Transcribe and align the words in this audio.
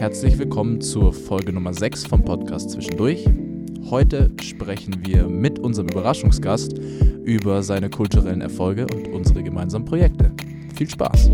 Herzlich 0.00 0.38
willkommen 0.38 0.80
zur 0.80 1.12
Folge 1.12 1.52
Nummer 1.52 1.74
6 1.74 2.06
vom 2.06 2.24
Podcast 2.24 2.70
Zwischendurch. 2.70 3.28
Heute 3.90 4.30
sprechen 4.40 5.04
wir 5.04 5.28
mit 5.28 5.58
unserem 5.58 5.90
Überraschungsgast 5.90 6.72
über 7.22 7.62
seine 7.62 7.90
kulturellen 7.90 8.40
Erfolge 8.40 8.86
und 8.86 9.08
unsere 9.08 9.42
gemeinsamen 9.42 9.84
Projekte. 9.84 10.32
Viel 10.74 10.88
Spaß! 10.88 11.28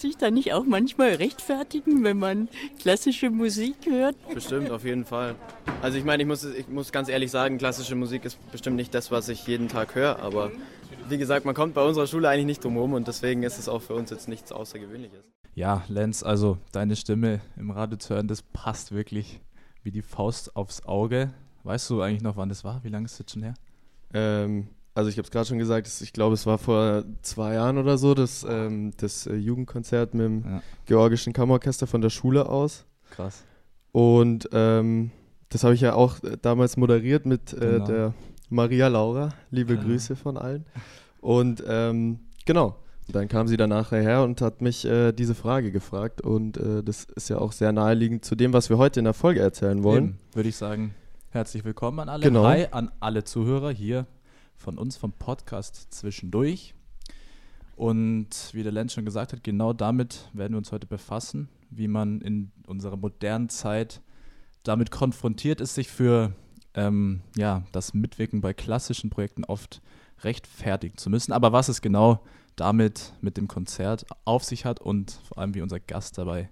Sich 0.00 0.16
da 0.16 0.30
nicht 0.30 0.52
auch 0.52 0.64
manchmal 0.64 1.14
rechtfertigen, 1.14 2.04
wenn 2.04 2.18
man 2.18 2.48
klassische 2.80 3.30
Musik 3.30 3.76
hört? 3.86 4.16
Bestimmt, 4.32 4.70
auf 4.70 4.84
jeden 4.84 5.04
Fall. 5.04 5.36
Also 5.82 5.98
ich 5.98 6.04
meine, 6.04 6.22
ich 6.22 6.26
muss, 6.26 6.44
ich 6.44 6.68
muss 6.68 6.92
ganz 6.92 7.08
ehrlich 7.08 7.30
sagen, 7.30 7.58
klassische 7.58 7.94
Musik 7.94 8.24
ist 8.24 8.38
bestimmt 8.50 8.76
nicht 8.76 8.94
das, 8.94 9.10
was 9.10 9.28
ich 9.28 9.46
jeden 9.46 9.68
Tag 9.68 9.94
höre, 9.94 10.18
aber 10.20 10.50
wie 11.08 11.18
gesagt, 11.18 11.44
man 11.44 11.54
kommt 11.54 11.74
bei 11.74 11.84
unserer 11.84 12.06
Schule 12.06 12.28
eigentlich 12.28 12.46
nicht 12.46 12.64
drum 12.64 12.74
herum 12.74 12.94
und 12.94 13.08
deswegen 13.08 13.42
ist 13.42 13.58
es 13.58 13.68
auch 13.68 13.82
für 13.82 13.94
uns 13.94 14.10
jetzt 14.10 14.28
nichts 14.28 14.52
Außergewöhnliches. 14.52 15.24
Ja, 15.54 15.84
Lenz, 15.88 16.22
also 16.22 16.58
deine 16.72 16.96
Stimme 16.96 17.40
im 17.56 17.70
Radio 17.70 17.98
zu 17.98 18.14
hören, 18.14 18.28
das 18.28 18.42
passt 18.42 18.92
wirklich 18.92 19.40
wie 19.82 19.90
die 19.90 20.02
Faust 20.02 20.56
aufs 20.56 20.84
Auge. 20.84 21.32
Weißt 21.64 21.90
du 21.90 22.00
eigentlich 22.00 22.22
noch, 22.22 22.36
wann 22.36 22.48
das 22.48 22.64
war? 22.64 22.82
Wie 22.84 22.88
lange 22.88 23.06
ist 23.06 23.18
das 23.18 23.30
schon 23.32 23.42
her? 23.42 23.54
Ähm, 24.14 24.68
also 24.94 25.08
ich 25.08 25.16
habe 25.16 25.24
es 25.26 25.30
gerade 25.30 25.46
schon 25.46 25.58
gesagt, 25.58 25.88
ich 26.00 26.12
glaube, 26.12 26.34
es 26.34 26.46
war 26.46 26.58
vor 26.58 27.04
zwei 27.22 27.54
Jahren 27.54 27.78
oder 27.78 27.96
so, 27.98 28.14
das, 28.14 28.44
ähm, 28.48 28.92
das 28.96 29.26
äh, 29.26 29.34
Jugendkonzert 29.34 30.14
mit 30.14 30.24
dem 30.26 30.44
Ja. 30.44 30.62
Georgischen 30.86 31.32
Kammerorchester 31.32 31.86
von 31.86 32.00
der 32.00 32.10
Schule 32.10 32.48
aus. 32.48 32.84
Krass. 33.10 33.44
Und 33.92 34.48
ähm, 34.52 35.10
das 35.48 35.64
habe 35.64 35.74
ich 35.74 35.80
ja 35.80 35.94
auch 35.94 36.22
äh, 36.22 36.36
damals 36.40 36.76
moderiert 36.76 37.26
mit 37.26 37.52
äh, 37.52 37.56
Genau. 37.58 37.86
der 37.86 38.14
Maria 38.48 38.88
Laura. 38.88 39.30
Liebe 39.50 39.74
Ja. 39.74 39.82
Grüße 39.82 40.16
von 40.16 40.36
allen. 40.36 40.64
Und 41.20 41.62
ähm, 41.68 42.20
genau, 42.46 42.76
dann 43.08 43.28
kam 43.28 43.46
sie 43.48 43.56
danach 43.56 43.90
her 43.92 44.22
und 44.22 44.40
hat 44.40 44.60
mich 44.62 44.84
äh, 44.84 45.12
diese 45.12 45.34
Frage 45.34 45.70
gefragt. 45.72 46.20
Und 46.20 46.56
äh, 46.56 46.82
das 46.82 47.04
ist 47.04 47.28
ja 47.28 47.38
auch 47.38 47.52
sehr 47.52 47.72
naheliegend 47.72 48.24
zu 48.24 48.34
dem, 48.36 48.52
was 48.52 48.70
wir 48.70 48.78
heute 48.78 49.00
in 49.00 49.04
der 49.04 49.14
Folge 49.14 49.40
erzählen 49.40 49.82
wollen. 49.82 50.18
Würde 50.32 50.48
ich 50.48 50.56
sagen, 50.56 50.94
herzlich 51.30 51.64
willkommen 51.64 51.98
an 52.00 52.08
alle. 52.08 52.22
Genau. 52.24 52.44
Hi 52.44 52.66
an 52.70 52.90
alle 53.00 53.24
Zuhörer 53.24 53.70
hier 53.70 54.06
von 54.60 54.78
uns 54.78 54.96
vom 54.96 55.12
Podcast 55.12 55.88
Zwischendurch. 55.90 56.74
Und 57.76 58.50
wie 58.52 58.62
der 58.62 58.72
Lenz 58.72 58.92
schon 58.92 59.06
gesagt 59.06 59.32
hat, 59.32 59.42
genau 59.42 59.72
damit 59.72 60.28
werden 60.34 60.52
wir 60.52 60.58
uns 60.58 60.70
heute 60.70 60.86
befassen, 60.86 61.48
wie 61.70 61.88
man 61.88 62.20
in 62.20 62.52
unserer 62.66 62.98
modernen 62.98 63.48
Zeit 63.48 64.02
damit 64.62 64.90
konfrontiert 64.90 65.62
ist, 65.62 65.74
sich 65.74 65.88
für 65.88 66.34
ähm, 66.74 67.22
ja, 67.36 67.62
das 67.72 67.94
Mitwirken 67.94 68.42
bei 68.42 68.52
klassischen 68.52 69.08
Projekten 69.08 69.44
oft 69.44 69.80
rechtfertigen 70.22 70.98
zu 70.98 71.08
müssen. 71.08 71.32
Aber 71.32 71.52
was 71.52 71.70
es 71.70 71.80
genau 71.80 72.20
damit 72.54 73.14
mit 73.22 73.38
dem 73.38 73.48
Konzert 73.48 74.04
auf 74.26 74.44
sich 74.44 74.66
hat 74.66 74.78
und 74.78 75.18
vor 75.26 75.38
allem 75.38 75.54
wie 75.54 75.62
unser 75.62 75.80
Gast 75.80 76.18
dabei 76.18 76.50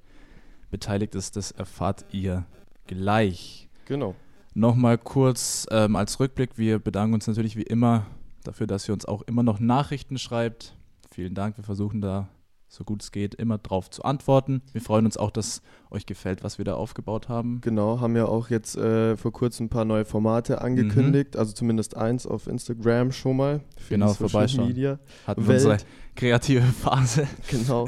beteiligt 0.71 1.15
ist, 1.15 1.37
das 1.37 1.51
erfahrt 1.51 2.07
ihr 2.11 2.47
gleich. 2.87 3.69
Genau. 3.85 4.15
Nochmal 4.59 4.99
kurz 4.99 5.69
ähm, 5.71 5.95
als 5.95 6.19
Rückblick. 6.19 6.59
Wir 6.59 6.81
bedanken 6.81 7.15
uns 7.15 7.29
natürlich 7.29 7.55
wie 7.55 7.63
immer 7.63 8.07
dafür, 8.43 8.67
dass 8.67 8.89
ihr 8.89 8.93
uns 8.93 9.05
auch 9.05 9.23
immer 9.23 9.45
noch 9.45 9.61
Nachrichten 9.61 10.19
schreibt. 10.19 10.75
Vielen 11.13 11.35
Dank. 11.35 11.57
Wir 11.59 11.63
versuchen 11.63 12.01
da, 12.01 12.29
so 12.67 12.83
gut 12.83 13.01
es 13.05 13.13
geht, 13.13 13.37
immer 13.37 13.59
drauf 13.59 13.89
zu 13.89 14.03
antworten. 14.03 14.63
Wir 14.73 14.81
freuen 14.81 15.05
uns 15.05 15.17
auch, 15.17 15.31
dass 15.31 15.63
euch 15.93 16.07
gefällt, 16.07 16.43
was 16.43 16.59
wir 16.59 16.65
da 16.65 16.75
aufgebaut 16.75 17.29
haben. 17.29 17.61
Genau, 17.61 18.01
haben 18.01 18.17
ja 18.17 18.25
auch 18.27 18.51
jetzt 18.51 18.77
äh, 18.77 19.17
vor 19.17 19.33
kurzem 19.33 19.67
ein 19.67 19.69
paar 19.69 19.85
neue 19.85 20.05
Formate 20.05 20.61
angekündigt, 20.61 21.37
also 21.37 21.53
zumindest 21.53 21.97
eins 21.97 22.27
auf 22.27 22.49
Instagram 22.49 23.13
schon 23.13 23.37
mal. 23.37 23.61
Für 23.77 23.95
Genau, 23.95 24.13
vorbeischauen. 24.13 24.67
Media. 24.67 24.99
Hatten 25.25 25.43
wir 25.43 25.49
Welt. 25.51 25.59
unsere 25.59 25.79
kreative 26.17 26.63
Phase. 26.63 27.29
Genau. 27.49 27.87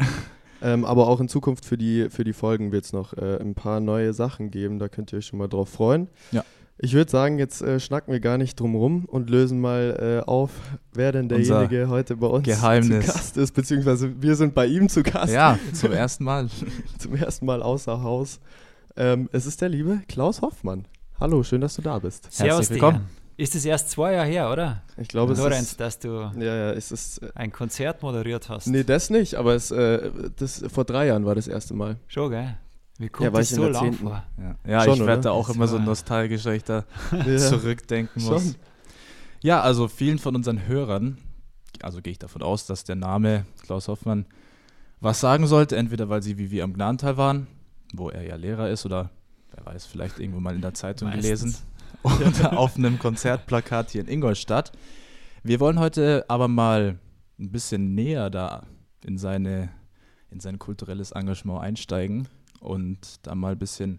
ähm, 0.63 0.85
aber 0.85 1.09
auch 1.09 1.19
in 1.19 1.27
Zukunft 1.27 1.65
für 1.65 1.77
die, 1.77 2.09
für 2.11 2.23
die 2.23 2.33
Folgen 2.33 2.71
wird 2.71 2.85
es 2.85 2.93
noch 2.93 3.13
äh, 3.15 3.39
ein 3.41 3.57
paar 3.57 3.81
neue 3.81 4.13
Sachen 4.13 4.53
geben. 4.53 4.79
Da 4.79 4.89
könnt 4.89 5.13
ihr 5.13 5.19
euch 5.19 5.27
schon 5.27 5.41
mal 5.41 5.49
drauf 5.49 5.69
freuen. 5.69 6.07
Ja. 6.31 6.45
Ich 6.83 6.95
würde 6.95 7.11
sagen, 7.11 7.39
jetzt 7.39 7.61
äh, 7.61 7.79
schnacken 7.79 8.11
wir 8.11 8.21
gar 8.21 8.39
nicht 8.39 8.59
drum 8.59 8.75
rum 8.75 9.05
und 9.05 9.29
lösen 9.29 9.61
mal 9.61 10.23
äh, 10.25 10.27
auf, 10.27 10.51
wer 10.95 11.13
denn 11.13 11.31
Unser 11.31 11.61
derjenige 11.61 11.91
heute 11.91 12.17
bei 12.17 12.27
uns 12.27 12.47
Geheimnis. 12.47 13.05
zu 13.07 13.13
Gast 13.13 13.37
ist, 13.37 13.53
beziehungsweise 13.53 14.23
wir 14.23 14.35
sind 14.35 14.55
bei 14.55 14.65
ihm 14.67 14.89
zu 14.89 15.03
Gast 15.03 15.31
Ja, 15.31 15.59
zum 15.75 15.93
ersten 15.93 16.25
Mal. 16.25 16.49
zum 16.99 17.15
ersten 17.17 17.45
Mal 17.45 17.63
außer 17.63 18.03
Haus. 18.03 18.41
Ähm, 18.97 19.29
es 19.31 19.45
ist 19.45 19.61
der 19.61 19.69
liebe 19.69 20.01
Klaus 20.09 20.41
Hoffmann. 20.41 20.87
Hallo, 21.21 21.43
schön, 21.43 21.61
dass 21.61 21.75
du 21.75 21.83
da 21.83 21.99
bist. 21.99 22.25
Herzlich 22.25 22.49
Servus, 22.49 22.71
willkommen. 22.71 22.99
Dian. 22.99 23.21
Ist 23.37 23.55
es 23.55 23.65
erst 23.67 23.91
zwei 23.91 24.15
Jahre 24.15 24.29
her, 24.29 24.51
oder? 24.51 24.83
Ich 24.97 25.09
glaube, 25.09 25.35
es 25.35 25.39
Lorenz, 25.39 25.73
ist... 25.73 25.81
dass 25.81 25.99
du 25.99 26.09
Ja, 26.09 26.41
ja, 26.57 26.71
es 26.73 26.93
ist... 26.93 27.19
Äh, 27.19 27.31
ein 27.35 27.53
Konzert 27.53 28.03
moderiert 28.03 28.49
hast. 28.49 28.67
nee, 28.69 28.85
das 28.85 29.11
nicht, 29.11 29.35
aber 29.35 29.55
es, 29.55 29.71
äh, 29.71 30.11
das, 30.37 30.65
vor 30.73 30.85
drei 30.85 31.09
Jahren 31.09 31.27
war 31.27 31.35
das 31.35 31.47
erste 31.47 31.75
Mal. 31.75 31.97
Schon, 32.07 32.31
gell? 32.31 32.57
Wie 33.01 33.09
kommt 33.09 33.25
Ja, 33.25 33.33
war 33.33 33.41
das 33.41 33.51
ich 33.51 33.57
so 33.57 33.67
lang 33.67 33.95
vor? 33.95 34.23
Ja, 34.37 34.57
ja 34.71 34.85
Schon, 34.85 35.01
ich 35.01 35.07
werde 35.07 35.23
da 35.23 35.31
auch 35.31 35.47
Das 35.47 35.57
immer 35.57 35.67
so 35.67 35.79
nostalgisch, 35.79 36.45
weil 36.45 36.57
ich 36.57 36.65
da 36.65 36.85
Ja. 37.27 37.39
zurückdenken 37.39 38.23
muss. 38.23 38.43
Schon. 38.43 38.55
Ja, 39.43 39.63
also 39.63 39.89
vielen 39.89 40.19
von 40.19 40.37
unseren 40.37 40.67
Hörern, 40.67 41.17
also 41.81 42.03
gehe 42.03 42.11
ich 42.11 42.19
davon 42.19 42.43
aus, 42.43 42.67
dass 42.67 42.85
der 42.85 42.97
Name 42.97 43.47
Klaus 43.63 43.89
Hoffmann 43.89 44.27
was 45.01 45.19
sagen 45.19 45.47
sollte, 45.47 45.77
entweder 45.77 46.11
weil 46.11 46.23
sie 46.23 46.37
wie 46.37 46.51
wir 46.51 46.63
am 46.63 46.75
Gnadental 46.75 47.17
waren, 47.17 47.47
wo 47.95 48.11
er 48.11 48.23
ja 48.23 48.37
Lehrer 48.37 48.69
ist, 48.69 48.85
oder 48.85 49.09
wer 49.55 49.65
weiß, 49.65 49.87
vielleicht 49.87 50.21
irgendwo 50.21 50.41
mal 50.41 50.55
in 50.55 50.61
der 50.61 50.75
Zeitung 50.75 51.11
gelesen 51.11 51.57
oder 52.03 52.59
auf 52.59 52.77
einem 52.77 52.99
Konzertplakat 52.99 53.93
hier 53.93 54.03
in 54.03 54.09
Ingolstadt. 54.09 54.73
Wir 55.43 55.59
wollen 55.59 55.79
heute 55.79 56.27
aber 56.29 56.49
mal 56.49 56.99
ein 57.39 57.51
bisschen 57.51 57.95
näher 57.95 58.29
da 58.29 58.67
in 59.07 59.17
seine 59.17 59.71
in 60.29 60.39
sein 60.39 60.59
kulturelles 60.59 61.13
Engagement 61.13 61.63
einsteigen 61.63 62.29
und 62.61 63.27
da 63.27 63.35
mal 63.35 63.53
ein 63.53 63.59
bisschen 63.59 63.99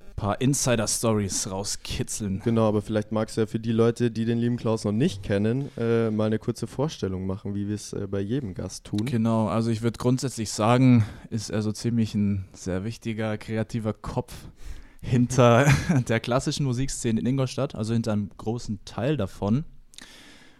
ein 0.00 0.14
paar 0.16 0.40
Insider-Stories 0.40 1.50
rauskitzeln. 1.50 2.40
Genau, 2.42 2.66
aber 2.68 2.82
vielleicht 2.82 3.12
magst 3.12 3.36
du 3.36 3.42
ja 3.42 3.46
für 3.46 3.60
die 3.60 3.72
Leute, 3.72 4.10
die 4.10 4.24
den 4.24 4.38
lieben 4.38 4.56
Klaus 4.56 4.84
noch 4.84 4.92
nicht 4.92 5.22
kennen, 5.22 5.70
äh, 5.76 6.10
mal 6.10 6.24
eine 6.24 6.38
kurze 6.38 6.66
Vorstellung 6.66 7.26
machen, 7.26 7.54
wie 7.54 7.68
wir 7.68 7.74
es 7.74 7.92
äh, 7.92 8.06
bei 8.10 8.20
jedem 8.20 8.54
Gast 8.54 8.84
tun. 8.84 9.04
Genau, 9.04 9.46
also 9.48 9.70
ich 9.70 9.82
würde 9.82 9.98
grundsätzlich 9.98 10.50
sagen, 10.50 11.04
ist 11.30 11.50
er 11.50 11.62
so 11.62 11.70
ziemlich 11.70 12.14
ein 12.14 12.46
sehr 12.52 12.84
wichtiger, 12.84 13.36
kreativer 13.38 13.92
Kopf 13.92 14.32
hinter 15.02 15.66
der 16.08 16.20
klassischen 16.20 16.64
Musikszene 16.64 17.20
in 17.20 17.26
Ingolstadt, 17.26 17.74
also 17.74 17.92
hinter 17.92 18.12
einem 18.12 18.30
großen 18.36 18.80
Teil 18.84 19.16
davon. 19.16 19.64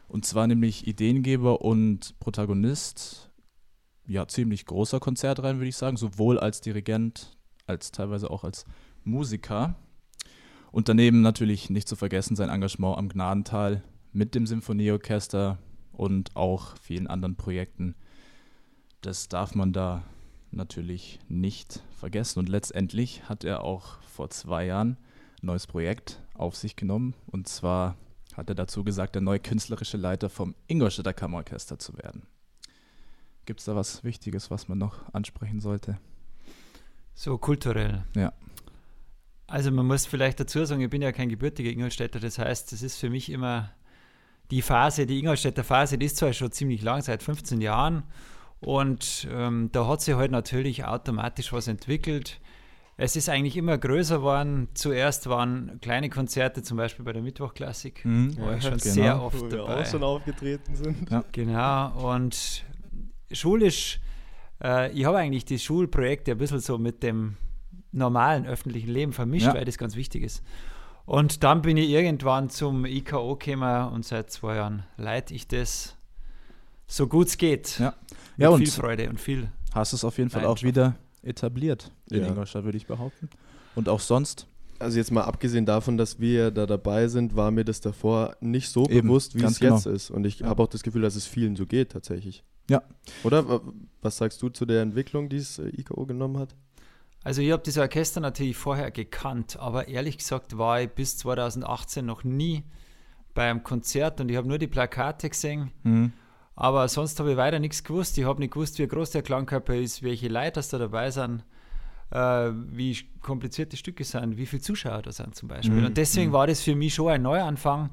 Und 0.08 0.24
zwar 0.24 0.46
nämlich 0.46 0.86
Ideengeber 0.86 1.62
und 1.62 2.14
Protagonist, 2.20 3.30
ja, 4.06 4.26
ziemlich 4.28 4.66
großer 4.66 5.00
Konzertreihen, 5.00 5.58
würde 5.58 5.68
ich 5.68 5.76
sagen, 5.76 5.96
sowohl 5.96 6.38
als 6.38 6.60
Dirigent 6.60 7.36
als 7.66 7.90
teilweise 7.90 8.30
auch 8.30 8.44
als 8.44 8.64
Musiker. 9.04 9.74
Und 10.70 10.88
daneben 10.88 11.22
natürlich 11.22 11.70
nicht 11.70 11.88
zu 11.88 11.96
vergessen 11.96 12.36
sein 12.36 12.50
Engagement 12.50 12.98
am 12.98 13.08
Gnadental 13.08 13.82
mit 14.12 14.34
dem 14.34 14.46
Symphonieorchester 14.46 15.58
und 15.92 16.36
auch 16.36 16.76
vielen 16.78 17.06
anderen 17.06 17.36
Projekten. 17.36 17.94
Das 19.00 19.28
darf 19.28 19.54
man 19.54 19.72
da 19.72 20.04
natürlich 20.50 21.18
nicht 21.28 21.82
vergessen. 21.98 22.38
Und 22.38 22.48
letztendlich 22.48 23.28
hat 23.28 23.44
er 23.44 23.64
auch 23.64 24.00
vor 24.02 24.30
zwei 24.30 24.66
Jahren 24.66 24.96
ein 25.42 25.46
neues 25.46 25.66
Projekt 25.66 26.22
auf 26.34 26.56
sich 26.56 26.76
genommen. 26.76 27.14
Und 27.26 27.48
zwar 27.48 27.96
hat 28.34 28.48
er 28.48 28.54
dazu 28.54 28.84
gesagt, 28.84 29.14
der 29.14 29.22
neue 29.22 29.40
künstlerische 29.40 29.96
Leiter 29.96 30.28
vom 30.28 30.54
Ingolstädter 30.66 31.12
Kammerorchester 31.12 31.78
zu 31.78 31.96
werden. 31.96 32.26
Gibt 33.46 33.60
es 33.60 33.66
da 33.66 33.74
was 33.76 34.04
Wichtiges, 34.04 34.50
was 34.50 34.68
man 34.68 34.78
noch 34.78 35.12
ansprechen 35.14 35.60
sollte? 35.60 35.98
So 37.14 37.38
kulturell. 37.38 38.04
Ja. 38.14 38.32
Also 39.46 39.70
man 39.70 39.86
muss 39.86 40.04
vielleicht 40.06 40.40
dazu 40.40 40.64
sagen, 40.64 40.80
ich 40.82 40.90
bin 40.90 41.02
ja 41.02 41.12
kein 41.12 41.28
gebürtiger 41.28 41.70
Ingolstädter, 41.70 42.18
das 42.18 42.38
heißt, 42.38 42.72
das 42.72 42.82
ist 42.82 42.96
für 42.98 43.08
mich 43.10 43.30
immer 43.30 43.70
die 44.50 44.60
Phase, 44.62 45.06
die 45.06 45.20
Ingolstädter 45.20 45.62
Phase, 45.64 45.98
die 45.98 46.06
ist 46.06 46.16
zwar 46.16 46.32
schon 46.32 46.50
ziemlich 46.50 46.82
lang, 46.82 47.00
seit 47.02 47.22
15 47.22 47.60
Jahren 47.60 48.02
und 48.60 49.28
ähm, 49.30 49.70
da 49.72 49.86
hat 49.86 50.00
sich 50.02 50.14
halt 50.16 50.32
natürlich 50.32 50.84
automatisch 50.84 51.52
was 51.52 51.68
entwickelt. 51.68 52.40
Es 52.96 53.14
ist 53.14 53.28
eigentlich 53.28 53.56
immer 53.58 53.76
größer 53.76 54.18
geworden. 54.18 54.68
Zuerst 54.72 55.28
waren 55.28 55.78
kleine 55.82 56.08
Konzerte, 56.08 56.62
zum 56.62 56.78
Beispiel 56.78 57.04
bei 57.04 57.12
der 57.12 57.22
Mittwochklassik, 57.22 58.04
Mhm. 58.04 58.38
war 58.38 58.56
ich 58.56 58.62
schon 58.64 58.78
genau. 58.78 58.94
sehr 58.94 59.22
oft 59.22 59.38
Wo 59.40 59.50
wir 59.50 59.58
dabei. 59.58 59.80
auch 59.82 59.86
schon 59.86 60.02
aufgetreten 60.02 60.74
sind. 60.74 61.08
Genau, 61.32 62.14
und 62.14 62.64
schulisch, 63.32 64.00
äh, 64.62 64.92
ich 64.92 65.04
habe 65.04 65.18
eigentlich 65.18 65.44
die 65.44 65.58
Schulprojekte 65.58 66.32
ein 66.32 66.38
bisschen 66.38 66.60
so 66.60 66.78
mit 66.78 67.02
dem 67.02 67.36
normalen 67.92 68.46
öffentlichen 68.46 68.90
Leben 68.90 69.12
vermischt, 69.12 69.46
Ja. 69.46 69.54
weil 69.54 69.64
das 69.64 69.78
ganz 69.78 69.96
wichtig 69.96 70.22
ist. 70.22 70.42
Und 71.04 71.44
dann 71.44 71.62
bin 71.62 71.76
ich 71.76 71.88
irgendwann 71.90 72.50
zum 72.50 72.84
IKO 72.84 73.36
gekommen 73.36 73.92
und 73.92 74.04
seit 74.04 74.30
zwei 74.30 74.56
Jahren 74.56 74.82
leite 74.96 75.34
ich 75.34 75.46
das 75.46 75.96
so 76.86 77.06
gut 77.06 77.28
es 77.28 77.38
geht. 77.38 77.78
Ja. 77.78 77.94
Mit 78.36 78.44
Ja, 78.44 78.48
und 78.50 78.58
viel 78.58 78.70
Freude 78.70 79.08
und 79.08 79.20
viel. 79.20 79.50
hast 79.74 79.92
es 79.92 80.04
auf 80.04 80.18
jeden 80.18 80.30
Fall 80.30 80.44
auch 80.44 80.62
wieder 80.62 80.96
etabliert 81.22 81.90
in 82.10 82.22
Ja. 82.22 82.28
Ingolstadt, 82.28 82.64
würde 82.64 82.76
ich 82.78 82.86
behaupten. 82.86 83.28
Und 83.74 83.88
auch 83.88 84.00
sonst. 84.00 84.46
Also 84.78 84.98
jetzt 84.98 85.10
mal 85.10 85.22
abgesehen 85.22 85.64
davon, 85.64 85.96
dass 85.96 86.20
wir 86.20 86.50
da 86.50 86.66
dabei 86.66 87.08
sind, 87.08 87.34
war 87.34 87.50
mir 87.50 87.64
das 87.64 87.80
davor 87.80 88.36
nicht 88.40 88.68
so 88.68 88.84
Eben, 88.88 89.08
bewusst, 89.08 89.34
wie 89.34 89.38
es 89.42 89.58
jetzt 89.58 89.84
genau. 89.84 89.94
ist. 89.94 90.10
Und 90.10 90.26
ich 90.26 90.40
Ja. 90.40 90.48
habe 90.48 90.62
auch 90.62 90.68
das 90.68 90.82
Gefühl, 90.82 91.02
dass 91.02 91.16
es 91.16 91.26
vielen 91.26 91.56
so 91.56 91.66
geht 91.66 91.92
tatsächlich. 91.92 92.44
Ja. 92.68 92.82
Oder 93.24 93.48
wa- 93.48 93.60
was 94.02 94.16
sagst 94.16 94.42
du 94.42 94.48
zu 94.48 94.66
der 94.66 94.82
Entwicklung, 94.82 95.28
die 95.28 95.36
es 95.36 95.58
äh, 95.58 95.68
IKO 95.68 96.06
genommen 96.06 96.38
hat? 96.38 96.54
Also 97.24 97.42
ich 97.42 97.50
habe 97.50 97.62
das 97.64 97.76
Orchester 97.78 98.20
natürlich 98.20 98.56
vorher 98.56 98.90
gekannt, 98.90 99.58
aber 99.58 99.88
ehrlich 99.88 100.18
gesagt 100.18 100.58
war 100.58 100.80
ich 100.80 100.90
bis 100.90 101.16
2018 101.18 102.06
noch 102.06 102.22
nie 102.24 102.62
beim 103.34 103.64
Konzert 103.64 104.20
und 104.20 104.30
ich 104.30 104.36
habe 104.36 104.46
nur 104.48 104.58
die 104.58 104.68
Plakate 104.68 105.28
gesehen. 105.28 105.70
Mhm. 105.82 106.12
Aber 106.54 106.88
sonst 106.88 107.18
habe 107.20 107.32
ich 107.32 107.36
weiter 107.36 107.58
nichts 107.58 107.84
gewusst. 107.84 108.16
Ich 108.16 108.24
habe 108.24 108.40
nicht 108.40 108.52
gewusst, 108.54 108.78
wie 108.78 108.86
groß 108.86 109.10
der 109.10 109.22
Klangkörper 109.22 109.74
ist, 109.76 110.02
welche 110.02 110.28
Leute 110.28 110.62
da 110.70 110.78
dabei 110.78 111.10
sind, 111.10 111.44
äh, 112.10 112.50
wie 112.52 112.96
kompliziert 113.20 113.72
die 113.72 113.76
Stücke 113.76 114.04
sind, 114.04 114.36
wie 114.38 114.46
viele 114.46 114.62
Zuschauer 114.62 115.02
da 115.02 115.12
sind 115.12 115.34
zum 115.34 115.48
Beispiel. 115.48 115.80
Mhm. 115.80 115.86
Und 115.86 115.96
deswegen 115.98 116.32
war 116.32 116.46
das 116.46 116.62
für 116.62 116.74
mich 116.76 116.94
schon 116.94 117.08
ein 117.12 117.22
Neuanfang. 117.22 117.90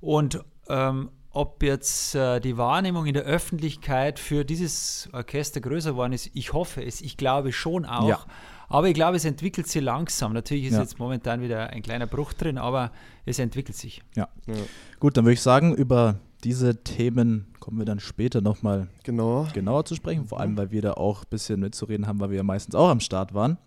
Und 0.00 0.44
ähm, 0.68 1.10
ob 1.34 1.62
jetzt 1.62 2.14
äh, 2.14 2.40
die 2.40 2.56
Wahrnehmung 2.56 3.06
in 3.06 3.14
der 3.14 3.24
Öffentlichkeit 3.24 4.18
für 4.18 4.44
dieses 4.44 5.08
Orchester 5.12 5.60
größer 5.60 5.90
geworden 5.92 6.12
ist, 6.12 6.30
ich 6.34 6.52
hoffe 6.52 6.82
es, 6.84 7.00
ich 7.00 7.16
glaube 7.16 7.52
schon 7.52 7.84
auch. 7.84 8.08
Ja. 8.08 8.24
Aber 8.68 8.88
ich 8.88 8.94
glaube, 8.94 9.16
es 9.16 9.24
entwickelt 9.24 9.68
sich 9.68 9.82
langsam. 9.82 10.32
Natürlich 10.32 10.64
ist 10.66 10.72
Ja. 10.74 10.80
jetzt 10.80 10.98
momentan 10.98 11.40
wieder 11.42 11.70
ein 11.70 11.82
kleiner 11.82 12.06
Bruch 12.06 12.32
drin, 12.32 12.56
aber 12.58 12.92
es 13.26 13.38
entwickelt 13.38 13.76
sich. 13.76 14.02
Ja. 14.16 14.28
Ja. 14.46 14.54
Gut, 15.00 15.16
dann 15.16 15.24
würde 15.24 15.34
ich 15.34 15.42
sagen, 15.42 15.74
über 15.74 16.18
diese 16.44 16.82
Themen 16.82 17.46
kommen 17.60 17.78
wir 17.78 17.84
dann 17.84 18.00
später 18.00 18.40
nochmal 18.40 18.88
Genau. 19.04 19.46
genauer 19.52 19.84
zu 19.84 19.94
sprechen, 19.94 20.26
vor 20.26 20.40
allem 20.40 20.56
weil 20.56 20.70
wir 20.70 20.82
da 20.82 20.92
auch 20.94 21.22
ein 21.24 21.28
bisschen 21.30 21.60
mitzureden 21.60 22.06
haben, 22.06 22.20
weil 22.20 22.30
wir 22.30 22.38
ja 22.38 22.42
meistens 22.42 22.74
auch 22.74 22.88
am 22.88 23.00
Start 23.00 23.34
waren. 23.34 23.58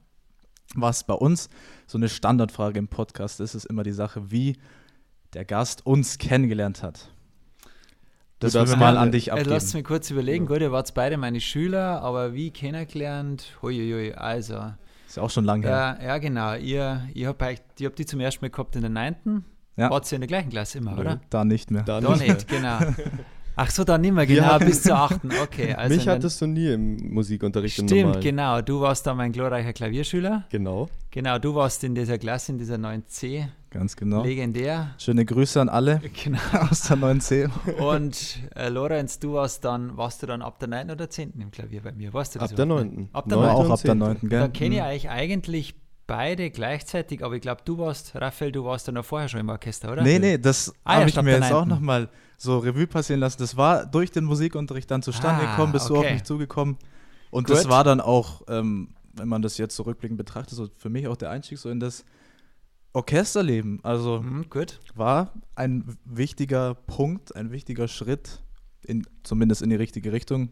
Was 0.76 1.06
bei 1.06 1.14
uns 1.14 1.50
so 1.86 1.98
eine 1.98 2.10
Standardfrage 2.10 2.78
im 2.80 2.88
Podcast 2.88 3.40
ist, 3.40 3.56
ist 3.56 3.66
immer 3.66 3.84
die 3.84 3.92
Sache, 3.94 4.32
wie 4.32 4.58
der 5.34 5.46
Gast 5.46 5.86
uns 5.86 6.18
kennengelernt 6.18 6.84
hat. 6.84 7.10
Das 8.40 8.54
Du 8.54 8.60
darfst 8.60 8.78
mal 8.78 8.98
an 8.98 9.12
dich 9.12 9.30
Äh, 9.30 9.32
abgeben. 9.32 9.50
Lasst 9.50 9.74
mich 9.74 9.84
kurz 9.84 10.12
überlegen. 10.12 10.46
Gut, 10.46 10.62
ihr 10.62 10.72
wart 10.72 10.94
beide 10.94 11.18
meine 11.18 11.42
Schüler, 11.42 12.02
aber 12.04 12.34
wie 12.36 12.52
kennengelernt? 12.52 13.58
Huiuiui, 13.62 14.14
also. 14.14 14.60
Ist 15.08 15.18
ja 15.18 15.24
auch 15.24 15.30
schon 15.30 15.46
lange 15.46 15.66
her. 15.68 15.98
Ja, 16.00 16.06
ja, 16.08 16.18
genau. 16.20 16.54
Ihr, 16.56 17.02
ihr 17.14 17.28
habt 17.30 17.42
euch- 17.42 17.62
ihr 17.80 17.88
habt 17.88 17.98
die 17.98 18.06
zum 18.06 18.20
ersten 18.20 18.44
Mal 18.46 18.50
gehabt 18.50 18.76
in 18.76 18.82
der 18.82 18.92
9. 18.92 19.44
Ja. 19.76 19.90
Wart 19.90 20.12
ihr 20.12 20.16
in 20.18 20.22
der 20.22 20.28
gleichen 20.28 20.50
Klasse 20.50 20.78
immer, 20.80 20.98
oder? 21.00 21.20
Da 21.30 21.46
nicht 21.46 21.72
mehr. 21.72 21.84
Da 21.84 22.00
Da 22.02 22.12
nicht. 22.16 22.28
nicht, 22.28 22.48
genau. 22.48 22.78
Ach 23.60 23.72
so, 23.72 23.84
dann 23.84 24.02
nicht 24.02 24.14
mehr, 24.14 24.28
genau, 24.28 24.44
hatten- 24.46 24.66
bis 24.66 24.84
zur 24.84 24.98
8. 24.98 25.20
Okay, 25.42 25.74
also 25.74 25.96
Mich 25.96 26.08
hattest 26.08 26.40
du 26.42 26.46
nie 26.46 26.68
im 26.74 27.12
Musikunterricht 27.14 27.80
im 27.80 27.88
Stimmt, 27.88 28.02
Normalen. 28.04 28.22
genau. 28.22 28.62
Du 28.62 28.82
warst 28.82 29.08
da 29.08 29.16
mein 29.16 29.32
glorreicher 29.32 29.74
Klavierschüler. 29.74 30.44
Genau. 30.52 30.90
Genau, 31.10 31.40
du 31.40 31.56
warst 31.56 31.84
in 31.84 31.96
dieser 31.96 32.20
Klasse, 32.20 32.52
in 32.52 32.60
dieser 32.60 32.76
9c. 32.76 33.48
Ganz 33.70 33.96
genau. 33.98 34.24
Legendär. 34.24 34.92
Schöne 34.98 35.26
Grüße 35.26 35.60
an 35.60 35.68
alle 35.70 36.02
Genau. 36.24 36.40
aus 36.72 36.82
der 36.84 36.98
9C. 36.98 37.50
Und 37.80 38.40
äh, 38.56 38.70
Lorenz, 38.70 39.20
du 39.20 39.34
warst 39.34 39.66
dann, 39.66 39.98
warst 39.98 40.24
du 40.24 40.28
dann 40.28 40.42
ab 40.42 40.58
der 40.60 40.70
9. 40.70 40.92
oder 40.92 41.10
10. 41.10 41.34
im 41.40 41.52
Klavier 41.52 41.82
bei 41.82 41.92
mir? 41.92 42.14
Warst 42.14 42.36
du 42.36 42.40
das 42.40 42.52
Ab 42.52 42.56
der 42.56 42.66
überhaupt? 42.66 42.86
9. 42.96 43.10
Ab 43.12 43.26
der 43.28 43.38
War 43.38 43.48
9. 43.54 43.56
auch 43.56 43.70
ab 43.72 43.82
der 43.82 43.92
10.. 43.92 43.98
9. 43.98 44.18
Gell? 44.22 44.40
Dann 44.40 44.54
kenne 44.54 44.76
ich 44.76 44.82
Mhm. 44.82 44.88
euch 44.88 45.10
eigentlich 45.10 45.76
beide 46.08 46.50
gleichzeitig, 46.50 47.22
aber 47.26 47.36
ich 47.36 47.42
glaube, 47.42 47.62
du 47.66 47.78
warst, 47.78 48.16
Raphael, 48.16 48.54
du 48.54 48.64
warst 48.64 48.88
dann 48.88 48.96
noch 48.96 49.04
vorher 49.04 49.28
schon 49.28 49.42
im 49.42 49.50
Orchester, 49.50 49.92
oder? 49.92 50.04
Nee, 50.04 50.20
nee, 50.20 50.38
das 50.38 50.74
Ah, 50.86 50.94
ja, 50.94 51.00
habe 51.02 51.10
ich 51.10 51.22
mir 51.22 51.32
jetzt 51.32 51.46
auch 51.52 51.66
Neunten. 51.66 51.70
nochmal 51.70 52.10
so 52.38 52.60
Revue 52.60 52.88
passieren 52.88 53.20
lassen. 53.20 53.38
Das 53.40 53.58
war 53.58 53.86
durch 53.86 54.12
den 54.12 54.24
Musikunterricht 54.24 54.90
dann 54.90 55.02
zustande 55.02 55.46
Ah, 55.46 55.52
gekommen, 55.52 55.74
bist 55.74 55.90
du 55.90 55.96
auf 55.96 56.06
okay. 56.06 56.14
mich 56.14 56.24
zugekommen. 56.24 56.78
Und 57.32 57.48
Gut. 57.48 57.58
das 57.58 57.68
war 57.68 57.84
dann 57.84 58.00
auch, 58.00 58.44
ähm, 58.48 58.92
wenn 59.14 59.28
man 59.28 59.42
das 59.42 59.58
jetzt 59.58 59.76
zurückblickend 59.76 60.18
betrachtet, 60.18 60.56
so 60.56 60.70
für 60.78 60.90
mich 60.90 61.10
auch 61.10 61.18
der 61.18 61.30
Einstieg 61.32 61.58
so 61.58 61.70
in 61.70 61.82
das 61.82 62.06
Orchesterleben. 62.98 63.80
Also 63.84 64.22
Mhm, 64.22 64.50
gut. 64.50 64.80
war 64.96 65.34
ein 65.56 65.98
wichtiger 66.06 66.74
Punkt, 66.76 67.36
ein 67.36 67.52
wichtiger 67.52 67.88
Schritt, 67.88 68.42
in, 68.84 69.06
zumindest 69.24 69.62
in 69.62 69.70
die 69.70 69.76
richtige 69.76 70.12
Richtung, 70.12 70.50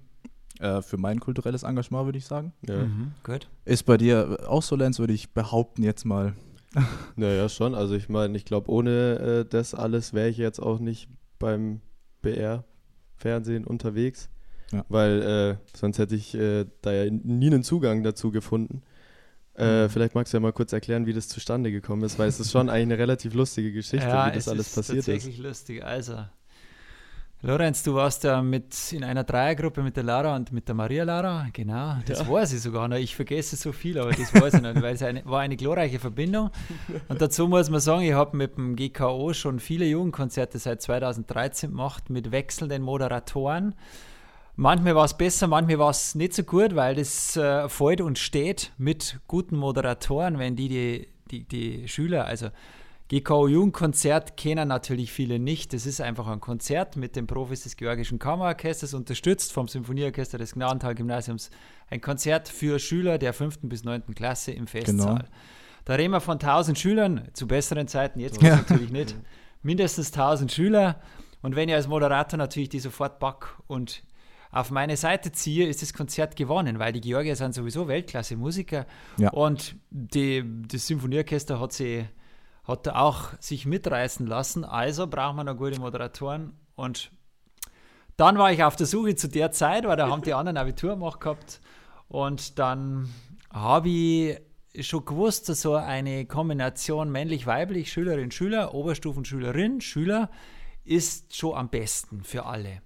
äh, 0.59 0.81
für 0.81 0.97
mein 0.97 1.19
kulturelles 1.19 1.63
Engagement, 1.63 2.06
würde 2.06 2.18
ich 2.18 2.25
sagen. 2.25 2.53
Ja. 2.68 2.86
Mhm, 2.86 3.12
gut. 3.24 3.50
Ist 3.65 3.83
bei 3.86 3.97
dir 3.97 4.39
auch 4.47 4.62
so, 4.63 4.75
Lenz, 4.75 5.00
würde 5.00 5.13
ich 5.13 5.33
behaupten 5.33 5.83
jetzt 5.83 6.06
mal. 6.06 6.36
Naja, 7.15 7.47
schon. 7.50 7.74
Also 7.74 7.95
ich 7.95 8.09
meine, 8.09 8.36
ich 8.38 8.44
glaube, 8.45 8.69
ohne 8.69 9.19
äh, 9.19 9.45
das 9.50 9.74
alles 9.74 10.13
wäre 10.13 10.27
ich 10.30 10.38
jetzt 10.38 10.59
auch 10.59 10.80
nicht 10.80 11.09
beim 11.39 11.80
BR-Fernsehen 12.21 13.65
unterwegs. 13.65 14.30
Ja. 14.71 14.83
Weil 14.89 15.21
äh, 15.21 15.77
sonst 15.77 16.00
hätte 16.00 16.15
ich 16.15 16.36
äh, 16.36 16.65
da 16.81 16.92
ja 16.92 17.09
nie 17.12 17.47
einen 17.47 17.63
Zugang 17.63 18.03
dazu 18.03 18.31
gefunden. 18.31 18.81
Äh, 19.56 19.88
vielleicht 19.90 20.16
magst 20.16 20.34
du 20.34 20.38
ja 20.38 20.42
mal 20.42 20.52
kurz 20.54 20.74
erklären, 20.74 21.06
wie 21.06 21.13
das 21.13 21.28
zustande 21.30 21.72
gekommen 21.72 22.04
ist, 22.04 22.19
weil 22.19 22.28
es 22.28 22.40
ist 22.40 22.52
schon 22.52 22.69
eigentlich 22.69 22.84
eine 22.84 22.98
relativ 22.98 23.34
lustige 23.34 23.72
Geschichte, 23.72 24.07
wie 24.07 24.31
das 24.31 24.38
es 24.38 24.48
alles 24.50 24.68
ist 24.68 24.75
passiert 24.75 24.98
ist. 25.00 25.06
tatsächlich 25.06 25.38
lustig. 25.38 25.84
Also, 25.84 26.18
Lorenz, 27.42 27.84
du 27.84 27.94
warst 27.94 28.24
ja 28.24 28.42
mit 28.42 28.92
in 28.92 29.04
einer 29.04 29.24
Dreiergruppe 29.24 29.84
mit 29.84 29.96
der 29.96 30.04
Lara 30.04 30.36
und 30.36 30.52
mit 30.52 30.68
der 30.68 30.74
Maria 30.74 31.04
Lara, 31.04 31.46
genau. 31.54 31.98
Das 32.07 32.19
Ja. 32.22 32.30
weiß 32.30 32.54
ich 32.54 32.62
sogar 32.62 32.88
noch. 32.88 32.98
Ich 32.98 33.16
vergesse 33.16 33.56
so 33.56 33.72
viel, 33.72 34.00
aber 34.00 34.12
das 34.12 34.34
weiß 34.34 34.56
ich 34.56 34.62
noch, 34.62 34.74
weil 34.81 34.96
es 34.96 35.04
eine, 35.04 35.24
war 35.25 35.42
eine 35.42 35.56
glorreiche 35.56 36.00
Verbindung. 36.00 36.50
Und 37.07 37.22
dazu 37.22 37.48
muss 37.48 37.69
man 37.69 37.80
sagen, 37.81 38.02
ich 38.02 38.13
habe 38.13 38.36
mit 38.36 38.57
dem 38.57 38.75
GKO 38.75 39.34
schon 39.34 39.60
viele 39.60 39.86
Jugendkonzerte 39.86 40.57
seit 40.57 40.81
2013 40.81 41.69
gemacht, 41.69 42.10
mit 42.10 42.31
wechselnden 42.31 42.81
Moderatoren. 42.81 43.75
Manchmal 44.57 44.96
war 44.96 45.06
es 45.06 45.18
besser, 45.18 45.48
manchmal 45.48 45.80
war 45.80 45.90
es 45.90 46.16
nicht 46.16 46.34
so 46.34 46.44
gut, 46.44 46.75
weil 46.75 46.96
das 46.96 47.36
äh, 47.36 47.68
fällt 47.68 48.00
und 48.02 48.18
steht 48.18 48.72
mit 48.78 49.19
guten 49.28 49.57
Moderatoren, 49.57 50.40
wenn 50.40 50.56
die 50.56 50.69
die, 50.69 51.07
die, 51.30 51.44
die 51.44 51.88
Schüler, 51.88 52.25
also 52.25 52.50
GKO 53.07 53.48
Jugendkonzert 53.48 54.36
kennen 54.36 54.68
natürlich 54.68 55.12
viele 55.12 55.38
nicht. 55.38 55.74
Das 55.74 55.86
ist 55.86 56.02
einfach 56.02 56.25
ein 56.28 56.40
Konzert 56.40 56.96
mit 56.96 57.16
den 57.16 57.28
Profis 57.28 57.62
des 57.62 57.75
Georgischen 57.78 58.18
Kammerorchesters, 58.18 58.96
unterstützt 58.96 59.54
vom 59.54 59.68
Symphonieorchester 59.68 60.40
des 60.40 60.54
Gnadental-Gymnasiums. 60.54 61.52
Ein 61.92 62.02
Konzert 62.02 62.48
für 62.50 62.80
Schüler 62.80 63.19
der 63.19 63.34
5. 63.34 63.60
bis 63.63 63.84
9. 63.84 64.16
Klasse 64.16 64.54
im 64.54 64.66
Festsaal. 64.66 65.16
Genau. 65.18 65.30
Da 65.84 65.94
reden 65.94 66.13
wir 66.13 66.22
von 66.22 66.40
1000 66.40 66.80
Schülern, 66.80 67.28
zu 67.34 67.46
besseren 67.46 67.88
Zeiten, 67.88 68.19
jetzt 68.19 68.42
Ja. 68.42 68.56
natürlich 68.56 68.90
nicht. 68.92 69.16
Mindestens 69.62 70.12
1000 70.12 70.52
Schüler. 70.52 71.00
Und 71.44 71.56
wenn 71.56 71.69
ich 71.69 71.75
als 71.75 71.88
Moderator 71.88 72.38
natürlich 72.38 72.69
die 72.69 72.80
sofort 72.80 73.19
back 73.19 73.56
und 73.68 74.02
auf 74.56 74.72
meine 74.72 74.96
Seite 74.96 75.34
ziehe, 75.34 75.68
ist 75.68 75.81
das 75.81 75.94
Konzert 75.94 76.38
gewonnen, 76.38 76.80
weil 76.80 76.94
die 76.94 77.02
Georgier 77.02 77.36
sind 77.36 77.54
sowieso 77.54 77.90
Weltklasse-Musiker. 77.90 78.86
Ja. 79.18 79.30
Und 79.31 79.75
die, 79.90 80.46
das 80.68 80.88
Symphonieorchester 80.88 81.60
hat, 81.60 81.74
sie, 81.74 82.06
hat 82.64 82.88
auch 82.88 83.33
sich 83.40 83.66
mitreißen 83.66 84.26
lassen. 84.26 84.64
Also 84.64 85.07
braucht 85.07 85.35
man 85.35 85.47
noch 85.47 85.57
gute 85.57 85.78
Moderatoren. 85.81 86.54
Und 86.76 87.12
dann 88.16 88.38
war 88.38 88.54
ich 88.54 88.64
auf 88.64 88.78
der 88.78 88.85
Suche 88.85 89.16
zu 89.16 89.28
der 89.28 89.52
Zeit, 89.52 89.85
weil 89.85 89.97
da 89.97 90.09
haben 90.09 90.21
die 90.21 90.33
anderen 90.33 90.56
Abitur 90.56 90.92
gemacht 90.92 91.19
gehabt. 91.19 91.59
Und 92.07 92.57
dann 92.57 93.09
habe 93.52 93.90
ich 93.90 94.40
schon 94.80 95.04
gewusst, 95.04 95.50
dass 95.50 95.64
so 95.64 95.76
eine 95.76 96.26
Kombination 96.28 97.12
männlich-weiblich, 97.12 97.92
Schülerin, 97.92 98.31
Schüler, 98.31 98.74
Oberstufenschülerin, 98.74 99.81
Schüler 99.81 100.30
ist 100.85 101.35
schon 101.35 101.56
am 101.56 101.69
besten 101.69 102.24
für 102.24 102.45
alle. 102.45 102.84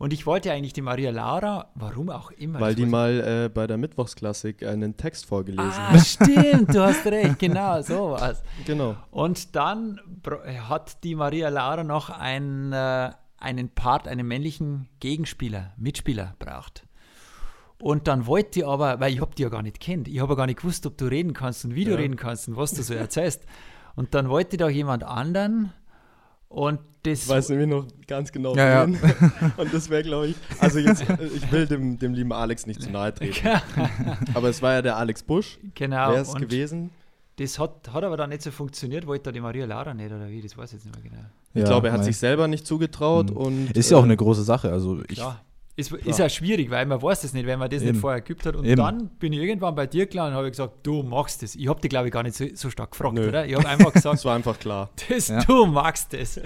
Und 0.00 0.14
ich 0.14 0.24
wollte 0.24 0.50
eigentlich 0.50 0.72
die 0.72 0.80
Maria 0.80 1.10
Laura, 1.10 1.68
warum 1.74 2.08
auch 2.08 2.30
immer. 2.30 2.58
Weil 2.58 2.74
die 2.74 2.86
mal 2.86 3.44
äh, 3.44 3.48
bei 3.50 3.66
der 3.66 3.76
Mittwochsklassik 3.76 4.62
einen 4.64 4.96
Text 4.96 5.26
vorgelesen 5.26 5.62
Ah, 5.70 5.90
hat. 5.92 6.00
stimmt, 6.06 6.74
du 6.74 6.80
hast 6.82 7.04
recht, 7.06 7.38
genau, 7.38 7.82
so 7.82 8.12
was. 8.12 8.42
Genau. 8.64 8.96
Und 9.10 9.54
dann 9.54 10.00
br- 10.22 10.42
hat 10.70 11.04
die 11.04 11.14
Maria 11.14 11.50
Laura 11.50 11.84
noch 11.84 12.08
einen, 12.08 12.72
äh, 12.72 13.10
einen 13.36 13.68
Part, 13.68 14.08
einen 14.08 14.26
männlichen 14.26 14.88
Gegenspieler, 15.00 15.74
Mitspieler 15.76 16.34
braucht. 16.38 16.86
Und 17.78 18.08
dann 18.08 18.26
wollte 18.26 18.60
ich 18.60 18.66
aber, 18.66 19.00
weil 19.00 19.12
ich 19.12 19.20
hab 19.20 19.34
die 19.36 19.42
ja 19.42 19.50
gar 19.50 19.62
nicht 19.62 19.80
kennt, 19.80 20.08
ich 20.08 20.20
habe 20.20 20.32
ja 20.32 20.36
gar 20.36 20.46
nicht 20.46 20.60
gewusst, 20.60 20.86
ob 20.86 20.96
du 20.96 21.04
reden 21.10 21.34
kannst 21.34 21.66
und 21.66 21.74
wie 21.74 21.84
du 21.84 21.90
Ja. 21.90 21.98
reden 21.98 22.16
kannst 22.16 22.48
und 22.48 22.56
was 22.56 22.72
du 22.72 22.82
so 22.82 22.94
erzählst. 22.94 23.42
Und 23.96 24.14
dann 24.14 24.30
wollte 24.30 24.56
ich 24.56 24.60
doch 24.60 24.70
jemand 24.70 25.04
anderen 25.04 25.74
und 26.48 26.78
das 27.02 27.22
Ich 27.22 27.28
weiß 27.28 27.48
nämlich 27.50 27.68
noch 27.68 27.86
ganz 28.06 28.30
genau, 28.32 28.54
Ja, 28.56 28.84
ja. 28.84 28.86
wen. 28.88 28.98
Und 29.56 29.72
das 29.74 29.88
wäre, 29.90 30.02
glaube 30.02 30.28
ich, 30.28 30.36
also 30.58 30.78
jetzt, 30.78 31.08
äh, 31.08 31.16
ich 31.34 31.50
will 31.50 31.66
dem, 31.66 31.98
dem 31.98 32.14
lieben 32.14 32.32
Alex 32.32 32.66
nicht 32.66 32.82
zu 32.82 32.90
nahe 32.90 33.14
treten. 33.14 33.48
Aber 34.34 34.48
es 34.48 34.60
war 34.62 34.74
ja 34.74 34.82
der 34.82 34.96
Alex 34.96 35.22
Busch, 35.22 35.58
genau. 35.74 36.12
wer 36.12 36.22
ist 36.22 36.36
gewesen? 36.36 36.90
das 37.36 37.58
hat, 37.58 37.88
hat 37.92 38.04
aber 38.04 38.18
dann 38.18 38.28
nicht 38.28 38.42
so 38.42 38.50
funktioniert, 38.50 39.06
wollte 39.06 39.24
da 39.24 39.32
die 39.32 39.40
Maria 39.40 39.64
Laura 39.64 39.94
nicht 39.94 40.12
oder 40.12 40.28
wie, 40.28 40.42
das 40.42 40.58
weiß 40.58 40.74
ich 40.74 40.84
jetzt 40.84 40.84
nicht 40.84 41.02
mehr 41.02 41.10
genau. 41.10 41.24
Ich 41.54 41.60
Ja, 41.62 41.66
glaube, 41.68 41.86
er 41.88 41.94
hat 41.94 42.00
mei. 42.00 42.04
sich 42.04 42.18
selber 42.18 42.46
nicht 42.48 42.66
zugetraut 42.66 43.30
Mhm. 43.30 43.36
und 43.36 43.70
Ist 43.76 43.90
ja 43.90 43.96
auch 43.96 44.02
äh, 44.02 44.04
eine 44.04 44.16
große 44.16 44.42
Sache. 44.42 44.70
Also 44.70 45.00
ich, 45.08 45.16
Klar. 45.16 45.40
Ist, 45.80 45.92
ist 45.92 46.18
ja 46.18 46.28
schwierig, 46.28 46.70
weil 46.70 46.86
man 46.86 47.00
weiß 47.02 47.22
das 47.22 47.32
nicht, 47.32 47.46
wenn 47.46 47.58
man 47.58 47.68
das 47.70 47.82
Eben. 47.82 47.92
nicht 47.92 48.00
vorher 48.00 48.20
geübt 48.20 48.46
hat. 48.46 48.54
Und 48.56 48.64
Eben. 48.64 48.76
dann 48.76 49.08
bin 49.18 49.32
ich 49.32 49.40
irgendwann 49.40 49.74
bei 49.74 49.86
dir 49.86 50.06
gelandet 50.06 50.32
und 50.34 50.38
habe 50.38 50.50
gesagt, 50.50 50.74
du 50.86 51.02
machst 51.02 51.42
das. 51.42 51.54
Ich 51.56 51.68
habe 51.68 51.80
dich, 51.80 51.88
glaube 51.90 52.06
ich, 52.08 52.12
gar 52.12 52.22
nicht 52.22 52.36
so, 52.36 52.46
so 52.54 52.70
stark 52.70 52.92
gefragt, 52.92 53.14
Nö. 53.14 53.28
oder? 53.28 53.46
Ich 53.46 53.54
habe 53.56 53.68
einfach 53.68 53.92
gesagt, 53.92 54.14
Es 54.18 54.24
war 54.24 54.34
einfach 54.36 54.58
klar. 54.58 54.90
das, 55.08 55.28
Ja. 55.28 55.42
du 55.44 55.66
magst 55.66 56.12
das. 56.12 56.40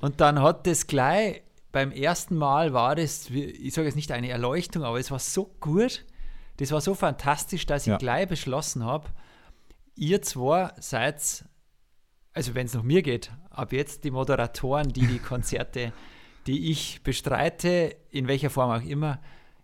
Und 0.00 0.20
dann 0.20 0.40
hat 0.42 0.66
das 0.66 0.86
gleich, 0.86 1.42
beim 1.72 1.90
ersten 1.92 2.36
Mal 2.36 2.72
war 2.72 2.94
das, 2.94 3.30
ich 3.30 3.72
sage 3.74 3.86
jetzt 3.88 3.96
nicht 3.96 4.12
eine 4.12 4.28
Erleuchtung, 4.30 4.82
aber 4.84 4.98
es 4.98 5.10
war 5.10 5.18
so 5.18 5.50
gut, 5.60 6.04
das 6.58 6.70
war 6.70 6.80
so 6.80 6.94
fantastisch, 6.94 7.66
dass 7.66 7.82
ich 7.82 7.88
Ja. 7.90 7.96
gleich 7.96 8.28
beschlossen 8.28 8.84
habe, 8.84 9.08
ihr 9.96 10.22
zwei 10.22 10.70
seid, 10.78 11.44
also 12.32 12.54
wenn 12.54 12.66
es 12.66 12.74
nach 12.74 12.82
mir 12.82 13.02
geht, 13.02 13.30
ab 13.50 13.72
jetzt 13.72 14.04
die 14.04 14.10
Moderatoren, 14.10 14.88
die 14.88 15.06
die 15.06 15.18
Konzerte, 15.18 15.92
die 16.46 16.70
ich 16.70 17.02
bestreite, 17.02 17.94
in 18.10 18.28
welcher 18.28 18.50
Form 18.50 18.70
auch 18.70 18.84
immer, 18.86 19.18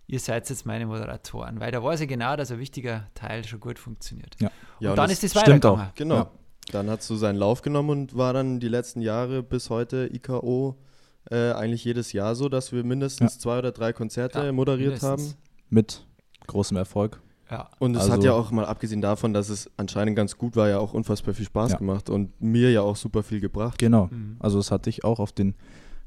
ihr 0.06 0.18
seid 0.20 0.48
jetzt 0.48 0.66
meine 0.66 0.86
Moderatoren, 0.86 1.60
weil 1.60 1.70
da 1.72 1.82
weiß 1.82 2.00
ich 2.00 2.08
genau, 2.08 2.36
dass 2.36 2.50
ein 2.50 2.58
wichtiger 2.58 3.06
Teil 3.14 3.44
schon 3.44 3.60
gut 3.60 3.78
funktioniert. 3.78 4.34
Ja. 4.40 4.50
Ja, 4.80 4.88
und 4.88 4.90
und 4.92 4.96
dann 4.98 5.08
das 5.08 5.18
ist 5.22 5.24
es 5.24 5.30
stimmt 5.40 5.46
weitergegangen. 5.64 5.80
auch. 5.90 5.94
Genau. 5.94 6.14
Ja. 6.16 6.30
Dann 6.72 6.90
hast 6.90 7.08
du 7.10 7.16
seinen 7.16 7.36
Lauf 7.36 7.62
genommen 7.62 7.90
und 7.90 8.16
war 8.16 8.32
dann 8.32 8.60
die 8.60 8.68
letzten 8.68 9.00
Jahre 9.02 9.42
bis 9.42 9.70
heute 9.70 10.08
IKO 10.12 10.76
äh, 11.30 11.52
eigentlich 11.52 11.84
jedes 11.84 12.12
Jahr 12.12 12.34
so, 12.34 12.48
dass 12.48 12.72
wir 12.72 12.82
mindestens 12.84 13.38
zwei 13.38 13.58
oder 13.58 13.72
drei 13.72 13.92
Konzerte 13.92 14.44
Ja, 14.44 14.52
moderiert 14.52 15.02
mindestens. 15.02 15.32
haben. 15.32 15.42
Mit 15.68 16.06
großem 16.46 16.76
Erfolg. 16.76 17.20
Ja. 17.50 17.68
Und 17.78 17.94
es 17.96 18.02
Also- 18.02 18.12
hat 18.14 18.22
ja 18.24 18.32
auch 18.32 18.50
mal 18.52 18.64
abgesehen 18.64 19.00
davon, 19.00 19.32
dass 19.34 19.48
es 19.48 19.68
anscheinend 19.76 20.16
ganz 20.16 20.38
gut 20.38 20.54
war, 20.56 20.68
ja 20.68 20.78
auch 20.78 20.94
unfassbar 20.94 21.34
viel 21.34 21.44
Spaß 21.44 21.72
Ja. 21.72 21.78
gemacht 21.78 22.08
und 22.08 22.40
mir 22.40 22.70
ja 22.70 22.82
auch 22.82 22.96
super 22.96 23.22
viel 23.22 23.40
gebracht. 23.40 23.78
Genau. 23.78 24.06
Mhm. 24.06 24.36
Also 24.38 24.58
es 24.60 24.70
hat 24.70 24.86
dich 24.86 25.04
auch 25.04 25.18
auf 25.18 25.32
den 25.32 25.54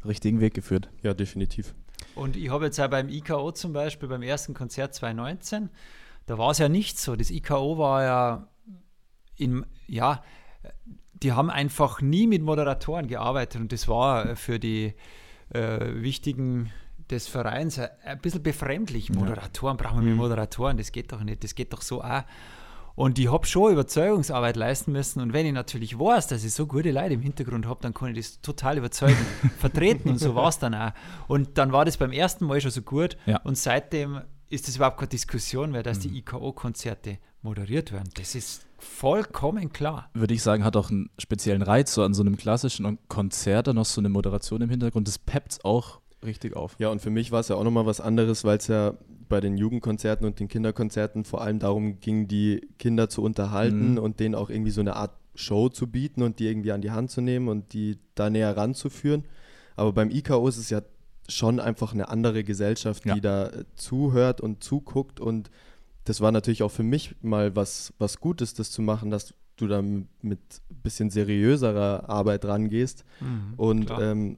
richtigen 0.05 0.39
Weg 0.39 0.53
geführt. 0.53 0.89
Ja, 1.01 1.13
definitiv. 1.13 1.73
Und 2.15 2.35
ich 2.35 2.49
habe 2.49 2.65
jetzt 2.65 2.79
auch 2.79 2.89
beim 2.89 3.09
IKO 3.09 3.51
zum 3.51 3.73
Beispiel, 3.73 4.09
beim 4.09 4.21
ersten 4.21 4.53
Konzert 4.53 4.93
2019, 4.93 5.69
da 6.25 6.37
war 6.37 6.51
es 6.51 6.57
ja 6.57 6.69
nicht 6.69 6.99
so. 6.99 7.15
Das 7.15 7.31
IKO 7.31 7.77
war 7.77 8.03
ja 8.03 8.47
in, 9.35 9.65
ja, 9.87 10.23
die 11.13 11.31
haben 11.31 11.49
einfach 11.49 12.01
nie 12.01 12.27
mit 12.27 12.41
Moderatoren 12.41 13.07
gearbeitet 13.07 13.61
und 13.61 13.71
das 13.71 13.87
war 13.87 14.35
für 14.35 14.59
die 14.59 14.93
äh, 15.49 15.79
Wichtigen 16.01 16.71
des 17.09 17.27
Vereins 17.27 17.79
ein, 17.79 17.89
ein 18.03 18.19
bisschen 18.19 18.43
befremdlich. 18.43 19.09
Moderatoren 19.11 19.77
brauchen 19.77 20.01
wir 20.01 20.09
mit 20.09 20.17
Moderatoren, 20.17 20.77
das 20.77 20.91
geht 20.91 21.11
doch 21.11 21.23
nicht, 21.23 21.43
das 21.43 21.55
geht 21.55 21.73
doch 21.73 21.81
so 21.81 22.03
auch. 22.03 22.23
Und 22.95 23.17
ich 23.17 23.31
habe 23.31 23.45
schon 23.47 23.73
Überzeugungsarbeit 23.73 24.55
leisten 24.55 24.91
müssen. 24.91 25.19
Und 25.21 25.33
wenn 25.33 25.45
ich 25.45 25.53
natürlich 25.53 25.97
weiß, 25.97 26.27
dass 26.27 26.43
ich 26.43 26.53
so 26.53 26.67
gute 26.67 26.91
Leute 26.91 27.15
im 27.15 27.21
Hintergrund 27.21 27.65
habe, 27.65 27.79
dann 27.81 27.93
kann 27.93 28.15
ich 28.15 28.17
das 28.17 28.41
total 28.41 28.77
überzeugend 28.77 29.17
vertreten. 29.57 30.09
Und 30.09 30.19
so 30.19 30.35
war 30.35 30.49
es 30.49 30.59
dann 30.59 30.75
auch. 30.75 30.91
Und 31.27 31.57
dann 31.57 31.71
war 31.71 31.85
das 31.85 31.97
beim 31.97 32.11
ersten 32.11 32.45
Mal 32.45 32.61
schon 32.61 32.71
so 32.71 32.81
gut. 32.81 33.17
Ja. 33.25 33.37
Und 33.43 33.57
seitdem 33.57 34.21
ist 34.49 34.67
das 34.67 34.75
überhaupt 34.75 34.97
keine 34.97 35.09
Diskussion 35.09 35.71
mehr, 35.71 35.81
dass 35.81 35.99
die 35.99 36.15
IKO-Konzerte 36.19 37.17
moderiert 37.41 37.91
werden. 37.91 38.09
Das 38.15 38.35
ist 38.35 38.65
vollkommen 38.77 39.73
klar. 39.73 40.09
Würde 40.13 40.33
ich 40.33 40.43
sagen, 40.43 40.63
hat 40.63 40.75
auch 40.75 40.91
einen 40.91 41.09
speziellen 41.17 41.63
Reiz, 41.63 41.93
so 41.93 42.03
an 42.03 42.13
so 42.13 42.21
einem 42.21 42.37
klassischen 42.37 42.99
Konzert, 43.07 43.67
dann 43.67 43.77
noch 43.77 43.85
so 43.85 44.01
eine 44.01 44.09
Moderation 44.09 44.61
im 44.61 44.69
Hintergrund. 44.69 45.07
Das 45.07 45.17
peppt 45.17 45.65
auch 45.65 45.99
richtig 46.23 46.55
auf. 46.55 46.75
Ja, 46.77 46.89
und 46.89 47.01
für 47.01 47.09
mich 47.09 47.31
war 47.31 47.39
es 47.39 47.47
ja 47.47 47.55
auch 47.55 47.63
nochmal 47.63 47.85
was 47.85 47.99
anderes, 47.99 48.43
weil 48.43 48.57
es 48.57 48.67
ja 48.67 48.93
bei 49.33 49.41
den 49.41 49.57
Jugendkonzerten 49.57 50.27
und 50.27 50.39
den 50.39 50.47
Kinderkonzerten 50.47 51.23
vor 51.25 51.41
allem 51.41 51.57
darum 51.57 51.99
ging, 51.99 52.27
die 52.27 52.61
Kinder 52.77 53.09
zu 53.09 53.23
unterhalten 53.23 53.93
Mhm. 53.93 53.97
und 53.97 54.19
denen 54.19 54.35
auch 54.35 54.49
irgendwie 54.51 54.69
so 54.71 54.81
eine 54.81 54.95
Art 54.95 55.11
Show 55.35 55.69
zu 55.69 55.87
bieten 55.87 56.21
und 56.21 56.37
die 56.37 56.45
irgendwie 56.47 56.71
an 56.71 56.81
die 56.81 56.91
Hand 56.91 57.09
zu 57.09 57.19
nehmen 57.21 57.47
und 57.47 57.73
die 57.73 57.97
da 58.13 58.29
näher 58.29 58.55
ranzuführen. 58.55 59.23
Aber 59.75 59.91
beim 59.91 60.11
IKO 60.11 60.47
ist 60.47 60.57
es 60.57 60.69
ja 60.69 60.81
schon 61.27 61.59
einfach 61.59 61.93
eine 61.93 62.09
andere 62.09 62.43
Gesellschaft, 62.43 63.05
Ja. 63.05 63.15
die 63.15 63.21
da 63.21 63.47
äh, 63.47 63.63
zuhört 63.75 64.39
und 64.41 64.63
zuguckt 64.63 65.19
und 65.19 65.49
das 66.05 66.21
war 66.21 66.31
natürlich 66.31 66.61
auch 66.61 66.71
für 66.71 66.83
mich 66.83 67.15
mal 67.23 67.55
was, 67.55 67.93
was 67.97 68.19
Gutes, 68.19 68.53
das 68.53 68.69
zu 68.69 68.81
machen, 68.83 69.09
dass 69.09 69.33
du 69.55 69.67
da 69.67 69.81
mit 69.81 70.39
bisschen 70.69 71.09
seriöserer 71.09 72.09
Arbeit 72.09 72.45
rangehst 72.45 73.03
und 73.57 73.85
klar. 73.87 74.01
ähm, 74.01 74.37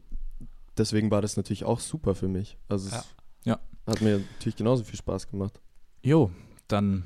deswegen 0.78 1.10
war 1.12 1.22
das 1.22 1.36
natürlich 1.38 1.64
auch 1.66 1.80
super 1.82 2.16
für 2.16 2.28
mich. 2.28 2.58
Also 2.70 2.90
Ja. 2.90 3.04
Ja. 3.46 3.60
Hat 3.88 4.02
mir 4.02 4.20
natürlich 4.20 4.56
genauso 4.56 4.84
viel 4.84 4.98
Spaß 4.98 5.30
gemacht. 5.30 5.60
Jo, 6.04 6.32
dann 6.68 7.04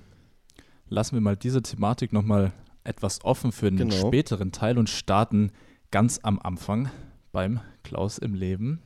lassen 0.88 1.15
wir 1.15 1.21
mal 1.21 1.36
diese 1.38 1.62
Thematik 1.62 2.13
nochmal 2.13 2.51
etwas 2.83 3.24
offen 3.24 3.51
für 3.51 3.69
den 3.71 3.89
Genau. 3.89 4.07
späteren 4.07 4.51
Teil 4.51 4.77
und 4.77 4.89
starten 4.89 5.51
ganz 5.91 6.19
am 6.24 6.39
Anfang 6.39 6.89
beim 7.31 7.59
Klaus 7.83 8.17
im 8.17 8.33
Leben. 8.33 8.81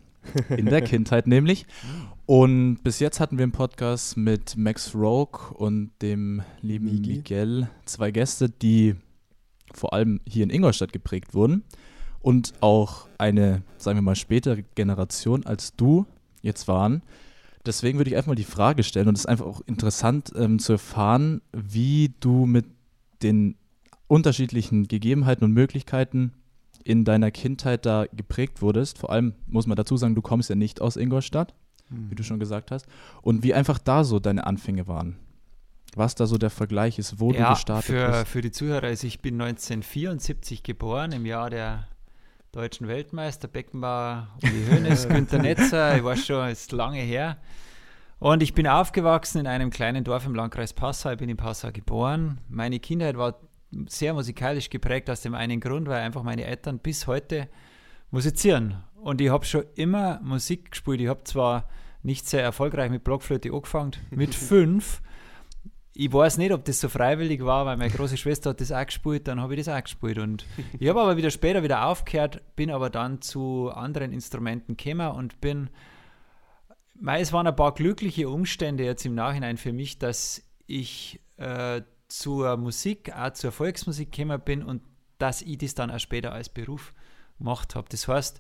In 0.50 0.66
der 0.68 0.82
Kindheit 0.82 1.28
nämlich. 1.28 1.66
Und 2.26 2.78
bis 2.84 3.00
jetzt 3.00 3.20
hatten 3.20 3.38
wir 3.38 3.44
im 3.44 3.52
Podcast 3.52 4.16
mit 4.18 4.56
Max 4.58 4.96
Rogue 4.96 5.52
und 5.54 5.92
dem 6.02 6.42
lieben 6.62 6.86
Migi. 6.86 7.18
Miguel 7.18 7.70
zwei 7.86 8.12
Gäste, 8.12 8.50
die 8.50 8.96
vor 9.74 9.94
allem 9.94 10.22
hier 10.28 10.44
in 10.44 10.50
Ingolstadt 10.50 10.94
geprägt 10.94 11.34
wurden 11.34 11.64
und 12.22 12.54
auch 12.62 13.08
eine, 13.18 13.64
sagen 13.78 13.98
wir 13.98 14.02
mal, 14.02 14.16
spätere 14.16 14.64
Generation 14.76 15.46
als 15.46 15.76
du 15.76 16.06
jetzt 16.42 16.68
waren. 16.68 17.02
Deswegen 17.66 17.98
würde 17.98 18.10
ich 18.10 18.18
einfach 18.18 18.28
mal 18.28 18.36
die 18.36 18.44
Frage 18.44 18.84
stellen 18.84 19.08
und 19.08 19.16
es 19.16 19.22
ist 19.22 19.28
einfach 19.28 19.46
auch 19.46 19.62
interessant 19.66 20.32
ähm, 20.36 20.60
zu 20.60 20.74
erfahren, 20.74 21.42
wie 21.54 22.14
du 22.20 22.46
mit 22.46 22.66
den 23.22 23.56
unterschiedlichen 24.08 24.88
Gegebenheiten 24.88 25.46
und 25.46 25.54
Möglichkeiten 25.54 26.34
in 26.84 27.06
deiner 27.06 27.32
Kindheit 27.32 27.86
da 27.86 28.06
geprägt 28.12 28.62
wurdest. 28.62 28.98
Vor 28.98 29.12
allem 29.12 29.34
muss 29.48 29.66
man 29.66 29.78
dazu 29.78 29.96
sagen, 29.96 30.16
du 30.16 30.22
kommst 30.22 30.50
ja 30.50 30.56
nicht 30.56 30.82
aus 30.82 30.98
Ingolstadt, 30.98 31.54
wie 31.90 32.16
du 32.16 32.24
schon 32.24 32.40
gesagt 32.40 32.72
hast, 32.72 32.88
und 33.22 33.44
wie 33.44 33.54
einfach 33.54 33.78
da 33.78 34.04
so 34.04 34.20
deine 34.20 34.46
Anfänge 34.46 34.88
waren. 34.88 35.18
Was 35.96 36.16
da 36.16 36.26
so 36.26 36.38
der 36.38 36.50
Vergleich 36.50 36.98
ist, 36.98 37.20
wo 37.20 37.32
du 37.32 37.40
ja, 37.40 37.52
gestartet 37.54 37.86
für, 37.86 38.08
bist. 38.10 38.28
für 38.28 38.42
die 38.42 38.52
Zuhörer, 38.52 38.88
also 38.88 39.06
ich 39.06 39.22
bin 39.22 39.36
1974 39.36 40.64
geboren, 40.64 41.12
im 41.12 41.26
Jahr 41.26 41.50
der 41.52 41.88
deutschen 42.54 42.88
Weltmeister, 42.88 43.48
Beckenbauer, 43.48 44.28
Uli 44.44 44.68
Hoeneß, 44.70 45.08
Günter 45.10 45.40
Netzer, 45.40 45.98
ich 45.98 46.04
weiß 46.04 46.26
schon, 46.26 46.50
ist 46.50 46.72
lange 46.72 47.00
her. 47.00 47.38
Und 48.20 48.44
ich 48.44 48.54
bin 48.54 48.68
aufgewachsen 48.68 49.40
in 49.40 49.48
einem 49.48 49.72
kleinen 49.72 50.04
Dorf 50.04 50.26
im 50.28 50.36
Landkreis 50.36 50.72
Passau, 50.72 51.12
ich 51.12 51.18
bin 51.18 51.30
in 51.30 51.36
Passau 51.36 51.72
geboren. 51.72 52.40
Meine 52.48 52.80
Kindheit 52.80 53.18
war 53.18 53.40
sehr 53.88 54.14
musikalisch 54.14 54.70
geprägt 54.70 55.10
aus 55.10 55.22
dem 55.22 55.34
einen 55.34 55.60
Grund, 55.60 55.88
weil 55.88 56.02
einfach 56.02 56.22
meine 56.22 56.46
Eltern 56.46 56.78
bis 56.78 57.08
heute 57.08 57.50
musizieren. 58.12 58.84
Und 59.02 59.20
ich 59.20 59.30
habe 59.30 59.46
schon 59.46 59.64
immer 59.74 60.22
Musik 60.22 60.72
gespielt. 60.72 61.02
Ich 61.02 61.08
habe 61.08 61.24
zwar 61.24 61.68
nicht 62.04 62.28
sehr 62.28 62.44
erfolgreich 62.44 62.92
mit 62.92 63.04
Blockflöte 63.04 63.52
angefangen, 63.52 63.94
mit 64.12 64.36
fünf. 64.36 65.02
Ich 65.96 66.12
weiß 66.12 66.40
nicht, 66.40 66.52
ob 66.52 66.66
das 66.66 66.80
so 66.80 66.90
freiwillig 66.90 67.46
war, 67.46 67.68
weil 67.68 67.78
meine 67.78 67.94
große 67.94 68.18
Schwester 68.18 68.50
hat 68.50 68.62
das 68.62 68.72
auch 68.72 68.86
gespielt, 68.86 69.28
dann 69.28 69.40
habe 69.40 69.54
ich 69.54 69.64
das 69.64 69.74
auch 69.74 69.84
gespielt. 69.84 70.18
Und 70.18 70.46
ich 70.80 70.90
habe 70.90 71.02
aber 71.02 71.18
wieder 71.18 71.30
später 71.30 71.62
wieder 71.62 71.86
aufgehört, 71.86 72.42
bin 72.56 72.72
aber 72.72 72.90
dann 72.90 73.22
zu 73.22 73.70
anderen 73.72 74.12
Instrumenten 74.12 74.76
gekommen 74.76 75.12
und 75.12 75.40
bin, 75.40 75.70
es 77.06 77.32
waren 77.32 77.46
ein 77.46 77.56
paar 77.56 77.74
glückliche 77.74 78.28
Umstände 78.28 78.84
jetzt 78.84 79.06
im 79.06 79.14
Nachhinein 79.14 79.58
für 79.58 79.72
mich, 79.72 80.00
dass 80.00 80.42
ich 80.66 81.22
äh, 81.38 81.82
zur 82.08 82.58
Musik, 82.58 83.14
auch 83.16 83.34
zur 83.34 83.52
Volksmusik 83.52 84.12
gekommen 84.12 84.42
bin 84.44 84.64
und 84.64 84.82
dass 85.20 85.42
ich 85.42 85.58
das 85.60 85.76
dann 85.76 85.92
auch 85.92 86.00
später 86.00 86.32
als 86.32 86.50
Beruf 86.50 86.94
gemacht 87.38 87.76
habe. 87.76 87.88
Das 87.90 88.08
heißt, 88.08 88.40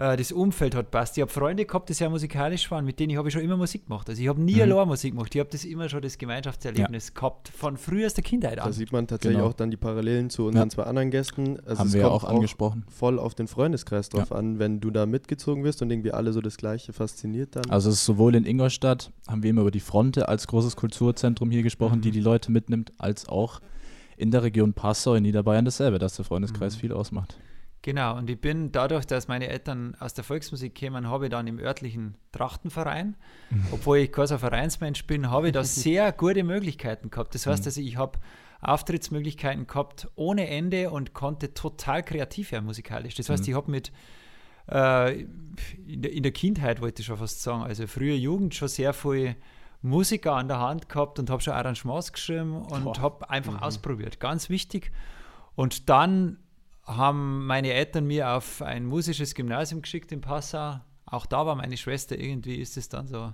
äh, 0.00 0.16
das 0.16 0.32
Umfeld 0.32 0.74
hat 0.74 0.90
passt. 0.90 1.16
Ich 1.16 1.20
habe 1.22 1.30
Freunde 1.30 1.64
gehabt, 1.66 1.88
die 1.88 1.92
sehr 1.92 2.08
musikalisch 2.10 2.70
waren, 2.70 2.84
mit 2.84 2.98
denen 2.98 3.10
ich 3.10 3.16
habe 3.16 3.28
ich 3.28 3.34
schon 3.34 3.42
immer 3.42 3.56
Musik 3.56 3.86
gemacht. 3.86 4.08
Also 4.08 4.20
ich 4.20 4.28
habe 4.28 4.40
nie 4.40 4.54
Mhm. 4.54 4.62
allein 4.72 4.88
Musik 4.88 5.12
gemacht. 5.12 5.34
Ich 5.34 5.38
habe 5.40 5.50
das 5.50 5.64
immer 5.64 5.88
schon 5.88 6.00
das 6.02 6.16
Gemeinschaftserlebnis 6.18 7.14
gehabt 7.14 7.48
von 7.48 7.76
frühester 7.76 8.22
Kindheit 8.22 8.58
Da 8.58 8.62
an. 8.64 8.72
sieht 8.72 8.92
man 8.92 9.06
tatsächlich 9.06 9.36
Genau. 9.38 9.50
auch 9.50 9.54
dann 9.54 9.70
die 9.70 9.76
Parallelen 9.76 10.30
zu 10.30 10.46
unseren 10.46 10.68
Ja. 10.68 10.70
zwei 10.70 10.82
anderen 10.84 11.10
Gästen. 11.10 11.60
Also 11.66 11.78
Haben 11.80 11.86
es 11.88 11.92
wir 11.94 12.00
ja 12.00 12.08
kommt 12.08 12.22
auch 12.24 12.28
angesprochen. 12.28 12.84
voll 12.88 13.18
auf 13.18 13.34
den 13.34 13.46
Freundeskreis 13.46 14.08
drauf 14.08 14.32
an, 14.32 14.58
wenn 14.58 14.80
du 14.80 14.90
da 14.90 15.06
mitgezogen 15.06 15.64
wirst 15.64 15.82
und 15.82 15.90
irgendwie 15.90 16.12
alle 16.12 16.32
so 16.32 16.40
das 16.40 16.56
Gleiche 16.56 16.92
fasziniert 16.92 17.54
dann. 17.56 17.68
Also 17.68 17.90
es 17.90 17.96
ist 17.96 18.04
sowohl 18.06 18.34
in 18.34 18.46
Ingolstadt, 18.46 19.12
haben 19.28 19.42
wir 19.42 19.50
immer 19.50 19.60
über 19.62 19.70
die 19.70 19.80
Fronte 19.80 20.28
als 20.28 20.46
großes 20.46 20.76
Kulturzentrum 20.76 21.50
hier 21.50 21.62
gesprochen, 21.62 22.00
die 22.00 22.10
die 22.10 22.20
Leute 22.20 22.50
mitnimmt, 22.50 22.92
als 22.98 23.28
auch 23.28 23.60
in 24.16 24.30
der 24.30 24.42
Region 24.42 24.72
Passau 24.72 25.14
in 25.14 25.22
Niederbayern 25.22 25.64
dasselbe, 25.64 25.98
dass 25.98 26.16
der 26.16 26.24
Freundeskreis 26.24 26.76
viel 26.76 26.92
ausmacht. 26.92 27.36
Genau, 27.82 28.16
und 28.18 28.28
ich 28.28 28.38
bin 28.38 28.72
dadurch, 28.72 29.06
dass 29.06 29.26
meine 29.26 29.48
Eltern 29.48 29.96
aus 30.00 30.12
der 30.12 30.22
Volksmusik 30.22 30.74
kämen, 30.74 31.08
habe 31.08 31.26
ich 31.26 31.30
dann 31.30 31.46
im 31.46 31.58
örtlichen 31.58 32.14
Trachtenverein, 32.30 33.16
obwohl 33.72 33.98
ich 33.98 34.12
kein 34.12 34.26
Vereinsmensch 34.26 35.06
bin, 35.06 35.30
habe 35.30 35.48
ich 35.48 35.54
da 35.54 35.64
sehr 35.64 36.12
gute 36.12 36.44
Möglichkeiten 36.44 37.10
gehabt. 37.10 37.34
Das 37.34 37.46
heißt, 37.46 37.64
also 37.64 37.80
ich 37.80 37.96
habe 37.96 38.18
Auftrittsmöglichkeiten 38.60 39.66
gehabt 39.66 40.08
ohne 40.14 40.48
Ende 40.48 40.90
und 40.90 41.14
konnte 41.14 41.54
total 41.54 42.02
kreativ 42.02 42.52
werden 42.52 42.66
musikalisch. 42.66 43.14
Das 43.14 43.30
heißt, 43.30 43.48
ich 43.48 43.54
habe 43.54 43.70
mit 43.70 43.90
äh, 44.70 45.22
in, 45.86 46.02
der, 46.02 46.12
in 46.12 46.22
der 46.22 46.32
Kindheit, 46.32 46.82
wollte 46.82 47.00
ich 47.00 47.06
schon 47.06 47.16
fast 47.16 47.42
sagen, 47.42 47.62
also 47.62 47.86
frühe 47.86 48.14
Jugend 48.14 48.54
schon 48.54 48.68
sehr 48.68 48.92
viel 48.92 49.36
Musiker 49.82 50.34
an 50.34 50.48
der 50.48 50.60
Hand 50.60 50.90
gehabt 50.90 51.18
und 51.18 51.30
habe 51.30 51.42
schon 51.42 51.54
Arrangements 51.54 52.12
geschrieben 52.12 52.60
und 52.62 53.00
habe 53.00 53.30
einfach 53.30 53.62
ausprobiert. 53.62 54.20
Ganz 54.20 54.50
wichtig. 54.50 54.92
Und 55.54 55.88
dann 55.88 56.38
haben 56.96 57.46
meine 57.46 57.72
Eltern 57.72 58.06
mir 58.06 58.30
auf 58.30 58.62
ein 58.62 58.84
musisches 58.84 59.34
Gymnasium 59.34 59.82
geschickt 59.82 60.12
in 60.12 60.20
Passau. 60.20 60.80
Auch 61.06 61.26
da 61.26 61.46
war 61.46 61.54
meine 61.54 61.76
Schwester, 61.76 62.18
irgendwie 62.18 62.56
ist 62.56 62.76
es 62.76 62.88
dann 62.88 63.06
so. 63.06 63.32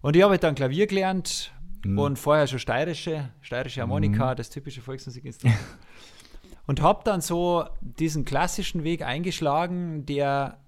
Und 0.00 0.16
ich 0.16 0.22
habe 0.22 0.38
dann 0.38 0.54
Klavier 0.54 0.86
gelernt 0.86 1.52
und 1.84 2.18
vorher 2.18 2.46
schon 2.46 2.58
steirische, 2.58 3.30
steirische 3.40 3.80
Harmonika, 3.80 4.34
das 4.34 4.50
typische 4.50 4.82
Volksmusikinstrument. 4.82 5.58
und 6.66 6.82
habe 6.82 7.02
dann 7.04 7.20
so 7.20 7.64
diesen 7.80 8.24
klassischen 8.24 8.84
Weg 8.84 9.02
eingeschlagen, 9.02 10.06
der, 10.06 10.58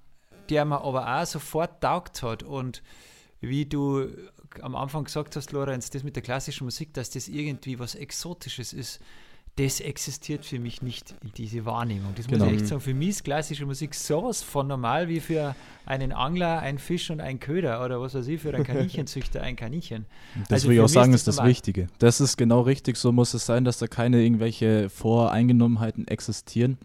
der 0.48 0.64
mir 0.64 0.82
aber 0.82 1.20
auch 1.20 1.26
sofort 1.26 1.82
taugt 1.82 2.22
hat. 2.22 2.42
Und 2.42 2.82
wie 3.40 3.66
du 3.66 4.08
am 4.62 4.74
Anfang 4.74 5.04
gesagt 5.04 5.36
hast, 5.36 5.52
Lorenz, 5.52 5.90
das 5.90 6.02
mit 6.02 6.16
der 6.16 6.22
klassischen 6.22 6.64
Musik, 6.64 6.94
dass 6.94 7.10
das 7.10 7.28
irgendwie 7.28 7.78
was 7.78 7.94
Exotisches 7.94 8.72
ist, 8.72 9.00
das 9.62 9.80
existiert 9.80 10.44
für 10.46 10.58
mich 10.58 10.80
nicht 10.80 11.14
in 11.22 11.32
diese 11.36 11.64
Wahrnehmung. 11.66 12.12
Das 12.16 12.26
Genau. 12.26 12.44
muss 12.44 12.54
ich 12.54 12.60
echt 12.60 12.68
sagen. 12.68 12.80
Für 12.80 12.94
mich 12.94 13.08
ist 13.10 13.24
klassische 13.24 13.66
Musik 13.66 13.94
sowas 13.94 14.42
von 14.42 14.66
normal 14.68 15.08
wie 15.08 15.20
für 15.20 15.54
einen 15.86 16.12
Angler 16.12 16.60
ein 16.60 16.78
Fisch 16.78 17.10
und 17.10 17.20
ein 17.20 17.40
Köder 17.40 17.84
oder 17.84 18.00
was 18.00 18.14
weiß 18.14 18.26
ich, 18.28 18.40
für 18.40 18.54
einen 18.54 18.64
Kaninchenzüchter 18.64 19.42
ein 19.42 19.56
Kaninchen. 19.56 20.06
Das 20.48 20.50
Also 20.52 20.68
würde 20.68 20.74
ich 20.76 20.80
auch 20.80 20.88
sagen, 20.88 21.12
ist 21.12 21.26
das 21.26 21.34
das 21.34 21.36
normal. 21.36 21.50
Wichtige. 21.50 21.88
Das 21.98 22.20
ist 22.20 22.36
genau 22.36 22.62
richtig, 22.62 22.96
so 22.96 23.12
muss 23.12 23.34
es 23.34 23.44
sein, 23.44 23.64
dass 23.64 23.78
da 23.78 23.86
keine 23.86 24.22
irgendwelche 24.22 24.88
Voreingenommenheiten 24.88 26.06
existieren. 26.08 26.78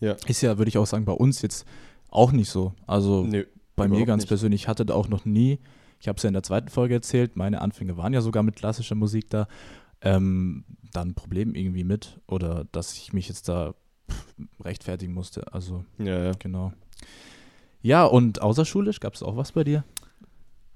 Ja. 0.00 0.16
Ist 0.26 0.42
ja, 0.42 0.58
würde 0.58 0.68
ich 0.68 0.78
auch 0.78 0.86
sagen, 0.86 1.04
bei 1.04 1.12
uns 1.12 1.42
jetzt 1.42 1.66
auch 2.10 2.32
nicht 2.32 2.50
so. 2.50 2.74
Also 2.86 3.24
Nö, 3.24 3.44
bei 3.76 3.88
mir 3.88 4.04
ganz 4.06 4.22
nicht. 4.22 4.28
persönlich, 4.28 4.62
ich 4.62 4.68
hatte 4.68 4.84
da 4.86 4.94
auch 4.94 5.08
noch 5.08 5.24
nie, 5.24 5.58
ich 6.00 6.08
habe 6.08 6.16
es 6.16 6.22
ja 6.24 6.28
in 6.28 6.34
der 6.34 6.42
zweiten 6.42 6.68
Folge 6.68 6.94
erzählt, 6.94 7.36
meine 7.36 7.60
Anfänge 7.60 7.96
waren 7.96 8.12
ja 8.12 8.20
sogar 8.20 8.42
mit 8.42 8.56
klassischer 8.56 8.94
Musik 8.96 9.30
da, 9.30 9.46
ähm, 10.02 10.64
da 10.92 11.02
ein 11.02 11.14
Problem 11.14 11.54
irgendwie 11.54 11.84
mit 11.84 12.20
oder 12.26 12.66
dass 12.72 12.94
ich 12.96 13.12
mich 13.12 13.28
jetzt 13.28 13.48
da 13.48 13.74
rechtfertigen 14.60 15.14
musste. 15.14 15.52
Also 15.52 15.84
Ja, 15.98 16.18
ja. 16.24 16.32
genau. 16.38 16.72
Ja, 17.80 18.04
und 18.04 18.40
außerschulisch 18.42 19.00
gab 19.00 19.14
es 19.14 19.22
auch 19.22 19.36
was 19.36 19.52
bei 19.52 19.64
dir? 19.64 19.84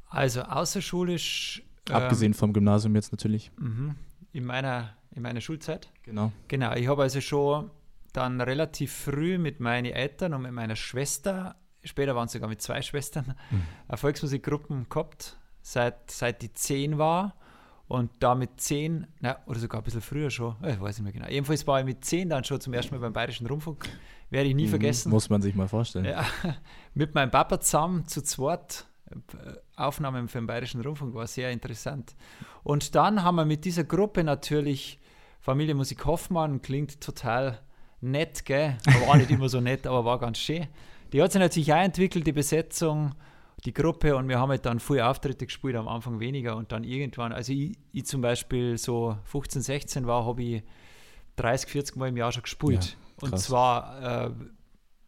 Also 0.08 0.42
außerschulisch. 0.42 1.62
ähm, 1.88 1.96
Abgesehen 1.96 2.34
vom 2.34 2.52
Gymnasium 2.52 2.94
jetzt 2.94 3.12
natürlich. 3.12 3.50
mhm, 3.58 3.96
in, 4.32 4.44
meiner, 4.44 4.96
in 5.12 5.22
meiner 5.22 5.40
Schulzeit. 5.40 5.90
Genau. 6.02 6.32
Genau, 6.48 6.74
ich 6.74 6.88
habe 6.88 7.02
also 7.02 7.20
schon 7.20 7.70
dann 8.12 8.40
relativ 8.40 8.92
früh 8.92 9.38
mit 9.38 9.60
meinen 9.60 9.92
Eltern 9.92 10.32
und 10.34 10.42
mit 10.42 10.52
meiner 10.52 10.76
Schwester, 10.76 11.56
später 11.84 12.14
waren 12.16 12.26
es 12.26 12.32
sogar 12.32 12.48
mit 12.48 12.62
zwei 12.62 12.80
Schwestern, 12.82 13.34
eine 13.88 13.96
Volksmusikgruppen 13.98 14.88
gehabt, 14.88 15.38
seit, 15.60 16.10
seit 16.10 16.42
die 16.42 16.52
zehn 16.52 16.98
war. 16.98 17.34
Und 17.88 18.10
da 18.18 18.34
mit 18.34 18.60
zehn, 18.60 19.06
na, 19.20 19.38
oder 19.46 19.60
sogar 19.60 19.80
ein 19.80 19.84
bisschen 19.84 20.00
früher 20.00 20.30
schon, 20.30 20.56
äh, 20.62 20.74
ich 20.74 20.80
weiß 20.80 20.98
nicht 20.98 21.04
mehr 21.04 21.12
genau. 21.12 21.28
Jedenfalls 21.28 21.66
war 21.66 21.78
ich 21.78 21.86
mit 21.86 22.04
zehn 22.04 22.28
dann 22.28 22.42
schon 22.42 22.60
zum 22.60 22.72
ersten 22.74 22.94
Mal 22.94 23.00
beim 23.00 23.12
Bayerischen 23.12 23.46
Rundfunk. 23.46 23.88
Werde 24.28 24.48
ich 24.48 24.56
nie 24.56 24.66
vergessen. 24.66 25.10
Muss 25.10 25.30
man 25.30 25.40
sich 25.40 25.54
mal 25.54 25.68
vorstellen. 25.68 26.04
Ja, 26.04 26.24
mit 26.94 27.14
meinem 27.14 27.30
Papa 27.30 27.60
zusammen 27.60 28.06
zu 28.06 28.22
zweit 28.22 28.86
äh, 29.10 29.14
Aufnahmen 29.76 30.28
für 30.28 30.38
den 30.38 30.46
Bayerischen 30.46 30.80
Rundfunk 30.80 31.14
war 31.14 31.28
sehr 31.28 31.52
interessant. 31.52 32.16
Und 32.64 32.94
dann 32.96 33.22
haben 33.22 33.36
wir 33.36 33.44
mit 33.44 33.64
dieser 33.64 33.84
Gruppe 33.84 34.24
natürlich 34.24 34.98
Familie 35.40 35.76
Musik 35.76 36.04
Hoffmann, 36.04 36.60
klingt 36.62 37.00
total 37.00 37.60
nett, 38.00 38.44
gell? 38.44 38.76
Aber 38.86 39.06
war 39.06 39.16
nicht 39.16 39.30
immer 39.30 39.48
so 39.48 39.60
nett, 39.60 39.86
aber 39.86 40.04
war 40.04 40.18
ganz 40.18 40.38
schön. 40.38 40.66
Die 41.12 41.22
hat 41.22 41.30
sich 41.30 41.40
natürlich 41.40 41.72
auch 41.72 41.82
entwickelt, 41.82 42.26
die 42.26 42.32
Besetzung, 42.32 43.14
die 43.66 43.74
Gruppe 43.74 44.16
und 44.16 44.28
wir 44.28 44.38
haben 44.38 44.48
halt 44.50 44.64
dann 44.64 44.80
viele 44.80 45.06
Auftritte 45.06 45.44
gespielt, 45.46 45.76
am 45.76 45.88
Anfang 45.88 46.20
weniger 46.20 46.56
und 46.56 46.72
dann 46.72 46.84
irgendwann, 46.84 47.32
also 47.32 47.52
ich, 47.52 47.76
ich 47.92 48.06
zum 48.06 48.20
Beispiel 48.22 48.78
so 48.78 49.16
15, 49.24 49.60
16 49.62 50.06
war, 50.06 50.24
habe 50.24 50.42
ich 50.42 50.62
30, 51.36 51.68
40 51.70 51.96
Mal 51.96 52.08
im 52.08 52.16
Jahr 52.16 52.32
schon 52.32 52.42
gespielt. 52.44 52.96
Ja, 53.20 53.28
und 53.28 53.38
zwar 53.38 54.26
äh, 54.26 54.30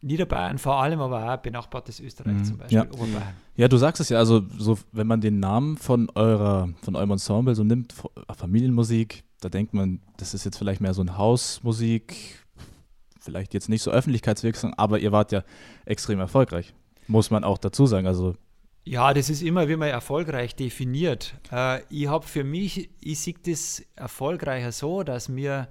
Niederbayern 0.01 0.57
vor 0.57 0.75
allem, 0.81 0.99
aber 1.01 1.33
auch 1.33 1.37
benachbartes 1.37 1.99
Österreich 1.99 2.37
Mhm, 2.37 2.43
zum 2.43 2.57
Beispiel, 2.57 2.75
ja. 2.77 2.83
Oberbayern. 2.91 3.33
Ja, 3.55 3.67
du 3.67 3.77
sagst 3.77 3.99
es 4.01 4.09
ja, 4.09 4.17
also 4.17 4.41
so, 4.57 4.77
wenn 4.91 5.07
man 5.07 5.19
den 5.21 5.39
Namen 5.39 5.77
von 5.77 6.09
eurer, 6.15 6.69
von 6.81 6.95
eurem 6.95 7.11
Ensemble 7.11 7.55
so 7.55 7.63
nimmt, 7.63 7.93
F- 7.93 8.37
Familienmusik, 8.37 9.23
da 9.41 9.49
denkt 9.49 9.73
man, 9.73 10.01
das 10.17 10.33
ist 10.33 10.43
jetzt 10.45 10.57
vielleicht 10.57 10.81
mehr 10.81 10.93
so 10.93 11.01
ein 11.01 11.17
Hausmusik, 11.17 12.45
vielleicht 13.19 13.53
jetzt 13.53 13.69
nicht 13.69 13.81
so 13.81 13.91
öffentlichkeitswirksam, 13.91 14.73
aber 14.77 14.99
ihr 14.99 15.11
wart 15.11 15.31
ja 15.31 15.43
extrem 15.85 16.19
erfolgreich. 16.19 16.73
Muss 17.07 17.31
man 17.31 17.43
auch 17.43 17.57
dazu 17.57 17.85
sagen. 17.85 18.05
Also, 18.07 18.35
Ja, 18.83 19.13
das 19.13 19.29
ist 19.29 19.41
immer, 19.41 19.67
wie 19.67 19.75
man 19.75 19.89
erfolgreich 19.89 20.55
definiert. 20.55 21.35
Äh, 21.51 21.81
ich 21.89 22.07
habe 22.07 22.25
für 22.25 22.43
mich, 22.43 22.89
ich 23.01 23.19
sehe 23.19 23.35
das 23.45 23.83
erfolgreicher 23.95 24.71
so, 24.71 25.03
dass 25.03 25.35
wir 25.35 25.67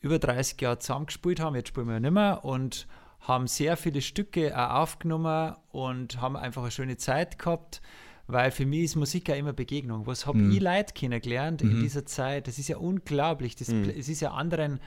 über 0.00 0.18
30 0.18 0.60
Jahre 0.60 0.78
zusammengespielt 0.78 1.40
haben, 1.40 1.56
jetzt 1.56 1.68
spielen 1.68 1.86
wir 1.88 1.94
ja 1.94 2.00
nicht 2.00 2.12
mehr 2.12 2.44
und 2.44 2.86
haben 3.20 3.48
sehr 3.48 3.76
viele 3.76 4.00
Stücke 4.00 4.56
auch 4.56 4.76
aufgenommen 4.82 5.56
und 5.72 6.20
haben 6.20 6.36
einfach 6.36 6.62
eine 6.62 6.70
schöne 6.70 6.96
Zeit 6.96 7.38
gehabt, 7.38 7.82
weil 8.28 8.50
für 8.50 8.66
mich 8.66 8.82
ist 8.84 8.96
Musik 8.96 9.28
ja 9.28 9.34
immer 9.34 9.52
Begegnung. 9.52 10.06
Was 10.06 10.26
habe 10.26 10.38
Mhm. 10.38 10.52
ich 10.52 10.60
Leute 10.60 10.94
kennengelernt 10.94 11.60
in 11.62 11.76
Mhm. 11.76 11.80
dieser 11.80 12.06
Zeit? 12.06 12.46
Das 12.46 12.58
ist 12.58 12.68
ja 12.68 12.76
unglaublich. 12.76 13.56
Das, 13.56 13.68
Mhm. 13.68 13.90
Es 13.90 14.08
ist 14.08 14.20
ja 14.20 14.30
anderen, 14.30 14.80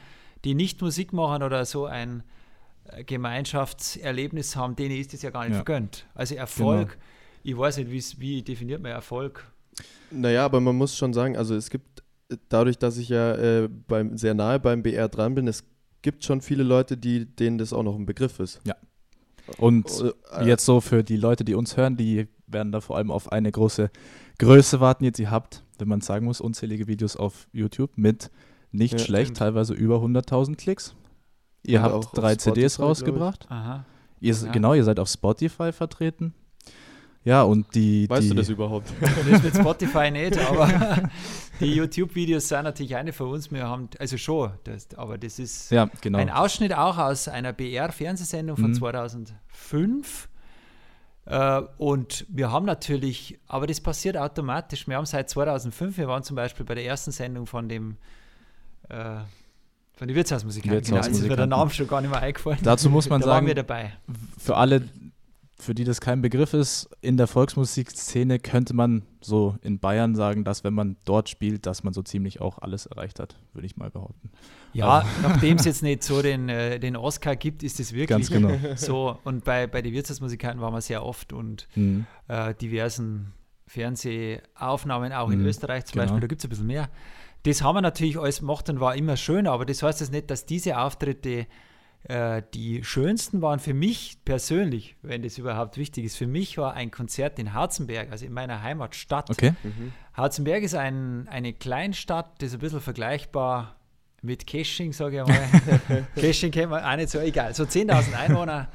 die 0.46 0.56
nicht 0.56 0.82
Musik 0.82 1.12
machen 1.14 1.44
oder 1.44 1.66
so 1.66 1.86
ein 1.86 2.24
Gemeinschaftserlebnis 3.06 4.56
haben, 4.56 4.76
denen 4.76 4.96
ist 4.98 5.14
das 5.14 5.22
ja 5.22 5.30
gar 5.30 5.42
nicht 5.44 5.52
Ja. 5.52 5.56
vergönnt. 5.58 6.06
Also 6.16 6.36
Erfolg, 6.36 6.90
Genau. 6.92 7.02
ich 7.44 7.58
weiß 7.58 7.78
nicht, 7.78 8.20
wie 8.20 8.42
definiert 8.42 8.82
man 8.82 8.92
Erfolg? 8.92 9.52
Naja, 10.12 10.46
aber 10.46 10.60
man 10.60 10.76
muss 10.76 10.96
schon 10.98 11.14
sagen, 11.14 11.38
also 11.38 11.56
es 11.56 11.70
gibt, 11.70 12.04
äh, 12.30 12.38
dadurch, 12.50 12.78
dass 12.78 12.98
ich 12.98 13.10
ja 13.10 13.36
äh, 13.36 13.68
beim, 13.88 14.18
sehr 14.18 14.34
nahe 14.34 14.60
beim 14.60 14.84
BR 14.84 15.08
dran 15.08 15.36
bin, 15.36 15.48
es 15.48 15.64
gibt 16.02 16.24
schon 16.24 16.42
viele 16.42 16.64
Leute, 16.64 16.98
die, 16.98 17.26
denen 17.26 17.58
das 17.58 17.74
auch 17.74 17.84
noch 17.84 17.96
ein 17.96 18.06
Begriff 18.06 18.40
ist. 18.40 18.62
und 19.58 19.86
Äh, 20.32 20.46
jetzt 20.46 20.66
so 20.66 20.80
für 20.82 21.04
die 21.04 21.18
Leute, 21.18 21.44
die 21.44 21.56
uns 21.56 21.76
hören, 21.78 21.98
die 21.98 22.28
werden 22.48 22.72
da 22.72 22.82
vor 22.82 22.98
allem 22.98 23.12
auf 23.12 23.32
eine 23.32 23.52
große 23.52 23.90
Größe 24.38 24.80
warten. 24.80 25.04
Jetzt, 25.04 25.20
ihr 25.20 25.32
habt, 25.32 25.64
wenn 25.78 25.88
man 25.88 26.02
sagen 26.02 26.26
muss, 26.26 26.40
unzählige 26.42 26.88
Videos 26.88 27.16
auf 27.16 27.48
YouTube 27.52 27.92
mit 27.98 28.32
nicht 28.72 28.94
Ja, 28.94 29.00
schlecht, 29.00 29.26
stimmt. 29.28 29.38
teilweise 29.38 29.74
über 29.74 29.98
100.000 30.02 30.56
Klicks. 30.56 30.96
Ihr 31.64 31.84
Und 31.84 31.92
habt 32.06 32.18
drei 32.18 32.36
CDs 32.36 32.76
Spotify, 32.76 32.82
rausgebracht. 32.90 33.46
Aha. 33.50 33.86
Ihr, 34.22 34.34
Ja. 34.34 34.52
Genau, 34.52 34.74
ihr 34.74 34.84
seid 34.84 35.00
auf 35.00 35.10
Spotify 35.10 35.72
vertreten. 35.72 36.34
Ja, 37.26 37.44
und 37.44 37.76
die. 37.76 38.10
Weißt 38.10 38.24
die, 38.24 38.30
du 38.30 38.36
das 38.36 38.50
überhaupt? 38.50 38.92
Das 39.30 39.44
mit 39.44 39.54
Spotify 39.56 40.10
nicht, 40.10 40.38
aber 40.38 41.10
die 41.60 41.76
YouTube-Videos 41.76 42.48
sind 42.48 42.64
natürlich 42.64 42.96
eine 42.96 43.12
von 43.12 43.30
uns. 43.32 43.52
Wir 43.52 43.68
haben, 43.68 43.90
also 44.00 44.18
schon, 44.18 44.52
das, 44.64 44.88
aber 44.96 45.18
das 45.18 45.38
ist 45.38 45.70
Ja, 45.70 45.90
genau. 46.02 46.18
ein 46.18 46.30
Ausschnitt 46.30 46.74
auch 46.74 46.98
aus 46.98 47.28
einer 47.28 47.52
BR-Fernsehsendung 47.54 48.56
von 48.58 48.72
Mhm. 48.72 48.76
2005. 48.76 50.30
Äh, 51.26 51.62
und 51.78 52.26
wir 52.30 52.52
haben 52.52 52.66
natürlich, 52.66 53.38
aber 53.48 53.68
das 53.68 53.82
passiert 53.82 54.18
automatisch. 54.18 54.88
Wir 54.88 54.96
haben 54.96 55.06
seit 55.06 55.30
2005, 55.30 55.98
wir 55.98 56.08
waren 56.08 56.24
zum 56.24 56.36
Beispiel 56.36 56.66
bei 56.66 56.74
der 56.76 56.86
ersten 56.86 57.12
Sendung 57.12 57.46
von 57.46 57.68
dem, 57.70 57.98
äh, 58.90 59.18
von 60.00 60.08
den 60.08 60.16
Wirtshausmusikanten. 60.16 60.82
Genau, 60.82 60.96
jetzt 60.96 61.08
ist 61.08 61.22
mir 61.22 61.28
der 61.28 61.38
Wirtshausmusikanten. 61.38 61.50
Name 61.50 61.70
schon 61.72 61.88
gar 61.88 62.02
nicht 62.02 62.10
mehr 62.10 62.22
eingefallen. 62.22 62.60
Dazu 62.64 62.90
muss 62.90 63.10
man 63.10 63.20
da 63.22 63.28
waren 63.28 63.36
sagen, 63.36 63.48
wir 63.48 63.56
dabei. 63.56 63.94
für 64.40 64.56
alle, 64.56 64.88
für 65.60 65.76
die 65.76 65.84
das 65.84 66.00
kein 66.00 66.22
Begriff 66.22 66.54
ist, 66.54 66.90
in 67.02 67.18
der 67.18 67.28
Volksmusikszene 67.28 68.40
könnte 68.40 68.74
man 68.74 69.04
so 69.20 69.58
in 69.62 69.80
Bayern 69.80 70.16
sagen, 70.16 70.46
dass 70.46 70.64
wenn 70.64 70.74
man 70.74 70.96
dort 71.04 71.28
spielt, 71.28 71.66
dass 71.66 71.84
man 71.84 71.92
so 71.94 72.02
ziemlich 72.02 72.40
auch 72.40 72.60
alles 72.60 72.86
erreicht 72.86 73.20
hat, 73.20 73.36
würde 73.52 73.66
ich 73.66 73.76
mal 73.76 73.90
behaupten. 73.92 74.32
Ja, 74.72 75.04
nachdem 75.22 75.58
es 75.58 75.66
jetzt 75.66 75.84
nicht 75.84 76.02
so 76.04 76.22
den, 76.22 76.48
äh, 76.48 76.80
den 76.80 76.96
Oscar 76.96 77.36
gibt, 77.36 77.62
ist 77.62 77.82
es 77.82 77.92
wirklich 77.92 78.08
Ganz 78.08 78.30
genau. 78.32 78.58
so. 78.78 79.20
Und 79.26 79.44
bei, 79.44 79.68
bei 79.68 79.82
den 79.82 79.92
Wirtshausmusikanten 79.94 80.62
waren 80.62 80.74
wir 80.74 80.80
sehr 80.82 81.04
oft 81.06 81.34
und 81.34 81.68
Mhm. 81.76 82.06
äh, 82.30 82.54
diversen 82.56 83.34
Fernsehaufnahmen, 83.68 85.14
auch 85.14 85.30
in 85.30 85.40
Mhm, 85.42 85.46
Österreich 85.46 85.86
zum 85.86 85.94
genau. 85.94 86.04
Beispiel, 86.06 86.22
da 86.22 86.28
gibt 86.28 86.40
es 86.42 86.46
ein 86.46 86.50
bisschen 86.50 86.68
mehr. 86.68 86.90
Das 87.44 87.62
haben 87.62 87.76
wir 87.76 87.82
natürlich 87.82 88.18
alles 88.18 88.40
gemacht 88.40 88.70
und 88.70 88.80
war 88.80 88.96
immer 88.96 89.18
schön, 89.18 89.48
aber 89.48 89.66
das 89.66 89.82
heißt 89.82 90.02
jetzt 90.02 90.12
nicht, 90.12 90.30
dass 90.30 90.46
diese 90.46 90.78
Auftritte 90.78 91.48
äh, 92.04 92.42
die 92.54 92.84
schönsten 92.84 93.42
waren 93.42 93.60
für 93.60 93.74
mich 93.74 94.20
persönlich, 94.24 94.96
wenn 95.02 95.22
das 95.22 95.38
überhaupt 95.38 95.78
wichtig 95.78 96.06
ist. 96.06 96.16
Für 96.16 96.28
mich 96.28 96.58
war 96.58 96.74
ein 96.74 96.92
Konzert 96.92 97.40
in 97.40 97.54
Harzenberg, 97.54 98.12
also 98.12 98.26
in 98.26 98.34
meiner 98.34 98.62
Heimatstadt. 98.62 99.30
Okay. 99.30 99.54
Harzenberg 100.14 100.64
ist 100.64 100.76
ein, 100.76 101.28
eine 101.28 101.54
Kleinstadt, 101.54 102.42
das 102.42 102.50
ist 102.50 102.54
ein 102.56 102.60
bisschen 102.60 102.82
vergleichbar 102.82 103.76
mit 104.22 104.48
Kesching, 104.48 104.94
sage 104.94 105.18
ich 105.18 105.22
einmal. 105.22 106.08
Kesching 106.16 106.52
kennt 106.52 106.72
man 106.72 106.84
auch 106.84 106.96
nicht 106.96 107.10
so, 107.10 107.20
egal. 107.20 107.54
So 107.54 107.64
10.000 107.64 108.14
Einwohner. 108.14 108.70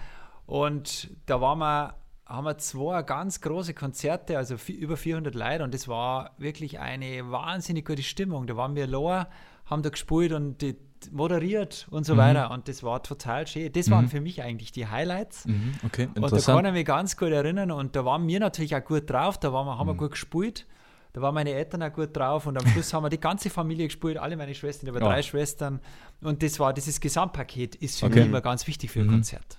Und 0.46 1.10
da 1.26 1.40
waren 1.40 1.58
wir, 1.58 1.94
haben 2.26 2.44
wir 2.44 2.56
zwei 2.58 3.02
ganz 3.02 3.40
große 3.40 3.74
Konzerte, 3.74 4.38
also 4.38 4.56
über 4.68 4.96
400 4.96 5.34
Leute. 5.34 5.64
Und 5.64 5.74
das 5.74 5.88
war 5.88 6.30
wirklich 6.38 6.78
eine 6.80 7.30
wahnsinnig 7.30 7.84
gute 7.86 8.02
Stimmung. 8.02 8.46
Da 8.46 8.56
waren 8.56 8.74
wir 8.74 8.86
lower, 8.86 9.28
haben 9.66 9.82
da 9.82 9.90
gespielt 9.90 10.32
und 10.32 10.60
die, 10.62 10.76
moderiert 11.12 11.86
und 11.90 12.04
so 12.06 12.14
Mhm. 12.14 12.18
weiter. 12.18 12.50
Und 12.50 12.66
das 12.66 12.82
war 12.82 13.02
total 13.02 13.46
schön. 13.46 13.70
Das 13.72 13.90
waren 13.90 14.06
Mhm. 14.06 14.08
für 14.08 14.20
mich 14.22 14.42
eigentlich 14.42 14.72
die 14.72 14.86
Highlights. 14.86 15.44
Mhm. 15.44 15.74
Okay, 15.84 16.08
Und 16.14 16.22
da 16.32 16.38
kann 16.40 16.64
ich 16.64 16.72
mich 16.72 16.86
ganz 16.86 17.16
gut 17.18 17.28
erinnern 17.30 17.70
und 17.70 17.94
da 17.94 18.06
waren 18.06 18.26
wir 18.26 18.40
natürlich 18.40 18.74
auch 18.74 18.82
gut 18.84 19.10
drauf, 19.10 19.38
da 19.38 19.52
waren 19.52 19.66
wir, 19.66 19.74
Mhm. 19.74 19.78
haben 19.80 19.86
wir 19.88 19.94
gut 19.94 20.12
gespielt, 20.12 20.66
da 21.12 21.20
waren 21.20 21.34
meine 21.34 21.50
Eltern 21.52 21.82
auch 21.82 21.92
gut 21.92 22.16
drauf 22.16 22.46
und 22.46 22.56
am 22.56 22.66
Schluss 22.68 22.92
haben 22.94 23.02
wir 23.04 23.10
die 23.10 23.20
ganze 23.20 23.50
Familie 23.50 23.86
gespielt, 23.88 24.16
alle 24.16 24.34
meine 24.38 24.54
Schwestern, 24.54 24.88
habe 24.88 25.00
Oh. 25.04 25.08
drei 25.08 25.20
Schwestern 25.20 25.80
und 26.22 26.42
das 26.42 26.58
war, 26.58 26.72
dieses 26.72 26.98
Gesamtpaket 27.00 27.74
ist 27.74 28.00
für 28.00 28.06
Okay. 28.06 28.20
mich 28.20 28.28
immer 28.28 28.40
ganz 28.40 28.66
wichtig 28.66 28.90
für 28.90 29.00
ein 29.00 29.06
Mhm. 29.08 29.10
Konzert. 29.10 29.58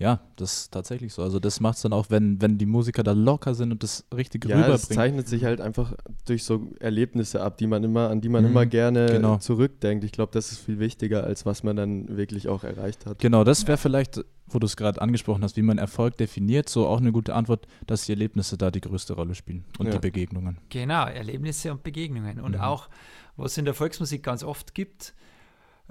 Ja, 0.00 0.18
das 0.36 0.62
ist 0.62 0.72
tatsächlich 0.72 1.12
so. 1.12 1.22
Also 1.22 1.38
das 1.38 1.60
macht 1.60 1.76
es 1.76 1.82
dann 1.82 1.92
auch, 1.92 2.06
wenn, 2.08 2.40
wenn 2.40 2.56
die 2.56 2.64
Musiker 2.64 3.02
da 3.02 3.12
locker 3.12 3.54
sind 3.54 3.70
und 3.70 3.82
das 3.82 4.06
richtig 4.16 4.46
Ja, 4.46 4.56
es 4.56 4.64
rüberbringen. 4.64 4.80
zeichnet 4.96 5.28
sich 5.28 5.44
halt 5.44 5.60
einfach 5.60 5.92
durch 6.24 6.42
so 6.44 6.68
Erlebnisse 6.80 7.42
ab, 7.42 7.58
die 7.58 7.66
man 7.66 7.84
immer, 7.84 8.08
an 8.08 8.22
die 8.22 8.30
man 8.30 8.44
Mhm, 8.44 8.50
immer 8.50 8.64
gerne 8.64 9.10
genau. 9.10 9.36
zurückdenkt. 9.36 10.02
Ich 10.04 10.12
glaube, 10.12 10.32
das 10.32 10.52
ist 10.52 10.58
viel 10.60 10.78
wichtiger, 10.78 11.24
als 11.24 11.44
was 11.44 11.62
man 11.64 11.76
dann 11.76 12.16
wirklich 12.16 12.48
auch 12.48 12.64
erreicht 12.64 13.04
hat. 13.04 13.18
Genau, 13.18 13.44
das 13.44 13.68
wäre 13.68 13.76
vielleicht, 13.76 14.24
wo 14.46 14.58
du 14.58 14.64
es 14.64 14.74
gerade 14.78 15.02
angesprochen 15.02 15.44
hast, 15.44 15.58
wie 15.58 15.62
man 15.62 15.76
Erfolg 15.76 16.16
definiert, 16.16 16.70
so 16.70 16.86
auch 16.86 16.98
eine 17.00 17.12
gute 17.12 17.34
Antwort, 17.34 17.66
dass 17.86 18.06
die 18.06 18.12
Erlebnisse 18.12 18.56
da 18.56 18.70
die 18.70 18.80
größte 18.80 19.12
Rolle 19.12 19.34
spielen 19.34 19.66
und 19.78 19.84
Ja. 19.88 19.92
die 19.92 19.98
Begegnungen. 19.98 20.56
Genau, 20.70 21.04
Erlebnisse 21.04 21.70
und 21.72 21.82
Begegnungen. 21.82 22.40
Und 22.40 22.54
Mhm. 22.54 22.60
auch, 22.62 22.88
was 23.36 23.52
es 23.52 23.58
in 23.58 23.66
der 23.66 23.74
Volksmusik 23.74 24.22
ganz 24.22 24.44
oft 24.44 24.74
gibt, 24.74 25.12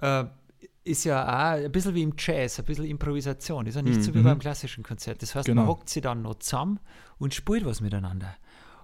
äh, 0.01 0.23
ist 0.89 1.03
ja 1.05 1.23
auch 1.25 1.63
ein 1.63 1.71
bisschen 1.71 1.95
wie 1.95 2.01
im 2.03 2.13
Jazz, 2.17 2.59
ein 2.59 2.65
bisschen 2.65 2.85
Improvisation. 2.85 3.65
Ist 3.67 3.75
ja 3.75 3.81
nicht 3.81 4.03
so 4.03 4.13
wie 4.13 4.19
Mhm. 4.19 4.23
beim 4.23 4.39
klassischen 4.39 4.83
Konzert. 4.83 5.21
Das 5.21 5.35
heißt, 5.35 5.45
Genau. 5.45 5.61
man 5.61 5.69
hockt 5.69 5.89
sie 5.89 6.01
dann 6.01 6.21
noch 6.21 6.35
zusammen 6.39 6.79
und 7.17 7.33
spielt 7.33 7.65
was 7.65 7.81
miteinander. 7.81 8.35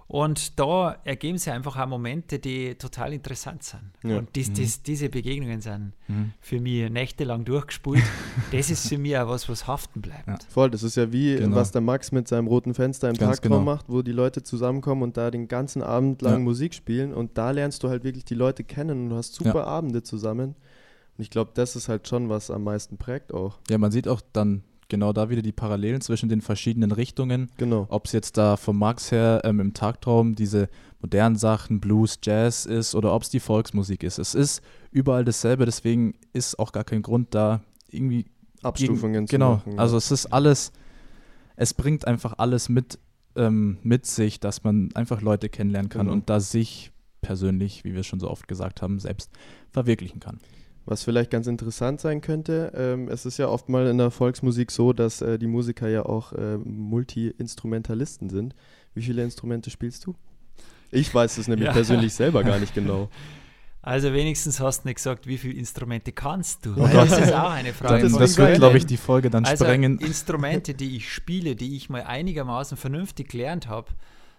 Und 0.08 0.60
da 0.60 0.98
ergeben 1.02 1.36
sich 1.36 1.52
einfach 1.52 1.76
auch 1.76 1.86
Momente, 1.88 2.38
die 2.38 2.76
total 2.76 3.12
interessant 3.12 3.64
sind. 3.64 3.90
Ja. 4.04 4.18
Und 4.18 4.36
dies, 4.36 4.52
dies, 4.52 4.80
diese 4.84 5.08
Begegnungen 5.08 5.60
sind 5.60 5.94
Mhm. 6.06 6.32
für 6.40 6.60
mich 6.60 6.88
nächtelang 6.90 7.44
durchgespielt. 7.44 8.04
das 8.52 8.70
ist 8.70 8.88
für 8.88 8.98
mich 8.98 9.18
auch 9.18 9.28
was, 9.28 9.48
was 9.48 9.66
haften 9.66 10.02
bleibt. 10.02 10.28
Ja. 10.28 10.38
Voll, 10.48 10.70
das 10.70 10.84
ist 10.84 10.94
ja 10.96 11.10
wie, 11.12 11.34
Genau. 11.34 11.56
was 11.56 11.72
der 11.72 11.80
Max 11.80 12.12
mit 12.12 12.28
seinem 12.28 12.46
roten 12.46 12.72
Fenster 12.72 13.08
im 13.08 13.16
Ganz 13.16 13.40
Parkraum 13.40 13.64
genau. 13.64 13.72
macht, 13.74 13.86
wo 13.88 14.02
die 14.02 14.12
Leute 14.12 14.44
zusammenkommen 14.44 15.02
und 15.02 15.16
da 15.16 15.32
den 15.32 15.48
ganzen 15.48 15.82
Abend 15.82 16.22
lang 16.22 16.34
Ja. 16.34 16.38
Musik 16.38 16.74
spielen 16.74 17.12
und 17.12 17.36
da 17.36 17.50
lernst 17.50 17.82
du 17.82 17.88
halt 17.88 18.04
wirklich 18.04 18.24
die 18.24 18.36
Leute 18.36 18.62
kennen 18.62 19.02
und 19.04 19.10
du 19.10 19.16
hast 19.16 19.34
super. 19.34 19.66
Abende 19.66 20.04
zusammen. 20.04 20.54
Und 21.16 21.22
ich 21.22 21.30
glaube, 21.30 21.52
das 21.54 21.76
ist 21.76 21.88
halt 21.88 22.08
schon, 22.08 22.28
was 22.28 22.50
am 22.50 22.64
meisten 22.64 22.98
prägt 22.98 23.32
auch. 23.32 23.58
Ja, 23.70 23.78
man 23.78 23.90
sieht 23.90 24.08
auch 24.08 24.20
dann 24.32 24.62
genau 24.88 25.12
da 25.12 25.30
wieder 25.30 25.42
die 25.42 25.52
Parallelen 25.52 26.00
zwischen 26.00 26.28
den 26.28 26.40
verschiedenen 26.40 26.92
Richtungen. 26.92 27.50
Genau. 27.56 27.86
Ob 27.88 28.06
es 28.06 28.12
jetzt 28.12 28.36
da 28.36 28.56
vom 28.56 28.78
Max 28.78 29.10
her 29.10 29.40
ähm, 29.44 29.60
im 29.60 29.74
Tagtraum 29.74 30.34
diese 30.34 30.68
modernen 31.00 31.36
Sachen, 31.36 31.80
Blues, 31.80 32.18
Jazz 32.22 32.66
ist 32.66 32.94
oder 32.94 33.14
ob 33.14 33.22
es 33.22 33.30
die 33.30 33.40
Volksmusik 33.40 34.02
ist. 34.02 34.18
Es 34.18 34.34
ist 34.34 34.62
überall 34.90 35.24
dasselbe, 35.24 35.64
deswegen 35.64 36.14
ist 36.32 36.58
auch 36.58 36.72
gar 36.72 36.84
kein 36.84 37.02
Grund 37.02 37.34
da 37.34 37.62
irgendwie 37.90 38.26
Abstufungen 38.62 39.12
gegen, 39.12 39.26
zu 39.26 39.32
genau. 39.32 39.54
machen. 39.56 39.72
ja. 39.72 39.78
Also 39.78 39.96
es 39.96 40.10
ist 40.10 40.26
alles, 40.26 40.72
es 41.56 41.74
bringt 41.74 42.06
einfach 42.06 42.34
alles 42.38 42.68
mit, 42.68 42.98
ähm, 43.36 43.78
mit 43.82 44.06
sich, 44.06 44.40
dass 44.40 44.64
man 44.64 44.90
einfach 44.94 45.20
Leute 45.20 45.48
kennenlernen 45.48 45.88
kann 45.88 46.02
Genau. 46.02 46.12
und 46.12 46.30
da 46.30 46.40
sich 46.40 46.92
persönlich, 47.22 47.84
wie 47.84 47.94
wir 47.94 48.02
schon 48.04 48.20
so 48.20 48.30
oft 48.30 48.46
gesagt 48.46 48.82
haben, 48.82 48.98
selbst 49.00 49.30
verwirklichen 49.70 50.20
kann. 50.20 50.38
Was 50.86 51.02
vielleicht 51.02 51.30
ganz 51.30 51.48
interessant 51.48 52.00
sein 52.00 52.20
könnte, 52.20 52.72
ähm, 52.76 53.08
es 53.08 53.26
ist 53.26 53.38
ja 53.38 53.48
oft 53.48 53.68
mal 53.68 53.88
in 53.88 53.98
der 53.98 54.12
Volksmusik 54.12 54.70
so, 54.70 54.92
dass 54.92 55.20
äh, 55.20 55.36
die 55.36 55.48
Musiker 55.48 55.88
ja 55.88 56.06
auch 56.06 56.32
äh, 56.32 56.58
Multi-Instrumentalisten 56.58 58.30
sind. 58.30 58.54
Wie 58.94 59.02
viele 59.02 59.24
Instrumente 59.24 59.70
spielst 59.70 60.06
du? 60.06 60.14
Ich 60.92 61.12
weiß 61.12 61.38
es 61.38 61.48
nämlich 61.48 61.66
Ja. 61.66 61.72
persönlich 61.72 62.14
selber 62.14 62.44
gar 62.44 62.58
nicht 62.58 62.74
genau. 62.74 63.08
Also 63.82 64.12
wenigstens 64.12 64.58
hast 64.58 64.82
du 64.82 64.88
nicht 64.88 64.96
gesagt, 64.96 65.28
wie 65.28 65.38
viele 65.38 65.54
Instrumente 65.54 66.10
kannst 66.10 66.66
du? 66.66 66.74
Oh 66.76 66.88
das 66.92 67.20
ist 67.20 67.32
auch 67.32 67.50
eine 67.52 67.72
Frage. 67.72 68.02
Das 68.02 68.14
das, 68.14 68.36
wird, 68.36 68.56
glaube 68.56 68.78
ich, 68.78 68.84
die 68.84 68.96
Folge 68.96 69.30
dann 69.30 69.44
Also 69.44 69.64
sprengen. 69.64 69.98
Instrumente, 70.00 70.74
die 70.74 70.96
ich 70.96 71.12
spiele, 71.12 71.54
die 71.54 71.76
ich 71.76 71.88
mal 71.88 72.02
einigermaßen 72.02 72.76
vernünftig 72.76 73.28
gelernt 73.28 73.68
habe, 73.68 73.86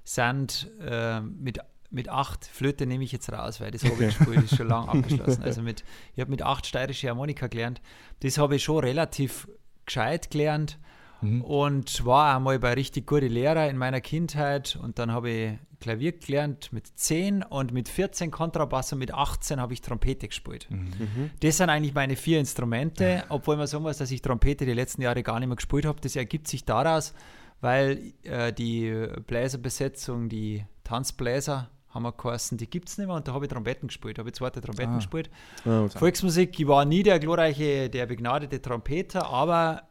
sind 0.04 0.70
äh, 0.86 1.22
mit, 1.22 1.60
mit 1.90 2.10
acht, 2.10 2.46
Flöte 2.46 2.86
nehme 2.86 3.04
ich 3.04 3.12
jetzt 3.12 3.32
raus, 3.32 3.62
weil 3.62 3.72
das 3.72 3.84
habe 3.84 3.94
ich 4.06 4.18
gespielt, 4.18 4.44
ist 4.44 4.58
schon 4.58 4.68
lange 4.68 4.90
abgeschlossen. 4.90 5.44
Also 5.44 5.62
mit, 5.62 5.84
ich 6.16 6.20
habe 6.22 6.32
mit 6.32 6.42
acht 6.42 6.66
steirische 6.66 7.08
Harmonika 7.10 7.48
gelernt. 7.48 7.82
Das 8.22 8.38
habe 8.38 8.56
ich 8.58 8.64
schon 8.64 8.80
relativ 8.80 9.48
gescheit 9.86 10.30
gelernt 10.32 10.78
Mhm. 11.22 11.42
und 11.42 12.06
war 12.06 12.36
einmal 12.36 12.60
bei 12.60 12.74
richtig 12.74 13.08
guten 13.08 13.30
Lehrer 13.32 13.68
in 13.72 13.76
meiner 13.76 14.02
Kindheit 14.02 14.78
und 14.80 15.00
dann 15.00 15.12
habe 15.12 15.32
ich 15.32 15.52
Klavier 15.80 16.12
gelernt 16.12 16.72
mit 16.72 16.86
10 16.96 17.42
und 17.42 17.72
mit 17.74 17.90
14 17.90 18.30
Kontrabass 18.30 18.94
und 18.94 19.00
mit 19.00 19.12
18 19.14 19.60
habe 19.60 19.74
ich 19.74 19.82
Trompete 19.82 20.28
gespielt. 20.28 20.68
Mhm. 20.70 21.32
Das 21.40 21.58
sind 21.58 21.72
eigentlich 21.72 21.96
meine 21.96 22.16
vier 22.16 22.40
Instrumente, 22.40 23.24
obwohl 23.30 23.58
man 23.58 23.66
sagen 23.66 23.82
muss, 23.84 23.98
dass 23.98 24.12
ich 24.12 24.22
Trompete 24.22 24.66
die 24.68 24.74
letzten 24.74 25.02
Jahre 25.02 25.24
gar 25.24 25.40
nicht 25.40 25.48
mehr 25.50 25.56
gespielt 25.56 25.86
habe. 25.86 26.00
Das 26.02 26.16
ergibt 26.16 26.48
sich 26.48 26.66
daraus, 26.66 27.16
weil 27.62 28.14
äh, 28.22 28.54
die 28.54 29.08
Bläserbesetzung, 29.26 30.30
die 30.30 30.66
Tanzbläser, 30.84 31.70
haben 31.98 32.04
wir 32.04 32.12
geheißen, 32.14 32.58
die 32.58 32.70
gibt 32.70 32.88
es 32.90 32.98
nicht 32.98 33.08
mehr 33.08 33.16
und 33.16 33.28
da 33.28 33.34
habe 33.34 33.46
ich 33.46 33.52
Trompeten 33.52 33.88
gespielt, 33.88 34.18
habe 34.20 34.30
ich 34.30 34.36
zweite 34.36 34.62
Trompeten 34.62 34.94
Ah. 34.94 34.98
gespielt. 34.98 35.30
Ah. 35.66 35.88
Volksmusik, 35.90 36.58
ich 36.60 36.68
war 36.68 36.86
nie 36.86 37.04
der 37.04 37.20
glorreiche, 37.20 37.90
der 37.90 38.06
begnadete 38.06 38.62
Trompeter, 38.62 39.28
aber 39.28 39.84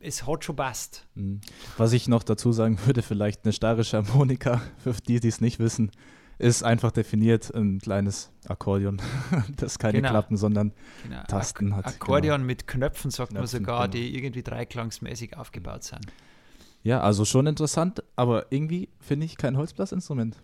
es 0.00 0.26
hat 0.26 0.44
schon 0.44 0.56
passt. 0.56 1.06
Mhm. 1.14 1.40
Was 1.76 1.92
ich 1.92 2.08
noch 2.08 2.22
dazu 2.22 2.52
sagen 2.52 2.78
würde, 2.86 3.02
vielleicht 3.02 3.44
eine 3.44 3.52
steirische 3.52 3.96
Harmonika, 3.98 4.62
für 4.78 4.92
die, 5.06 5.20
die 5.20 5.28
es 5.28 5.40
nicht 5.40 5.58
wissen, 5.58 5.90
ist 6.38 6.62
einfach 6.62 6.92
definiert 6.92 7.52
ein 7.52 7.80
kleines 7.80 8.30
Akkordeon, 8.46 9.02
das 9.56 9.80
keine 9.80 9.98
Genau. 9.98 10.10
Klappen, 10.10 10.36
sondern 10.36 10.72
Genau. 11.02 11.22
Tasten 11.26 11.74
hat. 11.74 11.86
Akkordeon 11.86 12.44
mit 12.46 12.68
Knöpfen, 12.68 13.10
sagt 13.10 13.32
man 13.32 13.40
Knöpfen, 13.42 13.58
sogar, 13.58 13.88
genau. 13.88 13.92
die 13.92 14.16
irgendwie 14.16 14.44
dreiklangsmäßig 14.44 15.36
aufgebaut 15.36 15.82
sind. 15.82 16.06
Ja, 16.84 17.00
also 17.00 17.24
schon 17.24 17.48
interessant, 17.48 18.04
aber 18.14 18.46
irgendwie 18.52 18.88
finde 19.00 19.26
ich 19.26 19.36
kein 19.36 19.56
Holzblasinstrument. 19.56 20.36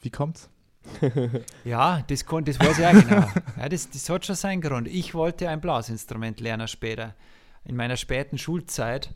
Wie 0.00 0.10
kommt's? 0.10 0.48
Ja, 1.64 2.02
das, 2.06 2.24
kon, 2.24 2.44
das 2.44 2.58
weiß 2.58 2.78
ich 2.78 2.86
auch 2.86 2.92
genau. 2.92 3.26
Ja, 3.58 3.68
das, 3.68 3.90
das 3.90 4.08
hat 4.08 4.24
schon 4.26 4.34
seinen 4.36 4.60
Grund. 4.60 4.88
Ich 4.88 5.14
wollte 5.14 5.48
ein 5.48 5.60
Blasinstrument 5.60 6.40
lernen 6.40 6.68
später, 6.68 7.14
in 7.64 7.76
meiner 7.76 7.96
späten 7.96 8.38
Schulzeit. 8.38 9.14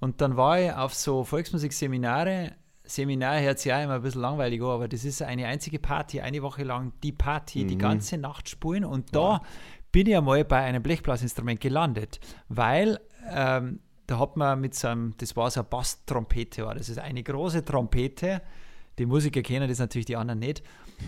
Und 0.00 0.20
dann 0.20 0.36
war 0.36 0.60
ich 0.60 0.72
auf 0.72 0.94
so 0.94 1.24
Volksmusikseminare. 1.24 2.52
Seminar 2.86 3.40
hört 3.40 3.58
sich 3.58 3.70
ja 3.70 3.82
immer 3.82 3.94
ein 3.94 4.02
bisschen 4.02 4.20
langweilig 4.20 4.60
an, 4.60 4.68
aber 4.68 4.88
das 4.88 5.04
ist 5.04 5.22
eine 5.22 5.46
einzige 5.46 5.78
Party, 5.78 6.20
eine 6.20 6.42
Woche 6.42 6.64
lang 6.64 6.92
die 7.02 7.12
Party, 7.12 7.66
die 7.66 7.76
Mhm. 7.76 7.78
ganze 7.80 8.18
Nacht 8.18 8.48
spielen. 8.48 8.84
Und 8.84 9.14
da 9.14 9.40
bin 9.92 10.06
ich 10.06 10.16
einmal 10.16 10.44
bei 10.44 10.60
einem 10.60 10.82
Blechblasinstrument 10.82 11.60
gelandet, 11.60 12.20
weil 12.48 13.00
ähm, 13.30 13.80
da 14.06 14.18
hat 14.18 14.36
man 14.36 14.60
mit 14.60 14.74
so 14.74 14.88
einem, 14.88 15.14
das 15.16 15.34
war 15.34 15.50
so 15.50 15.60
eine 15.60 15.68
Basstrompete, 15.70 16.66
war 16.66 16.74
das 16.74 16.90
ist 16.90 16.98
eine 16.98 17.22
große 17.22 17.64
Trompete. 17.64 18.42
Die 18.98 19.06
Musiker 19.06 19.40
kennen 19.42 19.68
das 19.68 19.78
natürlich, 19.78 20.06
die 20.06 20.16
anderen 20.16 20.40
nicht. 20.40 20.62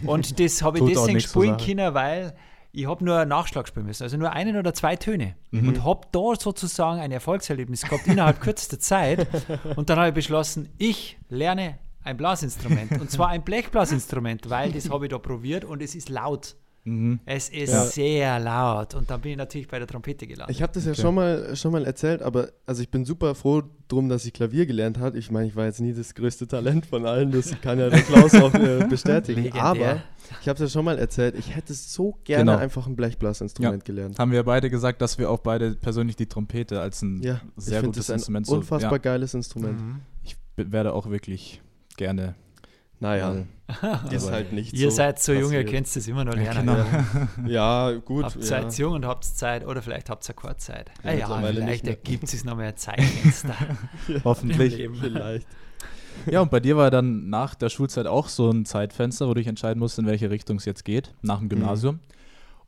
Und 0.05 0.39
das 0.41 0.63
habe 0.63 0.79
ich 0.79 0.85
deswegen 0.85 1.21
spielen 1.21 1.57
können, 1.57 1.95
weil 1.95 2.35
ich 2.73 2.87
habe 2.87 3.05
nur 3.05 3.19
einen 3.19 3.31
Nachschlag 3.31 3.67
spielen 3.67 3.87
müssen, 3.87 4.03
also 4.03 4.17
nur 4.19 4.33
einen 4.33 4.57
oder 4.57 4.75
zwei 4.75 4.97
Töne. 4.97 5.35
Mhm. 5.51 5.69
Und 5.69 5.85
habe 5.85 6.07
da 6.13 6.35
sozusagen 6.39 7.01
ein 7.01 7.11
Erfolgserlebnis 7.11 7.83
gehabt 7.83 8.07
innerhalb 8.07 8.41
kürzester 8.43 8.79
Zeit. 8.79 9.27
Und 9.77 9.89
dann 9.89 9.99
habe 9.99 10.09
ich 10.09 10.15
beschlossen, 10.15 10.69
ich 10.77 11.17
lerne 11.31 11.79
ein 12.05 12.17
Blasinstrument. 12.17 13.01
Und 13.01 13.11
zwar 13.11 13.29
ein 13.29 13.43
Blechblasinstrument, 13.43 14.49
weil 14.51 14.73
das 14.73 14.91
habe 14.91 15.07
ich 15.07 15.11
da 15.11 15.19
probiert 15.19 15.65
und 15.65 15.83
es 15.83 15.95
ist 15.95 16.09
laut. 16.09 16.57
Mhm. 16.87 17.19
Es 17.27 17.49
ist 17.49 17.73
Ja. 17.73 17.85
sehr 17.85 18.39
laut. 18.39 18.95
Und 18.95 19.11
dann 19.11 19.21
bin 19.21 19.33
ich 19.33 19.37
natürlich 19.37 19.67
bei 19.69 19.79
der 19.79 19.89
Trompete 19.89 20.27
gelandet. 20.27 20.55
Ich 20.55 20.63
habe 20.63 20.73
das 20.73 20.85
ja 20.85 20.93
Okay. 20.93 21.01
schon 21.03 21.15
mal, 21.17 21.57
schon 21.57 21.73
mal 21.73 21.85
erzählt, 21.85 22.23
aber 22.23 22.51
also 22.65 22.81
ich 22.83 22.91
bin 22.91 23.05
super 23.05 23.35
froh 23.35 23.63
drum, 23.89 24.09
dass 24.09 24.25
ich 24.25 24.33
Klavier 24.33 24.67
gelernt 24.67 24.99
habe. 24.99 25.19
Ich 25.19 25.31
meine, 25.31 25.49
ich 25.49 25.57
war 25.57 25.65
jetzt 25.67 25.81
nie 25.81 25.93
das 25.93 26.15
größte 26.15 26.47
Talent 26.47 26.87
von 26.87 27.05
allen, 27.05 27.33
das 27.33 27.61
kann 27.61 27.79
ja 27.79 27.91
der 27.91 28.03
Klaus 28.03 28.35
auch 28.35 28.55
äh, 28.55 28.85
bestätigen. 28.89 29.43
Legendär. 29.43 29.63
Aber 29.65 30.03
ich 30.41 30.49
habe 30.49 30.55
es 30.55 30.61
ja 30.61 30.69
schon 30.69 30.85
mal 30.85 30.99
erzählt, 30.99 31.35
ich 31.37 31.55
hätte 31.57 31.75
so 31.75 32.19
gerne 32.25 32.53
Genau. 32.53 32.57
einfach 32.63 32.87
ein 32.87 32.95
Blechblasinstrument 32.97 33.85
gelernt. 33.85 34.19
Haben 34.19 34.31
wir 34.33 34.43
beide 34.45 34.71
gesagt, 34.71 35.03
dass 35.03 35.19
wir 35.19 35.29
auch 35.31 35.41
beide 35.41 35.73
persönlich 35.75 36.17
die 36.17 36.27
Trompete 36.27 36.81
als 36.81 37.03
ein 37.03 37.21
Ja, 37.23 37.41
sehr 37.57 37.83
gutes 37.83 38.07
das 38.07 38.11
ein 38.11 38.15
Instrument 38.19 38.47
so. 38.47 38.55
unfassbar 38.55 38.93
Ja, 38.93 38.99
geiles 38.99 39.35
Instrument. 39.35 39.81
Mhm. 39.81 40.01
ich 40.23 40.37
werde 40.57 40.93
auch 40.93 41.11
wirklich 41.11 41.61
gerne. 41.97 42.35
Naja, 42.99 43.45
mal- 43.83 44.13
ist 44.13 44.31
halt 44.31 44.53
nicht 44.53 44.73
Ihr 44.73 44.91
so. 44.91 44.97
seid 44.97 45.19
so 45.19 45.33
jung, 45.33 45.53
ihr 45.53 45.65
könnt 45.65 45.87
es 45.87 46.09
immer 46.09 46.25
noch 46.25 46.35
Ja, 46.37 46.53
lernen. 46.53 46.67
genau. 47.41 47.47
Ja, 47.47 47.93
gut. 47.93 48.25
Habt 48.25 48.37
ja. 48.37 48.43
seid 48.43 48.77
jung 48.79 48.95
und 48.95 49.05
habt 49.05 49.25
Zeit 49.25 49.67
oder 49.67 49.83
vielleicht 49.83 50.09
habt 50.09 50.27
ihr 50.29 50.35
keine 50.35 50.57
Zeit. 50.57 50.91
Ja, 51.05 51.11
Ah 51.11 51.15
ja, 51.15 51.43
vielleicht 51.43 51.87
ergibt 51.87 52.25
es 52.33 52.45
noch 52.45 52.57
mehr 52.57 52.75
Zeitfenster. 52.77 53.55
im 54.09 54.25
Hoffentlich. 54.25 54.89
Vielleicht. 55.01 55.47
Ja, 56.31 56.41
und 56.41 56.51
bei 56.51 56.61
dir 56.61 56.79
war 56.79 56.91
dann 56.91 57.29
nach 57.29 57.55
der 57.55 57.69
Schulzeit 57.69 58.07
auch 58.07 58.29
so 58.29 58.51
ein 58.51 58.65
Zeitfenster, 58.65 59.27
wo 59.29 59.35
du 59.35 59.41
dich 59.41 59.47
entscheiden 59.49 59.79
musst, 59.81 59.99
in 59.99 60.07
welche 60.07 60.31
Richtung 60.31 60.57
es 60.57 60.65
jetzt 60.65 60.85
geht, 60.87 61.13
nach 61.21 61.39
dem 61.41 61.51
Gymnasium. 61.51 62.01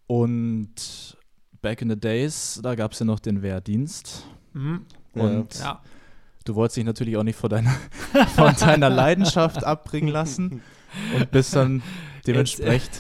Und 0.07 1.17
back 1.63 1.81
in 1.83 1.89
the 1.91 1.99
days, 1.99 2.61
da 2.63 2.75
gab 2.75 2.93
es 2.93 2.99
ja 2.99 3.07
noch 3.07 3.21
den 3.21 3.43
Wehrdienst. 3.43 4.27
Mhm. 4.53 4.83
Und 5.15 5.59
Ja. 5.61 5.81
Du 6.49 6.55
wolltest 6.55 6.77
dich 6.79 6.85
natürlich 6.85 7.17
auch 7.17 7.23
nicht 7.23 7.39
von 7.39 7.51
deiner, 7.51 7.75
von 8.35 8.55
deiner 8.57 8.91
Leidenschaft 8.91 9.65
abbringen 9.65 10.09
lassen 10.09 10.63
und 11.17 11.31
bist 11.31 11.55
dann 11.55 11.83
dementsprechend. 12.27 12.91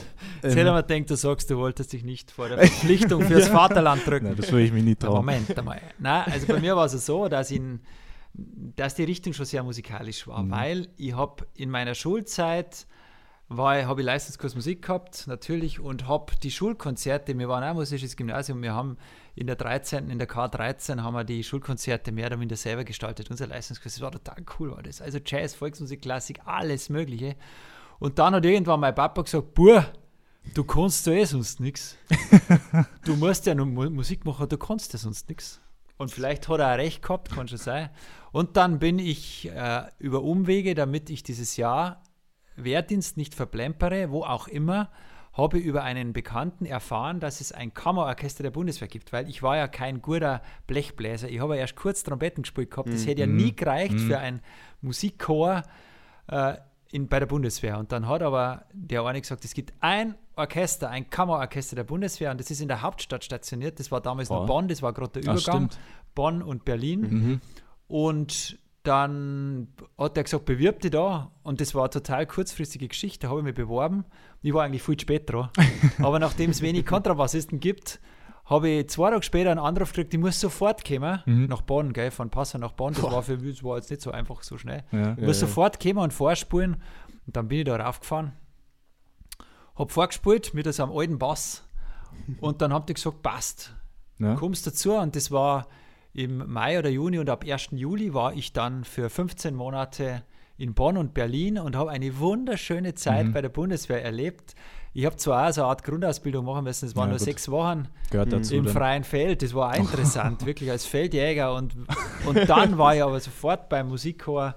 Jetzt 0.43 0.55
hätte 0.55 0.69
ähm, 0.69 0.75
man 0.75 0.87
gedacht, 0.87 1.11
du 1.11 1.17
sagst, 1.17 1.51
du 1.51 1.57
wolltest 1.57 1.93
dich 1.93 2.05
nicht 2.05 2.31
vor 2.31 2.49
der 2.49 2.59
Verpflichtung 2.67 3.23
fürs 3.23 3.49
Vaterland 3.49 4.07
drücken. 4.07 4.29
na, 4.31 4.35
das 4.35 4.53
würde 4.53 4.65
ich 4.67 4.73
mich 4.73 4.85
nie 4.85 4.97
Na, 5.01 5.07
trauen. 5.09 5.17
Moment 5.17 5.59
einmal. 5.59 5.81
Nein, 5.99 6.25
also 6.31 6.47
bei 6.47 6.61
mir 6.61 6.77
war 6.77 6.85
es 6.87 6.93
so, 7.07 7.29
dass, 7.29 7.51
in, 7.51 7.81
dass 8.35 8.95
die 8.95 9.05
Richtung 9.05 9.33
schon 9.33 9.47
sehr 9.47 9.63
musikalisch 9.63 10.27
war, 10.29 10.43
Mhm. 10.43 10.51
weil 10.51 10.89
ich 10.97 11.15
habe 11.17 11.47
in 11.55 11.71
meiner 11.71 11.95
Schulzeit 11.95 12.87
habe 13.51 14.01
ich 14.01 14.05
Leistungskurs 14.05 14.55
Musik 14.55 14.83
gehabt, 14.83 15.27
natürlich, 15.27 15.81
und 15.81 16.07
habe 16.07 16.35
die 16.43 16.51
Schulkonzerte, 16.51 17.37
wir 17.39 17.49
waren 17.49 17.65
auch 17.65 17.75
musisches 17.75 18.15
Gymnasium, 18.15 18.63
wir 18.63 18.75
haben 18.75 18.99
in 19.39 19.47
der 19.47 19.57
13., 19.57 20.11
in 20.11 20.19
der 20.19 20.29
K13 20.29 21.03
haben 21.03 21.15
wir 21.15 21.25
die 21.25 21.45
Schulkonzerte 21.45 22.11
mehr 22.11 22.27
oder 22.27 22.37
minder 22.37 22.57
selber 22.57 22.85
gestaltet, 22.85 23.31
unser 23.31 23.47
Leistungskurs, 23.47 23.95
das 23.95 24.03
war 24.03 24.11
total 24.11 24.45
cool, 24.59 24.73
war 24.73 24.83
das. 24.83 25.01
Also 25.01 25.19
Jazz, 25.25 25.55
Volksmusik, 25.55 26.03
Klassik, 26.03 26.41
alles 26.45 26.89
mögliche. 26.89 27.37
Und 28.01 28.19
dann 28.19 28.35
hat 28.35 28.45
irgendwann 28.45 28.81
mein 28.81 28.95
Papa 28.95 29.23
gesagt, 29.23 29.55
Buh, 29.55 29.83
du 30.55 30.65
kannst 30.65 31.07
ja 31.07 31.13
eh 31.13 31.25
sonst 31.25 31.61
nichts. 31.61 31.97
Du 33.05 33.17
musst 33.17 33.47
ja 33.47 33.55
nur 33.55 33.67
Musik 33.67 34.25
machen, 34.25 34.49
du 34.49 34.59
kannst 34.59 34.93
ja 34.93 34.99
sonst 34.99 35.29
nichts. 35.29 35.61
Und 35.97 36.11
vielleicht 36.11 36.49
hat 36.49 36.61
er 36.61 36.75
auch 36.75 36.79
recht 36.79 37.03
gehabt, 37.03 37.31
kann 37.31 37.49
schon 37.49 37.59
sein. 37.59 37.91
Und 38.33 38.57
dann 38.57 38.79
bin 38.79 38.99
ich 38.99 39.49
äh, 39.49 39.85
über 39.99 40.23
Umwege, 40.23 40.75
damit 40.75 41.11
ich 41.11 41.23
dieses 41.23 41.57
Jahr 41.57 42.03
Wehrdienst 42.57 43.17
nicht 43.17 43.35
verplempere, 43.35 44.11
wo 44.11 44.25
auch 44.25 44.49
immer, 44.49 44.91
habe 45.39 45.57
über 45.59 45.85
einen 45.85 46.13
Bekannten 46.13 46.67
erfahren, 46.67 47.21
dass 47.21 47.41
es 47.41 47.53
ein 47.53 47.73
Kammerorchester 47.73 48.43
der 48.43 48.51
Bundeswehr 48.51 48.89
gibt, 48.89 49.13
weil 49.13 49.29
ich 49.31 49.43
war 49.43 49.57
ja 49.57 49.69
kein 49.69 50.03
guter 50.03 50.43
Blechbläser. 50.67 51.29
Ich 51.29 51.41
habe 51.41 51.55
ja 51.55 51.61
erst 51.61 51.77
kurz 51.77 52.03
Trompeten 52.03 52.43
gespielt 52.43 52.71
gehabt. 52.73 52.89
Das 52.93 53.07
hätte 53.07 53.21
ja 53.21 53.27
nie 53.29 53.55
gereicht 53.55 53.95
Mhm. 53.95 53.99
für 54.09 54.19
ein 54.19 54.41
Musikchor 54.83 55.63
äh, 56.27 56.55
in, 56.91 57.07
bei 57.09 57.19
der 57.21 57.27
Bundeswehr. 57.27 57.79
Und 57.79 57.93
dann 57.93 58.09
hat 58.09 58.23
aber 58.23 58.65
der 58.73 59.05
eine 59.05 59.21
gesagt, 59.21 59.45
es 59.45 59.55
gibt 59.55 59.73
ein 59.81 60.15
Orchester, 60.37 60.89
ein 60.91 61.09
Kammerorchester 61.11 61.77
der 61.77 61.85
Bundeswehr 61.85 62.31
und 62.31 62.41
das 62.41 62.51
ist 62.51 62.61
in 62.61 62.69
der 62.69 62.83
Hauptstadt 62.83 63.25
stationiert. 63.25 63.79
Das 63.79 63.91
war 63.93 64.01
damals 64.01 64.31
noch 64.31 64.39
Boah. 64.41 64.47
Bonn, 64.47 64.69
das 64.69 64.83
war 64.83 64.93
gerade 64.93 65.13
der 65.13 65.23
Übergang. 65.23 65.41
stimmt. 65.41 65.79
Bonn 66.15 66.43
und 66.43 66.65
Berlin. 66.65 67.01
Mhm. 67.01 67.41
Und 67.89 68.59
dann 68.89 69.69
hat 69.97 70.17
er 70.17 70.25
gesagt, 70.25 70.45
bewirb 70.47 70.81
dich 70.81 70.91
da. 70.91 71.31
Und 71.43 71.61
das 71.61 71.75
war 71.75 71.83
eine 71.83 71.91
total 71.91 72.27
kurzfristige 72.27 72.89
Geschichte. 72.89 73.21
Da 73.27 73.29
habe 73.31 73.41
ich 73.41 73.45
mich 73.45 73.55
beworben. 73.55 74.05
Ich 74.43 74.53
war 74.55 74.65
eigentlich 74.65 74.83
viel 74.83 74.99
spät 74.99 75.31
dran. 75.31 75.51
Aber 76.03 76.19
nachdem 76.19 76.51
es 76.51 76.63
wenig 76.63 76.85
Kontrabassisten 76.87 77.61
gibt, 77.61 78.01
habe 78.47 78.69
ich 78.69 78.89
zwei 78.89 79.11
Tage 79.11 79.23
später 79.23 79.51
einen 79.51 79.61
Anruf 79.61 79.91
gekriegt, 79.93 80.15
ich 80.15 80.21
muss 80.21 80.41
sofort 80.41 80.83
kommen, 80.85 81.21
Mhm. 81.27 81.47
nach 81.47 81.61
Bonn, 81.61 81.93
gell, 81.93 82.11
von 82.11 82.31
Passau 82.31 82.59
nach 82.59 82.73
Bonn. 82.73 82.95
Das 82.95 83.03
war 83.03 83.23
für 83.23 83.37
mich 83.37 83.57
das 83.57 83.63
war 83.65 83.77
jetzt 83.77 83.91
nicht 83.91 84.01
so 84.03 84.11
einfach, 84.11 84.43
so 84.43 84.57
schnell. 84.57 84.85
Ja. 84.91 85.13
Ich 85.13 85.25
muss 85.27 85.41
ja. 85.41 85.47
sofort 85.47 85.79
kommen 85.81 85.99
und 85.99 86.13
vorspulen. 86.15 86.77
Und 87.27 87.37
dann 87.37 87.47
bin 87.49 87.59
ich 87.59 87.65
da 87.67 87.77
raufgefahren, 87.77 88.33
habe 89.77 89.93
vorgespielt 89.93 90.55
mit 90.55 90.73
so 90.73 90.83
einem 90.83 90.93
alten 90.97 91.19
Bass. 91.19 91.63
Und 92.41 92.63
dann 92.63 92.73
haben 92.73 92.87
die 92.87 92.95
gesagt, 92.95 93.23
passt, 93.23 93.75
Ja. 94.19 94.35
kommst 94.35 94.67
dazu. 94.67 94.95
Und 94.95 95.15
das 95.15 95.31
war 95.31 95.69
im 96.19 96.51
Mai 96.53 96.79
oder 96.79 96.89
Juni 96.89 97.19
und 97.21 97.31
ab 97.31 97.45
1. 97.49 97.69
Juli 97.73 98.13
war 98.13 98.33
ich 98.35 98.53
dann 98.53 98.83
für 98.85 99.09
15 99.09 99.55
Monate 99.55 100.23
in 100.57 100.75
Bonn 100.75 100.97
und 100.97 101.15
Berlin 101.15 101.59
und 101.59 101.77
habe 101.77 101.91
eine 101.91 102.19
wunderschöne 102.19 102.95
Zeit 102.95 103.27
Mhm. 103.27 103.33
bei 103.33 103.41
der 103.43 103.51
Bundeswehr 103.51 104.03
erlebt. 104.05 104.57
Ich 104.95 105.05
habe 105.07 105.15
zwar 105.17 105.49
auch 105.49 105.53
so 105.53 105.61
eine 105.61 105.69
Art 105.71 105.85
Grundausbildung 105.85 106.45
machen 106.45 106.65
müssen, 106.65 106.87
es 106.87 106.97
waren 106.97 107.05
Ja, 107.05 107.11
nur 107.11 107.19
gut. 107.19 107.25
sechs 107.25 107.49
Wochen 107.51 107.87
im 108.13 108.29
dann. 108.65 108.73
freien 108.73 109.05
Feld. 109.05 109.43
Das 109.43 109.55
war 109.55 109.71
auch 109.73 109.77
interessant, 109.79 110.45
wirklich 110.45 110.71
als 110.73 110.87
Feldjäger. 110.87 111.55
Und, 111.55 111.77
und 112.27 112.49
dann 112.49 112.77
war 112.79 112.97
ich 112.97 113.03
aber 113.05 113.21
sofort 113.21 113.69
beim 113.69 113.87
Musikchor 113.89 114.57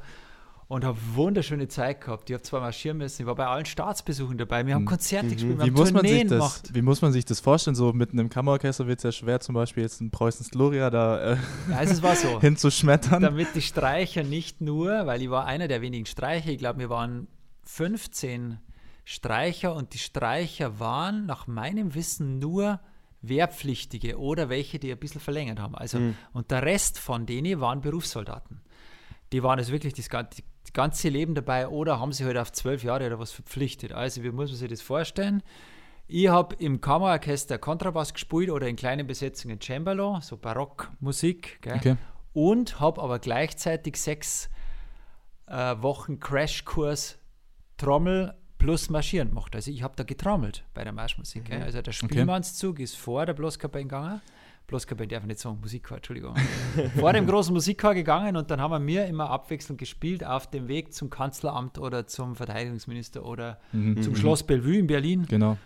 und 0.72 0.86
habe 0.86 0.98
wunderschöne 1.16 1.68
Zeit 1.68 2.02
gehabt. 2.02 2.30
Ich 2.30 2.34
habe 2.34 2.44
zwar 2.44 2.62
marschieren 2.62 2.98
müssen, 2.98 3.22
ich 3.24 3.26
war 3.28 3.36
bei 3.36 3.46
allen 3.46 3.66
Staatsbesuchen 3.66 4.38
dabei. 4.38 4.66
Wir 4.66 4.76
haben 4.76 4.86
Konzerte 4.86 5.28
gespielt, 5.30 5.58
wir 5.60 5.66
Wie 5.66 5.70
haben 5.70 5.74
muss, 5.76 5.92
Tourneen 5.92 6.28
das, 6.30 6.38
gemacht. 6.38 6.70
wie 6.74 6.82
muss 6.82 7.02
man 7.02 7.12
sich 7.12 7.26
das 7.26 7.40
vorstellen? 7.42 7.76
So 7.76 7.92
mit 7.94 8.14
einem 8.14 8.30
Kammerorchester 8.30 8.88
wird 8.88 9.00
es 9.00 9.04
ja 9.04 9.12
schwer, 9.12 9.40
zum 9.42 9.54
Beispiel 9.56 9.84
jetzt 9.84 10.00
ein 10.02 10.12
Preußens 10.12 10.50
Gloria 10.50 10.90
da 10.90 11.34
äh, 11.34 11.38
Also 11.76 11.94
es 11.94 12.02
war 12.02 12.16
so. 12.16 12.40
hinzuschmettern. 12.42 13.22
damit 13.22 13.50
die 13.54 13.62
Streicher 13.62 14.24
nicht 14.24 14.62
nur, 14.62 15.06
weil 15.08 15.22
ich 15.22 15.30
war 15.30 15.46
einer 15.46 15.68
der 15.68 15.82
wenigen 15.82 16.06
Streicher, 16.06 16.50
ich 16.52 16.58
glaube, 16.60 16.80
wir 16.80 16.90
waren 16.90 17.28
15 17.66 18.60
Streicher 19.04 19.76
und 19.76 19.94
die 19.94 19.98
Streicher 20.00 20.80
waren 20.80 21.26
nach 21.26 21.48
meinem 21.48 21.96
Wissen 21.96 22.40
nur 22.40 22.80
Wehrpflichtige 23.24 24.18
oder 24.20 24.50
welche, 24.50 24.80
die 24.80 24.92
ein 24.92 24.98
bisschen 24.98 25.22
verlängert 25.22 25.60
haben. 25.60 25.76
Also, 25.76 26.00
Und 26.34 26.50
der 26.52 26.64
Rest 26.64 26.98
von 26.98 27.26
denen 27.26 27.60
waren 27.60 27.82
Berufssoldaten. 27.82 28.62
Die 29.32 29.44
waren 29.44 29.60
also 29.60 29.72
wirklich 29.72 29.94
das, 29.94 30.10
gan- 30.10 30.28
die, 30.38 30.44
das 30.64 30.74
ganze 30.74 31.10
Leben 31.10 31.36
dabei 31.36 31.68
oder 31.68 32.00
haben 32.00 32.12
sich 32.12 32.26
halt 32.26 32.38
auf 32.38 32.52
zwölf 32.52 32.84
Jahre 32.84 33.08
oder 33.08 33.20
was 33.20 33.32
verpflichtet. 33.32 33.94
Also, 33.94 34.24
wie 34.24 34.32
muss 34.32 34.50
man 34.50 34.58
sich 34.58 34.70
das 34.70 34.82
vorstellen? 34.82 35.44
Ich 36.08 36.28
habe 36.28 36.56
im 36.56 36.82
Kammerorchester 36.82 37.58
Kontrabass 37.58 38.14
gespielt 38.14 38.50
oder 38.50 38.68
in 38.68 38.76
kleinen 38.76 39.08
Besetzungen 39.08 39.60
Cembalo, 39.62 40.20
so 40.22 40.38
Barockmusik. 40.38 41.60
Okay. 41.66 41.96
und 42.34 42.80
habe 42.80 43.02
aber 43.02 43.20
gleichzeitig 43.20 43.96
sechs 43.98 44.50
äh, 45.48 45.76
Wochen 45.82 46.20
Crashkurs 46.20 47.18
Trommel 47.78 48.34
plus 48.58 48.90
Marschieren 48.90 49.30
gemacht. 49.30 49.56
Also 49.56 49.72
ich 49.72 49.82
habe 49.82 49.96
da 49.96 50.04
getrommelt 50.04 50.64
bei 50.74 50.84
der 50.84 50.94
Marschmusik. 50.94 51.46
gell. 51.46 51.64
Also 51.64 51.82
der 51.82 51.92
Spielmannszug 51.94 52.80
ist 52.80 52.96
vor 52.96 53.26
der 53.26 53.34
Bloßkapelle 53.34 53.86
gegangen. 53.86 54.22
Bloßkapelle 54.72 55.08
darf 55.10 55.22
ich 55.24 55.28
nicht 55.28 55.40
sagen, 55.40 55.60
Musikchor, 55.62 55.98
Entschuldigung. 55.98 56.34
vor 57.00 57.14
dem 57.14 57.28
großen 57.28 57.54
Musikchor 57.54 57.94
gegangen 57.94 58.36
und 58.38 58.50
dann 58.50 58.60
haben 58.62 58.88
wir 58.88 59.06
immer 59.06 59.30
abwechselnd 59.30 59.78
gespielt 59.78 60.24
auf 60.26 60.48
dem 60.50 60.68
Weg 60.68 60.94
zum 60.94 61.10
Kanzleramt 61.10 61.78
oder 61.78 62.08
zum 62.08 62.36
Verteidigungsminister 62.36 63.24
oder 63.26 63.60
Mhm. 63.74 64.02
zum 64.02 64.16
Schloss 64.16 64.44
Bellevue 64.44 64.78
in 64.80 64.88
Berlin. 64.88 65.26
Genau. 65.30 65.58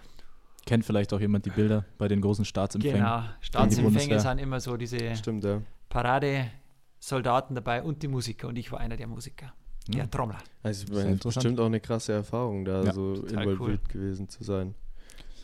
Kennt 0.66 0.84
vielleicht 0.84 1.14
auch 1.14 1.20
jemand 1.20 1.46
die 1.46 1.52
Bilder 1.52 1.86
bei 2.00 2.08
den 2.08 2.20
großen 2.22 2.44
Staatsempfängen. 2.44 2.98
Genau, 2.98 3.22
Staatsempfänge 3.40 4.20
sind 4.20 4.40
immer 4.40 4.60
so 4.60 4.76
diese 4.76 5.16
Stimmt, 5.16 5.44
ja. 5.44 5.62
Paradesoldaten 5.90 7.56
dabei 7.56 7.84
und 7.84 8.02
die 8.02 8.08
Musiker. 8.08 8.48
Und 8.48 8.58
ich 8.58 8.72
war 8.72 8.80
einer 8.80 8.98
der 8.98 9.08
Musiker, 9.08 9.54
der 9.88 10.10
Trommler. 10.10 10.40
Also 10.64 10.86
bestimmt 11.24 11.60
auch 11.60 11.68
eine 11.68 11.80
krasse 11.80 12.14
Erfahrung, 12.14 12.66
da 12.66 12.84
Ja, 12.84 12.94
so 12.94 13.14
involviert 13.14 13.88
gewesen 13.90 14.28
zu 14.28 14.44
sein. 14.44 14.74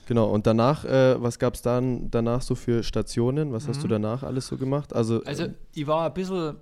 Genau, 0.07 0.29
und 0.29 0.47
danach, 0.47 0.83
äh, 0.85 1.21
was 1.21 1.39
gab 1.39 1.53
es 1.53 1.61
dann 1.61 2.09
danach 2.11 2.41
so 2.41 2.55
für 2.55 2.83
Stationen? 2.83 3.53
Was 3.53 3.67
hast 3.67 3.83
du 3.83 3.87
danach 3.87 4.23
alles 4.23 4.47
so 4.47 4.57
gemacht? 4.57 4.93
Also, 4.93 5.15
Mhm. 5.15 5.21
Also 5.25 5.47
ich 5.73 5.87
war 5.87 6.07
ein 6.07 6.13
bisschen, 6.13 6.57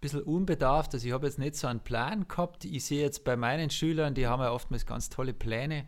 bisschen 0.00 0.22
unbedarft, 0.22 0.94
also 0.94 1.06
ich 1.06 1.12
habe 1.12 1.26
jetzt 1.26 1.38
nicht 1.38 1.56
so 1.56 1.66
einen 1.66 1.80
Plan 1.80 2.26
gehabt. 2.28 2.64
Ich 2.64 2.84
sehe 2.84 3.02
jetzt 3.02 3.24
bei 3.24 3.36
meinen 3.36 3.70
Schülern, 3.70 4.14
die 4.14 4.26
haben 4.26 4.40
ja 4.40 4.52
oftmals 4.52 4.86
ganz 4.86 5.10
tolle 5.10 5.34
Pläne. 5.34 5.84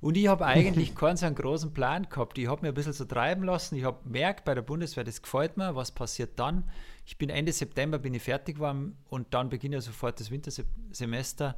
Und 0.00 0.16
ich 0.16 0.28
habe 0.28 0.44
eigentlich 0.44 0.94
keinen 0.94 1.16
so 1.16 1.26
einen 1.26 1.34
großen 1.34 1.72
Plan 1.72 2.06
gehabt. 2.08 2.38
Ich 2.38 2.48
habe 2.48 2.62
mir 2.62 2.68
ein 2.68 2.74
bisschen 2.74 2.92
so 2.92 3.06
treiben 3.06 3.42
lassen. 3.44 3.74
Ich 3.76 3.84
habe 3.84 3.98
gemerkt 4.04 4.44
bei 4.44 4.54
der 4.54 4.62
Bundeswehr, 4.62 5.04
das 5.04 5.22
gefällt 5.22 5.56
mir, 5.56 5.74
was 5.74 5.90
passiert 5.90 6.38
dann. 6.38 6.64
Ich 7.06 7.18
bin 7.18 7.30
Ende 7.30 7.52
September 7.52 7.98
bin 7.98 8.14
ich 8.14 8.22
fertig 8.22 8.56
geworden 8.56 8.96
und 9.08 9.32
dann 9.32 9.48
beginnt 9.48 9.74
ja 9.74 9.80
sofort 9.80 10.20
das 10.20 10.30
Wintersemester 10.30 11.56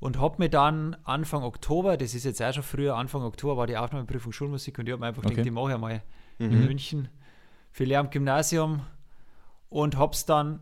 und 0.00 0.18
habe 0.18 0.36
mir 0.38 0.48
dann 0.48 0.96
Anfang 1.04 1.42
Oktober, 1.42 1.96
das 1.96 2.14
ist 2.14 2.24
jetzt 2.24 2.42
auch 2.42 2.52
schon 2.52 2.62
früher, 2.62 2.96
Anfang 2.96 3.22
Oktober 3.22 3.56
war 3.56 3.66
die 3.66 3.76
Aufnahmeprüfung 3.76 4.32
Schulmusik 4.32 4.78
und 4.78 4.86
ich 4.86 4.92
habe 4.92 5.00
mir 5.00 5.06
einfach 5.06 5.22
Okay. 5.22 5.30
gedacht, 5.30 5.46
die 5.46 5.50
mache 5.50 5.72
ich 5.72 5.78
mal 5.78 6.02
in 6.38 6.66
München 6.66 7.08
für 7.70 7.84
Gymnasium 7.84 8.82
und 9.68 9.96
habe 9.96 10.12
es 10.12 10.24
dann 10.24 10.60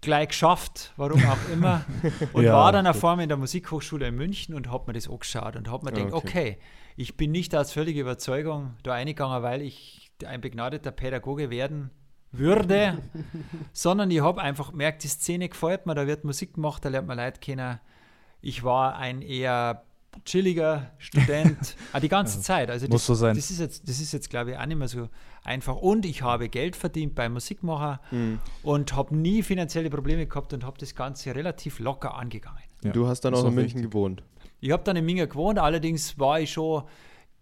gleich 0.00 0.28
geschafft, 0.28 0.92
warum 0.96 1.24
auch 1.24 1.44
immer. 1.44 1.86
Und 2.32 2.44
Ja, 2.44 2.54
war 2.54 2.72
dann 2.72 2.88
auf 2.88 3.04
einmal 3.04 3.22
in 3.22 3.28
der 3.28 3.38
Musikhochschule 3.38 4.08
in 4.08 4.16
München 4.16 4.52
und 4.54 4.68
habe 4.68 4.88
mir 4.88 4.94
das 4.94 5.08
angeschaut 5.08 5.54
und 5.54 5.70
habe 5.70 5.84
mir 5.84 5.92
gedacht, 5.92 6.12
okay. 6.12 6.26
Okay. 6.28 6.58
ich 6.96 7.16
bin 7.16 7.30
nicht 7.30 7.54
aus 7.54 7.72
völliger 7.72 8.00
Überzeugung 8.00 8.74
da 8.82 8.94
eingegangen, 8.94 9.42
weil 9.44 9.62
ich 9.62 10.10
ein 10.26 10.40
begnadeter 10.40 10.90
Pädagoge 10.90 11.50
werden 11.50 11.90
würde, 12.32 12.98
sondern 13.72 14.10
ich 14.10 14.20
habe 14.20 14.40
einfach 14.40 14.70
gemerkt, 14.70 15.04
die 15.04 15.08
Szene 15.08 15.48
gefällt 15.48 15.86
mir, 15.86 15.94
da 15.94 16.06
wird 16.06 16.24
Musik 16.24 16.54
gemacht, 16.54 16.84
da 16.84 16.88
lernt 16.88 17.08
man 17.08 17.16
Leute 17.18 17.40
kennen. 17.40 17.78
Ich 18.40 18.64
war 18.64 18.96
ein 18.96 19.22
eher 19.22 19.84
chilliger 20.24 20.90
Student, 20.98 21.76
ah, 21.92 22.00
die 22.00 22.08
ganze 22.08 22.40
Zeit. 22.42 22.70
Also 22.70 22.86
Muss 22.88 23.00
das, 23.02 23.06
so 23.06 23.14
sein. 23.14 23.34
Das 23.36 23.50
ist 23.50 23.60
jetzt, 23.60 23.88
das 23.88 23.98
ist 24.00 24.12
jetzt 24.12 24.28
glaube 24.28 24.50
ich, 24.52 24.58
auch 24.58 24.66
nicht 24.66 24.76
mehr 24.76 24.88
so 24.88 25.08
einfach. 25.44 25.76
Und 25.76 26.04
ich 26.04 26.22
habe 26.22 26.48
Geld 26.48 26.76
verdient 26.76 27.14
beim 27.14 27.32
Musikmacher 27.32 28.00
Mhm. 28.10 28.38
und 28.62 28.94
habe 28.94 29.16
nie 29.16 29.42
finanzielle 29.42 29.88
Probleme 29.90 30.26
gehabt 30.26 30.52
und 30.52 30.64
habe 30.66 30.78
das 30.78 30.94
Ganze 30.94 31.34
relativ 31.34 31.78
locker 31.78 32.14
angegangen. 32.16 32.60
Ja, 32.84 32.92
du 32.92 33.06
hast 33.06 33.20
dann 33.22 33.34
auch 33.34 33.44
in 33.46 33.54
München 33.54 33.80
gewohnt. 33.82 34.22
Ich 34.60 34.70
habe 34.70 34.82
dann 34.84 34.96
in 34.96 35.04
Minga 35.04 35.24
gewohnt, 35.26 35.58
allerdings 35.58 36.18
war 36.18 36.40
ich 36.40 36.52
schon, 36.52 36.82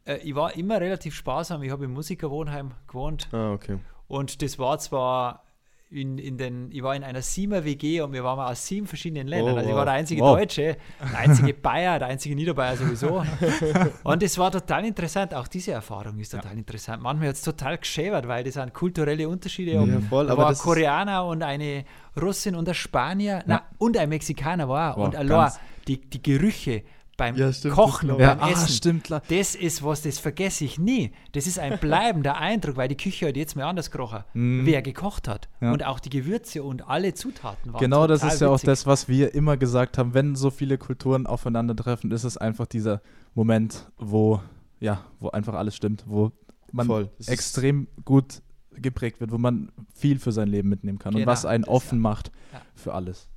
äh, 0.05 0.19
ich 0.19 0.35
war 0.35 0.55
immer 0.55 0.81
relativ 0.81 1.15
sparsam. 1.15 1.63
Ich 1.63 1.71
habe 1.71 1.85
im 1.87 1.93
Musikerwohnheim 1.93 2.73
gewohnt 2.87 3.29
Ah, 3.33 3.53
okay. 3.53 3.79
Und 4.11 4.43
das 4.43 4.59
war 4.59 4.79
zwar 4.79 5.45
in, 5.89 6.19
in 6.19 6.37
den, 6.37 6.71
ich 6.73 6.83
war 6.83 6.95
in 6.95 7.05
einer 7.05 7.23
Siemer 7.23 7.65
WG 7.65 8.01
und 8.01 8.13
wir 8.13 8.25
waren 8.25 8.39
aus 8.41 8.67
sieben 8.67 8.87
verschiedenen 8.87 9.29
Ländern. 9.29 9.55
Oh, 9.55 9.59
also 9.59 9.71
ich 9.71 9.75
war 9.77 9.85
der 9.85 9.95
einzige 9.95 10.23
Wow. 10.23 10.37
Deutsche, 10.37 10.77
der 11.01 11.19
einzige 11.19 11.55
Bayer, 11.55 11.99
der 11.99 12.09
einzige 12.09 12.35
Niederbayer 12.35 12.77
sowieso. 12.77 13.25
und 14.05 14.23
es 14.23 14.37
war 14.37 14.51
total 14.51 14.85
interessant, 14.85 15.33
auch 15.33 15.47
diese 15.47 15.73
Erfahrung 15.73 16.19
ist 16.19 16.31
total 16.31 16.57
interessant. 16.57 17.03
Manchmal 17.03 17.29
hat 17.29 17.37
es 17.37 17.43
total 17.43 17.79
geschäbert, 17.79 18.27
weil 18.27 18.45
das 18.45 18.55
sind 18.55 18.75
kulturelle 18.75 19.29
Unterschiede. 19.29 19.73
Ja, 19.73 20.01
voll, 20.09 20.27
da 20.27 20.33
aber 20.33 20.43
war 20.43 20.51
ein 20.51 20.59
Koreaner 20.59 21.25
und 21.27 21.43
eine 21.43 21.85
Russin 22.21 22.57
und 22.57 22.69
ein 22.69 22.75
Spanier, 22.75 23.43
na, 23.47 23.63
und 23.79 23.97
ein 23.97 24.09
Mexikaner 24.09 24.69
war. 24.69 24.97
Wow, 24.97 25.07
und 25.07 25.17
allein 25.17 25.53
die, 25.89 26.01
die 26.01 26.23
Gerüche, 26.23 26.83
beim 27.21 27.37
Ja, 27.37 27.53
stimmt, 27.53 27.73
das 27.77 27.85
Kochen 27.85 28.11
und 28.11 28.19
beim 28.19 28.41
ah, 28.41 28.51
Essen. 28.51 28.69
stimmt, 28.69 29.05
klar. 29.05 29.23
Das 29.29 29.55
ist 29.55 29.85
was, 29.85 30.03
das 30.03 30.19
vergesse 30.19 30.65
ich 30.65 30.79
nie. 30.79 31.13
Das 31.33 31.47
ist 31.47 31.59
ein 31.59 31.79
bleibender 31.79 32.37
Eindruck, 32.39 32.77
weil 32.77 32.89
die 32.89 32.97
Küche 32.97 33.29
hat 33.29 33.37
jetzt 33.37 33.55
mal 33.57 33.65
anders 33.65 33.91
gerochen, 33.91 34.25
wer 34.33 34.81
gekocht 34.83 35.29
hat. 35.29 35.49
Ja. 35.61 35.73
Und 35.73 35.85
auch 35.85 36.01
die 36.01 36.09
Gewürze 36.11 36.63
und 36.63 36.89
alle 36.89 37.13
Zutaten 37.15 37.73
waren 37.73 37.81
Genau, 37.81 38.07
das 38.07 38.23
ist 38.25 38.41
ja 38.41 38.49
auch 38.49 38.55
witzig. 38.55 38.67
das, 38.67 38.87
was 38.87 39.09
wir 39.09 39.35
immer 39.35 39.57
gesagt 39.57 39.99
haben. 39.99 40.15
Wenn 40.15 40.35
so 40.35 40.51
viele 40.51 40.79
Kulturen 40.79 41.27
aufeinandertreffen, 41.27 42.11
ist 42.11 42.25
es 42.25 42.37
einfach 42.39 42.67
dieser 42.67 43.03
Moment, 43.35 43.91
wo, 43.99 44.41
ja, 44.81 45.05
wo 45.21 45.29
einfach 45.31 45.55
alles 45.55 45.77
stimmt, 45.77 46.05
wo 46.07 46.33
man 46.73 46.87
Voll. 46.87 47.11
Extrem 47.27 47.87
gut 48.05 48.43
geprägt 48.73 49.21
wird, 49.21 49.31
wo 49.31 49.39
man 49.39 49.71
viel 49.95 50.19
für 50.19 50.33
sein 50.33 50.49
Leben 50.49 50.69
mitnehmen 50.69 50.99
kann 50.99 51.15
und 51.15 51.21
Genau, 51.21 51.31
was 51.31 51.45
einen 51.45 51.65
offen 51.65 51.99
ja. 51.99 52.03
macht 52.03 52.33
Ja. 52.53 52.63
für 52.75 52.95
alles. 52.95 53.29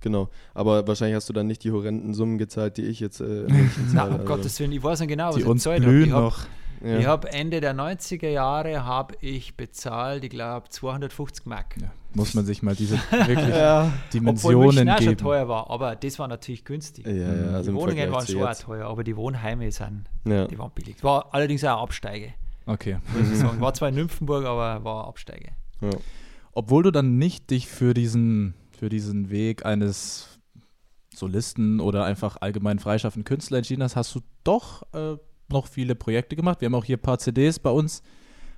Genau. 0.00 0.28
Aber 0.54 0.86
wahrscheinlich 0.88 1.16
hast 1.16 1.28
du 1.28 1.32
dann 1.32 1.46
nicht 1.46 1.62
die 1.64 1.72
horrenden 1.72 2.14
Summen 2.14 2.38
gezahlt, 2.38 2.76
die 2.76 2.82
ich 2.84 3.00
jetzt 3.00 3.20
äh, 3.20 3.46
Na, 3.92 4.04
um 4.04 4.24
Gottes 4.24 4.58
Willen, 4.60 4.72
ich 4.72 4.82
weiß 4.82 5.00
nicht 5.00 5.08
genau, 5.08 5.28
was 5.28 5.34
Die 5.36 5.42
ich 5.42 5.46
uns 5.46 5.64
bezahlt 5.64 5.84
habe. 5.84 5.98
Ich 6.04 6.10
habe 6.12 6.22
noch. 6.24 6.38
ja. 6.84 6.98
Ich 6.98 7.06
habe 7.06 7.32
Ende 7.32 7.60
der 7.60 7.74
90er 7.74 8.28
Jahre 8.28 8.84
habe 8.84 9.14
ich 9.20 9.56
bezahlt, 9.56 10.24
ich 10.24 10.30
glaube 10.30 10.68
250 10.70 11.44
Mark. 11.46 11.76
Ja, 11.80 11.90
muss 12.14 12.32
man 12.34 12.44
sich 12.46 12.62
mal 12.62 12.74
diese 12.74 12.94
wirklich 13.10 13.48
ja. 13.48 13.84
Obwohl 13.84 14.10
Dimensionen 14.14 14.64
München 14.74 14.88
auch 14.88 14.96
schon 14.96 15.04
geben. 15.08 15.16
teuer 15.18 15.48
war, 15.48 15.70
aber 15.70 15.96
das 15.96 16.18
war 16.18 16.28
natürlich 16.28 16.64
günstig. 16.64 17.06
Ja, 17.06 17.12
ja, 17.12 17.26
also 17.52 17.70
die 17.72 17.76
Wohnungen 17.76 17.96
Vergleich 17.98 18.12
waren 18.38 18.54
schon 18.56 18.66
teuer, 18.66 18.86
aber 18.88 19.04
die 19.04 19.16
Wohnheime 19.16 19.70
sind, 19.70 20.04
Ja. 20.26 20.46
die 20.46 20.58
waren 20.58 20.70
billig. 20.74 21.02
War 21.04 21.28
allerdings 21.32 21.62
auch 21.64 21.68
eine 21.72 21.78
Absteige, 21.82 22.32
Okay. 22.66 22.96
muss 23.18 23.30
ich 23.30 23.38
sagen. 23.40 23.60
War 23.60 23.74
zwar 23.74 23.90
in 23.90 23.96
Nymphenburg, 23.96 24.44
aber 24.46 24.82
war 24.82 25.06
Absteige. 25.06 25.50
Ja. 25.82 25.90
Obwohl 26.52 26.82
du 26.82 26.90
dann 26.90 27.18
nicht 27.18 27.50
dich 27.50 27.68
für 27.68 27.94
diesen, 27.94 28.54
für 28.80 28.88
diesen 28.88 29.28
Weg 29.28 29.66
eines 29.66 30.40
Solisten 31.14 31.80
oder 31.80 32.04
einfach 32.04 32.38
allgemein 32.40 32.78
freischaffenden 32.78 33.24
Künstler 33.24 33.58
entschieden 33.58 33.82
hast, 33.82 33.94
hast 33.94 34.14
du 34.14 34.20
doch 34.42 34.82
äh, 34.94 35.18
noch 35.50 35.66
viele 35.66 35.94
Projekte 35.94 36.34
gemacht. 36.34 36.62
Wir 36.62 36.66
haben 36.66 36.74
auch 36.74 36.86
hier 36.86 36.96
ein 36.96 37.02
paar 37.02 37.18
CDs 37.18 37.58
bei 37.58 37.68
uns 37.68 38.02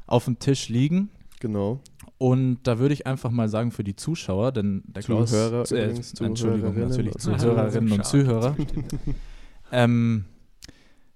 auf 0.07 0.27
dem 0.27 0.39
Tisch 0.39 0.69
liegen. 0.69 1.11
Genau. 1.41 1.81
Und 2.19 2.61
da 2.63 2.79
würde 2.79 2.95
ich 2.95 3.05
einfach 3.05 3.33
mal 3.33 3.49
sagen 3.49 3.73
für 3.73 3.83
die 3.83 3.97
Zuschauer, 3.97 4.53
denn 4.53 4.85
der 4.87 5.03
Klaus, 5.03 5.31
Zuhörer 5.31 5.73
äh, 5.73 5.87
übrigens, 5.87 6.21
Entschuldigung, 6.21 6.79
natürlich 6.79 7.15
Zuhörerinnen 7.17 7.93
und. 7.93 8.07
Zuhörer, 8.07 8.57
ähm, 9.73 10.27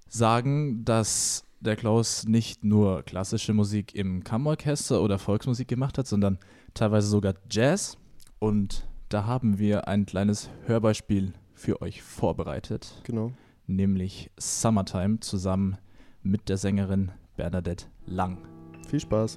sagen, 0.09 0.85
dass 0.85 1.45
der 1.61 1.77
Klaus 1.77 2.27
nicht 2.27 2.65
nur 2.65 3.05
klassische 3.05 3.55
Musik 3.55 3.95
im 3.95 4.25
Kammerorchester 4.25 5.01
oder 5.01 5.21
Volksmusik 5.21 5.69
gemacht 5.69 5.97
hat, 5.97 6.09
sondern 6.09 6.39
teilweise 6.75 7.07
sogar 7.07 7.35
Jazz. 7.49 7.97
Und 8.41 8.85
da 9.09 9.25
haben 9.27 9.59
wir 9.59 9.89
ein 9.89 10.07
kleines 10.07 10.51
Hörbeispiel 10.67 11.33
für 11.55 11.81
euch 11.83 12.03
vorbereitet, 12.03 13.01
Genau. 13.05 13.33
nämlich 13.67 14.31
Summertime 14.39 15.21
zusammen 15.21 15.79
mit 16.23 16.49
der 16.49 16.57
Sängerin 16.59 17.13
Bernadette 17.37 17.87
Lang. 18.07 18.39
Viel 18.89 19.01
Spaß. 19.01 19.37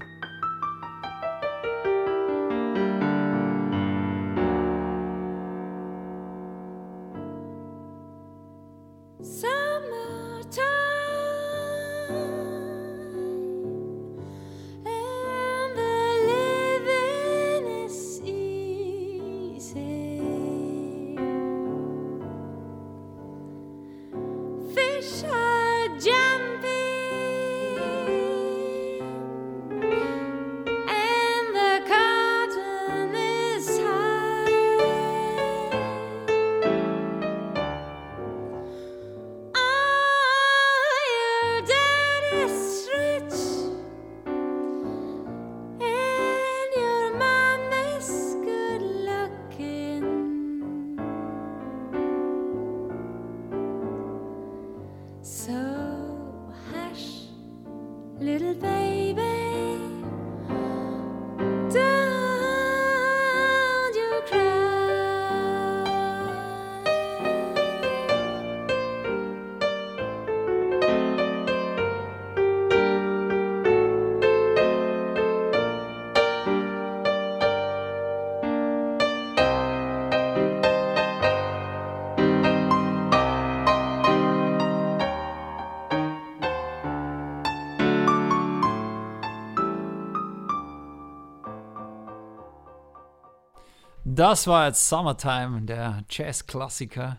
Das 94.20 94.46
war 94.46 94.66
jetzt 94.66 94.86
Summertime, 94.86 95.62
der 95.62 96.04
Jazz-Klassiker, 96.10 97.16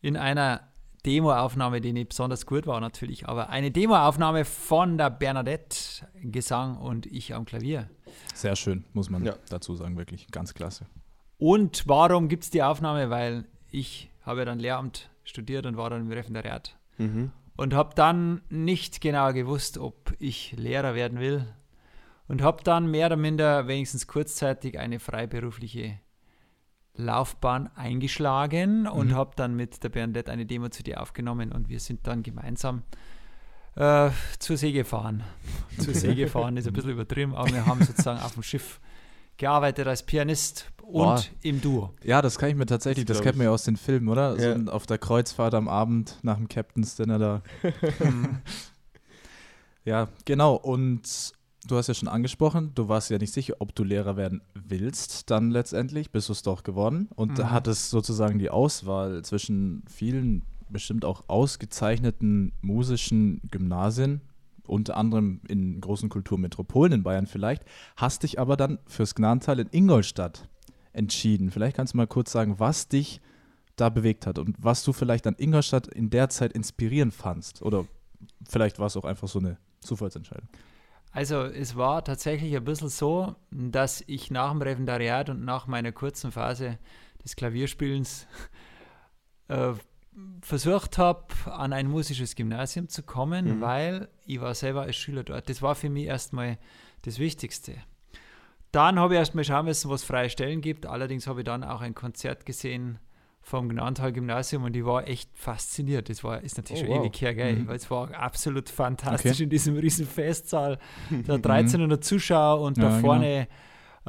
in 0.00 0.16
einer 0.16 0.62
Demoaufnahme, 1.04 1.82
die 1.82 1.92
nicht 1.92 2.08
besonders 2.08 2.46
gut 2.46 2.66
war 2.66 2.80
natürlich, 2.80 3.28
aber 3.28 3.50
eine 3.50 3.70
Demoaufnahme 3.70 4.46
von 4.46 4.96
der 4.96 5.10
Bernadette, 5.10 5.76
Gesang 6.22 6.78
und 6.78 7.04
ich 7.04 7.34
am 7.34 7.44
Klavier. 7.44 7.90
Sehr 8.32 8.56
schön, 8.56 8.86
muss 8.94 9.10
man 9.10 9.22
Ja. 9.22 9.34
dazu 9.50 9.76
sagen, 9.76 9.98
wirklich 9.98 10.28
ganz 10.28 10.54
klasse. 10.54 10.86
Und 11.36 11.86
warum 11.88 12.28
gibt 12.30 12.44
es 12.44 12.48
die 12.50 12.62
Aufnahme? 12.62 13.10
Weil 13.10 13.44
ich 13.70 14.08
habe 14.22 14.38
ja 14.38 14.44
dann 14.46 14.58
Lehramt 14.60 15.10
studiert 15.24 15.66
und 15.66 15.76
war 15.76 15.90
dann 15.90 16.00
im 16.06 16.10
Referendariat 16.10 16.74
Mhm. 16.96 17.32
und 17.58 17.74
habe 17.74 17.94
dann 17.94 18.40
nicht 18.48 19.02
genau 19.02 19.30
gewusst, 19.34 19.76
ob 19.76 20.14
ich 20.20 20.52
Lehrer 20.56 20.94
werden 20.94 21.20
will 21.20 21.44
und 22.28 22.40
habe 22.40 22.62
dann 22.64 22.90
mehr 22.90 23.08
oder 23.08 23.16
minder 23.16 23.68
wenigstens 23.68 24.06
kurzzeitig 24.06 24.78
eine 24.78 25.00
freiberufliche 25.00 25.98
Laufbahn 26.96 27.68
eingeschlagen 27.76 28.86
und 28.86 29.08
Mhm. 29.08 29.14
habe 29.14 29.32
dann 29.36 29.54
mit 29.56 29.82
der 29.82 29.88
Bernadette 29.88 30.30
eine 30.30 30.46
Demo-CD 30.46 30.94
aufgenommen 30.96 31.52
und 31.52 31.68
wir 31.68 31.80
sind 31.80 32.06
dann 32.06 32.22
gemeinsam 32.22 32.82
äh, 33.76 34.10
zur 34.38 34.56
See 34.56 34.70
gefahren. 34.72 35.24
zur 35.78 35.94
See 35.94 36.14
gefahren 36.14 36.56
ist 36.56 36.66
ein 36.68 36.72
bisschen 36.72 36.90
übertrieben, 36.92 37.34
aber 37.34 37.50
wir 37.50 37.66
haben 37.66 37.82
sozusagen 37.82 38.20
auf 38.20 38.34
dem 38.34 38.44
Schiff 38.44 38.80
gearbeitet 39.36 39.88
als 39.88 40.04
Pianist 40.04 40.70
und 40.84 40.92
Boah. 40.92 41.20
im 41.42 41.60
Duo. 41.60 41.92
Ja, 42.04 42.22
das 42.22 42.38
kann 42.38 42.50
ich 42.50 42.54
mir 42.54 42.66
tatsächlich, 42.66 43.04
Das 43.06 43.16
das 43.16 43.24
kennt 43.24 43.36
man 43.38 43.46
ja 43.46 43.50
aus 43.50 43.64
den 43.64 43.76
Filmen, 43.76 44.08
oder? 44.08 44.38
Ja. 44.38 44.56
So 44.64 44.70
auf 44.70 44.86
der 44.86 44.98
Kreuzfahrt 44.98 45.54
am 45.54 45.66
Abend 45.66 46.18
nach 46.22 46.36
dem 46.36 46.46
Captain's 46.46 46.94
Dinner 46.94 47.18
da. 47.18 47.42
ja, 49.84 50.08
genau. 50.24 50.54
Und 50.54 51.32
du 51.66 51.76
hast 51.76 51.86
ja 51.88 51.94
schon 51.94 52.08
angesprochen, 52.08 52.72
du 52.74 52.88
warst 52.88 53.10
ja 53.10 53.18
nicht 53.18 53.32
sicher, 53.32 53.54
ob 53.58 53.74
du 53.74 53.84
Lehrer 53.84 54.16
werden 54.16 54.42
willst. 54.54 55.30
Dann 55.30 55.50
letztendlich 55.50 56.10
bist 56.10 56.28
du 56.28 56.32
es 56.32 56.42
doch 56.42 56.62
geworden 56.62 57.08
und 57.14 57.38
Mhm. 57.38 57.50
hattest 57.50 57.90
sozusagen 57.90 58.38
die 58.38 58.50
Auswahl 58.50 59.22
zwischen 59.24 59.82
vielen, 59.88 60.42
bestimmt 60.68 61.04
auch 61.04 61.24
ausgezeichneten 61.28 62.52
musischen 62.62 63.40
Gymnasien, 63.50 64.20
unter 64.66 64.96
anderem 64.96 65.40
in 65.48 65.80
großen 65.80 66.08
Kulturmetropolen 66.08 66.92
in 66.92 67.02
Bayern 67.02 67.26
vielleicht, 67.26 67.64
hast 67.96 68.22
dich 68.22 68.38
aber 68.38 68.56
dann 68.56 68.78
fürs 68.86 69.14
Gnadental 69.14 69.58
in 69.60 69.68
Ingolstadt 69.70 70.48
entschieden. 70.92 71.50
Vielleicht 71.50 71.76
kannst 71.76 71.92
du 71.92 71.96
mal 71.98 72.06
kurz 72.06 72.32
sagen, 72.32 72.58
was 72.58 72.88
dich 72.88 73.20
da 73.76 73.88
bewegt 73.88 74.26
hat 74.26 74.38
und 74.38 74.56
was 74.58 74.84
du 74.84 74.92
vielleicht 74.92 75.26
an 75.26 75.34
Ingolstadt 75.36 75.88
in 75.88 76.08
der 76.08 76.28
Zeit 76.28 76.52
inspirierend 76.52 77.12
fandst. 77.12 77.60
Oder 77.62 77.84
vielleicht 78.48 78.78
war 78.78 78.86
es 78.86 78.96
auch 78.96 79.04
einfach 79.04 79.26
so 79.28 79.38
eine 79.40 79.58
Zufallsentscheidung. 79.80 80.48
Also 81.14 81.44
es 81.44 81.76
war 81.76 82.02
tatsächlich 82.04 82.56
ein 82.56 82.64
bisschen 82.64 82.88
so, 82.88 83.36
dass 83.52 84.02
ich 84.08 84.32
nach 84.32 84.50
dem 84.50 84.60
Referendariat 84.60 85.30
und 85.30 85.44
nach 85.44 85.68
meiner 85.68 85.92
kurzen 85.92 86.32
Phase 86.32 86.76
des 87.22 87.36
Klavierspielens 87.36 88.26
äh, 89.48 89.74
versucht 90.40 90.98
habe, 90.98 91.24
an 91.46 91.72
ein 91.72 91.86
musisches 91.88 92.34
Gymnasium 92.34 92.88
zu 92.88 93.04
kommen, 93.04 93.58
Mhm. 93.58 93.60
weil 93.60 94.08
ich 94.26 94.40
war 94.40 94.54
selber 94.56 94.82
als 94.82 94.96
Schüler 94.96 95.22
dort. 95.22 95.48
Das 95.48 95.62
war 95.62 95.76
für 95.76 95.88
mich 95.88 96.06
erstmal 96.06 96.58
das 97.02 97.20
Wichtigste. 97.20 97.76
Dann 98.72 98.98
habe 98.98 99.14
ich 99.14 99.18
erstmal 99.18 99.44
schauen 99.44 99.66
müssen, 99.66 99.90
was 99.90 100.02
freie 100.02 100.28
Stellen 100.30 100.60
gibt. 100.62 100.84
Allerdings 100.84 101.28
habe 101.28 101.40
ich 101.40 101.44
dann 101.44 101.62
auch 101.62 101.80
ein 101.80 101.94
Konzert 101.94 102.44
gesehen 102.44 102.98
vom 103.44 103.68
Gnantal-Gymnasium 103.68 104.64
und 104.64 104.74
ich 104.74 104.84
war 104.84 105.06
echt 105.06 105.28
fasziniert. 105.34 106.08
Das 106.08 106.24
war, 106.24 106.40
ist 106.42 106.56
natürlich 106.56 106.82
Oh, 106.82 106.86
schon 106.86 106.94
wow. 106.96 107.04
ewig 107.04 107.20
her, 107.20 107.34
gell? 107.34 107.56
Mhm. 107.56 107.70
Es 107.70 107.90
war 107.90 108.12
absolut 108.14 108.68
fantastisch 108.70 109.32
Okay. 109.32 109.42
in 109.44 109.50
diesem 109.50 109.76
riesen 109.76 110.06
Festsaal. 110.06 110.78
Da 111.26 111.34
1300 111.34 112.02
Zuschauer 112.02 112.60
und 112.62 112.78
da 112.78 112.82
Ja, 112.82 112.88
genau. 112.88 113.00
vorne 113.00 113.48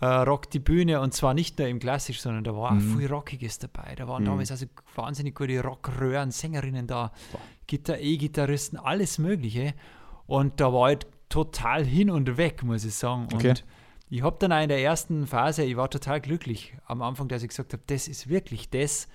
äh, 0.01 0.05
rockt 0.05 0.53
die 0.53 0.59
Bühne 0.59 0.99
und 0.99 1.13
zwar 1.13 1.33
nicht 1.33 1.57
nur 1.57 1.67
im 1.69 1.79
Klassisch, 1.79 2.19
sondern 2.19 2.43
da 2.43 2.53
war 2.55 2.71
auch 2.71 2.75
Mhm. 2.75 2.97
viel 2.99 3.07
Rockiges 3.07 3.59
dabei. 3.59 3.93
Da 3.95 4.07
waren 4.09 4.23
Mhm. 4.23 4.27
damals 4.27 4.51
also 4.51 4.65
wahnsinnig 4.95 5.35
gute 5.35 5.61
Rockröhren, 5.61 6.31
Sängerinnen 6.31 6.85
da, 6.87 7.11
Gitar 7.67 7.99
E-Gitarristen, 7.99 8.77
alles 8.77 9.19
Mögliche. 9.19 9.73
Und 10.27 10.59
da 10.59 10.73
war 10.73 10.91
ich 10.91 10.99
total 11.29 11.85
hin 11.85 12.09
und 12.09 12.35
weg, 12.37 12.63
muss 12.63 12.83
ich 12.83 12.93
sagen. 12.95 13.27
Okay. 13.33 13.49
Und 13.49 13.63
ich 14.09 14.21
habe 14.21 14.35
dann 14.39 14.51
auch 14.51 14.61
in 14.61 14.67
der 14.69 14.81
ersten 14.81 15.27
Phase, 15.27 15.63
ich 15.63 15.77
war 15.77 15.89
total 15.89 16.19
glücklich 16.19 16.75
am 16.87 17.01
Anfang, 17.01 17.27
dass 17.29 17.41
ich 17.41 17.49
gesagt 17.49 17.71
habe, 17.73 17.83
das 17.87 18.07
ist 18.09 18.27
wirklich 18.27 18.69
das, 18.69 19.07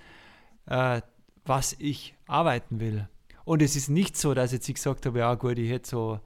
äh, 0.71 1.01
was 1.45 1.75
ich 1.79 2.15
arbeiten 2.27 2.79
will. 2.79 3.07
Und 3.43 3.61
es 3.61 3.75
ist 3.75 3.89
nicht 3.89 4.15
so, 4.15 4.33
dass 4.33 4.51
jetzt 4.51 4.69
ich 4.69 4.75
gesagt 4.75 5.05
habe, 5.05 5.19
ja 5.19 5.33
gut, 5.35 5.57
ich 5.59 5.69
hätte 5.69 5.89
so 5.89 6.19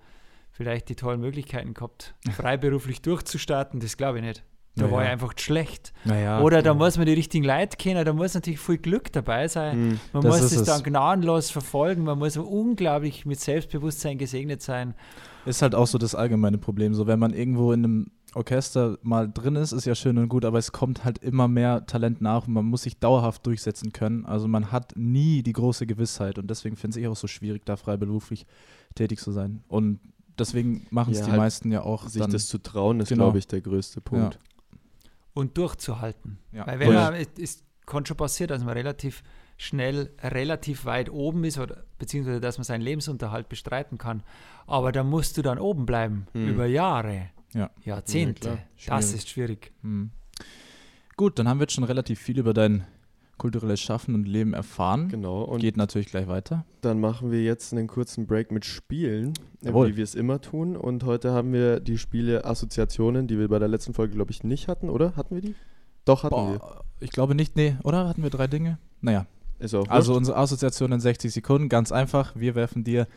vielleicht 0.51 0.89
die 0.89 0.95
tollen 0.95 1.19
Möglichkeiten 1.19 1.73
gehabt, 1.73 2.13
freiberuflich 2.31 3.01
durchzustarten, 3.01 3.79
das 3.79 3.97
glaube 3.97 4.19
ich 4.19 4.23
nicht. 4.23 4.43
Da 4.77 4.85
Ja, 4.85 4.91
war 4.91 4.99
ja. 5.01 5.05
ich 5.07 5.11
einfach 5.13 5.33
schlecht. 5.37 5.93
Naja. 6.03 6.41
Oder 6.41 6.61
da 6.61 6.73
muss 6.73 6.97
man 6.97 7.05
die 7.05 7.13
richtigen 7.13 7.45
Leute 7.45 7.77
kennen, 7.77 8.03
da 8.03 8.11
muss 8.11 8.33
natürlich 8.33 8.59
viel 8.59 8.77
Glück 8.77 9.11
dabei 9.13 9.47
sein. 9.47 9.87
Mhm. 9.89 9.99
Man 10.11 10.23
muss 10.27 10.41
ist 10.41 10.51
es 10.51 10.63
dann 10.63 10.77
es. 10.79 10.83
gnadenlos 10.83 11.49
verfolgen, 11.49 12.03
man 12.03 12.19
muss 12.19 12.35
unglaublich 12.35 13.25
mit 13.25 13.39
Selbstbewusstsein 13.39 14.17
gesegnet 14.17 14.61
sein. 14.61 14.93
Ist 15.45 15.61
halt 15.61 15.75
auch 15.75 15.87
so 15.87 15.97
das 15.97 16.13
allgemeine 16.13 16.57
Problem. 16.57 16.93
So, 16.93 17.07
wenn 17.07 17.19
man 17.19 17.33
irgendwo 17.33 17.71
in 17.71 17.85
einem 17.85 18.11
Orchester 18.35 18.97
mal 19.01 19.31
drin 19.31 19.55
ist, 19.55 19.71
ist 19.71 19.85
ja 19.85 19.95
schön 19.95 20.17
und 20.17 20.29
gut, 20.29 20.45
aber 20.45 20.57
es 20.59 20.71
kommt 20.71 21.03
halt 21.05 21.17
immer 21.19 21.47
mehr 21.47 21.85
Talent 21.85 22.21
nach 22.21 22.47
und 22.47 22.53
man 22.53 22.65
muss 22.65 22.83
sich 22.83 22.99
dauerhaft 22.99 23.45
durchsetzen 23.45 23.91
können. 23.93 24.25
Also 24.25 24.47
man 24.47 24.71
hat 24.71 24.93
nie 24.95 25.41
die 25.41 25.53
große 25.53 25.85
Gewissheit 25.87 26.37
und 26.37 26.47
deswegen 26.49 26.75
finde 26.75 26.99
ich 26.99 27.07
auch 27.07 27.15
so 27.15 27.27
schwierig, 27.27 27.65
da 27.65 27.77
freiberuflich 27.77 28.45
tätig 28.93 29.19
zu 29.19 29.31
sein. 29.31 29.63
Und 29.67 29.99
deswegen 30.37 30.85
machen 30.89 31.11
es 31.13 31.19
Ja, 31.19 31.25
die 31.25 31.31
halt 31.31 31.39
meisten 31.41 31.71
ja 31.71 31.81
auch 31.81 32.07
Sich 32.07 32.21
dann. 32.21 32.31
das 32.31 32.47
zu 32.47 32.57
trauen, 32.57 32.99
ist, 32.99 33.09
Genau. 33.09 33.25
glaube 33.25 33.37
ich, 33.39 33.47
der 33.47 33.61
größte 33.61 34.01
Punkt. 34.01 34.39
und 35.33 35.57
durchzuhalten. 35.57 36.37
Ja. 36.53 36.65
Weil 36.67 36.79
wenn 36.79 36.91
Ja. 36.93 37.11
man, 37.11 37.13
es, 37.15 37.27
es 37.37 37.63
kann 37.85 38.05
schon 38.05 38.15
passieren, 38.17 38.47
dass 38.49 38.63
man 38.63 38.73
relativ 38.73 39.21
schnell 39.57 40.11
relativ 40.21 40.85
weit 40.85 41.09
oben 41.09 41.43
ist 41.45 41.57
oder 41.59 41.83
beziehungsweise 41.99 42.39
dass 42.41 42.57
man 42.57 42.63
seinen 42.65 42.81
Lebensunterhalt 42.81 43.47
bestreiten 43.49 43.97
kann. 43.97 44.23
Aber 44.67 44.91
da 44.91 45.03
musst 45.03 45.37
du 45.37 45.41
dann 45.41 45.57
oben 45.59 45.85
bleiben, 45.85 46.27
Hm. 46.33 46.47
über 46.49 46.65
Jahre, 46.65 47.29
Ja. 47.55 47.71
Jahrzehnte. 47.83 48.59
Ja, 48.77 48.97
das 48.97 49.13
ist 49.13 49.29
schwierig. 49.29 49.71
Hm. 49.81 50.11
Gut, 51.17 51.39
dann 51.39 51.47
haben 51.47 51.59
wir 51.59 51.63
jetzt 51.63 51.73
schon 51.73 51.83
relativ 51.85 52.19
viel 52.19 52.37
über 52.37 52.53
dein 52.53 52.85
kulturelles 53.37 53.81
Schaffen 53.81 54.15
und 54.15 54.27
Leben 54.27 54.53
erfahren. 54.53 55.09
Genau. 55.09 55.41
Und 55.43 55.59
Geht 55.59 55.77
natürlich 55.77 56.07
gleich 56.07 56.27
weiter. 56.27 56.65
dann 56.81 56.99
machen 56.99 57.31
wir 57.31 57.43
jetzt 57.43 57.73
einen 57.73 57.87
kurzen 57.87 58.27
Break 58.27 58.51
mit 58.51 58.63
Spielen, 58.65 59.33
Jawohl. 59.61 59.89
wie 59.89 59.97
wir 59.97 60.03
es 60.03 60.15
immer 60.15 60.39
tun. 60.41 60.75
Und 60.77 61.03
heute 61.03 61.31
haben 61.31 61.51
wir 61.53 61.79
die 61.79 61.97
Spiele 61.97 62.45
Assoziationen, 62.45 63.27
die 63.27 63.37
wir 63.39 63.47
bei 63.49 63.59
der 63.59 63.67
letzten 63.67 63.93
Folge, 63.93 64.13
glaube 64.15 64.31
ich, 64.31 64.43
nicht 64.43 64.67
hatten, 64.67 64.89
oder? 64.89 65.15
Hatten 65.15 65.35
wir 65.35 65.41
die? 65.41 65.55
Doch, 66.05 66.23
hatten 66.23 66.35
wir. 66.35 66.59
Boah, 66.59 66.83
ich 66.99 67.09
glaube 67.09 67.35
nicht, 67.35 67.55
nee, 67.55 67.75
oder? 67.83 68.07
Hatten 68.07 68.23
wir 68.23 68.29
drei 68.29 68.47
Dinge? 68.47 68.77
Naja, 69.01 69.25
Ist 69.59 69.73
auch 69.73 69.87
also 69.89 70.09
wurscht. 70.13 70.17
unsere 70.19 70.37
Assoziation 70.37 70.91
in 70.93 70.99
60 70.99 71.33
Sekunden, 71.33 71.67
ganz 71.67 71.91
einfach. 71.91 72.35
Wir 72.35 72.55
werfen 72.55 72.83
dir 72.83 73.07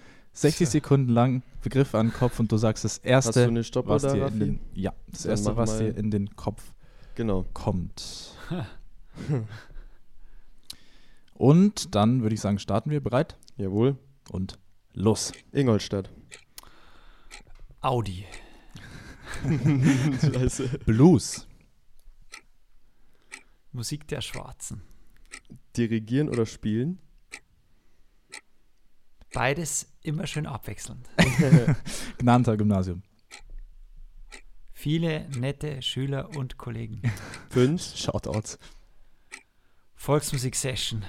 60 0.40 0.68
Sekunden 0.68 1.10
lang 1.12 1.42
Begriffe 1.62 1.98
an 1.98 2.08
den 2.08 2.12
Kopf 2.14 2.38
und 2.38 2.52
du 2.52 2.56
sagst 2.56 2.84
das 2.84 2.94
Hast 2.94 3.04
du 3.04 3.08
erste, 3.08 3.44
eine 3.44 3.64
Stoppuhr 3.64 3.94
was 3.96 4.02
da, 4.02 4.12
dir 4.12 4.26
in 4.28 4.38
den, 4.38 4.60
ja, 4.74 4.92
das 5.10 5.22
Dann 5.22 5.30
erste, 5.30 5.56
was 5.56 5.78
dir 5.78 5.96
in 5.96 6.10
den 6.10 6.36
Kopf 6.36 6.72
Genau. 7.16 7.44
kommt. 7.52 8.36
und 11.34 11.94
dann 11.94 12.22
würde 12.22 12.34
ich 12.34 12.40
sagen, 12.40 12.58
starten 12.58 12.90
wir 12.90 13.00
bereit 13.02 13.36
Jawohl. 13.56 13.96
und 14.30 14.58
los. 14.94 15.32
Ingolstadt. 15.52 16.10
Audi, 17.80 18.24
Scheiße. 20.20 20.80
Blues, 20.84 21.46
Musik 23.72 24.08
der 24.08 24.20
Schwarzen. 24.20 24.82
Dirigieren 25.76 26.28
oder 26.28 26.46
spielen? 26.46 26.98
Beides 29.32 29.92
immer 30.02 30.26
schön 30.26 30.46
abwechselnd. 30.46 31.08
Gnanter 32.18 32.56
Gymnasium, 32.56 33.02
Viele 34.72 35.28
nette 35.30 35.82
Schüler 35.82 36.36
und 36.36 36.56
Kollegen. 36.56 37.02
Fünf. 37.50 37.96
Shoutouts, 37.96 38.58
Volksmusik-Session. 39.96 41.04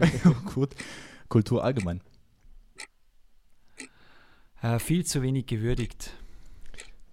gut. 0.54 0.74
Kultur 1.28 1.64
allgemein, 1.64 2.02
Äh, 4.60 4.78
viel 4.78 5.04
zu 5.04 5.22
wenig 5.22 5.46
gewürdigt. 5.46 6.12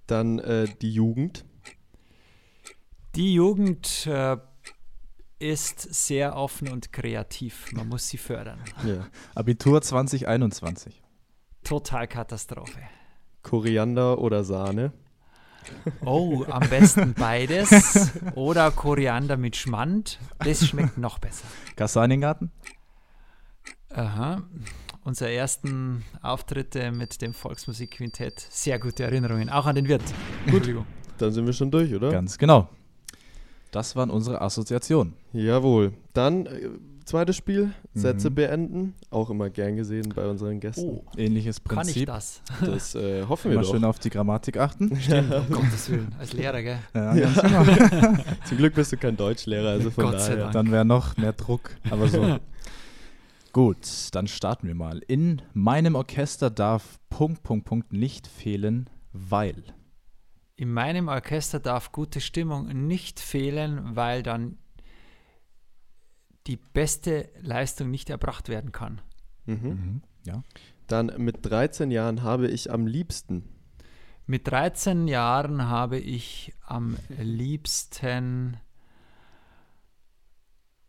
Dann 0.06 0.40
äh, 0.40 0.68
die 0.82 0.94
Jugend. 0.94 1.46
Die 3.16 3.34
Jugend 3.34 4.06
äh, 4.06 4.38
ist 5.42 5.94
sehr 5.94 6.36
offen 6.36 6.70
und 6.70 6.94
kreativ. 6.94 7.72
Man 7.74 7.90
muss 7.90 8.08
sie 8.08 8.18
fördern. 8.18 8.60
Ja. 8.86 9.08
Abitur 9.36 9.82
2021, 9.82 11.02
Total 11.64 12.08
Katastrophe. 12.08 12.80
Koriander 13.44 14.20
oder 14.20 14.44
Sahne. 14.44 14.94
Oh, 16.04 16.44
am 16.50 16.68
besten 16.70 17.14
beides. 17.14 18.12
Oder 18.36 18.72
Koriander 18.72 19.38
mit 19.38 19.56
Schmand. 19.56 20.20
Das 20.40 20.68
schmeckt 20.68 20.98
noch 20.98 21.20
besser. 21.20 21.46
Kastaniengarten, 21.76 22.52
Aha. 23.94 24.42
Unsere 25.04 25.34
ersten 25.34 26.04
Auftritte 26.22 26.92
mit 26.92 27.22
dem 27.22 27.34
Volksmusikquintett. 27.34 28.40
Sehr 28.50 28.80
gute 28.80 29.04
Erinnerungen. 29.04 29.50
Auch 29.50 29.66
an 29.66 29.76
den 29.76 29.88
Wirt. 29.88 30.04
Entschuldigung. 30.46 30.86
Dann 31.18 31.32
sind 31.32 31.46
wir 31.46 31.54
schon 31.54 31.70
durch, 31.72 31.94
oder? 31.94 32.12
ganz 32.12 32.38
genau. 32.38 32.70
Das 33.72 33.96
waren 33.96 34.10
unsere 34.10 34.42
Assoziationen. 34.42 35.14
Jawohl. 35.34 35.94
Dann 36.14 36.46
äh, 36.46 36.70
zweites 37.06 37.38
Spiel. 37.38 37.72
Sätze 37.94 38.30
Mhm. 38.30 38.36
beenden. 38.36 38.94
Auch 39.10 39.30
immer 39.30 39.50
gern 39.50 39.76
gesehen 39.78 40.10
bei 40.16 40.28
unseren 40.28 40.60
Gästen. 40.60 40.84
Oh, 40.90 41.04
Ähnliches 41.18 41.64
kann 41.64 41.88
ich 41.88 41.94
Prinzip. 41.94 42.08
das? 42.08 42.42
Das 42.66 42.96
äh, 42.96 43.24
hoffen 43.30 43.46
wir 43.52 43.54
Immer 43.54 43.64
doch. 43.64 43.72
schön 43.72 43.84
auf 43.86 44.00
die 44.00 44.10
Grammatik 44.10 44.58
achten. 44.58 44.96
Stimmt, 45.00 45.34
um 45.34 45.50
Gottes 45.50 45.90
Willen. 45.90 46.14
Als 46.20 46.34
Lehrer, 46.34 46.62
gell? 46.62 46.80
Ja, 46.94 47.14
ganz 47.16 47.42
genau. 47.42 47.64
Zum 48.46 48.58
Glück 48.58 48.76
bist 48.76 48.92
du 48.92 48.98
kein 48.98 49.16
Deutschlehrer, 49.18 49.70
also 49.70 49.90
von 49.90 50.04
Gott 50.06 50.20
sei 50.20 50.30
daher. 50.32 50.38
Dank. 50.44 50.54
Dann 50.54 50.72
wäre 50.72 50.86
noch 50.86 51.16
mehr 51.18 51.34
Druck. 51.34 51.72
Aber 51.90 52.08
so. 52.08 52.40
Gut, 53.54 53.78
dann 54.14 54.28
starten 54.28 54.68
wir 54.68 54.76
mal. 54.76 55.02
In 55.08 55.42
meinem 55.54 55.96
Orchester 55.96 56.50
darf 56.50 57.00
Punkt, 57.10 57.44
Punkt, 57.44 57.66
Punkt 57.66 57.92
nicht 57.94 58.28
fehlen, 58.28 58.90
weil. 59.12 59.56
In 60.62 60.72
meinem 60.72 61.08
Orchester 61.08 61.60
darf 61.60 61.92
gute 61.92 62.22
Stimmung 62.22 62.68
nicht 62.86 63.20
fehlen, 63.20 63.96
weil 63.96 64.22
dann 64.22 64.60
die 66.46 66.58
beste 66.58 67.32
Leistung 67.42 67.90
nicht 67.90 68.12
erbracht 68.12 68.48
werden 68.48 68.72
kann. 68.72 69.02
Mhm. 69.48 69.56
Mhm. 69.56 70.02
Ja. 70.24 70.44
Dann 70.86 71.12
mit 71.18 71.38
13 71.42 71.90
Jahren 71.90 72.22
habe 72.22 72.48
ich 72.48 72.70
am 72.70 72.86
liebsten. 72.86 73.50
Mit 74.28 74.48
13 74.50 75.08
Jahren 75.08 75.68
habe 75.68 75.98
ich 75.98 76.54
am 76.68 76.96
liebsten 77.10 78.58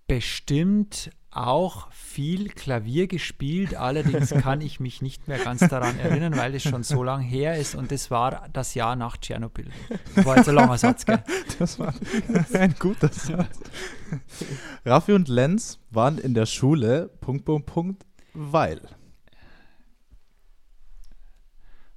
bestimmt 0.07 1.13
auch 1.35 1.91
viel 1.93 2.49
Klavier 2.51 3.07
gespielt. 3.07 3.75
Allerdings 3.75 4.31
kann 4.31 4.61
ich 4.61 4.81
mich 4.81 5.01
nicht 5.03 5.29
mehr 5.29 5.39
ganz 5.39 5.61
daran 5.67 5.99
erinnern, 5.99 6.37
weil 6.37 6.55
es 6.55 6.63
schon 6.63 6.83
so 6.83 7.03
lang 7.03 7.21
her 7.23 7.57
ist 7.59 7.75
und 7.75 7.91
es 7.91 8.11
war 8.11 8.49
das 8.53 8.75
Jahr 8.75 8.97
nach 8.97 9.17
Tschernobyl. 9.17 9.71
War 10.17 10.37
jetzt 10.37 10.49
ein 10.49 10.55
langer 10.55 10.77
Satz, 10.79 11.07
gell? 11.07 11.23
Das 11.59 11.79
war 11.79 11.95
ein 12.53 12.75
guter 12.79 13.09
Satz. 13.09 13.59
Raffi 14.85 15.13
und 15.13 15.29
Lenz 15.29 15.79
waren 15.91 16.19
in 16.19 16.35
der 16.35 16.45
Schule, 16.47 17.09
Punkt, 17.21 17.45
Punkt, 17.47 17.67
Punkt, 17.67 18.05
weil. 18.35 18.81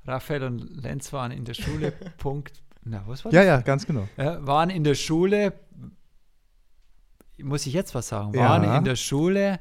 Raphael 0.08 0.44
und 0.44 0.60
Lenz 0.84 1.12
waren 1.14 1.32
in 1.32 1.46
der 1.46 1.56
Schule, 1.56 1.92
Punkt. 2.18 2.62
Na, 2.84 3.04
was 3.08 3.26
war 3.26 3.34
Ja, 3.34 3.40
das? 3.42 3.48
ja, 3.48 3.62
ganz 3.62 3.86
genau. 3.88 4.08
Ja, 4.18 4.46
waren 4.46 4.70
in 4.70 4.84
der 4.84 4.94
Schule, 4.96 5.54
muss 7.44 7.66
ich 7.66 7.74
jetzt 7.74 7.94
was 7.96 8.08
sagen, 8.10 8.34
waren 8.36 8.64
Ja. 8.64 8.78
in 8.78 8.84
der 8.84 8.96
Schule 8.96 9.60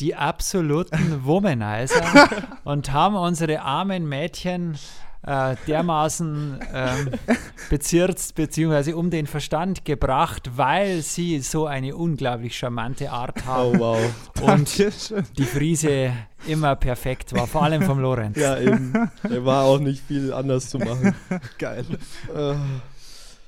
die 0.00 0.14
absoluten 0.14 1.20
Womanizer 1.24 2.28
und 2.64 2.92
haben 2.92 3.16
unsere 3.16 3.62
armen 3.62 4.06
Mädchen 4.08 4.76
äh, 5.22 5.56
dermaßen 5.66 6.60
ähm, 6.72 7.10
bezirzt 7.70 8.34
bzw. 8.36 8.92
um 8.92 9.10
den 9.10 9.26
Verstand 9.26 9.84
gebracht, 9.84 10.50
weil 10.56 11.02
sie 11.02 11.40
so 11.40 11.66
eine 11.66 11.96
unglaublich 11.96 12.56
charmante 12.56 13.10
Art 13.10 13.44
haben 13.46 13.76
Oh, 13.76 13.78
wow. 13.78 13.98
und 14.42 14.78
Dankeschön. 14.78 15.24
die 15.36 15.44
Frise 15.44 16.12
immer 16.46 16.76
perfekt 16.76 17.32
war, 17.34 17.46
vor 17.48 17.62
allem 17.64 17.82
vom 17.82 17.98
Lorenz. 17.98 18.38
Ja, 18.38 18.58
eben. 18.58 18.92
Er 19.24 19.44
war 19.44 19.64
auch 19.64 19.80
nicht 19.80 20.02
viel 20.06 20.32
anders 20.32 20.68
zu 20.70 20.78
machen. 20.78 21.14
Geil. 21.58 21.84
Äh, 22.32 22.54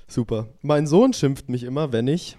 super. 0.09 0.49
Mein 0.63 0.87
Sohn 0.87 1.13
schimpft 1.13 1.49
mich 1.49 1.63
immer, 1.63 1.93
wenn 1.93 2.09
ich. 2.09 2.37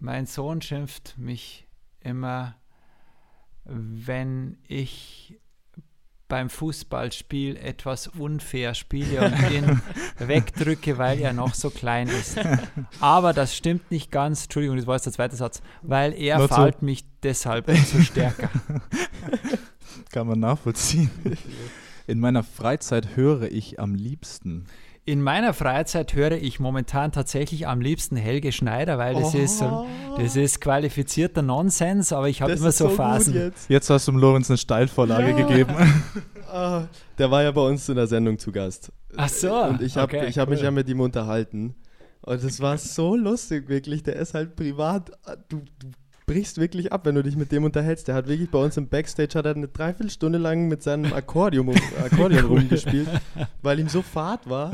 Mein 0.00 0.26
Sohn 0.26 0.60
schimpft 0.62 1.16
mich 1.18 1.66
immer, 2.00 2.56
wenn 3.64 4.58
ich 4.66 5.38
beim 6.26 6.48
Fußballspiel 6.48 7.56
etwas 7.56 8.06
unfair 8.06 8.74
spiele 8.74 9.20
und 9.26 9.50
ihn 9.52 9.82
wegdrücke, 10.18 10.96
weil 10.96 11.18
er 11.20 11.32
noch 11.32 11.54
so 11.54 11.70
klein 11.70 12.06
ist. 12.08 12.38
Aber 13.00 13.32
das 13.32 13.56
stimmt 13.56 13.90
nicht 13.90 14.10
ganz, 14.12 14.44
Entschuldigung, 14.44 14.76
das 14.76 14.86
war 14.86 14.94
jetzt 14.94 15.06
der 15.06 15.12
zweite 15.12 15.36
Satz, 15.36 15.60
weil 15.82 16.14
er 16.14 16.38
zu- 16.40 16.48
fault 16.48 16.82
mich 16.82 17.04
deshalb 17.22 17.68
umso 17.68 18.00
stärker. 18.00 18.48
Kann 20.12 20.26
man 20.28 20.38
nachvollziehen. 20.40 21.10
In 22.06 22.20
meiner 22.20 22.42
Freizeit 22.42 23.16
höre 23.16 23.42
ich 23.50 23.78
am 23.80 23.94
liebsten. 23.94 24.66
In 25.10 25.22
meiner 25.22 25.54
Freizeit 25.54 26.14
höre 26.14 26.32
ich 26.40 26.60
momentan 26.60 27.10
tatsächlich 27.10 27.66
am 27.66 27.80
liebsten 27.80 28.14
Helge 28.14 28.52
Schneider, 28.52 28.96
weil 28.96 29.14
das 29.14 29.34
ist 29.34 29.58
so, 29.58 29.84
das 30.16 30.36
ist 30.36 30.60
qualifizierter 30.60 31.42
Nonsens, 31.42 32.12
aber 32.12 32.28
ich 32.28 32.42
habe 32.42 32.52
immer 32.52 32.68
ist 32.68 32.78
so 32.78 32.86
gut 32.86 32.96
Phasen. 32.96 33.34
jetzt. 33.34 33.68
Jetzt 33.68 33.90
hast 33.90 34.06
du 34.06 34.12
dem 34.12 34.20
Lorenz 34.20 34.48
eine 34.50 34.56
Steilvorlage 34.58 35.30
Ja. 35.30 35.36
gegeben. 35.36 35.74
Ah, 36.48 36.84
der 37.18 37.28
war 37.28 37.42
ja 37.42 37.50
bei 37.50 37.60
uns 37.60 37.88
in 37.88 37.96
der 37.96 38.06
Sendung 38.06 38.38
zu 38.38 38.52
Gast. 38.52 38.92
Ach 39.16 39.28
so, 39.28 39.52
Und 39.52 39.82
ich 39.82 39.96
habe 39.96 40.16
okay, 40.16 40.28
ich 40.28 40.38
hab 40.38 40.48
mich 40.48 40.62
ja 40.62 40.70
mit 40.70 40.88
ihm 40.88 41.00
unterhalten. 41.00 41.74
Und 42.22 42.44
es 42.44 42.60
war 42.60 42.78
so 42.78 43.16
lustig, 43.16 43.68
wirklich. 43.68 44.04
Der 44.04 44.14
ist 44.14 44.34
halt 44.34 44.54
privat. 44.54 45.10
Du, 45.48 45.62
du 45.80 45.88
brichst 46.32 46.58
wirklich 46.58 46.92
ab, 46.92 47.04
wenn 47.06 47.14
du 47.14 47.22
dich 47.22 47.36
mit 47.36 47.50
dem 47.52 47.64
unterhältst. 47.64 48.06
Der 48.08 48.14
hat 48.14 48.28
wirklich 48.28 48.50
bei 48.50 48.58
uns 48.58 48.76
im 48.76 48.88
Backstage 48.88 49.36
hat 49.38 49.46
er 49.46 49.54
eine 49.56 49.68
Dreiviertelstunde 49.68 50.38
lang 50.38 50.68
mit 50.68 50.82
seinem 50.82 51.12
Akkordeon, 51.12 51.68
um, 51.68 51.74
Akkordeon 52.04 52.44
rumgespielt, 52.44 53.08
weil 53.62 53.80
ihm 53.80 53.88
so 53.88 54.02
fad 54.02 54.48
war. 54.48 54.70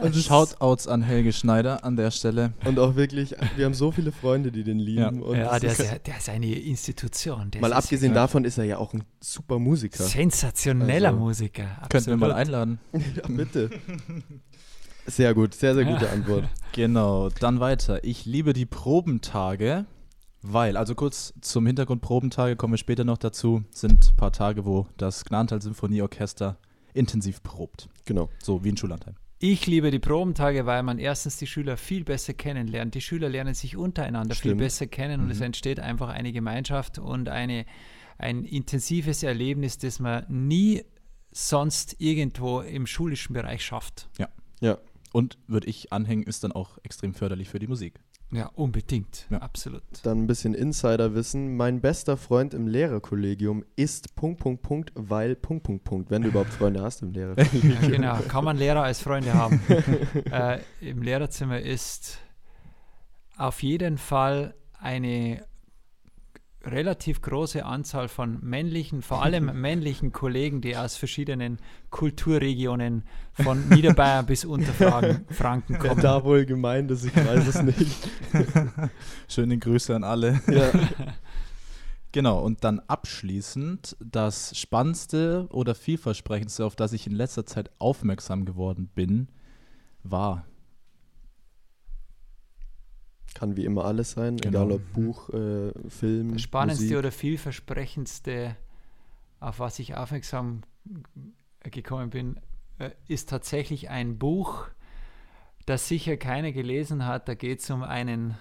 Und, 0.00 0.14
Shoutouts 0.14 0.86
an 0.88 1.02
Helge 1.02 1.32
Schneider 1.32 1.84
an 1.84 1.96
der 1.96 2.10
Stelle. 2.10 2.52
und 2.64 2.78
auch 2.78 2.94
wirklich, 2.96 3.34
wir 3.56 3.64
haben 3.64 3.74
so 3.74 3.90
viele 3.90 4.12
Freunde, 4.12 4.52
die 4.52 4.62
den 4.64 4.78
lieben. 4.78 5.00
Ja. 5.20 5.26
Und 5.26 5.36
Ja, 5.36 5.58
der 5.58 5.72
ist, 5.72 5.78
ja- 5.80 5.98
der 5.98 6.16
ist 6.18 6.28
eine 6.28 6.46
Institution. 6.54 7.50
Der 7.50 7.60
mal 7.60 7.70
ist 7.70 7.76
abgesehen 7.76 8.14
davon 8.14 8.44
ist 8.44 8.58
er 8.58 8.64
ja 8.64 8.78
auch 8.78 8.94
ein 8.94 9.02
super 9.20 9.58
Musiker. 9.58 10.04
sensationeller 10.04 11.08
Also, 11.08 11.20
Musiker. 11.20 11.66
Könnten 11.88 12.10
wir 12.10 12.16
mal 12.16 12.30
absolut. 12.32 12.46
einladen. 12.46 12.78
Ja, 13.16 13.22
bitte. 13.28 13.70
Sehr 15.06 15.34
gut, 15.34 15.54
sehr, 15.54 15.74
sehr 15.74 15.84
gute 15.84 16.06
Ja. 16.06 16.10
Antwort. 16.12 16.44
Genau, 16.72 17.28
dann 17.28 17.60
weiter. 17.60 18.02
Ich 18.02 18.24
liebe 18.26 18.52
die 18.52 18.66
Probentage, 18.66 19.84
weil, 20.42 20.76
also 20.76 20.94
kurz 20.94 21.34
zum 21.40 21.66
Hintergrund 21.66 22.02
Probentage, 22.02 22.56
kommen 22.56 22.74
wir 22.74 22.78
später 22.78 23.04
noch 23.04 23.18
dazu, 23.18 23.64
sind 23.70 24.10
ein 24.12 24.16
paar 24.16 24.32
Tage, 24.32 24.64
wo 24.64 24.86
das 24.96 25.24
Gnantal 25.24 25.60
Symphonieorchester 25.62 26.58
intensiv 26.94 27.42
probt. 27.42 27.88
Genau. 28.04 28.28
So 28.42 28.64
wie 28.64 28.70
in 28.70 28.76
Schullandheim. 28.76 29.16
Ich 29.38 29.66
liebe 29.66 29.90
die 29.90 29.98
Probentage, 29.98 30.64
weil 30.64 30.82
man 30.82 30.98
erstens 30.98 31.36
die 31.36 31.46
Schüler 31.46 31.76
viel 31.76 32.04
besser 32.04 32.32
kennenlernt. 32.32 32.94
Die 32.94 33.02
Schüler 33.02 33.28
lernen 33.28 33.54
sich 33.54 33.76
untereinander 33.76 34.34
viel 34.34 34.52
Stimmt. 34.52 34.60
besser 34.60 34.86
kennen 34.86 35.20
und 35.20 35.30
es 35.30 35.40
entsteht 35.40 35.78
einfach 35.78 36.08
eine 36.08 36.32
Gemeinschaft 36.32 36.98
und 36.98 37.28
eine, 37.28 37.66
ein 38.16 38.44
intensives 38.44 39.22
Erlebnis, 39.22 39.76
das 39.76 40.00
man 40.00 40.24
nie 40.28 40.84
sonst 41.32 41.96
irgendwo 41.98 42.60
im 42.60 42.86
schulischen 42.86 43.34
Bereich 43.34 43.62
schafft. 43.62 44.08
Ja. 44.18 44.28
Und 45.12 45.38
würde 45.46 45.68
ich 45.68 45.92
anhängen, 45.94 46.24
ist 46.24 46.44
dann 46.44 46.52
auch 46.52 46.78
extrem 46.82 47.14
förderlich 47.14 47.48
für 47.48 47.58
die 47.58 47.66
Musik. 47.66 48.00
Ja, 48.32 48.46
unbedingt. 48.54 49.26
Ja. 49.30 49.38
Absolut. 49.38 49.82
Dann 50.02 50.24
ein 50.24 50.26
bisschen 50.26 50.52
Insiderwissen. 50.54 51.56
Mein 51.56 51.80
bester 51.80 52.16
Freund 52.16 52.54
im 52.54 52.66
Lehrerkollegium 52.66 53.64
ist 53.76 54.16
Punkt, 54.16 54.40
Punkt, 54.40 54.62
Punkt, 54.62 54.92
weil 54.94 55.36
Punkt, 55.36 55.62
Punkt, 55.62 55.84
Punkt. 55.84 56.10
Wenn 56.10 56.22
du 56.22 56.28
überhaupt 56.28 56.50
Freunde 56.50 56.82
hast 56.82 57.02
im 57.02 57.12
Lehrerkollegium. 57.12 57.76
Ja, 57.82 57.88
genau. 57.88 58.16
Kann 58.28 58.44
man 58.44 58.56
Lehrer 58.56 58.82
als 58.82 59.00
Freunde 59.00 59.32
haben. 59.32 59.60
äh, 60.30 60.58
Im 60.80 61.02
Lehrerzimmer 61.02 61.60
ist 61.60 62.18
auf 63.36 63.62
jeden 63.62 63.96
Fall 63.96 64.54
eine 64.80 65.44
relativ 66.66 67.22
große 67.22 67.64
Anzahl 67.64 68.08
von 68.08 68.38
männlichen, 68.42 69.02
vor 69.02 69.22
allem 69.22 69.46
männlichen 69.60 70.12
Kollegen, 70.12 70.60
die 70.60 70.76
aus 70.76 70.96
verschiedenen 70.96 71.58
Kulturregionen 71.90 73.04
von 73.32 73.68
Niederbayern 73.68 74.26
bis 74.26 74.44
Unterfranken 74.44 75.26
Franken 75.34 75.78
kommen. 75.78 76.00
da 76.00 76.24
wohl 76.24 76.44
gemeint 76.44 76.90
ist, 76.90 77.04
ich 77.04 77.16
weiß 77.16 77.46
es 77.46 77.62
nicht. 77.62 78.08
Schöne 79.28 79.58
Grüße 79.58 79.94
an 79.94 80.04
alle. 80.04 80.40
Ja. 80.48 80.70
Genau, 82.12 82.40
und 82.40 82.64
dann 82.64 82.80
abschließend 82.80 83.94
das 84.00 84.56
Spannendste 84.56 85.48
oder 85.50 85.74
vielversprechendste, 85.74 86.64
auf 86.64 86.74
das 86.74 86.94
ich 86.94 87.06
in 87.06 87.12
letzter 87.12 87.44
Zeit 87.44 87.70
aufmerksam 87.78 88.46
geworden 88.46 88.88
bin, 88.94 89.28
war. 90.02 90.46
Kann 93.38 93.56
wie 93.56 93.64
immer 93.64 93.84
alles 93.84 94.12
sein, 94.12 94.36
Genau. 94.38 94.64
egal 94.64 94.72
ob 94.76 94.92
Buch, 94.92 95.28
äh, 95.30 95.72
Film, 95.88 96.32
Das 96.34 96.42
Spannendste 96.42 96.84
Musik. 96.84 96.98
oder 96.98 97.12
vielversprechendste, 97.12 98.56
auf 99.40 99.58
was 99.60 99.78
ich 99.78 99.94
aufmerksam 99.96 100.62
gekommen 101.62 102.10
bin, 102.10 102.40
äh, 102.78 102.90
ist 103.08 103.28
tatsächlich 103.28 103.90
ein 103.90 104.18
Buch, 104.18 104.66
das 105.66 105.88
sicher 105.88 106.16
keiner 106.16 106.52
gelesen 106.52 107.04
hat. 107.06 107.28
Da 107.28 107.34
geht 107.34 107.60
es 107.60 107.70
um 107.70 107.82
einen 107.82 108.36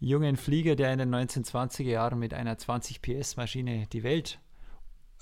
jungen 0.00 0.36
Flieger, 0.36 0.76
der 0.76 0.92
in 0.92 0.98
den 0.98 1.10
1920er 1.14 1.82
Jahren 1.90 2.18
mit 2.18 2.32
einer 2.34 2.56
20 2.58 3.02
PS 3.02 3.36
Maschine 3.36 3.86
die 3.92 4.02
Welt 4.02 4.38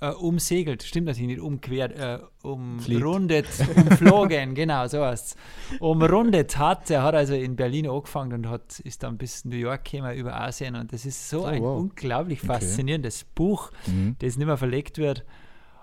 äh, 0.03 0.11
umsegelt. 0.11 0.83
Stimmt 0.83 1.07
natürlich 1.07 1.29
nicht, 1.29 1.41
umquert, 1.41 1.93
äh, 1.93 2.19
umrundet, 2.43 3.47
umflogen, 3.77 4.55
genau, 4.57 4.87
so 4.89 5.05
heißt 5.05 5.37
Umrundet 5.81 6.59
hat. 6.59 6.91
Er 6.91 7.03
hat 7.03 7.15
also 7.15 7.35
in 7.35 7.57
Berlin 7.57 7.89
angefangen 7.89 8.33
und 8.33 8.49
hat, 8.49 8.81
ist 8.81 9.03
dann 9.03 9.17
bis 9.17 9.45
New 9.45 9.57
York 9.57 9.85
gekommen 9.85 10.17
über 10.17 10.41
Asien 10.41 10.75
und 10.77 10.93
das 10.93 11.07
ist 11.07 11.29
so 11.31 11.43
Oh, 11.43 11.47
ein 11.47 11.63
wow. 11.63 11.79
unglaublich 11.81 12.41
faszinierendes 12.41 13.25
Buch, 13.25 13.71
Mhm. 13.87 14.17
das 14.19 14.37
nicht 14.37 14.47
mehr 14.47 14.57
verlegt 14.57 14.99
wird. 14.99 15.25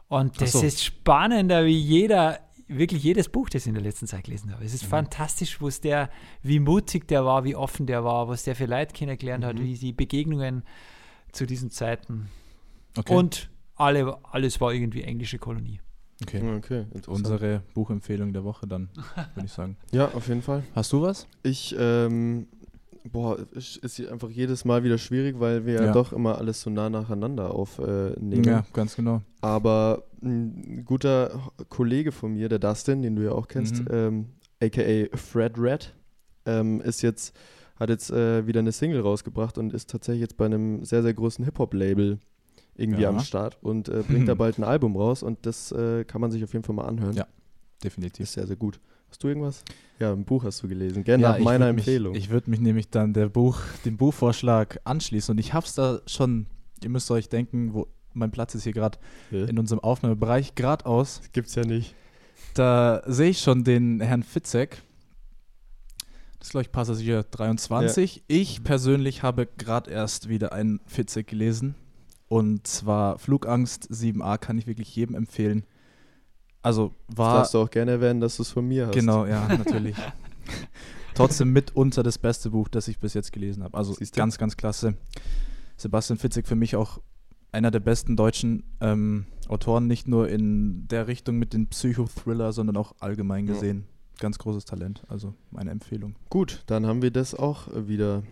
Und 0.07 0.41
das 0.41 0.53
so. 0.53 0.61
ist 0.61 0.83
spannender 0.83 1.65
wie 1.65 1.77
jeder, 1.77 2.39
wirklich 2.67 3.03
jedes 3.03 3.29
Buch, 3.29 3.49
das 3.49 3.63
ich 3.63 3.67
in 3.69 3.73
der 3.75 3.83
letzten 3.83 4.05
Zeit 4.07 4.23
gelesen 4.25 4.51
habe. 4.53 4.63
Es 4.65 4.71
Mhm. 4.71 4.75
ist 4.75 4.85
fantastisch, 4.85 5.61
was 5.61 5.81
der, 5.81 6.09
wie 6.43 6.59
mutig 6.59 7.07
der 7.07 7.23
war, 7.25 7.43
wie 7.45 7.55
offen 7.55 7.85
der 7.85 8.03
war, 8.03 8.27
was 8.27 8.43
der 8.43 8.55
für 8.55 8.65
Leute 8.65 8.93
kennengelernt 8.93 9.43
Mhm. 9.43 9.47
hat, 9.47 9.59
wie 9.59 9.75
die 9.75 9.93
Begegnungen 9.93 10.63
zu 11.31 11.45
diesen 11.45 11.69
Zeiten. 11.71 12.29
Okay. 12.97 13.13
Und 13.15 13.49
alle, 13.79 14.17
alles 14.31 14.59
war 14.61 14.73
irgendwie 14.73 15.01
englische 15.03 15.37
Kolonie. 15.39 15.79
okay. 16.21 16.41
Okay, 16.57 16.85
interessant. 16.93 17.25
Unsere 17.25 17.63
Buchempfehlung 17.73 18.33
der 18.33 18.43
Woche 18.43 18.67
dann, 18.67 18.89
würde 19.35 19.45
ich 19.45 19.51
sagen. 19.51 19.77
Ja, 19.91 20.09
auf 20.09 20.27
jeden 20.27 20.41
Fall. 20.41 20.63
Hast 20.75 20.91
du 20.93 21.01
was? 21.01 21.27
Ich, 21.43 21.75
ähm, 21.79 22.47
boah, 23.11 23.37
es 23.55 23.77
ist 23.77 23.99
einfach 24.07 24.29
jedes 24.29 24.65
Mal 24.65 24.83
wieder 24.83 24.97
schwierig, 24.97 25.39
weil 25.39 25.65
wir 25.65 25.75
ja, 25.75 25.85
Ja. 25.85 25.91
doch 25.93 26.11
immer 26.13 26.37
alles 26.37 26.61
so 26.61 26.69
nah 26.69 26.89
nacheinander 26.89 27.53
aufnehmen. 27.55 28.43
Ja, 28.43 28.65
ganz 28.73 28.95
genau. 28.95 29.21
Aber 29.41 30.03
ein 30.21 30.83
guter 30.85 31.51
Kollege 31.69 32.11
von 32.11 32.33
mir, 32.33 32.49
der 32.49 32.59
Dustin, 32.59 33.01
den 33.01 33.15
du 33.15 33.23
ja 33.23 33.31
auch 33.31 33.47
kennst, 33.47 33.79
Mhm. 33.79 33.87
ähm, 33.89 34.25
aka 34.61 35.15
Fred 35.17 35.57
Red, 35.57 35.95
ähm, 36.45 36.81
ist 36.81 37.01
jetzt, 37.01 37.33
hat 37.79 37.89
jetzt 37.89 38.11
äh, 38.11 38.45
wieder 38.45 38.59
eine 38.59 38.73
Single 38.73 38.99
rausgebracht 38.99 39.57
und 39.57 39.71
ist 39.73 39.89
tatsächlich 39.89 40.19
jetzt 40.21 40.35
bei 40.35 40.45
einem 40.47 40.83
sehr, 40.83 41.01
sehr 41.01 41.13
großen 41.13 41.45
Hip-Hop-Label 41.45 42.19
irgendwie 42.79 43.01
Ja. 43.03 43.09
am 43.09 43.19
Start 43.19 43.57
und 43.61 43.89
äh, 43.89 44.03
bringt 44.07 44.27
da 44.27 44.35
bald 44.35 44.57
ein 44.57 44.63
Album 44.63 44.95
raus 44.95 45.23
und 45.23 45.45
das 45.45 45.71
äh, 45.71 46.03
kann 46.05 46.21
man 46.21 46.31
sich 46.31 46.43
auf 46.43 46.53
jeden 46.53 46.63
Fall 46.63 46.75
mal 46.75 46.85
anhören. 46.85 47.15
Ja. 47.15 47.27
Definitiv. 47.83 48.23
Ist 48.23 48.33
sehr, 48.33 48.47
sehr 48.47 48.55
gut. 48.55 48.79
Hast 49.09 49.23
du 49.23 49.27
irgendwas? 49.27 49.63
Ja, 49.99 50.11
ein 50.13 50.23
Buch 50.25 50.43
hast 50.43 50.61
du 50.61 50.67
gelesen. 50.67 51.03
Gerne 51.03 51.23
nach 51.23 51.37
ich 51.37 51.43
meiner 51.43 51.67
würd 51.67 51.75
mich, 51.75 51.87
Empfehlung. 51.87 52.15
Ich 52.15 52.29
würde 52.29 52.49
mich 52.49 52.59
nämlich 52.59 52.89
dann 52.89 53.13
der 53.13 53.27
Buch, 53.29 53.59
dem 53.85 53.97
Buchvorschlag 53.97 54.79
anschließen. 54.83 55.31
Und 55.33 55.39
ich 55.39 55.53
habe 55.53 55.65
es 55.65 55.73
da 55.75 55.99
schon, 56.05 56.45
ihr 56.83 56.89
müsst 56.89 57.09
euch 57.09 57.27
denken, 57.29 57.73
wo 57.73 57.87
mein 58.13 58.31
Platz 58.31 58.53
ist 58.55 58.63
hier 58.63 58.73
gerade 58.73 58.97
in 59.31 59.57
unserem 59.57 59.79
Aufnahmebereich 59.79 60.55
geradeaus. 60.55 61.21
Gibt's 61.31 61.55
ja 61.55 61.63
nicht. 61.65 61.95
Da 62.53 63.01
sehe 63.07 63.29
ich 63.29 63.39
schon 63.39 63.63
den 63.63 63.99
Herrn 64.01 64.23
Fitzek. 64.23 64.81
Das 66.37 66.47
ist, 66.47 66.51
glaube 66.51 66.63
ich, 66.63 66.71
Passagier 66.71 67.23
23. 67.23 68.23
Ich 68.27 68.63
persönlich 68.63 69.23
habe 69.23 69.47
gerade 69.57 69.91
erst 69.91 70.29
wieder 70.29 70.53
einen 70.53 70.79
Fitzek 70.85 71.27
gelesen. 71.27 71.75
Und 72.29 72.65
zwar 72.67 73.17
Flugangst 73.19 73.91
7a 73.91 74.37
kann 74.37 74.57
ich 74.57 74.67
wirklich 74.67 74.95
jedem 74.95 75.15
empfehlen. 75.15 75.65
Also 76.61 76.93
Das 77.09 77.17
war. 77.17 77.33
darfst 77.39 77.53
du 77.53 77.59
auch 77.59 77.69
gerne 77.69 77.91
erwähnen, 77.91 78.21
dass 78.21 78.37
du 78.37 78.43
es 78.43 78.51
von 78.51 78.65
mir 78.67 78.87
hast. 78.87 78.93
Genau, 78.95 79.25
ja, 79.25 79.47
natürlich. 79.47 79.95
Trotzdem 81.15 81.51
mitunter 81.51 82.03
das 82.03 82.17
beste 82.17 82.51
Buch, 82.51 82.67
das 82.69 82.87
ich 82.87 82.99
bis 82.99 83.13
jetzt 83.13 83.33
gelesen 83.33 83.63
habe. 83.63 83.77
Also 83.77 83.93
Siehst 83.93 84.15
du? 84.15 84.19
ganz, 84.19 84.37
ganz 84.37 84.55
klasse. 84.57 84.95
Sebastian 85.75 86.17
Fitzek 86.17 86.47
für 86.47 86.55
mich 86.55 86.75
auch 86.75 86.99
einer 87.51 87.71
der 87.71 87.79
besten 87.79 88.15
deutschen 88.15 88.63
ähm, 88.79 89.25
Autoren, 89.47 89.87
nicht 89.87 90.07
nur 90.07 90.29
in 90.29 90.87
der 90.87 91.07
Richtung 91.07 91.37
mit 91.39 91.53
den 91.53 91.67
Psychothriller, 91.67 92.53
sondern 92.53 92.77
auch 92.77 92.93
allgemein 92.99 93.47
Ja. 93.47 93.53
gesehen. 93.53 93.85
Ganz 94.19 94.37
großes 94.37 94.65
Talent, 94.65 95.03
also 95.07 95.33
meine 95.49 95.71
Empfehlung. 95.71 96.15
Gut, 96.29 96.63
dann 96.67 96.85
haben 96.85 97.01
wir 97.01 97.09
das 97.09 97.33
auch 97.33 97.67
wieder 97.73 98.23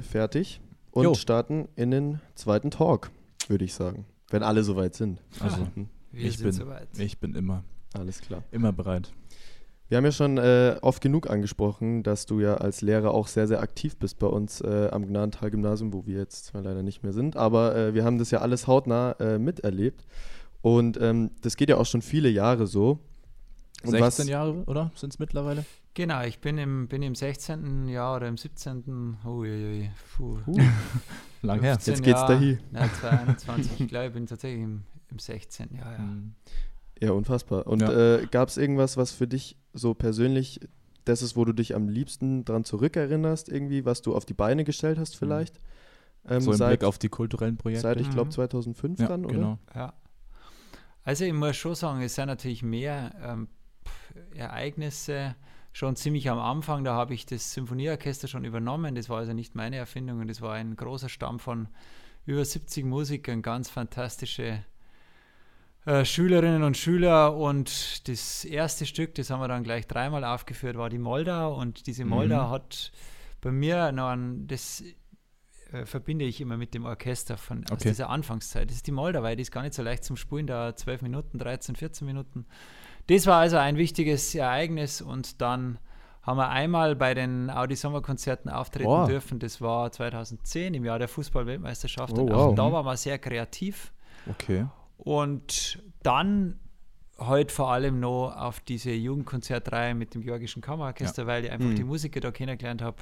fertig 0.00 0.60
und 0.90 1.04
Jo. 1.04 1.14
starten 1.14 1.68
in 1.76 1.90
den 1.90 2.20
zweiten 2.34 2.70
Talk, 2.70 3.10
würde 3.48 3.64
ich 3.64 3.74
sagen. 3.74 4.06
Wenn 4.30 4.42
alle 4.42 4.62
soweit 4.64 4.94
sind. 4.94 5.20
Also 5.40 5.66
Hm, 5.74 5.88
Wir 6.12 6.26
Ich 6.28 6.36
sind 6.38 6.44
bin- 6.44 6.52
soweit. 6.52 6.88
ich 6.98 7.18
bin 7.18 7.34
immer, 7.34 7.64
Alles 7.94 8.20
klar. 8.20 8.42
immer 8.50 8.72
bereit. 8.72 9.12
Wir 9.88 9.96
haben 9.96 10.04
ja 10.04 10.12
schon 10.12 10.36
äh, 10.36 10.76
oft 10.82 11.00
genug 11.00 11.30
angesprochen, 11.30 12.02
dass 12.02 12.26
du 12.26 12.40
ja 12.40 12.56
als 12.56 12.82
Lehrer 12.82 13.12
auch 13.14 13.26
sehr, 13.26 13.48
sehr 13.48 13.62
aktiv 13.62 13.96
bist 13.96 14.18
bei 14.18 14.26
uns 14.26 14.60
äh, 14.60 14.88
am 14.92 15.06
Gnadental-Gymnasium, 15.06 15.94
wo 15.94 16.04
wir 16.04 16.18
jetzt 16.18 16.44
zwar 16.46 16.60
leider 16.60 16.82
nicht 16.82 17.02
mehr 17.02 17.14
sind, 17.14 17.36
aber 17.36 17.74
äh, 17.74 17.94
wir 17.94 18.04
haben 18.04 18.18
das 18.18 18.30
ja 18.30 18.40
alles 18.40 18.66
hautnah 18.66 19.12
äh, 19.12 19.38
miterlebt. 19.38 20.06
Und 20.60 20.98
ähm, 21.00 21.30
das 21.40 21.56
geht 21.56 21.70
ja 21.70 21.76
auch 21.78 21.86
schon 21.86 22.02
viele 22.02 22.28
Jahre 22.28 22.66
so. 22.66 22.98
Und 23.84 23.92
16 23.92 24.00
was, 24.00 24.28
Jahre, 24.28 24.62
oder? 24.66 24.90
Sind 24.94 25.12
es 25.14 25.18
mittlerweile? 25.18 25.64
Genau, 25.94 26.22
ich 26.24 26.40
bin 26.40 26.58
im, 26.58 26.86
bin 26.88 27.00
im 27.02 27.14
16. 27.14 27.88
Jahr 27.88 28.16
oder 28.16 28.28
im 28.28 28.36
17. 28.36 29.16
Uiuiui, 29.24 29.90
puh, 30.16 30.36
Lang 31.42 31.60
her. 31.60 31.74
15 31.74 31.94
Jetzt 31.94 32.02
geht's 32.04 32.20
Jahre, 32.20 32.32
dahin. 32.34 32.58
Ja, 32.72 32.92
22, 32.92 33.80
ich 33.80 33.88
glaube, 33.88 34.06
ich 34.08 34.12
bin 34.12 34.26
tatsächlich 34.26 34.62
im, 34.62 34.82
im 35.10 35.18
16. 35.18 35.74
Jahr, 35.76 35.92
ja. 35.92 35.98
Mhm. 35.98 36.34
Ja, 37.00 37.12
unfassbar. 37.12 37.66
Und 37.66 37.80
Ja. 37.82 38.16
äh, 38.16 38.26
gab 38.26 38.48
es 38.48 38.56
irgendwas, 38.56 38.96
was 38.96 39.12
für 39.12 39.28
dich 39.28 39.56
so 39.72 39.94
persönlich 39.94 40.60
das 41.04 41.22
ist, 41.22 41.36
wo 41.36 41.44
du 41.44 41.52
dich 41.52 41.74
am 41.74 41.88
liebsten 41.88 42.44
dran 42.44 42.64
zurückerinnerst, 42.64 43.48
irgendwie, 43.48 43.84
was 43.84 44.02
du 44.02 44.14
auf 44.14 44.26
die 44.26 44.34
Beine 44.34 44.64
gestellt 44.64 44.98
hast 44.98 45.16
vielleicht? 45.16 45.58
Ähm, 46.28 46.40
so 46.40 46.50
im 46.50 46.58
seit, 46.58 46.80
Blick 46.80 46.88
auf 46.88 46.98
die 46.98 47.08
kulturellen 47.08 47.56
Projekte. 47.56 47.82
seit 47.82 48.00
ich 48.00 48.10
glaube 48.10 48.26
Mhm. 48.26 48.32
2005 48.32 49.00
ja, 49.00 49.06
dann, 49.06 49.24
oder? 49.24 49.34
genau. 49.34 49.58
Ja. 49.74 49.94
Also 51.04 51.24
ich 51.24 51.32
muss 51.32 51.56
schon 51.56 51.74
sagen, 51.74 52.02
es 52.02 52.14
sind 52.16 52.26
natürlich 52.26 52.62
mehr 52.62 53.12
ähm, 53.22 53.48
Ereignisse 54.34 55.34
schon 55.78 55.94
ziemlich 55.94 56.28
am 56.28 56.40
Anfang. 56.40 56.82
Da 56.82 56.94
habe 56.94 57.14
ich 57.14 57.24
das 57.24 57.52
Symphonieorchester 57.54 58.26
schon 58.26 58.44
übernommen. 58.44 58.96
Das 58.96 59.08
war 59.08 59.18
also 59.18 59.32
nicht 59.32 59.54
meine 59.54 59.76
Erfindung 59.76 60.18
und 60.20 60.26
das 60.28 60.40
war 60.40 60.54
ein 60.54 60.74
großer 60.74 61.08
Stamm 61.08 61.38
von 61.38 61.68
über 62.26 62.44
70 62.44 62.84
Musikern, 62.84 63.42
ganz 63.42 63.70
fantastische 63.70 64.64
äh, 65.86 66.04
Schülerinnen 66.04 66.64
und 66.64 66.76
Schüler. 66.76 67.36
Und 67.36 68.08
das 68.08 68.44
erste 68.44 68.86
Stück, 68.86 69.14
das 69.14 69.30
haben 69.30 69.40
wir 69.40 69.46
dann 69.46 69.62
gleich 69.62 69.86
dreimal 69.86 70.24
aufgeführt, 70.24 70.76
war 70.76 70.90
die 70.90 70.98
Moldau. 70.98 71.54
Und 71.56 71.86
diese 71.86 72.04
Mhm. 72.04 72.10
Moldau 72.10 72.50
hat 72.50 72.90
bei 73.40 73.52
mir 73.52 73.92
noch 73.92 74.08
ein, 74.08 74.48
das 74.48 74.82
äh, 75.70 75.86
verbinde 75.86 76.24
ich 76.24 76.40
immer 76.40 76.56
mit 76.56 76.74
dem 76.74 76.86
Orchester 76.86 77.36
von 77.36 77.64
aus 77.66 77.72
Okay. 77.72 77.90
dieser 77.90 78.10
Anfangszeit. 78.10 78.68
Das 78.68 78.76
ist 78.78 78.86
die 78.88 78.92
Moldau, 78.92 79.22
weil 79.22 79.36
die 79.36 79.42
ist 79.42 79.52
gar 79.52 79.62
nicht 79.62 79.74
so 79.74 79.82
leicht 79.84 80.02
zum 80.02 80.16
Spulen, 80.16 80.48
da 80.48 80.74
12 80.74 81.02
Minuten, 81.02 81.38
13, 81.38 81.76
14 81.76 82.04
Minuten. 82.04 82.46
Das 83.08 83.26
war 83.26 83.40
also 83.40 83.56
ein 83.56 83.76
wichtiges 83.76 84.34
Ereignis 84.34 85.00
und 85.02 85.40
dann 85.40 85.78
haben 86.22 86.36
wir 86.36 86.48
einmal 86.50 86.94
bei 86.94 87.14
den 87.14 87.48
Audi 87.50 87.74
Sommerkonzerten 87.74 88.50
auftreten 88.50 88.84
Boah. 88.84 89.06
dürfen. 89.06 89.38
Das 89.38 89.60
war 89.62 89.90
2010 89.90 90.74
im 90.74 90.84
Jahr 90.84 90.98
der 90.98 91.08
Fußball-Weltmeisterschaft 91.08 92.12
Oh, 92.18 92.20
und 92.22 92.30
wow. 92.30 92.36
auch 92.50 92.54
da 92.54 92.70
waren 92.70 92.84
wir 92.84 92.96
sehr 92.98 93.18
kreativ. 93.18 93.92
Okay. 94.28 94.66
Und 94.98 95.82
dann 96.02 96.60
heute 97.18 97.52
vor 97.54 97.72
allem 97.72 97.98
noch 97.98 98.30
auf 98.36 98.60
diese 98.60 98.90
Jugendkonzertreihe 98.90 99.94
mit 99.94 100.14
dem 100.14 100.22
Georgischen 100.22 100.60
Kammerorchester, 100.60 101.26
weil 101.26 101.46
ich 101.46 101.50
einfach 101.50 101.66
Mhm. 101.70 101.76
die 101.76 101.84
Musiker 101.84 102.20
da 102.20 102.30
kennengelernt 102.30 102.82
habe, 102.82 102.98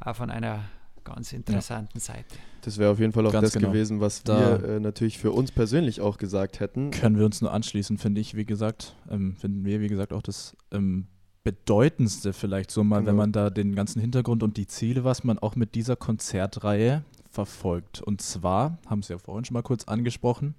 auch 0.00 0.16
von 0.16 0.30
einer 0.30 0.60
ganz 1.06 1.32
interessanten 1.32 1.98
Seite. 2.00 2.34
Das 2.62 2.76
wäre 2.78 2.90
auf 2.90 2.98
jeden 2.98 3.12
Fall 3.12 3.26
auch 3.26 3.32
Ganz 3.32 3.46
das 3.46 3.52
genau. 3.54 3.68
gewesen, 3.70 4.00
was 4.00 4.22
Da- 4.24 4.60
wir 4.62 4.68
äh, 4.76 4.80
natürlich 4.80 5.18
für 5.18 5.30
uns 5.32 5.50
persönlich 5.52 6.00
auch 6.00 6.18
gesagt 6.18 6.60
hätten. 6.60 6.90
Können 6.90 7.16
wir 7.18 7.24
uns 7.24 7.40
nur 7.40 7.52
anschließen, 7.52 7.96
finde 7.98 8.20
ich, 8.20 8.34
wie 8.34 8.44
gesagt, 8.44 8.94
ähm, 9.10 9.36
finden 9.36 9.64
wir, 9.64 9.80
wie 9.80 9.88
gesagt, 9.88 10.12
auch 10.12 10.22
das 10.22 10.56
ähm, 10.72 11.06
bedeutendste 11.44 12.32
vielleicht 12.32 12.70
so 12.70 12.82
mal, 12.84 12.98
Genau. 12.98 13.08
wenn 13.10 13.16
man 13.16 13.32
da 13.32 13.50
den 13.50 13.74
ganzen 13.74 14.00
Hintergrund 14.00 14.42
und 14.42 14.56
die 14.56 14.66
Ziele, 14.66 15.04
was 15.04 15.22
man 15.24 15.38
auch 15.38 15.54
mit 15.56 15.74
dieser 15.76 15.94
Konzertreihe 15.96 17.04
verfolgt. 17.30 18.02
Und 18.02 18.20
zwar, 18.20 18.78
haben 18.86 19.02
Sie 19.02 19.12
ja 19.12 19.18
vorhin 19.18 19.44
schon 19.44 19.54
mal 19.54 19.62
kurz 19.62 19.84
angesprochen, 19.84 20.54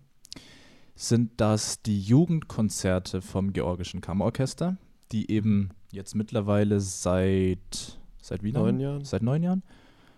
sind 0.95 1.31
das 1.41 1.81
die 1.81 1.99
Jugendkonzerte 2.01 3.21
vom 3.21 3.53
Georgischen 3.53 4.01
Kammerorchester, 4.01 4.77
die 5.11 5.29
eben 5.29 5.69
jetzt 5.91 6.15
mittlerweile 6.15 6.79
seit, 6.79 7.99
seit 8.21 8.43
wie? 8.43 8.51
Neun 8.51 8.79
Jahren. 8.79 9.05
Seit 9.05 9.21
neun 9.21 9.43
Jahren. 9.43 9.63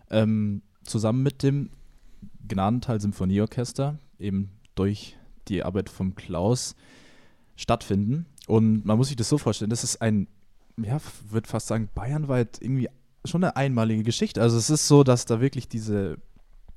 Ähm, 0.10 0.62
zusammen 0.84 1.24
mit 1.24 1.43
dem 1.43 1.70
Gnadental 2.47 2.99
Symphonieorchester, 2.99 3.99
eben 4.18 4.49
durch 4.76 5.18
die 5.47 5.64
Arbeit 5.64 5.89
vom 5.89 6.16
Klaus, 6.16 6.76
stattfinden. 7.55 8.26
Und 8.47 8.86
man 8.86 8.97
muss 8.97 9.07
sich 9.07 9.18
das 9.18 9.30
so 9.30 9.38
vorstellen, 9.38 9.70
das 9.70 9.84
ist 9.84 10.01
ein, 10.01 10.28
ja, 10.78 10.99
würde 11.30 11.47
fast 11.47 11.68
sagen, 11.68 11.89
bayernweit 11.93 12.60
irgendwie 12.62 12.89
schon 13.26 13.43
eine 13.43 13.55
einmalige 13.55 14.03
Geschichte. 14.03 14.41
Also 14.41 14.57
es 14.57 14.70
ist 14.70 14.88
so, 14.88 15.03
dass 15.03 15.26
da 15.26 15.41
wirklich 15.41 15.68
diese 15.68 16.18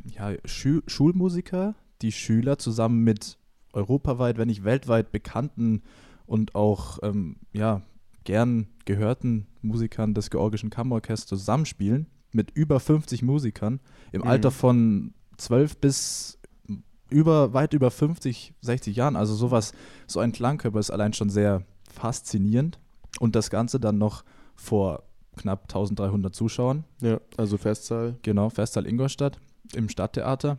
ja, 0.05 0.33
Schu 0.45 0.81
Schulmusiker, 0.87 1.75
die 2.03 2.13
Schüler 2.13 2.59
zusammen 2.59 3.05
mit 3.05 3.39
europaweit, 3.73 4.39
wenn 4.39 4.49
nicht 4.49 4.65
weltweit 4.65 5.13
bekannten 5.13 5.83
und 6.27 6.55
auch 6.55 6.99
ähm, 7.03 7.37
ja, 7.53 7.83
gern 8.25 8.67
gehörten 8.85 9.47
Musikern 9.63 10.15
des 10.15 10.31
Georgischen 10.31 10.71
Kammerorchesters 10.71 11.39
zusammenspielen, 11.39 12.07
mit 12.33 12.51
über 12.53 12.81
50 12.81 13.23
Musikern 13.23 13.81
im 14.13 14.23
Mhm. 14.23 14.29
Alter 14.29 14.51
von 14.51 15.15
12 15.37 15.77
bis 15.79 16.39
über, 17.11 17.53
weit 17.53 17.75
über 17.75 17.91
50, 17.91 18.55
60 18.61 18.97
Jahren. 18.97 19.17
Also 19.17 19.35
sowas, 19.35 19.73
so 20.07 20.21
ein 20.21 20.33
Klangkörper 20.33 20.79
ist 20.81 20.91
allein 20.91 21.13
schon 21.13 21.31
sehr 21.31 21.63
faszinierend. 21.93 22.79
Und 23.21 23.37
das 23.37 23.51
Ganze 23.51 23.79
dann 23.79 23.99
noch 23.99 24.25
vor 24.55 25.03
knapp 25.37 25.65
1300 25.65 26.35
Zuschauern. 26.35 26.85
Ja, 27.01 27.21
also 27.37 27.59
Festsaal. 27.59 28.17
Genau, 28.23 28.49
Festsaal 28.51 28.87
Ingolstadt 28.87 29.39
im 29.75 29.89
Stadttheater, 29.89 30.59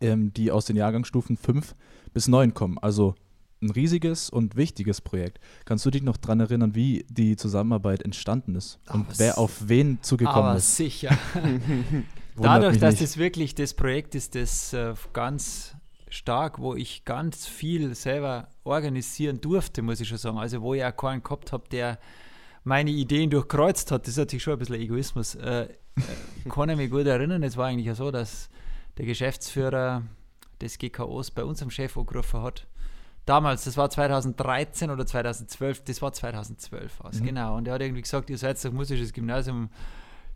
ähm, 0.00 0.32
die 0.32 0.50
aus 0.50 0.64
den 0.64 0.76
Jahrgangsstufen 0.76 1.36
5 1.36 1.74
bis 2.12 2.28
9 2.28 2.54
kommen. 2.54 2.78
Also 2.78 3.14
ein 3.62 3.70
riesiges 3.70 4.30
und 4.30 4.56
wichtiges 4.56 5.00
Projekt. 5.00 5.40
Kannst 5.64 5.86
du 5.86 5.90
dich 5.90 6.02
noch 6.02 6.16
daran 6.16 6.40
erinnern, 6.40 6.74
wie 6.74 7.04
die 7.08 7.36
Zusammenarbeit 7.36 8.02
entstanden 8.02 8.54
ist 8.54 8.78
und 8.88 9.06
Aber 9.06 9.18
wer 9.18 9.38
auf 9.38 9.68
wen 9.68 10.02
zugekommen 10.02 10.50
Aber 10.50 10.56
ist? 10.56 10.76
sicher. 10.76 11.16
Dadurch, 12.36 12.78
dass 12.78 12.94
nicht. 12.94 13.02
das 13.02 13.16
wirklich 13.16 13.54
das 13.54 13.74
Projekt 13.74 14.14
ist, 14.14 14.34
das 14.34 14.72
äh, 14.72 14.94
ganz 15.12 15.74
stark, 16.08 16.58
wo 16.58 16.74
ich 16.74 17.04
ganz 17.04 17.46
viel 17.46 17.94
selber 17.94 18.48
organisieren 18.64 19.40
durfte, 19.40 19.82
muss 19.82 20.00
ich 20.00 20.08
schon 20.08 20.18
sagen. 20.18 20.38
Also 20.38 20.60
wo 20.62 20.74
ich 20.74 20.84
auch 20.84 20.96
keinen 20.96 21.22
gehabt 21.22 21.52
habe, 21.52 21.64
der 21.70 21.98
meine 22.64 22.90
Ideen 22.90 23.30
durchkreuzt 23.30 23.90
hat, 23.90 24.02
das 24.02 24.12
ist 24.12 24.18
natürlich 24.18 24.42
schon 24.42 24.54
ein 24.54 24.58
bisschen 24.58 24.76
Egoismus. 24.76 25.34
Äh, 25.34 25.62
äh, 25.64 25.68
kann 26.48 26.68
ich 26.68 26.76
mich 26.76 26.90
gut 26.90 27.06
erinnern, 27.06 27.42
es 27.42 27.56
war 27.56 27.66
eigentlich 27.66 27.86
ja 27.86 27.94
so, 27.94 28.10
dass 28.10 28.50
der 28.98 29.06
Geschäftsführer 29.06 30.02
des 30.60 30.78
GKOs 30.78 31.30
bei 31.30 31.44
unserem 31.44 31.70
Chef 31.70 31.96
angerufen 31.96 32.42
hat. 32.42 32.66
Damals, 33.26 33.64
das 33.64 33.76
war 33.76 33.88
2013 33.88 34.90
oder 34.90 35.06
2012, 35.06 35.84
das 35.84 36.02
war 36.02 36.12
2012 36.12 37.00
aus, 37.02 37.20
Mhm. 37.20 37.24
genau. 37.26 37.56
Und 37.56 37.68
er 37.68 37.74
hat 37.74 37.80
irgendwie 37.82 38.02
gesagt, 38.02 38.30
ihr 38.30 38.38
seid 38.38 38.62
doch 38.64 38.72
musisches 38.72 39.12
Gymnasium, 39.12 39.70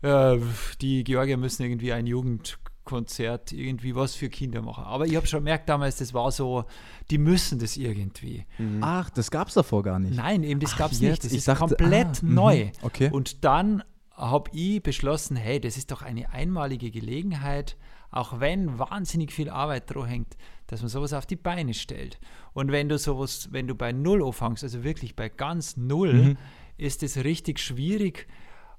äh, 0.01 0.37
die 0.81 1.03
Georgier 1.03 1.37
müssen 1.37 1.63
irgendwie 1.63 1.91
ein 1.91 2.07
Jugendkonzert, 2.07 3.51
irgendwie 3.51 3.95
was 3.95 4.15
für 4.15 4.29
Kinder 4.29 4.61
machen. 4.61 4.85
Aber 4.85 5.05
ich 5.05 5.15
habe 5.15 5.27
schon 5.27 5.39
gemerkt 5.41 5.67
damals, 5.69 5.97
das 5.97 6.13
war 6.13 6.31
so, 6.31 6.65
die 7.11 7.17
müssen 7.17 7.59
das 7.59 7.75
irgendwie. 7.77 8.45
Ach, 8.81 9.09
das 9.09 9.31
gab 9.31 9.49
es 9.49 9.55
davor 9.55 9.83
gar 9.83 9.99
nicht. 9.99 10.15
Nein, 10.15 10.43
eben 10.43 10.59
das 10.59 10.77
gab 10.77 10.91
es 10.91 10.99
jetzt. 11.01 11.09
nicht. 11.11 11.23
Das 11.25 11.31
Ich 11.31 11.39
ist 11.39 11.47
dachte, 11.47 11.75
komplett 11.75 12.07
ah, 12.07 12.25
mhm. 12.25 12.33
neu. 12.33 12.69
Okay. 12.81 13.09
Und 13.11 13.43
dann 13.43 13.83
habe 14.13 14.49
ich 14.53 14.81
beschlossen, 14.81 15.35
hey, 15.35 15.59
das 15.59 15.77
ist 15.77 15.91
doch 15.91 16.01
eine 16.01 16.31
einmalige 16.31 16.89
Gelegenheit, 16.89 17.75
auch 18.11 18.39
wenn 18.39 18.79
wahnsinnig 18.79 19.31
viel 19.33 19.49
Arbeit 19.49 19.93
dran 19.93 20.05
hängt, 20.07 20.37
dass 20.67 20.81
man 20.81 20.89
sowas 20.89 21.13
auf 21.13 21.25
die 21.25 21.35
Beine 21.35 21.73
stellt. 21.73 22.19
Und 22.53 22.71
wenn 22.71 22.89
du 22.89 22.97
sowas, 22.97 23.49
wenn 23.51 23.67
du 23.67 23.75
bei 23.75 23.91
Null 23.91 24.23
anfängst, 24.23 24.63
also 24.63 24.83
wirklich 24.83 25.15
bei 25.15 25.29
ganz 25.29 25.77
Null, 25.77 26.13
Mhm. 26.13 26.37
ist 26.77 27.03
es 27.03 27.23
richtig 27.23 27.59
schwierig. 27.59 28.27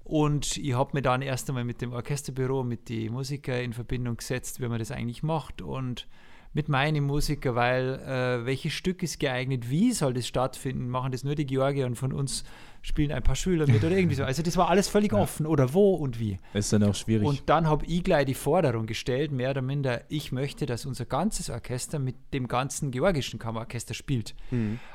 Und 0.05 0.57
ich 0.57 0.75
habe 0.75 0.91
mir 0.95 1.03
dann 1.03 1.21
erst 1.21 1.49
einmal 1.51 1.65
mit 1.65 1.83
dem 1.83 1.93
Orchesterbüro, 1.93 2.65
mit 2.65 2.89
den 2.89 3.13
Musikern 3.13 3.61
in 3.61 3.73
Verbindung 3.75 4.17
gesetzt, 4.17 4.61
wie 4.61 4.69
man 4.69 4.79
das 4.79 4.91
eigentlich 4.91 5.23
macht 5.23 5.61
und 5.61 6.07
mit 6.55 6.71
meinen 6.71 7.05
Musikern, 7.05 7.55
weil 7.57 7.99
äh, 8.01 8.47
welches 8.47 8.73
Stück 8.73 9.03
ist 9.03 9.21
geeignet, 9.21 9.69
wie 9.69 9.93
soll 9.93 10.15
das 10.15 10.27
stattfinden, 10.27 10.89
machen 10.89 11.13
das 11.13 11.23
nur 11.25 11.35
die 11.35 11.45
Georgier 11.45 11.85
und 11.85 11.97
von 11.97 12.13
uns 12.15 12.43
spielen 12.89 13.13
ein 13.13 13.23
paar 13.23 13.37
Schüler 13.37 13.67
mit 13.67 13.85
oder 13.85 13.97
irgendwie 13.97 14.17
so. 14.17 14.25
Also 14.25 14.43
das 14.43 14.57
war 14.57 14.69
alles 14.69 14.89
völlig 14.89 15.13
offen 15.13 15.47
oder 15.47 15.73
wo 15.75 15.95
und 15.95 16.19
wie. 16.19 16.39
Ist 16.55 16.73
dann 16.73 16.83
auch 16.83 16.95
schwierig. 16.95 17.27
Und 17.27 17.43
dann 17.49 17.69
habe 17.69 17.87
ich 17.87 18.03
gleich 18.03 18.27
die 18.27 18.35
Forderung 18.35 18.87
gestellt, 18.87 19.31
mehr 19.31 19.51
oder 19.51 19.63
minder, 19.63 20.03
ich 20.09 20.33
möchte, 20.33 20.67
dass 20.67 20.87
unser 20.87 21.05
ganzes 21.05 21.51
Orchester 21.51 21.99
mit 21.99 22.17
dem 22.33 22.49
ganzen 22.49 22.91
georgischen 22.91 23.39
Kammerorchester 23.39 23.95
spielt. 23.95 24.35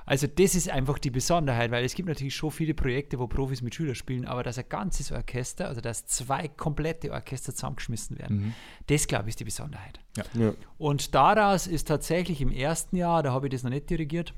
Also 0.05 0.27
das 0.27 0.55
ist 0.55 0.69
einfach 0.69 0.97
die 0.99 1.11
Besonderheit, 1.11 1.71
weil 1.71 1.85
es 1.85 1.95
gibt 1.95 2.09
natürlich 2.09 2.35
schon 2.35 2.51
viele 2.51 2.73
Projekte, 2.73 3.19
wo 3.19 3.27
Profis 3.27 3.61
mit 3.61 3.75
Schülern 3.75 3.95
spielen, 3.95 4.25
aber 4.25 4.43
dass 4.43 4.57
ein 4.57 4.65
ganzes 4.67 5.11
Orchester, 5.11 5.67
also 5.67 5.79
dass 5.79 6.05
zwei 6.05 6.47
komplette 6.47 7.11
Orchester 7.11 7.53
zusammengeschmissen 7.53 8.17
werden, 8.17 8.37
Mhm. 8.37 8.53
das 8.87 9.07
glaube 9.07 9.25
ich 9.25 9.29
ist 9.29 9.39
die 9.39 9.45
Besonderheit. 9.45 9.99
Ja. 10.33 10.53
Und 10.77 11.15
daraus 11.15 11.67
ist 11.67 11.87
tatsächlich 11.87 12.41
im 12.41 12.51
ersten 12.51 12.95
Jahr, 12.97 13.23
da 13.23 13.31
habe 13.31 13.47
ich 13.47 13.51
das 13.51 13.63
noch 13.63 13.69
nicht 13.69 13.89
dirigiert, 13.89 14.33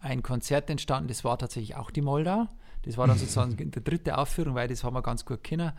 ein 0.00 0.22
Konzert 0.22 0.70
entstanden, 0.70 1.08
das 1.08 1.24
war 1.24 1.38
tatsächlich 1.38 1.76
auch 1.76 1.90
die 1.90 2.02
Moldau. 2.02 2.48
Das 2.82 2.96
war 2.96 3.06
dann 3.06 3.18
sozusagen 3.18 3.56
die 3.58 3.70
dritte 3.70 4.18
Aufführung, 4.18 4.54
weil 4.54 4.68
das 4.68 4.84
haben 4.84 4.94
wir 4.94 5.02
ganz 5.02 5.24
gut 5.24 5.42
kennen. 5.42 5.72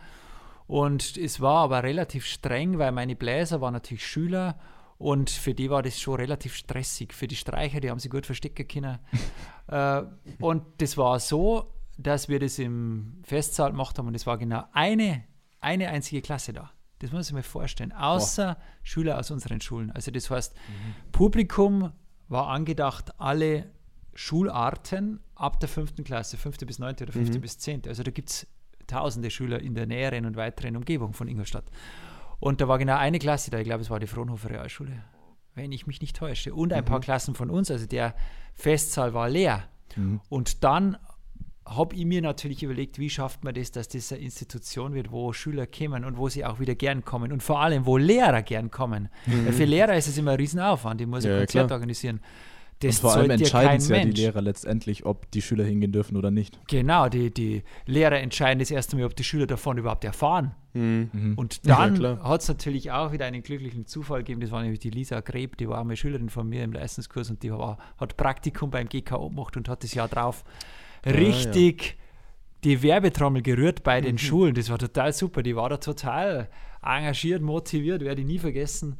Und 0.66 1.16
es 1.16 1.40
war 1.40 1.64
aber 1.64 1.82
relativ 1.82 2.26
streng, 2.26 2.78
weil 2.78 2.92
meine 2.92 3.14
Bläser 3.14 3.60
waren 3.60 3.74
natürlich 3.74 4.04
Schüler 4.04 4.58
und 4.98 5.30
für 5.30 5.54
die 5.54 5.70
war 5.70 5.82
das 5.82 6.00
schon 6.00 6.16
relativ 6.16 6.54
stressig. 6.54 7.12
Für 7.12 7.28
die 7.28 7.36
Streicher, 7.36 7.80
die 7.80 7.90
haben 7.90 8.00
sie 8.00 8.08
gut 8.08 8.26
verstecken 8.26 8.66
können. 8.66 8.98
äh, 9.68 10.02
und 10.40 10.64
das 10.78 10.96
war 10.96 11.20
so, 11.20 11.72
dass 11.98 12.28
wir 12.28 12.40
das 12.40 12.58
im 12.58 13.20
Festsaal 13.22 13.70
gemacht 13.70 13.98
haben 13.98 14.08
und 14.08 14.14
es 14.14 14.26
war 14.26 14.38
genau 14.38 14.64
eine, 14.72 15.24
eine 15.60 15.88
einzige 15.88 16.22
Klasse 16.22 16.52
da. 16.52 16.70
Das 16.98 17.12
muss 17.12 17.28
ich 17.28 17.34
mir 17.34 17.42
vorstellen. 17.42 17.92
Außer 17.92 18.56
Schüler 18.82 19.18
aus 19.18 19.30
unseren 19.30 19.60
Schulen. 19.60 19.90
Also 19.90 20.10
das 20.10 20.30
heißt, 20.30 20.54
Publikum 21.12 21.92
war 22.28 22.48
angedacht, 22.48 23.20
alle 23.20 23.70
Schularten 24.16 25.20
ab 25.34 25.60
der 25.60 25.68
fünften 25.68 26.02
Klasse, 26.02 26.36
fünfte 26.36 26.66
bis 26.66 26.78
neunte 26.78 27.04
oder 27.04 27.12
fünfte 27.12 27.38
bis 27.38 27.58
zehnte. 27.58 27.88
Also 27.90 28.02
da 28.02 28.10
gibt 28.10 28.30
es 28.30 28.46
tausende 28.86 29.30
Schüler 29.30 29.60
in 29.60 29.74
der 29.74 29.86
näheren 29.86 30.26
und 30.26 30.36
weiteren 30.36 30.76
Umgebung 30.76 31.12
von 31.12 31.28
Ingolstadt. 31.28 31.64
Und 32.40 32.60
da 32.60 32.68
war 32.68 32.78
genau 32.78 32.96
eine 32.96 33.18
Klasse 33.18 33.50
da, 33.50 33.58
ich 33.58 33.64
glaube, 33.64 33.82
es 33.82 33.90
war 33.90 34.00
die 34.00 34.06
Fraunhofer 34.06 34.50
Realschule, 34.50 35.02
wenn 35.54 35.70
ich 35.72 35.86
mich 35.86 36.00
nicht 36.00 36.16
täusche. 36.16 36.54
Und 36.54 36.72
ein 36.72 36.84
paar 36.84 37.00
Klassen 37.00 37.34
von 37.34 37.50
uns, 37.50 37.70
also 37.70 37.86
der 37.86 38.14
Festsaal 38.54 39.14
war 39.14 39.28
leer. 39.28 39.64
Und 40.28 40.64
dann 40.64 40.96
habe 41.66 41.96
ich 41.96 42.04
mir 42.04 42.22
natürlich 42.22 42.62
überlegt, 42.62 42.98
wie 42.98 43.10
schafft 43.10 43.42
man 43.42 43.54
das, 43.54 43.72
dass 43.72 43.88
das 43.88 44.12
eine 44.12 44.22
Institution 44.22 44.94
wird, 44.94 45.10
wo 45.10 45.32
Schüler 45.32 45.66
kommen 45.66 46.04
und 46.04 46.16
wo 46.16 46.28
sie 46.28 46.44
auch 46.44 46.60
wieder 46.60 46.74
gern 46.74 47.04
kommen 47.04 47.32
und 47.32 47.42
vor 47.42 47.60
allem, 47.60 47.86
wo 47.86 47.96
Lehrer 47.96 48.42
gern 48.42 48.70
kommen. 48.70 49.08
Weil 49.26 49.52
für 49.52 49.64
Lehrer 49.64 49.96
ist 49.96 50.06
es 50.06 50.16
immer 50.16 50.32
ein 50.32 50.36
Riesenaufwand, 50.36 51.00
die 51.00 51.06
muss 51.06 51.24
ein 51.24 51.30
Ja, 51.30 51.34
ja, 51.38 51.40
Konzert 51.40 51.66
klar. 51.68 51.76
organisieren. 51.76 52.20
Und 52.82 52.84
Das 52.90 52.98
vor 53.00 53.14
allem 53.14 53.30
entscheiden 53.30 53.80
ja 53.80 53.86
die 53.86 54.04
Mensch. 54.06 54.18
Lehrer 54.20 54.42
letztendlich, 54.42 55.06
ob 55.06 55.30
die 55.30 55.40
Schüler 55.40 55.64
hingehen 55.64 55.92
dürfen 55.92 56.14
oder 56.16 56.30
nicht. 56.30 56.58
Genau, 56.68 57.08
die, 57.08 57.32
die 57.32 57.62
Lehrer 57.86 58.20
entscheiden 58.20 58.58
das 58.58 58.70
erste 58.70 58.96
Mal, 58.96 59.06
ob 59.06 59.16
die 59.16 59.24
Schüler 59.24 59.46
davon 59.46 59.78
überhaupt 59.78 60.04
erfahren. 60.04 60.54
Mhm. 60.74 61.32
Und 61.36 61.60
Ja, 61.64 61.78
dann 61.78 61.94
klar. 61.94 62.22
hat 62.22 62.42
es 62.42 62.48
natürlich 62.48 62.90
auch 62.92 63.12
wieder 63.12 63.24
einen 63.24 63.42
glücklichen 63.42 63.86
Zufall 63.86 64.18
gegeben. 64.18 64.42
Das 64.42 64.50
war 64.50 64.60
nämlich 64.60 64.80
die 64.80 64.90
Lisa 64.90 65.20
Greb, 65.20 65.56
die 65.56 65.68
war 65.70 65.80
eine 65.80 65.96
Schülerin 65.96 66.28
von 66.28 66.46
mir 66.48 66.64
im 66.64 66.72
Leistungskurs 66.74 67.30
und 67.30 67.42
die 67.42 67.50
war, 67.50 67.78
hat 67.98 68.18
Praktikum 68.18 68.70
beim 68.70 68.88
GKO 68.90 69.30
gemacht 69.30 69.56
und 69.56 69.70
hat 69.70 69.82
das 69.82 69.94
Jahr 69.94 70.08
drauf 70.08 70.44
richtig 71.04 71.96
die 72.64 72.82
Werbetrommel 72.82 73.42
gerührt 73.42 73.82
bei 73.84 74.00
Mhm. 74.00 74.04
den 74.04 74.18
Schulen. 74.18 74.54
Das 74.54 74.70
war 74.70 74.78
total 74.78 75.12
super. 75.12 75.42
Die 75.42 75.54
war 75.56 75.68
da 75.68 75.76
total 75.76 76.48
engagiert, 76.82 77.42
motiviert, 77.42 78.02
werde 78.02 78.20
ich 78.22 78.26
nie 78.26 78.38
vergessen. 78.38 78.98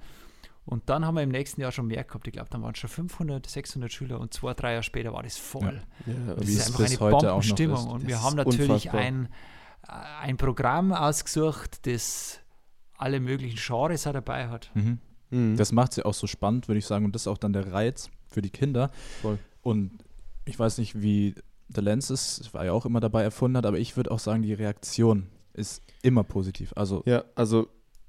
Und 0.66 0.90
dann 0.90 1.06
haben 1.06 1.14
wir 1.14 1.22
im 1.22 1.30
nächsten 1.30 1.60
Jahr 1.60 1.70
schon 1.72 1.86
mehr 1.86 2.02
gehabt. 2.04 2.26
Ich 2.26 2.32
glaube, 2.32 2.50
dann 2.50 2.60
waren 2.62 2.72
es 2.72 2.78
schon 2.78 2.90
500, 2.90 3.48
600 3.48 3.90
Schüler 3.92 4.18
und 4.20 4.34
zwei, 4.34 4.52
drei 4.52 4.72
Jahre 4.72 4.82
später 4.82 5.12
war 5.12 5.22
das 5.22 5.36
voll. 5.38 5.80
Ja, 6.06 6.34
Das 6.34 6.46
Wie 6.46 6.52
ist 6.52 6.68
es 6.68 6.80
einfach 6.80 7.00
eine 7.00 7.10
Bombenstimmung. 7.18 7.86
Und 7.86 8.02
Das 8.02 8.08
wir 8.08 8.22
haben 8.22 8.36
natürlich 8.36 8.70
unfassbar. 8.70 9.00
ein, 9.00 9.28
äh, 9.86 9.92
ein 10.22 10.36
Programm 10.36 10.92
ausgesucht, 10.92 11.86
das 11.86 12.40
alle 12.98 13.20
möglichen 13.20 13.56
Genres 13.64 14.06
auch 14.08 14.12
dabei 14.12 14.48
hat. 14.48 14.70
Mhm. 14.74 14.98
Mhm. 15.30 15.56
Das 15.56 15.70
macht 15.70 15.92
sie 15.92 16.04
auch 16.04 16.14
so 16.14 16.26
spannend, 16.26 16.66
würde 16.68 16.78
ich 16.80 16.86
sagen. 16.86 17.04
Und 17.04 17.14
das 17.14 17.22
ist 17.22 17.28
auch 17.28 17.38
dann 17.38 17.52
der 17.52 17.72
Reiz 17.72 18.10
für 18.28 18.42
die 18.42 18.50
Kinder. 18.50 18.90
Voll. 19.22 19.38
Und 19.62 19.92
ich 20.46 20.58
weiß 20.58 20.78
nicht, 20.78 21.00
wie 21.00 21.36
der 21.68 21.82
Lenz 21.84 22.10
ist, 22.10 22.52
war 22.54 22.64
ja 22.64 22.72
auch 22.72 22.86
immer 22.86 23.00
dabei 23.00 23.22
erfunden 23.22 23.56
hat, 23.56 23.66
aber 23.66 23.78
ich 23.78 23.96
würde 23.96 24.10
auch 24.10 24.18
sagen, 24.20 24.42
die 24.42 24.52
Reaktion 24.52 25.26
ist 25.52 25.82
immer 26.02 26.22
positiv. 26.24 26.72
Also 26.76 27.02
ja, 27.06 27.24
also 27.34 27.68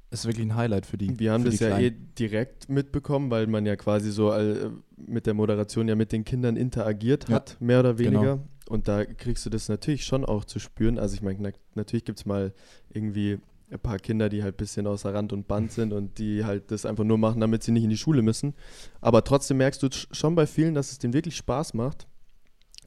ist 0.10 0.26
wirklich 0.26 0.46
ein 0.46 0.56
Highlight 0.56 0.86
für 0.86 0.98
die. 0.98 1.20
wir 1.20 1.32
haben 1.34 1.44
das 1.44 1.60
ja 1.60 1.78
eh 1.80 1.92
direkt 1.92 2.70
mitbekommen, 2.70 3.30
weil 3.30 3.48
man 3.48 3.66
ja 3.66 3.76
quasi 3.76 4.12
so 4.12 4.32
all, 4.32 4.72
mit 4.96 5.26
der 5.26 5.34
Moderation 5.34 5.88
ja 5.88 5.96
mit 5.96 6.12
den 6.12 6.24
Kindern 6.24 6.56
interagiert 6.56 7.28
Ja. 7.30 7.36
hat, 7.36 7.58
mehr 7.60 7.80
oder 7.82 7.94
Genau. 7.96 8.20
weniger. 8.22 8.40
Und 8.70 8.88
da 8.88 9.06
kriegst 9.06 9.46
du 9.46 9.50
das 9.50 9.70
natürlich 9.70 10.04
schon 10.06 10.26
auch 10.26 10.44
zu 10.46 10.60
spüren. 10.60 10.98
Also 11.00 11.16
ich 11.16 11.22
meine, 11.22 11.40
na, 11.42 11.50
natürlich 11.76 12.04
gibt 12.06 12.20
es 12.20 12.26
mal 12.26 12.54
irgendwie 12.90 13.40
ein 13.70 13.80
paar 13.80 13.98
Kinder, 14.00 14.30
die 14.30 14.44
halt 14.44 14.56
ein 14.56 14.58
bisschen 14.58 14.88
außer 14.88 15.14
Rand 15.14 15.34
und 15.34 15.48
Band 15.48 15.72
sind 15.74 15.92
und 15.94 16.18
die 16.20 16.46
halt 16.46 16.72
das 16.72 16.86
einfach 16.86 17.04
nur 17.04 17.18
machen, 17.18 17.42
damit 17.42 17.64
sie 17.64 17.72
nicht 17.72 17.84
in 17.84 17.90
die 17.90 17.98
Schule 17.98 18.22
müssen. 18.22 18.54
Aber 19.02 19.24
trotzdem 19.26 19.58
merkst 19.58 19.84
du 19.84 19.88
sch- 19.88 20.08
schon 20.14 20.36
bei 20.36 20.48
vielen, 20.48 20.74
dass 20.74 20.92
es 20.92 21.00
denen 21.00 21.14
wirklich 21.14 21.36
Spaß 21.36 21.74
macht. 21.74 22.08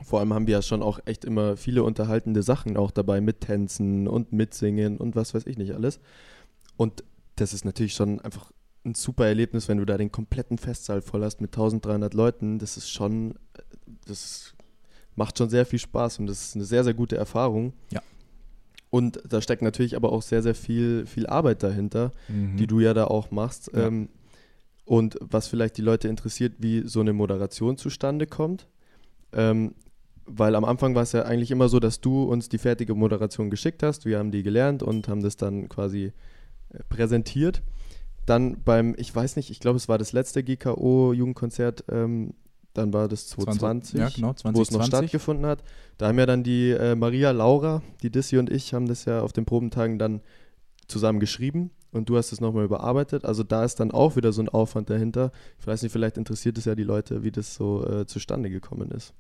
Vor 0.03 0.21
allem 0.21 0.33
haben 0.33 0.47
wir 0.47 0.53
ja 0.53 0.63
schon 0.63 0.83
auch 0.83 0.99
echt 1.05 1.27
immer 1.27 1.59
viele 1.59 1.83
unterhaltende 1.83 2.43
Sachen 2.43 2.79
auch 2.79 2.91
dabei 2.91 3.21
mit 3.21 3.41
Tänzen 3.43 4.09
und 4.09 4.33
Mitsingen 4.33 4.97
und 4.97 5.17
was 5.17 5.35
weiß 5.35 5.47
ich 5.47 5.59
nicht 5.59 5.75
alles. 5.75 6.01
Und 6.81 7.05
das 7.37 7.53
ist 7.53 7.67
natürlich 7.67 7.93
schon 7.93 8.21
einfach 8.23 8.51
ein 8.87 8.95
super 8.95 9.27
Erlebnis, 9.27 9.69
wenn 9.69 9.77
du 9.77 9.85
da 9.85 9.99
den 9.99 10.11
kompletten 10.11 10.57
Festsaal 10.57 11.03
voll 11.03 11.23
hast 11.23 11.43
mit 11.43 11.51
1300 11.51 12.15
Leuten. 12.15 12.59
Das 12.59 12.79
ist 12.79 12.89
schon, 12.89 13.33
äh, 13.53 13.63
das 14.07 14.55
macht 15.15 15.37
schon 15.37 15.51
sehr 15.51 15.67
viel 15.67 15.79
Spaß 15.79 16.21
und 16.21 16.27
das 16.27 16.41
ist 16.41 16.55
eine 16.57 16.65
sehr, 16.65 16.83
sehr 16.83 16.95
gute 16.95 17.19
Erfahrung. 17.19 17.75
Ja. 17.91 18.01
Und 18.89 19.21
da 19.29 19.43
steckt 19.43 19.61
natürlich 19.61 19.95
aber 19.95 20.11
auch 20.11 20.23
sehr, 20.23 20.43
sehr 20.43 20.55
viel, 20.55 21.05
viel 21.05 21.27
Arbeit 21.27 21.63
dahinter, 21.63 22.13
Mhm. 22.29 22.57
die 22.57 22.67
du 22.67 22.81
ja 22.81 22.95
da 22.95 23.05
auch 23.05 23.31
machst. 23.31 23.71
Ja. 23.75 23.89
Ähm, 23.89 24.09
und 24.87 25.19
was 25.21 25.49
vielleicht 25.49 25.77
die 25.77 25.83
Leute 25.83 26.09
interessiert, 26.09 26.55
wie 26.61 26.89
so 26.89 27.01
eine 27.01 27.13
Moderation 27.13 27.77
zustande 27.77 28.27
kommt. 28.27 28.67
Ähm, 29.35 29.75
weil 30.25 30.55
am 30.55 30.65
Anfang 30.65 30.95
war 30.95 31.03
es 31.03 31.13
ja 31.13 31.25
eigentlich 31.25 31.51
immer 31.51 31.69
so, 31.69 31.79
dass 31.79 32.01
du 32.01 32.23
uns 32.23 32.49
die 32.49 32.57
fertige 32.57 32.95
Moderation 32.95 33.51
geschickt 33.51 33.83
hast. 33.83 34.07
Wir 34.07 34.19
haben 34.19 34.31
die 34.31 34.43
gelernt 34.43 34.83
und 34.83 35.09
haben 35.09 35.23
das 35.23 35.37
dann 35.37 35.69
quasi 35.69 36.15
präsentiert. 36.89 37.63
Dann 38.27 38.63
beim, 38.63 38.95
ich 38.99 39.15
weiß 39.15 39.37
nicht, 39.37 39.51
ich 39.51 39.61
glaube, 39.61 39.77
es 39.77 39.89
war 39.89 39.99
das 39.99 40.13
letzte 40.13 40.43
GKO-Jugendkonzert, 40.43 41.85
ähm, 41.91 42.35
dann 42.75 42.93
war 42.93 43.09
das 43.09 43.27
2020, 43.29 43.99
ja, 43.99 44.09
genau, 44.09 44.29
wo 44.29 44.63
es 44.63 44.71
noch 44.71 44.81
2020. 44.81 44.87
stattgefunden 44.89 45.47
hat. 45.47 45.65
Da 45.99 46.07
haben 46.09 46.19
ja 46.19 46.27
dann 46.27 46.45
die 46.45 46.71
äh, 46.71 46.95
Maria 46.95 47.33
Laura, 47.33 47.83
die 48.03 48.11
Dissy 48.11 48.39
und 48.39 48.49
ich 48.51 48.73
haben 48.75 48.87
das 48.87 49.05
ja 49.07 49.23
auf 49.23 49.33
den 49.33 49.45
Probentagen 49.45 49.99
dann 49.99 50.21
zusammen 50.87 51.19
geschrieben 51.19 51.71
und 51.91 52.09
du 52.09 52.17
hast 52.17 52.31
es 52.31 52.41
nochmal 52.41 52.65
überarbeitet. 52.65 53.25
Also 53.25 53.43
da 53.43 53.65
ist 53.65 53.81
dann 53.81 53.91
auch 53.91 54.15
wieder 54.15 54.33
so 54.33 54.43
ein 54.43 54.49
Aufwand 54.49 54.89
dahinter. 54.91 55.33
Ich 55.59 55.67
weiß 55.67 55.83
nicht, 55.83 55.91
vielleicht 55.91 56.17
interessiert 56.17 56.59
es 56.59 56.65
ja 56.65 56.77
die 56.77 56.85
Leute, 56.85 57.25
wie 57.25 57.33
das 57.33 57.55
so 57.57 57.85
äh, 57.85 58.07
zustande 58.07 58.51
gekommen 58.51 58.93
ist. 58.93 59.15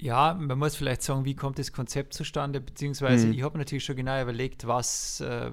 Ja, 0.00 0.34
man 0.34 0.58
muss 0.58 0.76
vielleicht 0.76 1.02
sagen, 1.02 1.24
wie 1.24 1.34
kommt 1.34 1.58
das 1.58 1.72
Konzept 1.72 2.14
zustande, 2.14 2.60
beziehungsweise 2.60 3.26
Mhm. 3.26 3.32
ich 3.32 3.42
habe 3.42 3.58
natürlich 3.58 3.84
schon 3.84 3.96
genau 3.96 4.22
überlegt, 4.22 4.66
was, 4.66 5.20
äh, 5.20 5.50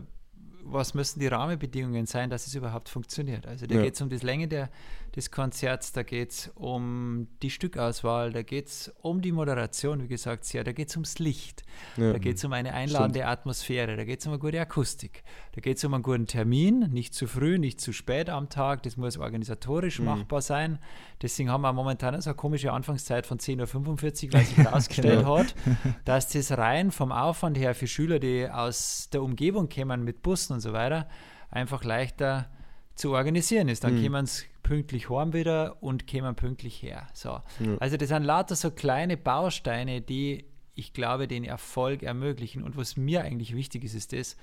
was 0.66 0.94
müssen 0.94 1.20
die 1.20 1.28
Rahmenbedingungen 1.28 2.06
sein, 2.06 2.30
dass 2.30 2.48
es 2.48 2.56
überhaupt 2.56 2.90
funktioniert. 2.90 3.46
Also 3.48 3.68
da 3.68 3.76
Ja. 3.76 3.82
geht 3.84 3.96
es 3.96 4.02
um 4.02 4.10
das 4.10 4.24
Länge 4.24 4.48
der, 4.48 4.70
des 5.16 5.32
Konzerts, 5.32 5.94
da 5.94 6.04
geht 6.04 6.32
es 6.32 6.52
um 6.56 7.28
die 7.42 7.50
Stückauswahl, 7.50 8.34
da 8.34 8.42
geht 8.42 8.68
es 8.68 8.94
um 9.02 9.22
die 9.22 9.32
Moderation, 9.32 10.04
wie 10.04 10.08
gesagt, 10.08 10.52
ja, 10.54 10.64
da 10.64 10.74
geht 10.74 10.90
es 10.90 10.96
ums 10.96 11.20
Licht, 11.20 11.64
Ja. 11.96 12.12
da 12.12 12.20
geht 12.20 12.36
es 12.38 12.44
um 12.44 12.52
eine 12.52 12.74
einladende 12.74 13.26
Atmosphäre, 13.26 13.96
da 13.96 14.04
geht 14.04 14.20
es 14.20 14.26
um 14.28 14.34
eine 14.34 14.40
gute 14.40 14.60
Akustik, 14.60 15.24
da 15.54 15.62
geht 15.62 15.78
es 15.78 15.86
um 15.86 15.94
einen 15.94 16.04
guten 16.04 16.28
Termin, 16.28 16.90
nicht 16.92 17.14
zu 17.14 17.28
früh, 17.28 17.58
nicht 17.58 17.80
zu 17.80 17.94
spät 17.94 18.30
am 18.30 18.50
Tag, 18.50 18.84
das 18.84 18.98
muss 18.98 19.18
organisatorisch 19.18 20.00
Mhm. 20.00 20.06
machbar 20.06 20.42
sein. 20.42 20.80
Deswegen 21.22 21.50
haben 21.50 21.62
wir 21.62 21.72
momentan 21.72 22.20
so 22.20 22.30
eine 22.32 22.36
komische 22.36 22.74
Anfangszeit 22.74 23.26
von 23.26 23.40
10.45 23.40 24.28
Uhr, 24.28 24.34
weil 24.34 24.46
sich 24.46 24.58
herausgestellt 24.58 25.20
Genau. 25.20 25.38
hat, 25.40 25.56
dass 26.06 26.28
das 26.30 26.52
rein 26.58 26.92
vom 26.92 27.12
Aufwand 27.14 27.58
her 27.58 27.74
für 27.74 27.88
Schüler, 27.88 28.20
die 28.20 28.50
aus 28.50 29.10
der 29.14 29.22
Umgebung 29.24 29.70
kämen 29.70 30.04
mit 30.04 30.22
Bussen 30.22 30.54
und 30.54 30.60
so 30.60 30.74
weiter, 30.74 31.08
einfach 31.50 31.86
leichter 31.86 32.50
zu 32.96 33.12
organisieren 33.14 33.70
ist. 33.70 33.84
Dann 33.86 33.96
Mhm. 33.96 34.02
kämen 34.02 34.26
sie 34.26 34.46
pünktlich 34.66 35.12
heim 35.12 35.32
wieder 35.32 35.78
und 35.84 36.08
kämen 36.08 36.36
pünktlich 36.36 36.82
her. 36.82 37.08
So. 37.14 37.30
Ja. 37.30 37.78
Also 37.80 37.98
das 37.98 38.10
sind 38.10 38.24
lauter 38.24 38.56
so 38.56 38.72
kleine 38.72 39.16
Bausteine, 39.16 40.02
die 40.02 40.46
ich 40.74 40.92
glaube, 40.92 41.28
den 41.28 41.44
Erfolg 41.44 42.02
ermöglichen. 42.02 42.64
Und 42.64 42.76
was 42.76 42.98
mir 42.98 43.24
eigentlich 43.24 43.56
wichtig 43.56 43.84
ist, 43.84 43.94
ist 43.94 44.12
das, 44.12 44.36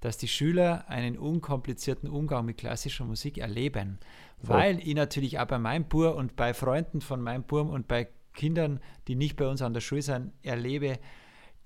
dass 0.00 0.16
die 0.16 0.28
Schüler 0.28 0.88
einen 0.88 1.18
unkomplizierten 1.18 2.08
Umgang 2.08 2.46
mit 2.46 2.56
klassischer 2.56 3.04
Musik 3.04 3.36
erleben. 3.36 3.98
Voll. 4.42 4.56
Weil 4.56 4.78
ich 4.80 4.94
natürlich 4.94 5.38
auch 5.38 5.46
bei 5.46 5.58
meinem 5.58 5.84
Bur 5.84 6.16
und 6.16 6.36
bei 6.36 6.54
Freunden 6.54 7.02
von 7.02 7.20
meinem 7.20 7.44
Burm 7.44 7.68
und 7.68 7.86
bei 7.86 8.08
Kindern, 8.32 8.80
die 9.08 9.14
nicht 9.14 9.36
bei 9.36 9.46
uns 9.46 9.60
an 9.60 9.74
der 9.74 9.82
Schule 9.82 10.02
sind, 10.02 10.32
erlebe, 10.42 10.98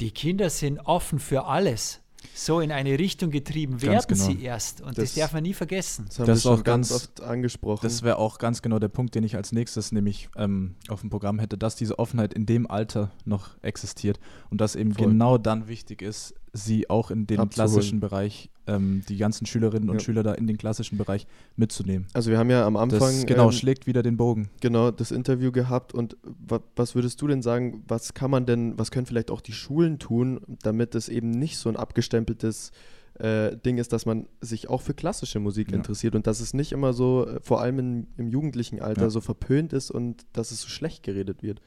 die 0.01 0.11
Kinder 0.11 0.51
sind 0.51 0.81
offen 0.81 1.21
für 1.21 1.45
alles. 1.45 2.00
So 2.35 2.61
in 2.61 2.73
eine 2.73 2.99
Richtung 2.99 3.31
getrieben 3.31 3.81
werden 3.83 4.03
genau. 4.09 4.25
sie 4.25 4.43
erst. 4.43 4.81
Und 4.81 4.99
das, 4.99 5.13
Das- 5.13 5.15
darf 5.15 5.33
man 5.33 5.43
nie 5.43 5.55
vergessen. 5.55 6.07
Das 6.09 6.19
haben 6.19 6.27
Das 6.27 6.29
wir 6.29 6.35
ist 6.37 6.43
schon 6.43 6.61
auch 6.61 6.65
ganz 6.65 6.89
ganz- 6.91 7.03
oft 7.03 7.21
angesprochen. 7.23 7.81
Das 7.83 8.03
wäre 8.03 8.17
auch 8.19 8.39
ganz 8.39 8.63
genau 8.63 8.79
der 8.79 8.89
Punkt, 8.89 9.15
den 9.15 9.25
ich 9.25 9.37
als 9.37 9.53
nächstes 9.53 9.93
nämlich 9.93 10.29
ähm, 10.37 10.75
auf 10.89 11.01
dem 11.01 11.11
Programm 11.11 11.39
hätte, 11.39 11.57
dass 11.59 11.77
diese 11.77 11.99
Offenheit 11.99 12.35
in 12.35 12.47
dem 12.47 12.71
Alter 12.71 13.11
noch 13.25 13.51
existiert 13.63 14.19
und 14.51 14.61
dass 14.61 14.77
eben 14.77 14.95
Voll. 14.95 15.09
genau 15.09 15.39
dann 15.39 15.69
wichtig 15.69 16.03
ist, 16.03 16.35
sie 16.53 16.91
auch 16.91 17.11
in 17.11 17.27
den 17.27 17.39
Abzuholen. 17.41 17.71
klassischen 17.71 18.01
Bereich, 18.01 18.51
ähm, 18.67 19.03
die 19.09 19.17
ganzen 19.17 19.47
Schülerinnen 19.47 19.89
und 19.89 19.97
Ja. 19.97 20.01
Schüler 20.05 20.23
da 20.23 20.33
in 20.35 20.47
den 20.47 20.59
klassischen 20.59 20.99
Bereich 20.99 21.27
mitzunehmen. 21.57 22.07
also 22.13 22.31
wir 22.31 22.39
haben 22.39 22.51
ja 22.51 22.67
am 22.67 22.77
Anfang 22.77 22.99
Das 22.99 23.27
genau 23.27 23.47
ähm, 23.47 23.53
schlägt 23.53 23.87
wieder 23.87 24.03
den 24.03 24.17
Bogen. 24.17 24.51
genau 24.61 24.91
das 24.91 25.11
Interview 25.13 25.53
gehabt 25.53 25.95
und 25.95 26.17
wa 26.25 26.61
was 26.77 26.95
würdest 26.95 27.21
du 27.23 27.27
denn 27.29 27.43
sagen, 27.43 27.85
was 27.89 28.15
kann 28.15 28.31
man 28.31 28.47
denn, 28.47 28.79
was 28.79 28.91
können 28.91 29.07
vielleicht 29.07 29.31
auch 29.31 29.41
die 29.41 29.53
Schulen 29.53 29.99
tun, 29.99 30.41
damit 30.63 30.95
es 30.95 31.09
eben 31.09 31.31
nicht 31.31 31.57
so 31.59 31.69
ein 31.69 31.77
abgestempeltes 31.77 32.73
äh, 33.19 33.57
Ding 33.57 33.79
ist, 33.79 33.93
dass 33.93 34.07
man 34.07 34.27
sich 34.41 34.71
auch 34.71 34.81
für 34.81 34.95
klassische 34.95 35.41
Musik 35.41 35.71
Ja. 35.73 35.77
interessiert 35.77 36.15
und 36.15 36.27
dass 36.27 36.41
es 36.41 36.55
nicht 36.55 36.73
immer 36.73 36.93
so, 36.95 37.27
äh, 37.27 37.39
vor 37.43 37.61
allem 37.61 37.79
in, 37.79 38.07
im 38.17 38.29
jugendlichen 38.29 38.81
Alter, 38.81 39.03
Ja. 39.03 39.11
so 39.11 39.21
verpönt 39.21 39.73
ist 39.73 39.91
und 39.91 40.25
dass 40.33 40.53
es 40.53 40.63
so 40.63 40.69
schlecht 40.69 41.03
geredet 41.03 41.43
wird. 41.43 41.61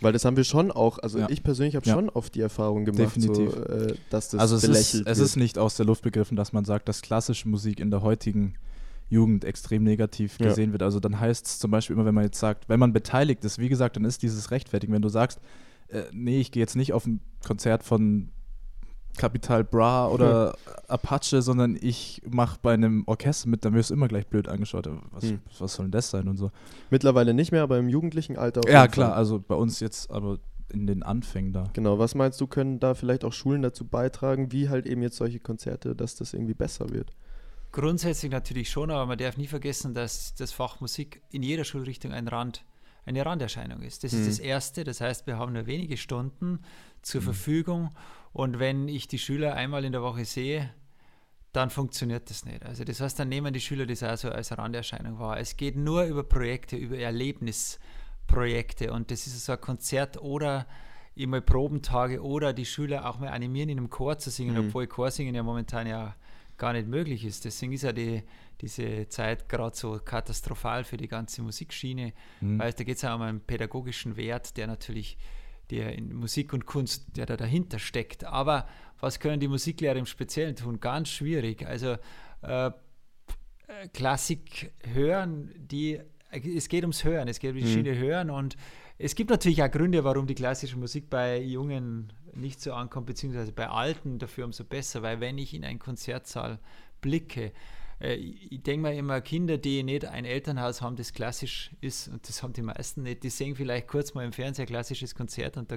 Weil 0.00 0.12
das 0.12 0.24
haben 0.24 0.36
wir 0.36 0.44
schon 0.44 0.70
auch, 0.70 0.98
also 0.98 1.18
Ja. 1.18 1.28
ich 1.28 1.42
persönlich 1.42 1.76
habe 1.76 1.86
Ja. 1.86 1.94
schon 1.94 2.08
oft 2.08 2.34
die 2.34 2.40
Erfahrung 2.40 2.84
gemacht, 2.84 3.00
Definitiv. 3.16 3.52
So, 3.52 3.62
äh, 3.64 3.94
dass 4.08 4.30
das 4.30 4.40
also 4.40 4.56
es 4.56 4.64
ist, 4.64 4.68
belächelt 4.70 5.06
es 5.08 5.18
wird. 5.18 5.26
ist 5.28 5.36
nicht 5.36 5.58
aus 5.58 5.76
der 5.76 5.86
Luft 5.86 6.02
begriffen, 6.02 6.36
dass 6.36 6.52
man 6.52 6.64
sagt, 6.64 6.88
dass 6.88 7.02
klassische 7.02 7.48
Musik 7.48 7.80
in 7.80 7.90
der 7.90 8.02
heutigen 8.02 8.54
Jugend 9.08 9.44
extrem 9.44 9.82
negativ 9.82 10.38
Ja. 10.40 10.48
gesehen 10.48 10.72
wird. 10.72 10.82
Also 10.82 11.00
dann 11.00 11.18
heißt 11.20 11.46
es 11.46 11.58
zum 11.58 11.70
Beispiel 11.70 11.94
immer, 11.96 12.04
wenn 12.06 12.14
man 12.14 12.24
jetzt 12.24 12.38
sagt, 12.38 12.68
wenn 12.68 12.78
man 12.80 12.92
beteiligt 12.92 13.44
ist, 13.44 13.58
wie 13.58 13.68
gesagt, 13.68 13.96
dann 13.96 14.04
ist 14.04 14.22
dieses 14.22 14.50
Rechtfertigen, 14.50 14.92
wenn 14.92 15.02
du 15.02 15.08
sagst, 15.08 15.40
äh, 15.88 16.02
nee, 16.12 16.40
ich 16.40 16.52
gehe 16.52 16.60
jetzt 16.62 16.76
nicht 16.76 16.92
auf 16.92 17.06
ein 17.06 17.20
Konzert 17.44 17.82
von 17.82 18.28
Capital 19.16 19.64
Bra 19.64 20.08
oder 20.08 20.56
Apache, 20.88 21.42
sondern 21.42 21.76
ich 21.80 22.22
mache 22.28 22.58
bei 22.62 22.74
einem 22.74 23.04
Orchester 23.06 23.48
mit, 23.48 23.64
dann 23.64 23.74
wirst 23.74 23.90
du 23.90 23.94
immer 23.94 24.08
gleich 24.08 24.26
blöd 24.26 24.48
angeschaut. 24.48 24.88
Was, 25.10 25.24
Hm. 25.24 25.40
was 25.58 25.74
soll 25.74 25.86
denn 25.86 25.92
das 25.92 26.10
sein 26.10 26.28
und 26.28 26.36
so. 26.36 26.50
Mittlerweile 26.90 27.34
nicht 27.34 27.52
mehr, 27.52 27.62
aber 27.62 27.78
im 27.78 27.88
jugendlichen 27.88 28.36
Alter. 28.38 28.60
Ja, 28.70 28.88
klar, 28.88 29.10
Fall. 29.10 29.18
also 29.18 29.38
bei 29.40 29.54
uns 29.54 29.80
jetzt 29.80 30.10
aber 30.10 30.38
in 30.72 30.86
den 30.86 31.02
Anfängen 31.02 31.52
da. 31.52 31.64
Genau, 31.72 31.98
was 31.98 32.14
meinst 32.14 32.40
du, 32.40 32.46
können 32.46 32.78
da 32.78 32.94
vielleicht 32.94 33.24
auch 33.24 33.32
Schulen 33.32 33.60
dazu 33.62 33.84
beitragen, 33.84 34.52
wie 34.52 34.68
halt 34.68 34.86
eben 34.86 35.02
jetzt 35.02 35.16
solche 35.16 35.40
Konzerte, 35.40 35.96
dass 35.96 36.14
das 36.14 36.32
irgendwie 36.32 36.54
besser 36.54 36.90
wird? 36.90 37.10
Grundsätzlich 37.72 38.32
natürlich 38.32 38.70
schon, 38.70 38.90
aber 38.90 39.06
man 39.06 39.18
darf 39.18 39.36
nie 39.36 39.46
vergessen, 39.46 39.94
dass 39.94 40.34
das 40.34 40.50
Fach 40.52 40.80
Musik 40.80 41.22
in 41.30 41.42
jeder 41.42 41.64
Schulrichtung 41.64 42.12
ein 42.12 42.26
Rand, 42.26 42.64
eine 43.06 43.24
Randerscheinung 43.24 43.82
ist. 43.82 44.02
Das 44.04 44.12
Mhm. 44.12 44.20
ist 44.20 44.28
das 44.28 44.38
Erste. 44.40 44.84
Das 44.84 45.00
heißt, 45.00 45.26
wir 45.26 45.38
haben 45.38 45.52
nur 45.52 45.66
wenige 45.66 45.96
Stunden 45.96 46.60
zur 47.02 47.22
Verfügung 47.22 47.90
und 48.32 48.58
wenn 48.58 48.88
ich 48.88 49.08
die 49.08 49.18
Schüler 49.18 49.54
einmal 49.54 49.84
in 49.84 49.92
der 49.92 50.02
Woche 50.02 50.24
sehe, 50.24 50.70
dann 51.52 51.70
funktioniert 51.70 52.30
das 52.30 52.44
nicht. 52.44 52.64
Also 52.64 52.84
das 52.84 53.00
heißt, 53.00 53.18
dann 53.18 53.28
nehmen 53.28 53.52
die 53.52 53.60
Schüler 53.60 53.84
das 53.86 54.02
also 54.04 54.30
als 54.30 54.56
Randerscheinung 54.56 55.18
wahr. 55.18 55.38
Es 55.40 55.56
geht 55.56 55.74
nur 55.76 56.04
über 56.04 56.22
Projekte, 56.22 56.76
über 56.76 56.96
Erlebnisprojekte 58.28 58.92
und 58.92 59.10
das 59.10 59.26
ist 59.26 59.44
so 59.44 59.52
ein 59.52 59.60
Konzert 59.60 60.16
oder 60.18 60.66
immer 61.16 61.40
Probentage 61.40 62.22
oder 62.22 62.52
die 62.52 62.64
Schüler 62.64 63.08
auch 63.08 63.18
mal 63.18 63.28
animieren, 63.30 63.68
in 63.68 63.78
einem 63.78 63.90
Chor 63.90 64.18
zu 64.18 64.30
singen, 64.30 64.54
Mhm. 64.54 64.68
obwohl 64.68 64.86
Chorsingen 64.86 65.34
ja 65.34 65.42
momentan 65.42 65.86
ja 65.86 66.14
gar 66.56 66.72
nicht 66.72 66.86
möglich 66.88 67.24
ist. 67.24 67.44
Deswegen 67.44 67.72
ist 67.72 67.82
ja 67.82 67.92
die, 67.92 68.22
diese 68.60 69.08
Zeit 69.08 69.48
gerade 69.48 69.76
so 69.76 69.98
katastrophal 69.98 70.84
für 70.84 70.96
die 70.96 71.08
ganze 71.08 71.42
Musikschiene, 71.42 72.12
Mhm. 72.40 72.58
weil 72.58 72.72
da 72.72 72.84
geht 72.84 72.96
es 72.96 73.02
ja 73.02 73.14
um 73.14 73.22
einen 73.22 73.40
pädagogischen 73.40 74.16
Wert, 74.16 74.56
der 74.56 74.66
natürlich 74.66 75.18
der 75.70 75.96
in 75.96 76.14
Musik 76.14 76.52
und 76.52 76.66
Kunst, 76.66 77.16
der 77.16 77.26
da 77.26 77.36
dahinter 77.36 77.78
steckt. 77.78 78.24
Aber 78.24 78.66
was 79.00 79.20
können 79.20 79.40
die 79.40 79.48
Musiklehrer 79.48 79.96
im 79.96 80.06
Speziellen 80.06 80.56
tun? 80.56 80.80
Ganz 80.80 81.08
schwierig. 81.08 81.66
Also 81.66 81.96
äh, 82.42 82.70
Klassik 83.92 84.72
hören, 84.92 85.52
die 85.56 86.00
es 86.30 86.68
geht 86.68 86.84
ums 86.84 87.04
Hören, 87.04 87.28
es 87.28 87.40
geht 87.40 87.52
um 87.52 87.56
die 87.56 87.64
Mhm. 87.64 87.68
Schiene 87.68 87.96
Hören 87.96 88.30
und 88.30 88.56
es 88.98 89.14
gibt 89.14 89.30
natürlich 89.30 89.62
auch 89.62 89.70
Gründe, 89.70 90.04
warum 90.04 90.26
die 90.26 90.34
klassische 90.34 90.78
Musik 90.78 91.10
bei 91.10 91.40
Jungen 91.40 92.12
nicht 92.34 92.60
so 92.60 92.72
ankommt, 92.72 93.06
beziehungsweise 93.06 93.50
bei 93.50 93.68
Alten 93.68 94.18
dafür 94.18 94.44
umso 94.44 94.64
besser, 94.64 95.02
weil 95.02 95.20
wenn 95.20 95.38
ich 95.38 95.54
in 95.54 95.64
einen 95.64 95.78
Konzertsaal 95.78 96.58
blicke, 97.00 97.52
äh, 98.00 98.14
ich 98.14 98.62
denke 98.62 98.88
mir 98.88 98.94
immer, 98.96 99.20
Kinder, 99.20 99.58
die 99.58 99.82
nicht 99.82 100.04
ein 100.06 100.24
Elternhaus 100.24 100.82
haben, 100.82 100.96
das 100.96 101.12
klassisch 101.12 101.70
ist, 101.80 102.08
und 102.08 102.28
das 102.28 102.42
haben 102.42 102.52
die 102.52 102.62
meisten 102.62 103.02
nicht, 103.02 103.22
die 103.22 103.30
sehen 103.30 103.54
vielleicht 103.54 103.88
kurz 103.88 104.14
mal 104.14 104.24
im 104.24 104.32
Fernsehen 104.32 104.64
ein 104.64 104.68
klassisches 104.68 105.14
Konzert 105.14 105.56
und 105.56 105.70
da 105.70 105.76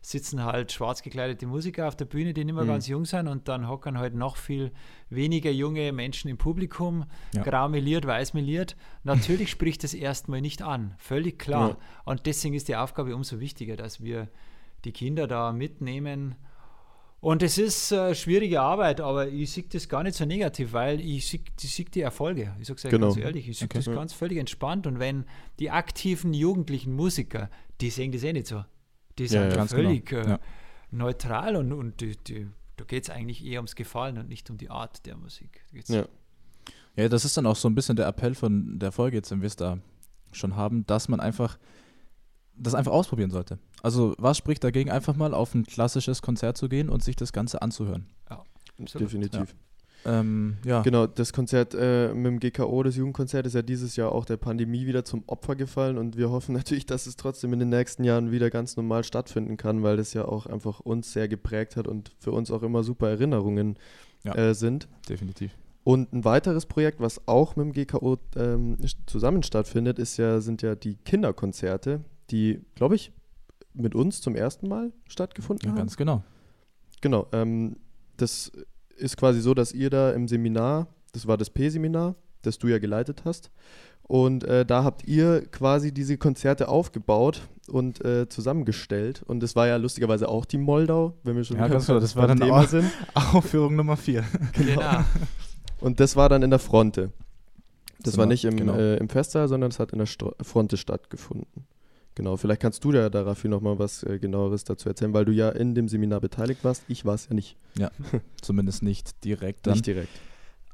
sitzen 0.00 0.44
halt 0.44 0.70
schwarz 0.72 1.02
gekleidete 1.02 1.46
Musiker 1.46 1.88
auf 1.88 1.96
der 1.96 2.04
Bühne, 2.04 2.32
die 2.32 2.44
nicht 2.44 2.54
mehr 2.54 2.64
Mhm. 2.64 2.68
ganz 2.68 2.86
jung 2.86 3.04
sind 3.04 3.26
und 3.28 3.48
dann 3.48 3.68
hockern 3.68 3.98
halt 3.98 4.14
noch 4.14 4.36
viel 4.36 4.70
weniger 5.10 5.50
junge 5.50 5.92
Menschen 5.92 6.28
im 6.30 6.38
Publikum, 6.38 7.04
Ja. 7.34 7.42
grau 7.42 7.68
meliert, 7.68 8.06
weiß 8.06 8.32
meliert. 8.34 8.76
Natürlich 9.04 9.50
spricht 9.50 9.82
das 9.84 9.94
erstmal 9.94 10.40
nicht 10.40 10.62
an, 10.62 10.94
völlig 10.98 11.38
klar. 11.38 11.70
Ja. 11.70 11.76
Und 12.04 12.26
deswegen 12.26 12.54
ist 12.54 12.68
die 12.68 12.76
Aufgabe 12.76 13.14
umso 13.14 13.40
wichtiger, 13.40 13.76
dass 13.76 14.02
wir 14.02 14.28
die 14.84 14.92
Kinder 14.92 15.26
da 15.26 15.52
mitnehmen. 15.52 16.36
Und 17.20 17.42
es 17.42 17.58
ist 17.58 17.90
äh, 17.90 18.14
schwierige 18.14 18.60
Arbeit, 18.60 19.00
aber 19.00 19.26
ich 19.28 19.50
sehe 19.50 19.64
das 19.64 19.88
gar 19.88 20.04
nicht 20.04 20.16
so 20.16 20.24
negativ, 20.24 20.72
weil 20.72 21.00
ich 21.00 21.26
sehe 21.26 21.40
ich 21.60 21.74
sehe 21.74 21.84
die 21.86 22.00
Erfolge. 22.02 22.54
Ich 22.60 22.68
sage 22.68 22.80
es 22.84 22.90
Genau. 22.90 23.08
ganz 23.08 23.16
ehrlich, 23.18 23.48
ich 23.48 23.58
sehe 23.58 23.66
Okay. 23.66 23.78
das 23.78 23.86
ganz 23.92 24.12
völlig 24.12 24.38
entspannt. 24.38 24.86
Und 24.86 25.00
wenn 25.00 25.24
die 25.58 25.70
aktiven 25.70 26.32
jugendlichen 26.32 26.94
Musiker, 26.94 27.50
die 27.80 27.90
sehen 27.90 28.12
das 28.12 28.22
eh 28.22 28.32
nicht 28.32 28.46
so. 28.46 28.64
Die 29.18 29.26
sind 29.26 29.40
ja, 29.42 29.48
ja, 29.48 29.54
ganz 29.56 29.72
völlig 29.72 30.06
genau. 30.06 30.26
äh, 30.26 30.30
Ja. 30.30 30.40
neutral 30.92 31.56
und, 31.56 31.72
und 31.72 32.00
die, 32.00 32.16
die, 32.16 32.46
da 32.76 32.84
geht 32.84 33.02
es 33.02 33.10
eigentlich 33.10 33.44
eher 33.44 33.58
ums 33.58 33.74
Gefallen 33.74 34.16
und 34.18 34.28
nicht 34.28 34.48
um 34.48 34.56
die 34.56 34.70
Art 34.70 35.04
der 35.04 35.16
Musik. 35.16 35.64
Ja. 35.88 36.06
Ja, 36.94 37.08
das 37.08 37.24
ist 37.24 37.36
dann 37.36 37.46
auch 37.46 37.56
so 37.56 37.68
ein 37.68 37.74
bisschen 37.74 37.96
der 37.96 38.06
Appell 38.06 38.34
von 38.36 38.78
der 38.78 38.92
Folge 38.92 39.16
jetzt, 39.16 39.30
wenn 39.32 39.40
wir 39.40 39.46
es 39.46 39.56
da 39.56 39.78
schon 40.32 40.54
haben, 40.56 40.86
dass 40.86 41.08
man 41.08 41.18
einfach 41.20 41.58
das 42.56 42.74
einfach 42.74 42.92
ausprobieren 42.92 43.30
sollte. 43.30 43.58
Also 43.82 44.14
was 44.18 44.36
spricht 44.38 44.64
dagegen, 44.64 44.90
einfach 44.90 45.16
mal 45.16 45.34
auf 45.34 45.54
ein 45.54 45.64
klassisches 45.64 46.22
Konzert 46.22 46.56
zu 46.56 46.68
gehen 46.68 46.88
und 46.88 47.02
sich 47.04 47.16
das 47.16 47.32
Ganze 47.32 47.62
anzuhören? 47.62 48.06
Absolut. 48.80 49.08
Definitiv. 49.08 49.54
Ähm, 50.04 50.58
ja, 50.64 50.82
Genau, 50.82 51.06
das 51.08 51.32
Konzert 51.32 51.74
äh, 51.74 52.14
mit 52.14 52.26
dem 52.26 52.38
GKO, 52.40 52.82
das 52.84 52.94
Jugendkonzert, 52.96 53.46
ist 53.46 53.54
ja 53.54 53.62
dieses 53.62 53.96
Jahr 53.96 54.12
auch 54.12 54.24
der 54.24 54.36
Pandemie 54.36 54.86
wieder 54.86 55.04
zum 55.04 55.24
Opfer 55.26 55.56
gefallen 55.56 55.98
und 55.98 56.16
wir 56.16 56.30
hoffen 56.30 56.52
natürlich, 56.54 56.86
dass 56.86 57.06
es 57.06 57.16
trotzdem 57.16 57.52
in 57.52 57.58
den 57.58 57.68
nächsten 57.70 58.04
Jahren 58.04 58.30
wieder 58.30 58.48
ganz 58.50 58.76
normal 58.76 59.02
stattfinden 59.02 59.56
kann, 59.56 59.82
weil 59.82 59.96
das 59.96 60.14
ja 60.14 60.24
auch 60.24 60.46
einfach 60.46 60.80
uns 60.80 61.12
sehr 61.12 61.26
geprägt 61.28 61.74
hat 61.76 61.88
und 61.88 62.12
für 62.20 62.30
uns 62.30 62.50
auch 62.52 62.62
immer 62.62 62.84
super 62.84 63.08
Erinnerungen 63.08 63.76
Ja. 64.24 64.34
äh, 64.36 64.54
sind. 64.54 64.88
definitiv. 65.08 65.56
Und 65.82 66.12
ein 66.12 66.24
weiteres 66.24 66.66
Projekt, 66.66 67.00
was 67.00 67.26
auch 67.26 67.56
mit 67.56 67.66
dem 67.66 67.72
GKO 67.72 68.18
ähm, 68.36 68.76
zusammen 69.06 69.42
stattfindet, 69.42 69.98
ist 69.98 70.16
ja, 70.18 70.40
sind 70.40 70.62
ja 70.62 70.74
die 70.74 70.96
Kinderkonzerte, 70.96 72.04
die, 72.30 72.60
glaube 72.74 72.94
ich, 72.94 73.10
mit 73.74 73.94
uns 73.94 74.20
zum 74.20 74.34
ersten 74.34 74.68
Mal 74.68 74.92
stattgefunden 75.08 75.66
Ja, 75.66 75.70
haben. 75.72 75.78
ganz 75.78 75.96
genau. 75.96 76.22
Genau, 77.00 77.26
ähm, 77.32 77.76
das 78.16 78.50
ist 78.96 79.16
quasi 79.16 79.40
so, 79.40 79.54
dass 79.54 79.72
ihr 79.72 79.90
da 79.90 80.10
im 80.10 80.26
Seminar, 80.26 80.88
das 81.12 81.26
war 81.26 81.36
das 81.36 81.50
P-Seminar, 81.50 82.16
das 82.42 82.58
du 82.58 82.66
ja 82.68 82.78
geleitet 82.78 83.22
hast, 83.24 83.50
und 84.02 84.42
äh, 84.44 84.64
da 84.64 84.84
habt 84.84 85.06
ihr 85.06 85.44
quasi 85.50 85.92
diese 85.92 86.16
Konzerte 86.16 86.68
aufgebaut 86.68 87.42
und 87.68 88.02
äh, 88.04 88.26
zusammengestellt. 88.28 89.22
Und 89.22 89.40
das 89.40 89.54
war 89.54 89.66
ja 89.66 89.76
lustigerweise 89.76 90.30
auch 90.30 90.46
die 90.46 90.56
Moldau, 90.56 91.12
wenn 91.24 91.36
wir 91.36 91.44
schon 91.44 91.58
Ja, 91.58 91.68
ganz 91.68 91.86
genau, 91.86 92.00
das 92.00 92.16
war 92.16 92.26
beim 92.26 92.38
dann 92.38 92.48
Thema 92.48 92.60
auch- 92.62 92.68
sind. 92.68 92.90
Aufführung 93.14 93.76
Nummer 93.76 93.96
vier. 93.98 94.24
Genau. 94.54 95.04
Und 95.80 96.00
das 96.00 96.16
war 96.16 96.30
dann 96.30 96.42
in 96.42 96.48
der 96.50 96.58
Fronte. 96.58 97.12
Das 98.00 98.14
Sind 98.14 98.18
war 98.18 98.24
wir- 98.24 98.28
nicht 98.30 98.44
im, 98.46 98.56
genau. 98.56 98.74
äh, 98.76 98.96
im 98.96 99.10
Festsaal, 99.10 99.46
sondern 99.46 99.70
es 99.70 99.78
hat 99.78 99.92
in 99.92 99.98
der 99.98 100.06
Stro 100.06 100.34
Fronte 100.40 100.78
stattgefunden. 100.78 101.66
Genau, 102.18 102.36
vielleicht 102.36 102.60
kannst 102.60 102.82
du 102.82 102.90
ja 102.92 103.10
dafür 103.10 103.48
nochmal 103.48 103.78
was 103.78 104.02
äh, 104.02 104.18
genaueres 104.18 104.64
dazu 104.64 104.88
erzählen, 104.88 105.14
weil 105.14 105.24
du 105.24 105.30
ja 105.30 105.50
in 105.50 105.76
dem 105.76 105.88
Seminar 105.88 106.20
beteiligt 106.20 106.64
warst. 106.64 106.82
Ich 106.88 107.04
war 107.04 107.14
es 107.14 107.28
ja 107.28 107.34
nicht, 107.34 107.56
Zumindest 108.42 108.82
nicht 108.82 109.24
direkt 109.24 109.68
dann. 109.68 109.74
nicht 109.74 109.86
direkt. 109.86 110.08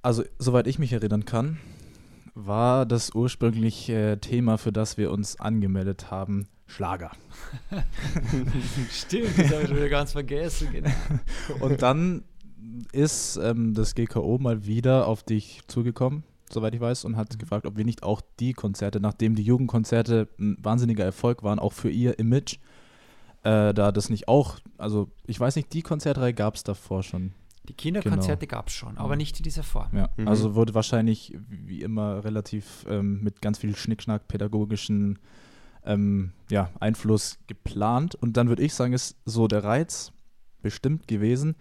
Also, 0.01 0.25
soweit 0.39 0.67
ich 0.67 0.79
mich 0.79 0.95
erinnern 0.95 1.27
kann, 1.27 1.59
war 2.35 2.87
das 2.87 3.15
ursprüngliche 3.15 4.17
Thema, 4.23 4.57
für 4.57 4.73
das 4.73 4.97
wir 4.97 5.11
uns 5.11 5.39
angemeldet 5.39 6.11
haben, 6.11 6.49
Schlager. 6.67 7.11
Stimmt, 8.91 9.39
das 9.39 9.53
habe 9.53 9.63
ich 9.65 9.69
schon 9.69 9.77
wieder 9.77 9.91
ganz 9.91 10.13
vergessen. 10.13 10.69
Genau. 10.73 10.91
Und 11.61 11.83
dann 11.83 12.25
ist 12.93 13.37
ähm, 13.37 13.75
das 13.75 13.95
GKO 13.95 14.39
mal 14.39 14.65
wieder 14.65 15.07
auf 15.07 15.23
dich 15.23 15.61
zugekommen, 15.67 16.25
soweit 16.51 16.75
ich 16.75 16.81
weiß, 16.81 17.05
und 17.05 17.17
hat 17.17 17.39
gefragt, 17.39 17.67
ob 17.67 17.77
wir 17.77 17.85
nicht 17.85 18.03
auch 18.03 18.21
die 18.41 18.53
Konzerte, 18.53 19.01
nachdem 19.01 19.35
die 19.35 19.43
Jugendkonzerte 19.43 20.29
ein 20.39 20.57
wahnsinniger 20.61 21.05
Erfolg 21.05 21.43
waren, 21.43 21.59
auch 21.59 21.73
für 21.73 21.91
ihr 21.91 22.19
Image, 22.19 22.59
äh, 23.43 23.75
da 23.75 23.93
das 23.93 24.11
nicht 24.11 24.29
auch, 24.29 24.59
also 24.79 25.11
ich 25.27 25.39
weiß 25.39 25.57
nicht, 25.57 25.73
die 25.73 25.83
Konzertreihe 25.83 26.35
gab 26.35 26.55
es 26.55 26.63
davor 26.65 27.03
schon. 27.03 27.33
Die 27.69 27.73
Kinderkonzerte 27.73 28.47
gab 28.47 28.69
es 28.69 28.75
schon, 28.75 28.99
aber 28.99 29.17
nicht 29.17 29.39
in 29.39 29.43
dieser 29.43 29.63
Form. 29.63 29.89
Ja, 29.97 30.11
Mhm. 30.19 30.29
also 30.29 30.55
wurde 30.55 30.75
wahrscheinlich 30.75 31.35
wie 31.49 31.81
immer 31.81 32.23
relativ 32.23 32.85
ähm, 32.89 33.23
mit 33.23 33.41
ganz 33.41 33.59
viel 33.59 33.75
Schnickschnack 33.75 34.29
pädagogischen 34.29 35.19
ähm, 35.87 36.33
ja, 36.51 36.71
Einfluss 36.81 37.39
geplant. 37.47 38.15
Und 38.17 38.37
dann 38.37 38.49
würde 38.49 38.63
ich 38.63 38.75
sagen, 38.75 38.93
ist 38.93 39.17
so 39.25 39.49
der 39.49 39.65
Reiz 39.65 40.13
bestimmt 40.61 41.09
gewesen, 41.09 41.57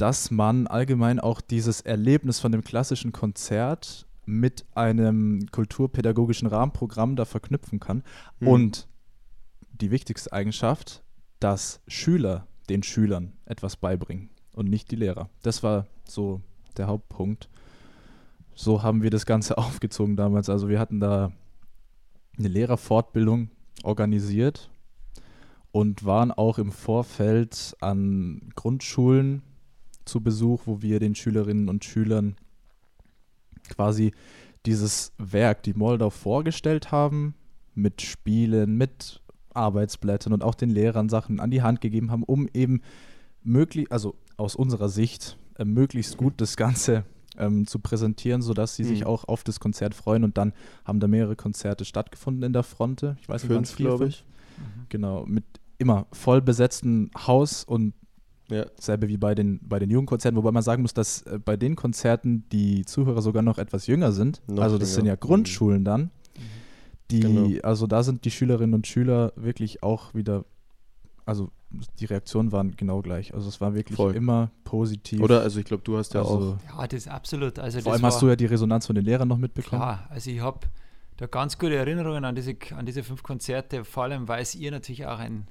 dass 0.00 0.30
man 0.30 0.66
allgemein 0.66 1.20
auch 1.20 1.42
dieses 1.42 1.82
Erlebnis 1.82 2.40
von 2.40 2.52
dem 2.52 2.64
klassischen 2.64 3.12
Konzert 3.12 4.06
mit 4.24 4.64
einem 4.74 5.46
kulturpädagogischen 5.50 6.48
Rahmenprogramm 6.48 7.16
da 7.16 7.26
verknüpfen 7.26 7.80
kann. 7.80 8.02
Mhm. 8.38 8.48
Und 8.48 8.88
die 9.72 9.90
wichtigste 9.90 10.32
Eigenschaft, 10.32 11.02
dass 11.38 11.82
Schüler 11.86 12.46
den 12.70 12.82
Schülern 12.82 13.34
etwas 13.44 13.76
beibringen 13.76 14.30
und 14.54 14.70
nicht 14.70 14.90
die 14.90 14.96
Lehrer. 14.96 15.28
Das 15.42 15.62
war 15.62 15.86
so 16.04 16.40
der 16.78 16.86
Hauptpunkt. 16.86 17.50
So 18.54 18.82
haben 18.82 19.02
wir 19.02 19.10
das 19.10 19.26
Ganze 19.26 19.58
aufgezogen 19.58 20.16
damals. 20.16 20.48
Also 20.48 20.70
wir 20.70 20.78
hatten 20.78 21.00
da 21.00 21.30
eine 22.38 22.48
Lehrerfortbildung 22.48 23.50
organisiert 23.82 24.70
und 25.72 26.06
waren 26.06 26.32
auch 26.32 26.56
im 26.56 26.72
Vorfeld 26.72 27.76
an 27.80 28.50
Grundschulen 28.54 29.42
zu 30.10 30.20
Besuch, 30.20 30.62
wo 30.66 30.82
wir 30.82 31.00
den 31.00 31.14
Schülerinnen 31.14 31.68
und 31.68 31.84
Schülern 31.84 32.36
quasi 33.68 34.12
dieses 34.66 35.12
Werk, 35.18 35.62
die 35.62 35.74
Moldau, 35.74 36.10
vorgestellt 36.10 36.92
haben, 36.92 37.34
mit 37.74 38.02
Spielen, 38.02 38.76
mit 38.76 39.22
Arbeitsblättern 39.54 40.32
und 40.32 40.42
auch 40.44 40.54
den 40.54 40.70
Lehrern 40.70 41.08
Sachen 41.08 41.40
an 41.40 41.50
die 41.50 41.62
Hand 41.62 41.80
gegeben 41.80 42.10
haben, 42.10 42.24
um 42.24 42.48
eben 42.52 42.82
möglich, 43.42 43.90
also 43.90 44.16
aus 44.36 44.54
unserer 44.54 44.88
Sicht, 44.88 45.38
äh, 45.58 45.64
möglichst 45.64 46.16
gut 46.16 46.34
das 46.38 46.56
Ganze 46.56 47.04
ähm, 47.38 47.66
zu 47.66 47.78
präsentieren, 47.78 48.42
sodass 48.42 48.76
sie 48.76 48.84
sich 48.84 49.00
Mhm. 49.00 49.06
auch 49.06 49.24
auf 49.24 49.44
das 49.44 49.60
Konzert 49.60 49.94
freuen. 49.94 50.24
Und 50.24 50.36
dann 50.36 50.52
haben 50.84 51.00
da 51.00 51.08
mehrere 51.08 51.36
Konzerte 51.36 51.84
stattgefunden 51.84 52.42
in 52.42 52.52
der 52.52 52.64
Fronte. 52.64 53.16
Ich 53.20 53.28
weiß 53.28 53.44
nicht, 53.44 53.52
Fünf, 53.52 53.70
vier, 53.70 53.86
glaube 53.86 54.08
ich. 54.08 54.24
Mhm. 54.58 54.86
Genau, 54.88 55.24
mit 55.26 55.44
immer 55.78 56.06
voll 56.12 56.42
besetzten 56.42 57.10
Haus 57.16 57.64
und 57.64 57.94
Ja. 58.50 58.66
Selbe 58.78 59.08
wie 59.08 59.16
bei 59.16 59.34
den, 59.34 59.60
bei 59.62 59.78
den 59.78 59.90
Jugendkonzerten, 59.90 60.36
wobei 60.36 60.50
man 60.50 60.62
sagen 60.62 60.82
muss, 60.82 60.92
dass 60.92 61.22
äh, 61.22 61.38
bei 61.38 61.56
den 61.56 61.76
Konzerten 61.76 62.44
die 62.50 62.84
Zuhörer 62.84 63.22
sogar 63.22 63.42
noch 63.42 63.58
etwas 63.58 63.86
jünger 63.86 64.12
sind. 64.12 64.42
Noch 64.48 64.62
also 64.62 64.76
das 64.78 64.90
jünger. 64.90 64.96
sind 64.96 65.06
ja 65.06 65.16
Grundschulen 65.16 65.84
dann. 65.84 66.10
Die, 67.10 67.20
Genau. 67.20 67.60
also 67.62 67.86
da 67.86 68.02
sind 68.02 68.24
die 68.24 68.30
Schülerinnen 68.30 68.74
und 68.74 68.86
Schüler 68.86 69.32
wirklich 69.36 69.82
auch 69.82 70.14
wieder, 70.14 70.44
also 71.26 71.50
die 71.98 72.04
Reaktionen 72.04 72.52
waren 72.52 72.76
genau 72.76 73.00
gleich. 73.02 73.34
Also 73.34 73.48
es 73.48 73.60
war 73.60 73.74
wirklich 73.74 73.96
Voll. 73.96 74.14
immer 74.14 74.50
positiv. 74.64 75.20
Oder? 75.20 75.40
Also 75.42 75.60
ich 75.60 75.66
glaube, 75.66 75.82
du 75.84 75.96
hast 75.96 76.14
ja 76.14 76.20
also, 76.20 76.56
auch. 76.68 76.78
Ja, 76.80 76.86
das 76.86 77.00
ist 77.02 77.08
absolut. 77.08 77.58
Also 77.58 77.80
vor 77.80 77.92
das 77.92 78.00
allem 78.02 78.06
hast 78.06 78.22
du 78.22 78.28
ja 78.28 78.36
die 78.36 78.46
Resonanz 78.46 78.86
von 78.86 78.94
den 78.94 79.04
Lehrern 79.04 79.28
noch 79.28 79.38
mitbekommen. 79.38 79.80
Klar, 79.80 80.06
also 80.10 80.30
ich 80.30 80.40
habe 80.40 80.66
da 81.16 81.26
ganz 81.26 81.58
gute 81.58 81.76
Erinnerungen 81.76 82.24
an 82.24 82.34
diese, 82.34 82.56
an 82.76 82.86
diese 82.86 83.02
fünf 83.02 83.22
Konzerte, 83.22 83.84
vor 83.84 84.04
allem 84.04 84.26
weil 84.26 84.42
es 84.42 84.54
ihr 84.54 84.70
natürlich 84.70 85.06
auch 85.06 85.18
ein, 85.18 85.46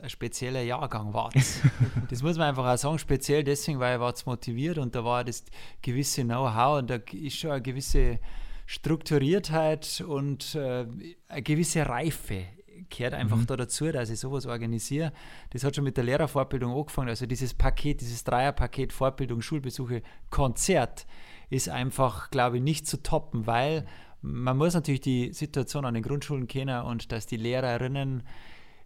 ein 0.00 0.10
spezieller 0.10 0.62
Jahrgang 0.62 1.12
wart. 1.12 1.34
das 2.10 2.22
muss 2.22 2.36
man 2.36 2.48
einfach 2.48 2.66
auch 2.66 2.78
sagen, 2.78 2.98
speziell 2.98 3.44
deswegen, 3.44 3.80
weil 3.80 3.96
ihr 3.96 4.00
wart 4.00 4.24
motiviert 4.26 4.78
und 4.78 4.94
da 4.94 5.04
war 5.04 5.24
das 5.24 5.44
gewisse 5.80 6.22
Know-how 6.22 6.78
und 6.78 6.90
da 6.90 6.98
ist 7.12 7.36
schon 7.36 7.50
eine 7.50 7.62
gewisse 7.62 8.18
Strukturiertheit 8.66 10.02
und 10.06 10.54
äh, 10.54 10.86
eine 11.28 11.42
gewisse 11.42 11.86
Reife 11.86 12.46
gehört 12.88 13.14
einfach 13.14 13.36
Mhm. 13.36 13.46
da 13.46 13.56
dazu, 13.56 13.90
dass 13.90 14.10
ich 14.10 14.20
sowas 14.20 14.46
organisiere. 14.46 15.12
Das 15.50 15.64
hat 15.64 15.74
schon 15.74 15.84
mit 15.84 15.96
der 15.96 16.04
Lehrerfortbildung 16.04 16.74
angefangen. 16.74 17.08
Also 17.08 17.26
dieses 17.26 17.54
Paket, 17.54 18.00
dieses 18.00 18.24
Dreierpaket 18.24 18.92
Fortbildung, 18.92 19.40
Schulbesuche, 19.42 20.02
Konzert 20.30 21.06
ist 21.50 21.68
einfach, 21.68 22.30
glaube 22.30 22.58
ich, 22.58 22.62
nicht 22.62 22.86
zu 22.86 23.02
toppen, 23.02 23.46
weil 23.46 23.86
man 24.20 24.56
muss 24.56 24.74
natürlich 24.74 25.00
die 25.00 25.32
Situation 25.32 25.84
an 25.84 25.94
den 25.94 26.02
Grundschulen 26.02 26.46
kennen 26.46 26.82
und 26.82 27.12
dass 27.12 27.26
die 27.26 27.36
Lehrerinnen 27.36 28.22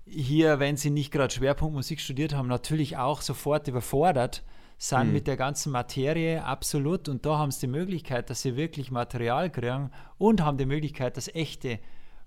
hier, 0.07 0.61
wenn 0.61 0.77
sie 0.77 0.91
nicht 0.91 1.11
gerade 1.11 1.35
Schwerpunkt 1.35 1.75
Musik 1.75 2.01
studiert 2.01 2.35
haben, 2.35 2.49
natürlich 2.49 2.97
auch 2.97 3.23
sofort 3.23 3.69
überfordert 3.69 4.45
sind 4.79 5.13
mit 5.13 5.27
der 5.27 5.37
ganzen 5.37 5.73
Materie, 5.73 6.45
absolut. 6.45 7.09
Und 7.09 7.25
da 7.25 7.39
haben 7.39 7.51
sie 7.51 7.61
die 7.61 7.73
Möglichkeit, 7.73 8.29
dass 8.29 8.43
sie 8.43 8.57
wirklich 8.57 8.91
Material 8.91 9.51
kriegen 9.51 9.91
und 10.19 10.43
haben 10.43 10.59
die 10.59 10.67
Möglichkeit, 10.67 11.17
dass 11.17 11.29
echte 11.29 11.79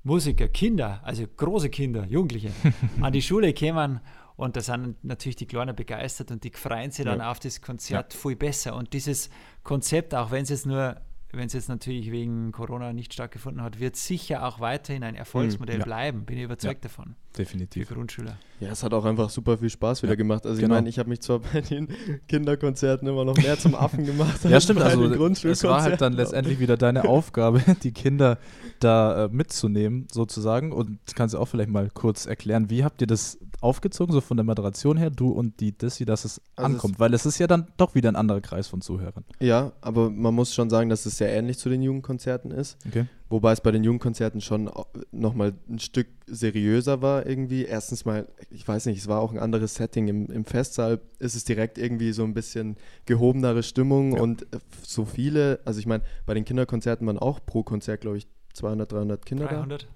Musiker, 0.04 0.48
Kinder, 0.48 1.02
also 1.04 1.26
große 1.28 1.70
Kinder, 1.70 2.06
Jugendliche, 2.06 2.52
an 3.02 3.14
die 3.14 3.22
Schule 3.22 3.54
kämen 3.54 4.00
und 4.36 4.56
da 4.56 4.62
sind 4.62 5.04
natürlich 5.04 5.36
die 5.36 5.46
Kleinen 5.46 5.76
begeistert 5.76 6.32
und 6.32 6.44
die 6.46 6.52
freuen 6.52 6.92
sich 6.92 7.04
dann 7.04 7.20
Ja. 7.20 7.30
auf 7.30 7.40
das 7.40 7.62
Konzert 7.62 8.14
viel 8.14 8.38
besser. 8.38 8.74
Und 8.76 8.94
dieses 8.94 9.30
Konzept, 9.64 10.16
auch 10.16 10.32
wenn 10.32 10.44
es 10.44 10.50
jetzt 10.50 10.66
nur, 10.66 10.96
wenn 11.32 11.48
es 11.48 11.54
jetzt 11.54 11.68
natürlich 11.68 12.10
wegen 12.10 12.54
Corona 12.54 12.94
nicht 12.94 13.14
stattgefunden 13.14 13.62
hat, 13.62 13.82
wird 13.82 13.98
sicher 13.98 14.48
auch 14.48 14.62
weiterhin 14.62 15.04
ein 15.04 15.16
Erfolgsmodell 15.16 15.80
ja. 15.80 15.86
bleiben, 15.86 16.24
bin 16.26 16.38
ich 16.38 16.46
überzeugt 16.46 16.86
davon, 16.86 17.16
für 17.32 17.44
Definitiv. 17.44 17.90
Grundschüler. 17.90 18.38
Ja, 18.60 18.70
es 18.72 18.84
hat 18.84 18.94
auch 18.94 19.06
einfach 19.06 19.30
super 19.30 19.58
viel 19.58 19.70
Spaß 19.70 20.04
wieder 20.04 20.14
Ja, 20.14 20.18
gemacht. 20.18 20.46
Also 20.46 20.60
genau. 20.60 20.74
ich 20.74 20.78
meine, 20.78 20.90
ich 20.90 21.00
habe 21.00 21.10
mich 21.10 21.22
zwar 21.22 21.40
bei 21.54 21.62
den 21.62 21.88
Kinderkonzerten 22.28 23.08
immer 23.08 23.24
noch 23.24 23.38
mehr 23.38 23.58
zum 23.58 23.76
Affen 23.76 24.06
gemacht. 24.06 24.44
Ja, 24.44 24.56
als 24.56 24.64
stimmt. 24.66 24.80
bei 24.80 24.86
Also 24.86 25.08
den 25.08 25.32
es 25.52 25.64
war 25.64 25.82
halt 25.84 26.02
dann 26.02 26.14
letztendlich 26.14 26.60
wieder 26.60 26.76
deine 26.76 27.08
Aufgabe, 27.08 27.62
die 27.84 27.92
Kinder 27.92 28.38
da 28.80 29.26
äh, 29.26 29.30
mitzunehmen, 29.30 30.08
sozusagen. 30.12 30.72
Und 30.72 31.00
kannst 31.16 31.36
du 31.36 31.40
auch 31.40 31.48
vielleicht 31.48 31.70
mal 31.70 31.90
kurz 31.94 32.26
erklären, 32.26 32.70
wie 32.70 32.84
habt 32.84 33.02
ihr 33.02 33.08
das 33.08 33.38
aufgezogen, 33.62 34.14
so 34.14 34.22
von 34.22 34.38
der 34.38 34.44
Moderation 34.44 34.98
her, 34.98 35.10
du 35.10 35.30
und 35.30 35.60
die 35.60 35.72
Dissy, 35.78 36.06
dass 36.06 36.26
es 36.26 36.42
Also 36.56 36.74
ankommt? 36.74 37.00
Weil 37.00 37.14
es 37.14 37.26
ist 37.26 37.38
ja 37.40 37.48
dann 37.48 37.68
doch 37.78 37.96
wieder 37.96 38.10
ein 38.10 38.16
anderer 38.16 38.42
Kreis 38.42 38.68
von 38.68 38.82
Zuhörern. 38.82 39.24
Ja, 39.40 39.72
aber 39.82 40.10
man 40.10 40.34
muss 40.34 40.54
schon 40.54 40.70
sagen, 40.70 40.90
dass 40.90 41.06
es 41.06 41.18
sehr 41.18 41.32
ähnlich 41.32 41.58
zu 41.60 41.70
den 41.70 41.82
Jugendkonzerten 41.82 42.52
ist. 42.52 42.78
Okay. 42.88 43.06
Wobei 43.30 43.52
es 43.52 43.62
bei 43.62 43.72
den 43.72 43.84
Jugendkonzerten 43.84 44.42
schon 44.42 44.72
nochmal 45.12 45.54
ein 45.70 45.78
Stück 45.80 46.08
seriöser 46.26 47.02
war 47.04 47.28
irgendwie. 47.28 47.64
Erstens 47.64 48.04
mal, 48.04 48.28
ich 48.50 48.68
weiß 48.68 48.88
nicht, 48.88 48.98
es 48.98 49.08
war 49.08 49.22
auch 49.22 49.32
ein 49.32 49.38
anderes 49.38 49.76
Setting. 49.76 50.08
Im, 50.08 50.26
im 50.32 50.46
Festsaal 50.46 51.00
ist 51.20 51.36
es 51.36 51.44
direkt 51.44 51.78
irgendwie 51.78 52.12
so 52.12 52.24
ein 52.24 52.34
bisschen 52.34 52.76
gehobenere 53.06 53.62
Stimmung 53.62 54.16
Ja. 54.16 54.22
und 54.22 54.44
äh, 54.54 54.60
so 54.82 55.06
viele, 55.06 55.60
also 55.64 55.80
ich 55.80 55.86
meine, 55.86 56.04
bei 56.26 56.34
den 56.34 56.44
Kinderkonzerten 56.44 57.06
waren 57.06 57.20
auch 57.20 57.40
pro 57.46 57.62
Konzert, 57.64 58.02
glaube 58.02 58.18
ich, 58.18 58.28
200, 58.54 58.92
300 58.92 59.26
Kinder 59.26 59.46
300? 59.48 59.88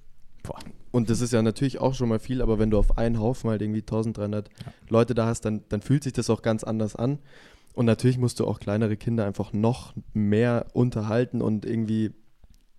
Boah. 0.44 0.60
Und 0.92 1.10
das 1.10 1.22
ist 1.22 1.34
ja 1.34 1.42
natürlich 1.42 1.80
auch 1.80 1.96
schon 1.96 2.10
mal 2.10 2.20
viel, 2.20 2.40
aber 2.42 2.60
wenn 2.60 2.70
du 2.70 2.78
auf 2.78 3.00
einen 3.00 3.20
Haufen 3.20 3.50
halt 3.50 3.64
irgendwie 3.64 3.80
1300 3.82 4.50
Leute 4.90 5.16
da 5.16 5.26
hast, 5.26 5.42
dann, 5.46 5.64
dann 5.70 5.82
fühlt 5.82 6.04
sich 6.04 6.14
das 6.14 6.30
auch 6.30 6.44
ganz 6.44 6.64
anders 6.64 6.96
an. 6.96 7.18
Und 7.74 7.86
natürlich 7.88 8.20
musst 8.20 8.40
du 8.40 8.46
auch 8.46 8.60
kleinere 8.60 8.96
Kinder 8.96 9.26
einfach 9.26 9.54
noch 9.54 9.96
mehr 10.14 10.68
unterhalten 10.74 11.42
und 11.42 11.66
irgendwie, 11.66 12.12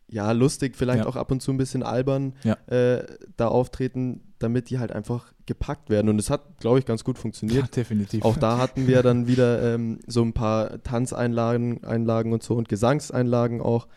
ja, 0.09 0.33
lustig, 0.33 0.77
vielleicht 0.77 1.05
Ja. 1.05 1.07
auch 1.07 1.17
ab 1.17 1.31
und 1.31 1.41
zu 1.41 1.51
ein 1.53 1.57
bisschen 1.57 1.83
albern 1.83 2.35
Ja. 2.45 2.55
äh, 2.67 3.05
da 3.37 3.49
auftreten, 3.49 4.21
damit 4.39 4.71
die 4.71 4.79
halt 4.79 4.93
einfach 4.93 5.33
gepackt 5.47 5.91
werden. 5.91 6.09
Und 6.09 6.19
es 6.19 6.31
hat, 6.31 6.59
glaube 6.59 6.79
ich, 6.79 6.87
ganz 6.87 7.05
gut 7.05 7.17
Ja, 7.17 7.23
funktioniert. 7.23 7.75
definitiv. 7.77 8.23
Auch 8.25 8.37
da 8.37 8.59
hatten 8.59 8.87
wir 8.87 9.03
dann 9.03 9.27
wieder 9.27 9.75
ähm, 9.75 9.99
so 10.07 10.23
ein 10.23 10.33
paar 10.33 10.83
Tanzeinlagen 10.83 11.85
Einlagen 11.85 12.33
und 12.33 12.43
so 12.43 12.55
und 12.55 12.69
Gesangseinlagen 12.69 13.61
auch. 13.61 13.89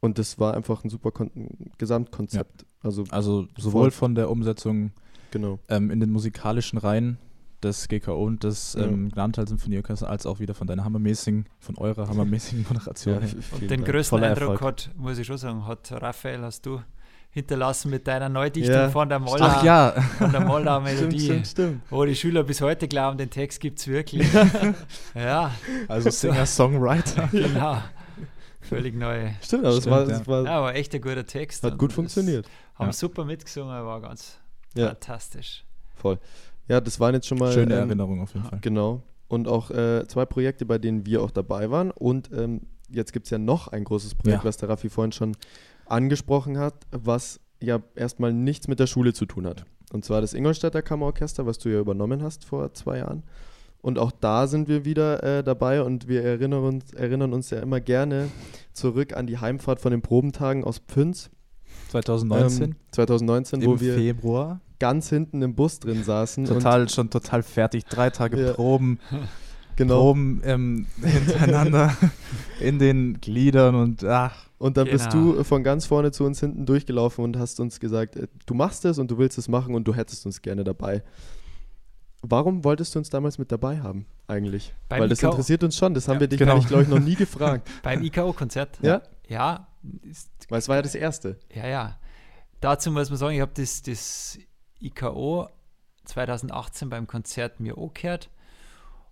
Und 0.00 0.18
das 0.18 0.38
war 0.38 0.54
einfach 0.54 0.84
ein 0.84 0.90
super 0.90 1.10
Kon 1.10 1.30
Gesamtkonzept. 1.78 2.66
Also, 2.82 3.04
Also 3.10 3.46
sowohl 3.58 3.90
von 3.90 4.14
der 4.14 4.30
Umsetzung 4.30 4.92
genau. 5.30 5.58
ähm, 5.68 5.90
in 5.90 6.00
den 6.00 6.10
musikalischen 6.10 6.78
Reihen 6.78 7.18
des 7.62 7.88
GKO 7.88 8.22
und 8.24 8.44
des 8.44 8.74
Ja. 8.74 8.84
ähm, 8.84 9.08
Gnadental 9.10 9.48
Symphonieorchester, 9.48 10.08
als 10.08 10.26
auch 10.26 10.38
wieder 10.40 10.54
von 10.54 10.66
deiner 10.66 10.84
hammermäßigen, 10.84 11.46
von 11.58 11.76
eurer 11.78 12.08
hammermäßigen 12.08 12.64
Moderation. 12.68 13.22
vielen 13.22 13.42
Und 13.52 13.60
den 13.62 13.68
Dank. 13.68 13.86
größten 13.86 14.18
Voller 14.18 14.28
Eindruck 14.32 14.52
Erfolg. 14.52 14.62
hat, 14.62 14.90
muss 14.96 15.18
ich 15.18 15.26
schon 15.26 15.38
sagen, 15.38 15.66
hat 15.66 15.90
Raphael, 15.92 16.42
hast 16.42 16.66
du 16.66 16.80
hinterlassen 17.30 17.90
mit 17.90 18.06
deiner 18.06 18.28
Neudichtung 18.30 18.74
Ja. 18.74 18.88
von 18.88 19.08
der 19.08 19.18
Moldau, 19.18 19.44
Ach 19.46 19.62
ja, 19.62 19.92
von 20.18 20.32
der 20.32 20.40
Stimmt, 20.46 20.84
Melodie, 20.84 21.20
stimmt, 21.20 21.46
stimmt. 21.46 21.82
wo 21.90 22.04
die 22.04 22.14
Schüler 22.16 22.44
bis 22.44 22.60
heute 22.62 22.88
glauben, 22.88 23.18
den 23.18 23.28
Text 23.30 23.60
gibt 23.60 23.78
es 23.78 23.88
wirklich. 23.88 24.26
ja, 25.14 25.50
also 25.88 26.08
Singer-Songwriter. 26.10 27.28
genau. 27.32 27.82
Völlig 28.62 28.94
neu. 28.96 29.30
Stimmt, 29.42 29.64
aber 29.64 29.74
es 29.76 29.82
Stimmt, 29.82 29.96
war, 29.96 30.08
ja. 30.08 30.16
es 30.16 30.26
war 30.26 30.44
Ja, 30.44 30.62
war 30.62 30.74
echt 30.74 30.94
ein 30.94 31.00
guter 31.00 31.24
Text. 31.26 31.62
hat 31.62 31.78
gut 31.78 31.90
es 31.90 31.94
funktioniert. 31.94 32.48
Haben 32.74 32.86
Ja. 32.86 32.92
super 32.92 33.24
mitgesungen, 33.24 33.84
war 33.84 34.00
ganz 34.00 34.38
Ja. 34.74 34.88
fantastisch. 34.88 35.64
Voll. 35.94 36.18
Ja, 36.68 36.80
das 36.80 36.98
waren 37.00 37.14
jetzt 37.14 37.26
schon 37.26 37.38
mal. 37.38 37.52
Schöne 37.52 37.74
ähm, 37.74 37.88
Erinnerung 37.88 38.20
auf 38.20 38.34
jeden 38.34 38.46
Fall. 38.46 38.58
Genau. 38.60 39.02
Und 39.28 39.48
auch 39.48 39.70
äh, 39.70 40.06
zwei 40.06 40.24
Projekte, 40.24 40.66
bei 40.66 40.78
denen 40.78 41.06
wir 41.06 41.22
auch 41.22 41.30
dabei 41.30 41.70
waren. 41.70 41.90
Und 41.90 42.30
ähm, 42.32 42.62
jetzt 42.88 43.12
gibt 43.12 43.26
es 43.26 43.30
ja 43.30 43.38
noch 43.38 43.68
ein 43.68 43.84
großes 43.84 44.14
Projekt, 44.14 44.42
Ja. 44.42 44.48
was 44.48 44.56
der 44.56 44.68
Raffi 44.68 44.88
vorhin 44.88 45.12
schon 45.12 45.36
angesprochen 45.86 46.58
hat, 46.58 46.74
was 46.90 47.40
ja 47.60 47.80
erstmal 47.94 48.32
nichts 48.32 48.68
mit 48.68 48.80
der 48.80 48.86
Schule 48.86 49.14
zu 49.14 49.26
tun 49.26 49.46
hat. 49.46 49.64
Und 49.92 50.04
zwar 50.04 50.20
das 50.20 50.34
Ingolstädter 50.34 50.82
Kammerorchester, 50.82 51.46
was 51.46 51.58
du 51.58 51.68
ja 51.68 51.80
übernommen 51.80 52.22
hast 52.22 52.44
vor 52.44 52.72
zwei 52.74 52.98
Jahren. 52.98 53.22
Und 53.80 53.98
auch 53.98 54.10
da 54.10 54.46
sind 54.48 54.68
wir 54.68 54.84
wieder 54.84 55.22
äh, 55.22 55.44
dabei 55.44 55.82
und 55.82 56.08
wir 56.08 56.22
erinnern 56.24 56.64
uns, 56.64 56.92
erinnern 56.92 57.32
uns 57.32 57.50
ja 57.50 57.60
immer 57.60 57.80
gerne 57.80 58.28
zurück 58.72 59.16
an 59.16 59.26
die 59.28 59.38
Heimfahrt 59.38 59.80
von 59.80 59.92
den 59.92 60.02
Probentagen 60.02 60.64
aus 60.64 60.78
Pfünz 60.78 61.30
2019 61.90 62.64
ähm, 62.64 62.76
2019, 62.90 63.64
wo 63.64 63.74
im 63.74 63.80
wir 63.80 63.94
Februar. 63.94 64.60
Ganz 64.78 65.08
hinten 65.08 65.42
im 65.42 65.54
Bus 65.54 65.78
drin 65.80 66.02
saßen. 66.04 66.44
Total, 66.44 66.88
schon 66.88 67.10
total 67.10 67.42
fertig. 67.42 67.84
Drei 67.86 68.10
Tage 68.10 68.46
Ja. 68.46 68.52
Proben, 68.54 68.98
genau. 69.76 70.00
Proben 70.00 70.40
ähm, 70.44 70.86
hintereinander 71.02 71.96
in 72.60 72.78
den 72.78 73.20
Gliedern 73.20 73.74
und 73.74 74.04
ach, 74.04 74.46
Und 74.58 74.76
dann 74.76 74.86
bist 74.88 75.10
Genau. 75.10 75.34
du 75.34 75.44
von 75.44 75.62
ganz 75.62 75.84
vorne 75.86 76.12
zu 76.12 76.24
uns 76.24 76.40
hinten 76.40 76.64
durchgelaufen 76.66 77.22
und 77.24 77.38
hast 77.38 77.60
uns 77.60 77.78
gesagt, 77.80 78.16
äh, 78.16 78.26
du 78.46 78.54
machst 78.54 78.84
es 78.84 78.98
und 78.98 79.10
du 79.10 79.18
willst 79.18 79.36
es 79.38 79.48
machen 79.48 79.74
und 79.74 79.84
du 79.86 79.94
hättest 79.94 80.24
uns 80.26 80.40
gerne 80.42 80.64
dabei. 80.64 81.02
Warum 82.22 82.64
wolltest 82.64 82.94
du 82.94 82.98
uns 82.98 83.10
damals 83.10 83.38
mit 83.38 83.52
dabei 83.52 83.80
haben, 83.80 84.06
eigentlich? 84.26 84.74
Beim 84.88 85.02
Weil 85.02 85.08
das 85.08 85.18
IKO. 85.20 85.30
interessiert 85.30 85.62
uns 85.62 85.76
schon, 85.76 85.94
das 85.94 86.08
haben 86.08 86.14
Ja, 86.14 86.20
wir 86.20 86.28
dich, 86.28 86.38
genau. 86.38 86.58
glaube 86.60 86.82
ich, 86.82 86.88
noch 86.88 86.98
nie 86.98 87.14
gefragt. 87.24 87.68
Beim 87.82 88.02
IKO-Konzert? 88.02 88.78
Ja? 88.82 89.02
Ja, 89.28 89.68
ist 90.02 90.28
Weil 90.48 90.58
es 90.58 90.68
war 90.68 90.76
ja 90.76 90.82
das 90.82 90.94
Erste. 90.94 91.38
Ja, 91.54 91.66
ja. 91.68 91.98
Dazu 92.60 92.90
muss 92.90 93.10
man 93.10 93.18
sagen, 93.18 93.34
ich 93.34 93.40
habe 93.42 93.52
das, 93.54 93.82
das 93.82 94.38
IKO 94.80 95.48
2018 96.04 96.88
beim 96.88 97.06
Konzert 97.06 97.60
mir 97.60 97.76
angehört 97.78 98.30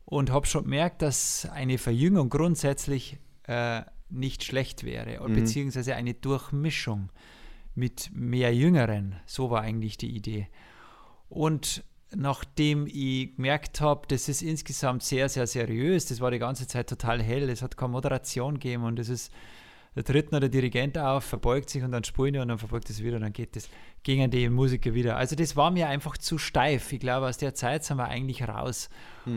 und 0.05 0.31
habe 0.31 0.47
schon 0.47 0.65
gemerkt, 0.65 1.03
dass 1.03 1.49
eine 1.51 1.79
Verjüngung 1.79 2.29
grundsätzlich 2.29 3.19
äh, 3.45 3.83
nicht 4.11 4.45
schlecht 4.45 4.85
wäre, 4.85 5.27
Mhm. 5.29 5.35
beziehungsweise 5.35 5.95
eine 5.97 6.15
Durchmischung 6.15 7.11
mit 7.75 8.11
mehr 8.15 8.55
Jüngeren. 8.55 9.17
So 9.27 9.51
war 9.51 9.63
eigentlich 9.63 9.97
die 9.97 10.15
Idee. 10.15 10.49
Und 11.29 11.83
nachdem 12.15 12.87
ich 12.87 13.35
gemerkt 13.35 13.81
habe, 13.81 14.07
das 14.07 14.29
ist 14.29 14.43
insgesamt 14.43 15.03
sehr, 15.03 15.29
sehr 15.29 15.47
seriös, 15.49 16.07
das 16.07 16.21
war 16.21 16.31
die 16.31 16.39
ganze 16.39 16.69
Zeit 16.69 16.89
total 16.89 17.21
hell, 17.23 17.49
es 17.49 17.63
hat 17.63 17.77
keine 17.77 17.91
Moderation 17.93 18.55
gegeben 18.55 18.85
und 18.85 18.99
es 19.01 19.09
ist 19.09 19.33
da 19.95 20.03
tritt 20.03 20.33
noch 20.33 20.41
der 20.41 20.49
Dirigent 20.49 20.99
auf, 20.99 21.25
verbeugt 21.25 21.71
sich 21.71 21.83
und 21.83 21.93
dann 21.93 22.03
spielen 22.03 22.33
die 22.33 22.39
und 22.41 22.49
dann 22.49 22.59
verbeugt 22.59 22.91
es 22.91 23.03
wieder 23.03 23.17
und 23.17 23.23
dann 23.23 23.33
geht 23.33 23.55
das 23.55 23.69
gegen 24.03 24.31
die 24.31 24.49
Musiker 24.49 24.93
wieder. 24.93 25.17
Also 25.17 25.37
das 25.37 25.57
war 25.57 25.71
mir 25.71 25.89
einfach 25.89 26.19
zu 26.19 26.37
steif. 26.37 26.93
Ich 26.93 27.01
glaube, 27.01 27.27
aus 27.27 27.39
der 27.39 27.55
Zeit 27.55 27.85
sind 27.85 27.97
wir 27.97 28.09
eigentlich 28.09 28.47
raus. 28.47 28.89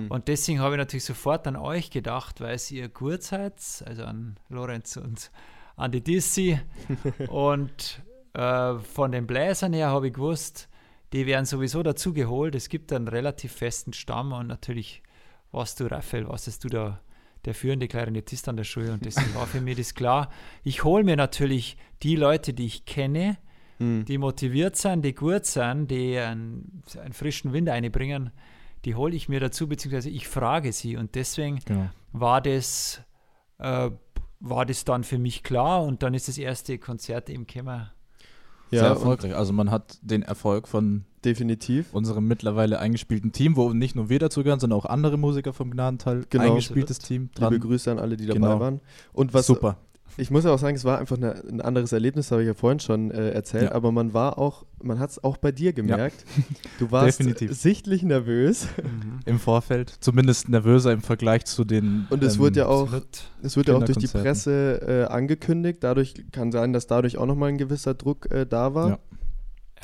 Und 0.09 0.27
deswegen 0.27 0.59
habe 0.59 0.75
ich 0.75 0.79
natürlich 0.79 1.05
sofort 1.05 1.45
an 1.47 1.55
euch 1.55 1.91
gedacht, 1.91 2.41
weil 2.41 2.59
ihr 2.71 2.89
gut 2.89 3.23
seid, 3.23 3.61
also 3.85 4.03
an 4.03 4.37
Lorenz 4.49 4.97
und 4.97 5.31
an 5.75 5.91
die 5.91 6.03
Dissy. 6.03 6.59
und 7.29 8.01
äh, 8.33 8.79
von 8.79 9.11
den 9.11 9.27
Bläsern 9.27 9.73
her 9.73 9.89
habe 9.89 10.07
ich 10.07 10.13
gewusst, 10.13 10.69
die 11.13 11.25
werden 11.25 11.45
sowieso 11.45 11.83
dazu 11.83 12.13
geholt. 12.13 12.55
Es 12.55 12.67
gibt 12.67 12.91
einen 12.91 13.07
relativ 13.07 13.53
festen 13.53 13.93
Stamm 13.93 14.33
und 14.33 14.47
natürlich 14.47 15.03
warst 15.51 15.79
du, 15.79 15.85
Raphael, 15.85 16.27
warst 16.27 16.63
du 16.63 16.67
da 16.67 16.99
der 17.45 17.53
führende 17.53 17.87
Klarinettist 17.87 18.47
an 18.49 18.57
der 18.57 18.63
Schule 18.63 18.93
und 18.93 19.05
deswegen 19.05 19.33
war 19.35 19.47
für 19.47 19.61
mich 19.61 19.77
das 19.77 19.93
klar. 19.93 20.29
Ich 20.63 20.83
hole 20.83 21.03
mir 21.03 21.15
natürlich 21.15 21.77
die 22.03 22.15
Leute, 22.15 22.53
die 22.53 22.65
ich 22.65 22.85
kenne, 22.85 23.37
Hm. 23.79 24.05
die 24.05 24.17
motiviert 24.17 24.75
sind, 24.75 25.05
die 25.05 25.13
gut 25.13 25.45
sind, 25.45 25.91
die 25.91 26.17
einen, 26.17 26.81
einen 26.99 27.13
frischen 27.13 27.53
Wind 27.53 27.69
einbringen, 27.69 28.31
die 28.85 28.95
hole 28.95 29.15
ich 29.15 29.29
mir 29.29 29.39
dazu, 29.39 29.67
beziehungsweise 29.67 30.09
ich 30.09 30.27
frage 30.27 30.73
sie 30.73 30.97
und 30.97 31.13
deswegen 31.13 31.59
Genau. 31.63 31.89
war 32.11 32.41
das, 32.41 33.01
äh, 33.59 33.91
war 34.39 34.65
das 34.65 34.83
dann 34.83 35.03
für 35.03 35.19
mich 35.19 35.43
klar 35.43 35.83
und 35.83 36.01
dann 36.01 36.15
ist 36.15 36.27
das 36.27 36.39
erste 36.39 36.79
Konzert 36.79 37.29
im 37.29 37.45
Kämmer. 37.45 37.93
Sehr 38.71 38.81
Ja, 38.81 38.87
und 38.91 38.97
erfolgreich. 38.97 39.35
Also 39.35 39.53
man 39.53 39.69
hat 39.69 39.99
den 40.01 40.23
Erfolg 40.23 40.67
von 40.67 41.05
definitiv. 41.31 41.93
unserem 41.93 42.27
mittlerweile 42.27 42.79
eingespielten 42.79 43.31
Team, 43.31 43.55
wo 43.55 43.73
nicht 43.73 43.95
nur 43.95 44.09
wir 44.09 44.19
dazugehören, 44.19 44.59
sondern 44.59 44.79
auch 44.79 44.85
andere 44.85 45.17
Musiker 45.17 45.53
vom 45.53 45.71
Gnadental. 45.71 46.23
Genau. 46.29 46.43
Eingespieltes 46.45 46.99
Team. 46.99 47.29
Liebe 47.35 47.39
Dran. 47.39 47.59
Grüße 47.59 47.91
an 47.91 47.99
alle, 47.99 48.17
die 48.17 48.25
dabei 48.25 48.39
Genau. 48.39 48.59
waren. 48.59 48.81
Und 49.13 49.33
was 49.33 49.45
Super. 49.47 49.77
ich 50.19 50.31
muss 50.31 50.45
ja 50.45 50.51
auch 50.51 50.57
sagen, 50.59 50.75
es 50.75 50.83
war 50.85 50.97
einfach 50.97 51.17
eine, 51.17 51.35
ein 51.47 51.61
anderes 51.61 51.91
Erlebnis, 51.91 52.31
habe 52.31 52.41
ich 52.41 52.47
ja 52.47 52.53
vorhin 52.55 52.79
schon 52.79 53.11
äh, 53.11 53.29
erzählt, 53.31 53.65
Ja. 53.65 53.71
aber 53.73 53.91
man 53.91 54.13
war 54.13 54.37
auch, 54.39 54.65
man 54.81 54.97
hat 54.99 55.11
es 55.11 55.23
auch 55.23 55.37
bei 55.37 55.51
dir 55.51 55.73
gemerkt. 55.73 56.25
Du 56.79 56.89
warst 56.91 57.19
Definitiv. 57.19 57.53
sichtlich 57.53 58.01
nervös 58.03 58.67
Im 59.25 59.39
Vorfeld. 59.39 59.93
Zumindest 59.99 60.49
nervöser 60.49 60.91
im 60.91 61.01
Vergleich 61.01 61.45
zu 61.45 61.65
den. 61.65 62.07
und 62.09 62.23
es 62.23 62.35
ähm, 62.35 62.39
wurde 62.41 62.59
ja 62.61 62.67
auch, 62.67 62.83
Absolut. 62.93 63.07
es 63.43 63.57
wurde 63.57 63.71
ja 63.71 63.77
auch 63.77 63.83
durch 63.83 63.97
die. 63.97 64.07
Presse 64.07 64.81
äh, 64.87 65.13
angekündigt. 65.13 65.79
Dadurch 65.83 66.13
kann 66.31 66.51
sein, 66.51 66.73
dass 66.73 66.87
dadurch 66.87 67.17
auch 67.17 67.25
nochmal 67.27 67.49
ein 67.49 67.57
gewisser 67.57 67.93
Druck 67.93 68.31
äh, 68.31 68.45
da 68.47 68.73
war. 68.73 68.89
Ja. 68.89 68.99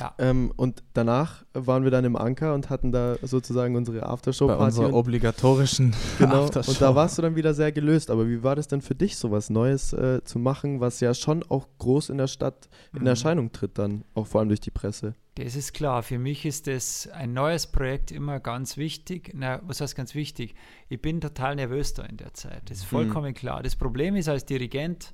Ja. 0.00 0.12
Ähm, 0.18 0.52
und 0.56 0.82
danach 0.92 1.44
waren 1.52 1.84
wir 1.84 1.90
dann 1.92 2.04
im 2.04 2.16
Anker 2.16 2.52
und 2.54 2.68
hatten 2.68 2.90
da 2.90 3.16
sozusagen 3.22 3.76
unsere 3.76 4.00
bei 4.00 4.06
Aftershow-Party. 4.06 4.64
unserer 4.64 4.86
und- 4.88 4.94
obligatorischen 4.94 5.94
Genau, 6.18 6.44
Aftershow. 6.44 6.72
und 6.72 6.80
da 6.80 6.94
warst 6.96 7.16
du 7.16 7.22
dann 7.22 7.36
wieder 7.36 7.54
sehr 7.54 7.70
gelöst. 7.70 8.10
Aber 8.10 8.28
wie 8.28 8.42
war 8.42 8.56
das 8.56 8.66
denn 8.68 8.80
für 8.80 8.94
dich, 8.96 9.16
sowas 9.16 9.50
Neues 9.50 9.92
äh, 9.92 10.22
zu 10.24 10.38
machen, 10.40 10.80
was 10.80 10.98
ja 11.00 11.14
schon 11.14 11.44
auch 11.48 11.68
groß 11.78 12.10
in 12.10 12.18
der 12.18 12.26
Stadt 12.26 12.68
in 12.92 13.02
Mhm. 13.02 13.06
Erscheinung 13.06 13.52
tritt, 13.52 13.78
dann 13.78 14.04
auch 14.14 14.26
vor 14.26 14.40
allem 14.40 14.48
durch 14.48 14.60
die 14.60 14.70
Presse? 14.72 15.14
Das 15.36 15.56
ist 15.56 15.72
klar. 15.74 16.02
Für 16.02 16.18
mich 16.18 16.44
ist 16.44 16.66
das 16.68 17.08
ein 17.12 17.32
neues 17.32 17.66
Projekt 17.66 18.10
immer 18.12 18.38
ganz 18.40 18.76
wichtig. 18.76 19.32
Na, 19.34 19.60
was 19.64 19.80
heißt 19.80 19.96
ganz 19.96 20.14
wichtig? 20.14 20.54
Ich 20.88 21.00
bin 21.02 21.20
total 21.20 21.56
nervös 21.56 21.92
da 21.94 22.02
in 22.04 22.16
der 22.16 22.34
Zeit. 22.34 22.62
Das 22.70 22.78
ist 22.78 22.84
vollkommen 22.84 23.34
klar. 23.34 23.62
Das 23.62 23.74
Problem 23.76 24.14
ist 24.16 24.28
als 24.28 24.44
Dirigent, 24.44 25.12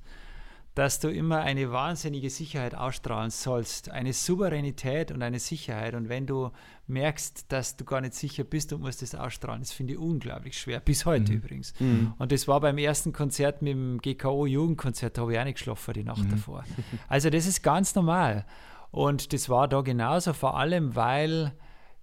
dass 0.80 0.98
du 0.98 1.08
immer 1.10 1.40
eine 1.40 1.70
wahnsinnige 1.72 2.30
Sicherheit 2.30 2.74
ausstrahlen 2.74 3.28
sollst, 3.28 3.90
eine 3.90 4.14
Souveränität 4.14 5.12
und 5.12 5.20
eine 5.20 5.38
Sicherheit. 5.38 5.92
Und 5.92 6.08
wenn 6.08 6.26
du 6.26 6.52
merkst, 6.86 7.52
dass 7.52 7.76
du 7.76 7.84
gar 7.84 8.00
nicht 8.00 8.14
sicher 8.14 8.44
bist 8.44 8.72
und 8.72 8.80
musst 8.80 9.02
das 9.02 9.14
ausstrahlen, 9.14 9.60
das 9.60 9.72
finde 9.72 9.92
ich 9.92 9.98
unglaublich 9.98 10.58
schwer. 10.58 10.80
Bis 10.80 11.04
heute 11.04 11.34
übrigens. 11.34 11.74
Und 12.18 12.32
das 12.32 12.48
war 12.48 12.62
beim 12.62 12.78
ersten 12.78 13.12
Konzert 13.12 13.60
mit 13.60 13.74
dem 13.74 13.98
GKO 13.98 14.46
Jugendkonzert, 14.46 15.18
da 15.18 15.20
habe 15.20 15.34
ich 15.34 15.38
auch 15.38 15.44
nicht 15.44 15.58
geschlafen 15.58 15.92
die 15.92 16.02
Nacht 16.02 16.32
davor. 16.32 16.64
Also 17.08 17.28
das 17.28 17.44
ist 17.44 17.62
ganz 17.62 17.94
normal. 17.94 18.46
Und 18.90 19.34
das 19.34 19.50
war 19.50 19.68
da 19.68 19.82
genauso, 19.82 20.32
vor 20.32 20.56
allem, 20.56 20.96
weil 20.96 21.52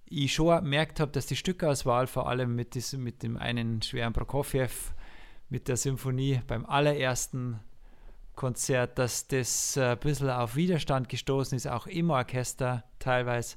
ich 0.06 0.32
schon 0.32 0.56
gemerkt 0.56 1.00
habe, 1.00 1.10
dass 1.10 1.26
die 1.26 1.34
Stückauswahl 1.34 2.06
vor 2.06 2.28
allem 2.28 2.54
mit, 2.54 2.76
diesem, 2.76 3.02
mit 3.02 3.24
dem 3.24 3.38
einen 3.38 3.82
schweren 3.82 4.12
Prokofjew, 4.12 4.68
mit 5.48 5.66
der 5.66 5.76
Symphonie 5.76 6.42
beim 6.46 6.64
allerersten 6.64 7.58
Konzert, 8.38 8.98
dass 8.98 9.26
das 9.26 9.76
äh, 9.76 9.90
ein 9.90 9.98
bisschen 9.98 10.30
auf 10.30 10.54
Widerstand 10.54 11.08
gestoßen 11.08 11.56
ist, 11.56 11.66
auch 11.66 11.88
im 11.88 12.10
Orchester 12.10 12.84
teilweise. 13.00 13.56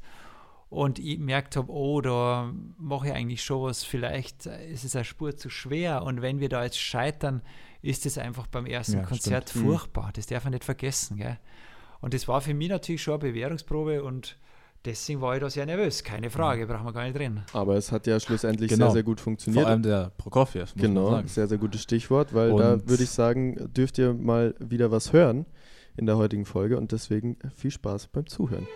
Und 0.70 1.00
ich 1.00 1.18
gemerkt 1.18 1.56
habe, 1.56 1.72
oh, 1.72 2.02
da 2.02 2.52
mache 2.78 3.08
ich 3.08 3.14
eigentlich 3.14 3.44
schon 3.44 3.62
was, 3.62 3.84
vielleicht 3.84 4.48
ist 4.48 4.84
es 4.84 4.96
eine 4.96 5.06
Spur 5.06 5.38
zu 5.38 5.50
schwer. 5.50 6.04
Und 6.04 6.22
wenn 6.22 6.40
wir 6.40 6.50
da 6.50 6.64
jetzt 6.64 6.80
scheitern, 6.80 7.42
ist 7.82 8.06
es 8.06 8.18
einfach 8.18 8.48
beim 8.48 8.66
ersten 8.66 8.98
Ja, 8.98 9.04
Konzert 9.04 9.50
stimmt. 9.50 9.66
Furchtbar. 9.66 10.12
Das 10.14 10.26
darf 10.26 10.46
man 10.46 10.54
nicht 10.54 10.64
vergessen. 10.64 11.18
Gell? 11.18 11.38
Und 12.00 12.16
das 12.16 12.28
war 12.28 12.42
für 12.42 12.54
mich 12.54 12.70
natürlich 12.70 13.04
schon 13.04 13.16
eine 13.16 13.30
Bewährungsprobe 13.30 14.04
und 14.04 14.38
deswegen 14.86 15.22
war 15.22 15.36
ich 15.36 15.42
da 15.42 15.50
sehr 15.50 15.66
nervös. 15.66 16.04
Keine 16.04 16.30
Frage, 16.30 16.66
brauchen 16.68 16.86
wir 16.86 16.94
gar 16.94 17.04
nicht 17.04 17.18
drin. 17.18 17.42
Aber 17.54 17.76
es 17.76 17.92
hat 17.92 18.08
ja 18.08 18.20
schlussendlich 18.20 18.70
Genau. 18.72 18.86
sehr, 18.88 18.94
sehr 18.94 19.04
gut 19.04 19.20
funktioniert. 19.20 19.64
Vor 19.64 19.70
allem 19.72 19.84
der 19.84 20.12
Prokofjew, 20.18 20.62
muss 20.62 20.76
man 20.76 20.82
genau, 20.86 21.12
sagen. 21.12 21.28
sehr, 21.28 21.48
sehr 21.48 21.58
gutes 21.58 21.82
Stichwort, 21.84 22.34
weil 22.34 22.56
da 22.56 22.74
Und- 22.74 22.90
würde 22.90 23.04
ich 23.04 23.10
sagen, 23.12 23.70
dürft 23.74 23.98
ihr 23.98 24.14
mal 24.14 24.56
wieder 24.60 24.92
was 24.92 25.14
hören 25.14 25.46
in 25.98 26.06
der 26.06 26.18
heutigen 26.18 26.46
Folge 26.46 26.78
und 26.78 26.92
deswegen 26.92 27.38
viel 27.56 27.72
Spaß 27.72 28.08
beim 28.08 28.28
Zuhören. 28.28 28.68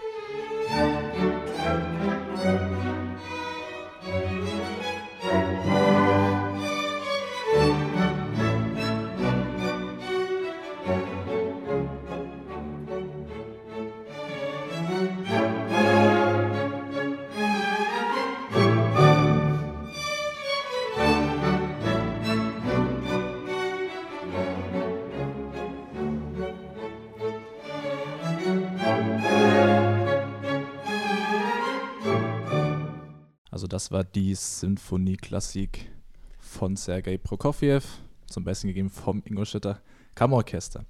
Also 33.65 33.69
das 33.69 33.89
war 33.89 34.03
die 34.03 34.35
Sinfonieklassik 34.35 35.91
von 36.37 36.75
Sergei 36.75 37.17
Prokofjew, 37.17 37.81
zum 38.27 38.43
Besten 38.43 38.67
gegeben 38.67 38.91
vom 38.91 39.23
Ingolstädter 39.25 39.81
Kammerorchester. 40.13 40.85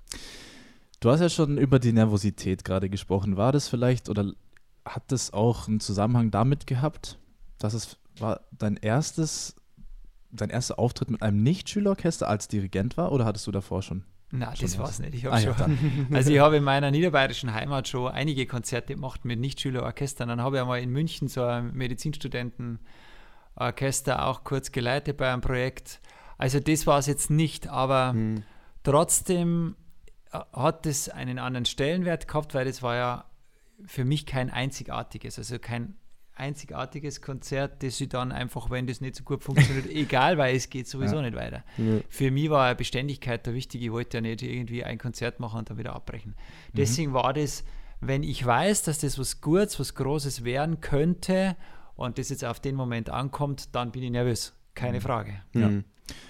Du 0.99 1.09
hast 1.09 1.21
ja 1.21 1.30
schon 1.30 1.57
über 1.57 1.80
die 1.80 1.93
Nervosität 1.93 2.65
gerade 2.65 2.89
gesprochen. 2.89 3.38
War 3.38 3.53
das 3.53 3.69
vielleicht 3.69 4.09
oder 4.09 4.34
hat 4.84 5.03
das 5.07 5.32
auch 5.32 5.69
einen 5.69 5.80
Zusammenhang 5.80 6.32
damit 6.32 6.67
gehabt, 6.67 7.17
dass 7.59 7.73
es 7.73 7.95
war 8.19 8.41
dein 8.51 8.76
erstes, 8.76 9.55
dein 10.34 10.49
erster 10.49 10.78
Auftritt 10.78 11.09
mit 11.09 11.21
einem 11.21 11.41
Nicht-Schülerorchester 11.43 12.28
als 12.28 12.49
Dirigent 12.49 12.97
war 12.97 13.13
oder 13.13 13.23
hattest 13.23 13.47
du 13.47 13.53
davor 13.53 13.84
schon? 13.84 14.03
Na, 14.32 14.53
das 14.59 14.78
war 14.78 14.89
es 14.89 14.99
nicht. 14.99 15.13
Ich 15.13 15.26
habe 15.26 15.36
Ah, 15.36 15.39
ja, 15.39 15.55
schon. 15.57 16.07
also 16.13 16.32
ich 16.32 16.39
habe 16.39 16.57
in 16.57 16.63
meiner 16.63 16.91
niederbayerischen 16.91 17.53
Heimat 17.53 17.88
schon 17.88 18.11
einige 18.11 18.45
Konzerte 18.47 18.95
gemacht 18.95 19.23
mit 19.23 19.39
Nichtschülerorchestern. 19.39 20.28
Dann 20.30 20.41
habe 20.41 20.57
ich 20.57 20.61
einmal 20.61 20.82
in 20.82 20.89
München 20.89 21.28
so 21.28 21.43
ein 21.43 21.71
Medizinstudentenorchester 21.73 24.26
auch 24.26 24.43
kurz 24.43 24.71
geleitet 24.71 25.17
bei 25.17 25.32
einem 25.32 25.41
Projekt. 25.41 26.01
Also 26.38 26.59
das 26.59 26.86
war 26.88 26.99
es 26.99 27.07
jetzt 27.07 27.30
nicht, 27.30 27.67
aber 27.67 28.11
Hm. 28.11 28.43
trotzdem 28.84 29.76
äh, 30.32 30.39
hat 30.53 30.86
es 30.86 31.09
einen 31.09 31.39
anderen 31.39 31.65
Stellenwert 31.65 32.28
gehabt, 32.28 32.53
weil 32.53 32.65
das 32.65 32.84
war 32.84 32.95
ja 32.95 33.26
für 33.86 34.05
mich 34.05 34.26
kein 34.26 34.49
einzigartiges, 34.49 35.38
also 35.38 35.59
kein 35.59 35.95
einzigartiges 36.36 37.21
Konzert, 37.21 37.81
das 37.83 37.99
ich 37.99 38.09
dann 38.09 38.31
einfach, 38.31 38.69
wenn 38.69 38.88
das 38.88 39.01
nicht 39.01 39.15
so 39.15 39.23
gut 39.23 39.43
funktioniert, 39.43 39.86
egal, 39.89 40.38
weil 40.38 40.55
es 40.55 40.69
geht 40.69 40.88
sowieso 40.88 41.15
Ja. 41.15 41.21
nicht 41.21 41.36
weiter. 41.36 41.63
Ja. 41.77 41.99
Für 42.09 42.31
mich 42.31 42.49
war 42.49 42.75
Beständigkeit 42.75 43.45
da 43.47 43.53
wichtig. 43.53 43.81
Ich 43.81 43.91
wollte 43.91 44.17
ja 44.17 44.21
nicht 44.21 44.41
irgendwie 44.41 44.83
ein 44.83 44.97
Konzert 44.97 45.39
machen 45.39 45.59
und 45.59 45.69
dann 45.69 45.77
wieder 45.77 45.95
abbrechen. 45.95 46.36
Deswegen 46.73 47.13
war 47.13 47.33
das, 47.33 47.63
wenn 48.01 48.23
ich 48.23 48.45
weiß, 48.45 48.83
dass 48.83 48.99
das 48.99 49.17
was 49.17 49.41
Gutes, 49.41 49.79
was 49.79 49.95
Großes 49.95 50.43
werden 50.43 50.81
könnte 50.81 51.55
und 51.95 52.17
das 52.17 52.29
jetzt 52.29 52.43
auf 52.43 52.59
den 52.59 52.75
Moment 52.75 53.09
ankommt, 53.09 53.73
dann 53.73 53.91
bin 53.91 54.03
ich 54.03 54.11
nervös. 54.11 54.53
Keine 54.73 54.99
Frage. 54.99 55.41
Ja. 55.53 55.67
Hm. 55.67 55.86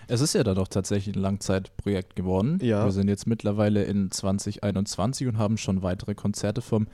Es 0.07 0.21
ist 0.21 0.33
ja 0.35 0.43
dann 0.43 0.55
doch 0.55 0.67
tatsächlich 0.69 1.15
ein 1.15 1.21
Langzeitprojekt 1.21 2.15
geworden. 2.15 2.59
Ja. 2.61 2.85
Wir 2.85 2.91
sind 2.91 3.09
jetzt 3.09 3.25
mittlerweile 3.27 3.83
in 3.83 4.11
2021 4.11 5.27
und 5.27 5.37
haben 5.37 5.57
schon 5.57 5.81
weitere 5.81 6.13
Konzerte 6.15 6.61
vom 6.61 6.87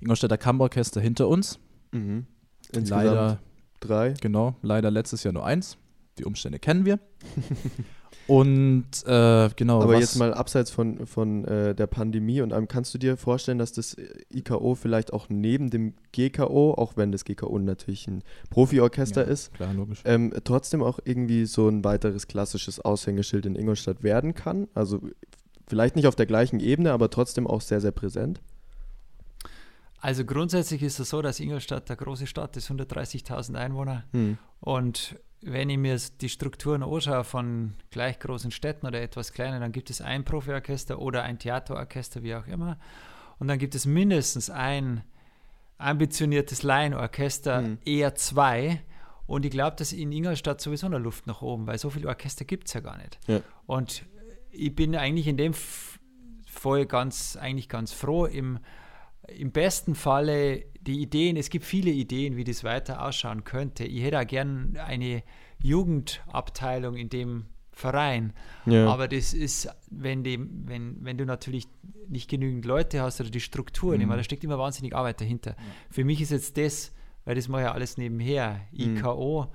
Ingolstädter 0.00 0.36
Kammerorchester 0.36 1.00
hinter 1.00 1.28
uns. 1.28 1.58
Mhm. 1.92 2.26
Insgesamt 2.72 3.04
Leider, 3.04 3.38
drei. 3.80 4.14
genau, 4.20 4.54
leider 4.62 4.90
letztes 4.90 5.22
Jahr 5.24 5.32
nur 5.32 5.44
eins. 5.44 5.76
Die 6.18 6.24
Umstände 6.24 6.58
kennen 6.58 6.86
wir. 6.86 6.98
und 8.26 8.86
äh, 9.06 9.50
genau. 9.54 9.82
Aber 9.82 9.98
jetzt 9.98 10.16
mal 10.16 10.32
abseits 10.32 10.70
von, 10.70 11.06
von 11.06 11.44
äh, 11.44 11.74
der 11.74 11.86
Pandemie 11.86 12.40
und 12.40 12.52
allem, 12.52 12.68
kannst 12.68 12.94
du 12.94 12.98
dir 12.98 13.16
vorstellen, 13.16 13.58
dass 13.58 13.72
das 13.72 13.96
IKO 14.32 14.74
vielleicht 14.74 15.12
auch 15.12 15.28
neben 15.28 15.68
dem 15.70 15.94
GKO, 16.12 16.72
auch 16.74 16.96
wenn 16.96 17.12
das 17.12 17.24
GKO 17.24 17.58
natürlich 17.58 18.08
ein 18.08 18.22
Profiorchester 18.50 19.26
Ja, 19.26 19.30
ist, 19.30 19.52
Klar, 19.54 19.74
logisch. 19.74 20.00
ähm, 20.06 20.32
trotzdem 20.44 20.82
auch 20.82 20.98
irgendwie 21.04 21.44
so 21.44 21.68
ein 21.68 21.84
weiteres 21.84 22.26
klassisches 22.26 22.80
Aushängeschild 22.80 23.44
in 23.46 23.54
Ingolstadt 23.54 24.02
werden 24.02 24.34
kann? 24.34 24.68
Also 24.74 25.00
vielleicht 25.68 25.96
nicht 25.96 26.06
auf 26.06 26.16
der 26.16 26.26
gleichen 26.26 26.60
Ebene, 26.60 26.92
aber 26.92 27.10
trotzdem 27.10 27.46
auch 27.46 27.60
sehr, 27.60 27.80
sehr 27.80 27.92
präsent. 27.92 28.40
Also 30.06 30.24
grundsätzlich 30.24 30.84
ist 30.84 31.00
es 31.00 31.10
so, 31.10 31.20
dass 31.20 31.40
Ingolstadt 31.40 31.90
eine 31.90 31.96
große 31.96 32.28
Stadt 32.28 32.56
ist, 32.56 32.70
130.000 32.70 33.56
Einwohner. 33.56 34.04
Hm. 34.12 34.38
Und 34.60 35.18
wenn 35.40 35.68
ich 35.68 35.78
mir 35.78 35.98
die 36.20 36.28
Strukturen 36.28 36.84
anschaue 36.84 37.24
von 37.24 37.74
gleich 37.90 38.20
großen 38.20 38.52
Städten 38.52 38.86
oder 38.86 39.02
etwas 39.02 39.32
kleiner, 39.32 39.58
dann 39.58 39.72
gibt 39.72 39.90
es 39.90 40.00
ein 40.00 40.24
Profiorchester 40.24 41.00
oder 41.00 41.24
ein 41.24 41.40
Theaterorchester, 41.40 42.22
wie 42.22 42.36
auch 42.36 42.46
immer. 42.46 42.78
Und 43.40 43.48
dann 43.48 43.58
gibt 43.58 43.74
es 43.74 43.84
mindestens 43.84 44.48
ein 44.48 45.02
ambitioniertes 45.78 46.62
Laienorchester 46.62 47.62
Mhm. 47.62 47.78
eher 47.84 48.14
zwei. 48.14 48.84
Und 49.26 49.44
ich 49.44 49.50
glaube, 49.50 49.74
dass 49.74 49.92
in 49.92 50.12
Ingolstadt 50.12 50.60
sowieso 50.60 50.88
noch 50.88 51.00
Luft 51.00 51.26
nach 51.26 51.42
oben, 51.42 51.66
weil 51.66 51.78
so 51.78 51.90
viele 51.90 52.06
Orchester 52.06 52.44
gibt 52.44 52.68
es 52.68 52.74
ja 52.74 52.80
gar 52.80 52.96
nicht. 52.96 53.18
Ja. 53.26 53.40
Und 53.66 54.04
ich 54.52 54.72
bin 54.72 54.94
eigentlich 54.94 55.26
in 55.26 55.36
dem 55.36 55.52
Fall 56.46 56.86
ganz, 56.86 57.36
eigentlich 57.36 57.68
ganz 57.68 57.90
froh. 57.92 58.26
Im, 58.26 58.60
Im 59.28 59.52
besten 59.52 59.94
Falle 59.94 60.64
die 60.80 61.00
Ideen, 61.00 61.36
es 61.36 61.50
gibt 61.50 61.64
viele 61.64 61.90
Ideen, 61.90 62.36
wie 62.36 62.44
das 62.44 62.64
weiter 62.64 63.04
ausschauen 63.04 63.44
könnte. 63.44 63.84
Ich 63.84 64.02
hätte 64.02 64.20
auch 64.20 64.26
gern 64.26 64.76
eine 64.84 65.22
Jugendabteilung 65.60 66.96
in 66.96 67.08
dem 67.08 67.46
Verein. 67.72 68.32
Ja. 68.64 68.88
Aber 68.88 69.08
das 69.08 69.34
ist, 69.34 69.68
wenn, 69.90 70.24
die, 70.24 70.38
wenn, 70.40 70.96
wenn 71.04 71.18
du 71.18 71.26
natürlich 71.26 71.68
nicht 72.08 72.30
genügend 72.30 72.64
Leute 72.64 73.02
hast 73.02 73.20
oder 73.20 73.30
die 73.30 73.40
Strukturen, 73.40 74.00
ich 74.00 74.06
meine, 74.06 74.18
da 74.18 74.24
steckt 74.24 74.44
immer 74.44 74.58
wahnsinnig 74.58 74.94
Arbeit 74.94 75.20
dahinter. 75.20 75.56
Für 75.90 76.04
mich 76.04 76.20
ist 76.20 76.30
jetzt 76.30 76.56
das, 76.56 76.92
weil 77.24 77.34
das 77.34 77.48
mache 77.48 77.62
ja 77.62 77.72
alles 77.72 77.98
nebenher, 77.98 78.60
IKO, 78.72 79.48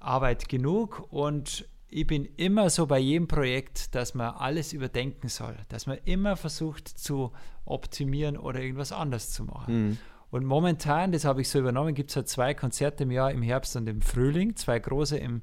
Arbeit 0.00 0.48
genug 0.48 1.06
und 1.10 1.68
ich 1.92 2.06
bin 2.06 2.24
immer 2.36 2.70
so 2.70 2.86
bei 2.86 2.98
jedem 2.98 3.28
Projekt, 3.28 3.94
dass 3.94 4.14
man 4.14 4.34
alles 4.34 4.72
überdenken 4.72 5.28
soll, 5.28 5.56
dass 5.68 5.86
man 5.86 5.98
immer 6.04 6.36
versucht 6.36 6.88
zu 6.88 7.32
optimieren 7.64 8.36
oder 8.36 8.60
irgendwas 8.60 8.92
anders 8.92 9.30
zu 9.30 9.44
machen. 9.44 9.88
Mhm. 9.88 9.98
Und 10.30 10.46
momentan, 10.46 11.12
das 11.12 11.26
habe 11.26 11.42
ich 11.42 11.48
so 11.50 11.58
übernommen, 11.58 11.94
gibt 11.94 12.08
es 12.10 12.16
halt 12.16 12.28
zwei 12.28 12.54
Konzerte 12.54 13.02
im 13.02 13.10
Jahr, 13.10 13.30
im 13.30 13.42
Herbst 13.42 13.76
und 13.76 13.86
im 13.88 14.00
Frühling, 14.00 14.56
zwei 14.56 14.78
große 14.78 15.18
im 15.18 15.42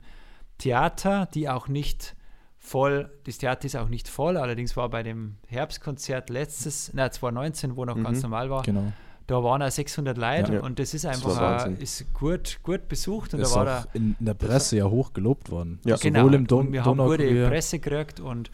Theater, 0.57 1.27
die 1.34 1.47
auch 1.47 1.67
nicht 1.67 2.15
voll, 2.57 3.09
das 3.23 3.38
Theater 3.38 3.65
ist 3.65 3.76
auch 3.76 3.88
nicht 3.88 4.07
voll, 4.09 4.35
allerdings 4.35 4.76
war 4.76 4.89
bei 4.89 5.03
dem 5.03 5.38
Herbstkonzert 5.47 6.30
letztes, 6.30 6.91
na 6.93 7.09
2019, 7.11 7.76
wo 7.77 7.85
noch 7.85 7.95
Mhm. 7.95 8.03
ganz 8.03 8.21
normal 8.23 8.49
war, 8.49 8.63
Genau. 8.63 8.91
Da 9.30 9.43
waren 9.43 9.61
auch 9.61 9.69
600 9.69 10.18
Leute 10.18 10.53
Ja. 10.56 10.60
und 10.61 10.80
das 10.80 10.93
ist 10.93 11.06
Das 11.06 11.15
einfach 11.15 11.39
Wahnsinn. 11.39 11.77
ist 11.77 12.14
gut, 12.14 12.60
gut 12.64 12.88
besucht 12.88 13.34
und 13.34 13.41
ist 13.41 13.51
da 13.51 13.56
war 13.65 13.80
auch 13.81 13.85
da 13.85 13.89
in, 13.93 14.15
der 14.19 14.34
Presse 14.34 14.77
ja 14.77 14.85
hoch 14.85 15.14
gelobt 15.14 15.51
worden. 15.51 15.80
Ja. 15.85 15.97
Sowohl 15.97 16.11
genau, 16.11 16.27
im 16.30 16.47
Don 16.47 16.68
und 16.68 16.73
wir 16.73 16.84
haben 16.85 16.97
gute 16.97 17.47
Presse 17.47 17.80
gekriegt 17.80 18.19
und 18.19 18.49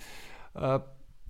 äh, 0.56 0.80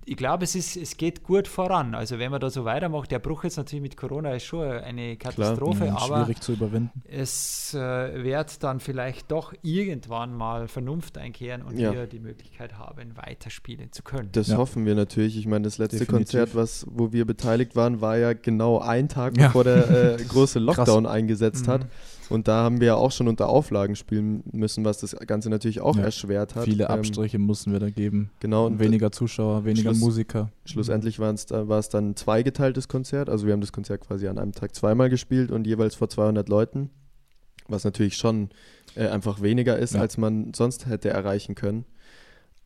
ich 0.08 0.16
glaube, 0.16 0.44
es, 0.44 0.54
ist, 0.54 0.76
es 0.76 0.96
geht 0.96 1.24
gut 1.24 1.48
voran. 1.48 1.94
Also 1.96 2.18
wenn 2.20 2.30
man 2.30 2.40
da 2.40 2.48
so 2.48 2.64
weitermacht, 2.64 3.10
der 3.10 3.18
Bruch 3.18 3.42
jetzt 3.44 3.56
natürlich 3.56 3.82
mit 3.82 3.96
Corona 3.96 4.34
ist 4.34 4.44
schon 4.44 4.62
eine 4.66 5.16
Katastrophe, 5.16 5.86
Ja, 5.86 5.96
aber 5.98 6.22
schwierig 6.24 6.40
zu 6.40 6.52
überwinden. 6.52 7.02
es 7.04 7.74
äh, 7.74 8.22
wird 8.24 8.62
dann 8.62 8.78
vielleicht 8.78 9.32
doch 9.32 9.52
irgendwann 9.62 10.32
mal 10.34 10.68
Vernunft 10.68 11.18
einkehren 11.18 11.62
und 11.62 11.76
Ja. 11.78 11.92
wir 11.92 12.06
die 12.06 12.20
Möglichkeit 12.20 12.78
haben, 12.78 13.16
weiterspielen 13.16 13.90
zu 13.90 14.02
können. 14.04 14.28
Das 14.32 14.46
Ja. 14.48 14.58
hoffen 14.58 14.86
wir 14.86 14.94
natürlich. 14.94 15.36
Ich 15.36 15.46
meine, 15.46 15.64
das 15.64 15.78
letzte 15.78 15.98
Definitiv. 15.98 16.28
Konzert, 16.40 16.54
was, 16.54 16.86
wo 16.88 17.12
wir 17.12 17.24
beteiligt 17.24 17.74
waren, 17.74 18.00
war 18.00 18.16
ja 18.16 18.32
genau 18.32 18.78
ein 18.78 19.08
Tag, 19.08 19.36
Ja. 19.36 19.48
bevor 19.48 19.64
der 19.64 19.90
äh, 20.20 20.24
große 20.28 20.60
Lockdown 20.60 21.06
eingesetzt 21.06 21.66
Mhm. 21.66 21.70
hat. 21.72 21.86
Und 22.28 22.48
da 22.48 22.62
haben 22.64 22.80
wir 22.80 22.88
ja 22.88 22.94
auch 22.96 23.12
schon 23.12 23.28
unter 23.28 23.48
Auflagen 23.48 23.94
spielen 23.96 24.42
müssen, 24.52 24.84
was 24.84 24.98
das 24.98 25.14
Ganze 25.26 25.48
natürlich 25.50 25.80
auch 25.80 25.96
Ja. 25.96 26.02
erschwert 26.04 26.54
hat. 26.54 26.64
Viele 26.64 26.84
Ähm, 26.84 26.90
Abstriche 26.90 27.38
mussten 27.38 27.72
wir 27.72 27.78
da 27.78 27.90
geben. 27.90 28.30
Genau, 28.40 28.66
und 28.66 28.78
weniger 28.80 29.12
Zuschauer, 29.12 29.64
weniger 29.64 29.90
Schluss- 29.90 30.00
Musiker. 30.00 30.50
Schlussendlich 30.64 31.18
war 31.18 31.32
es 31.32 31.46
dann 31.46 32.10
ein 32.10 32.16
zweigeteiltes 32.16 32.88
Konzert. 32.88 33.28
Also 33.28 33.46
wir 33.46 33.52
haben 33.52 33.60
das 33.60 33.72
Konzert 33.72 34.00
quasi 34.00 34.26
an 34.28 34.38
einem 34.38 34.52
Tag 34.52 34.74
zweimal 34.74 35.08
gespielt 35.10 35.50
und 35.50 35.66
jeweils 35.66 35.94
vor 35.94 36.08
200 36.08 36.48
Leuten, 36.48 36.90
was 37.68 37.84
natürlich 37.84 38.16
schon 38.16 38.48
äh, 38.94 39.08
einfach 39.08 39.42
weniger 39.42 39.78
ist, 39.78 39.94
Ja. 39.94 40.00
als 40.00 40.16
man 40.16 40.54
sonst 40.54 40.86
hätte 40.86 41.10
erreichen 41.10 41.54
können. 41.54 41.84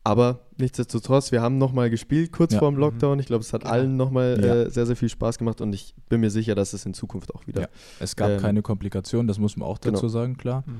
Aber 0.03 0.39
nichtsdestotrotz, 0.57 1.31
wir 1.31 1.41
haben 1.43 1.59
nochmal 1.59 1.89
gespielt 1.91 2.31
kurz 2.31 2.53
Ja. 2.53 2.59
vor 2.59 2.71
dem 2.71 2.77
Lockdown. 2.79 3.19
Ich 3.19 3.27
glaube, 3.27 3.43
es 3.43 3.53
hat 3.53 3.61
Genau. 3.61 3.73
allen 3.73 3.97
nochmal 3.97 4.43
Ja. 4.43 4.55
äh, 4.63 4.69
sehr, 4.71 4.85
sehr 4.87 4.95
viel 4.95 5.09
Spaß 5.09 5.37
gemacht 5.37 5.61
und 5.61 5.73
ich 5.73 5.93
bin 6.09 6.21
mir 6.21 6.31
sicher, 6.31 6.55
dass 6.55 6.73
es 6.73 6.85
in 6.87 6.93
Zukunft 6.95 7.35
auch 7.35 7.45
wieder. 7.45 7.61
Ja. 7.61 7.67
Es 7.99 8.15
gab 8.15 8.31
Ähm, 8.31 8.39
keine 8.39 8.61
Komplikationen, 8.63 9.27
das 9.27 9.37
muss 9.37 9.57
man 9.57 9.67
auch 9.67 9.77
dazu 9.77 10.01
genau. 10.01 10.07
sagen, 10.07 10.37
klar. 10.37 10.63
Mhm. 10.65 10.73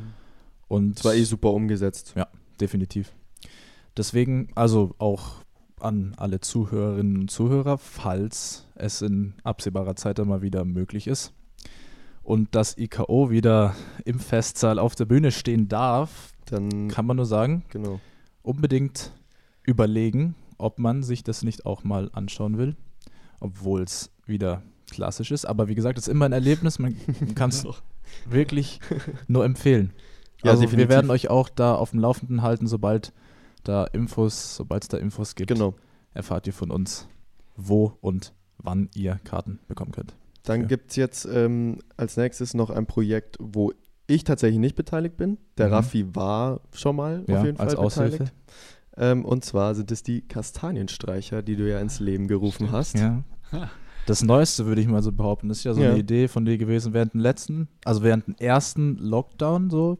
Und 0.68 0.99
Es 0.99 1.06
war 1.06 1.14
eh 1.14 1.23
super 1.23 1.52
umgesetzt. 1.52 2.15
definitiv. 2.60 3.11
Deswegen, 3.98 4.49
also 4.56 4.95
auch 4.99 5.43
an 5.80 6.14
alle 6.18 6.39
Zuhörerinnen 6.39 7.18
und 7.18 7.31
Zuhörer, 7.31 7.77
falls 7.77 8.65
es 8.76 9.02
in 9.02 9.34
absehbarer 9.43 9.95
Zeit 9.95 10.19
dann 10.19 10.27
mal 10.27 10.41
wieder 10.41 10.64
möglich 10.64 11.07
ist 11.07 11.34
und 12.23 12.49
das 12.56 12.77
IKO 12.77 13.30
wieder 13.31 13.76
im 14.06 14.19
Festsaal 14.19 14.80
auf 14.80 14.95
der 14.95 15.06
Bühne 15.06 15.31
stehen 15.31 15.68
darf, 15.68 16.31
Dann, 16.45 16.88
kann 16.89 17.06
man 17.06 17.18
nur 17.18 17.26
sagen, 17.26 17.64
genau. 17.69 17.99
Unbedingt 18.43 19.11
überlegen, 19.63 20.35
ob 20.57 20.80
man 20.80 21.03
sich 21.03 21.23
das 21.23 21.43
nicht 21.43 21.65
auch 21.65 21.84
mal 21.84 22.09
anschauen 22.13 22.57
will, 22.57 22.76
obwohl 23.39 23.81
es 23.84 24.11
wieder 24.26 24.61
klassisch 24.89 25.31
ist. 25.31 25.45
Aber 25.45 25.68
wie 25.68 25.76
gesagt, 25.76 25.97
es 25.97 26.07
ist 26.07 26.11
immer 26.13 26.26
ein 26.26 26.34
Erlebnis, 26.34 26.80
man 26.80 26.95
kann 27.35 27.49
es 27.49 27.65
wirklich 28.26 28.80
nur 29.27 29.45
empfehlen. 29.45 29.93
Ja, 30.43 30.51
also 30.51 30.72
wir 30.72 30.89
werden 30.89 31.11
euch 31.11 31.30
auch 31.30 31.49
da 31.49 31.76
auf 31.76 31.91
dem 31.91 31.99
Laufenden 31.99 32.41
halten, 32.41 32.68
sobald 32.68 33.13
da 33.63 33.85
Infos, 33.85 34.55
sobald 34.55 34.84
es 34.84 34.89
da 34.89 34.97
Infos 34.97 35.35
gibt, 35.35 35.49
Genau. 35.49 35.76
erfahrt 36.13 36.47
ihr 36.47 36.53
von 36.53 36.72
uns, 36.72 37.07
wo 37.55 37.95
und 38.01 38.34
wann 38.57 38.89
ihr 38.95 39.19
Karten 39.23 39.59
bekommen 39.68 39.91
könnt. 39.91 40.15
Dann 40.43 40.61
Ja. 40.61 40.68
gibt 40.68 40.89
es 40.89 40.95
jetzt 40.95 41.26
ähm, 41.26 41.77
als 41.97 42.18
nächstes 42.18 42.55
noch 42.55 42.72
ein 42.72 42.88
Projekt, 42.88 43.38
wo 43.39 43.72
ich 44.11 44.23
tatsächlich 44.23 44.59
nicht 44.59 44.75
beteiligt 44.75 45.17
bin. 45.17 45.38
Der 45.57 45.67
Mhm. 45.67 45.73
Raffi 45.73 46.15
war 46.15 46.61
schon 46.73 46.95
mal 46.95 47.23
Ja, 47.27 47.39
auf 47.39 47.45
jeden 47.45 47.59
als 47.59 47.73
Fall 47.73 47.83
beteiligt. 47.85 48.21
Aushilfe. 48.21 48.33
Ähm, 48.97 49.25
und 49.25 49.45
zwar 49.45 49.73
sind 49.75 49.89
es 49.91 50.03
die 50.03 50.21
Kastanienstreicher, 50.21 51.41
die 51.41 51.55
du 51.55 51.69
ja 51.69 51.79
ins 51.79 51.99
Leben 51.99 52.27
gerufen 52.27 52.71
hast. 52.71 52.97
Ja. 52.99 53.23
Das 54.05 54.23
Neueste 54.23 54.65
würde 54.65 54.81
ich 54.81 54.88
mal 54.88 55.01
so 55.03 55.11
behaupten, 55.11 55.47
das 55.49 55.59
ist 55.59 55.63
ja 55.63 55.73
so 55.73 55.81
Ja. 55.81 55.91
eine 55.91 55.99
Idee 55.99 56.27
von 56.27 56.43
dir 56.45 56.57
gewesen 56.57 56.93
während 56.93 57.13
dem 57.13 57.21
letzten, 57.21 57.67
also 57.85 58.01
während 58.03 58.27
dem 58.27 58.35
ersten 58.39 58.97
Lockdown 58.97 59.69
so, 59.69 59.99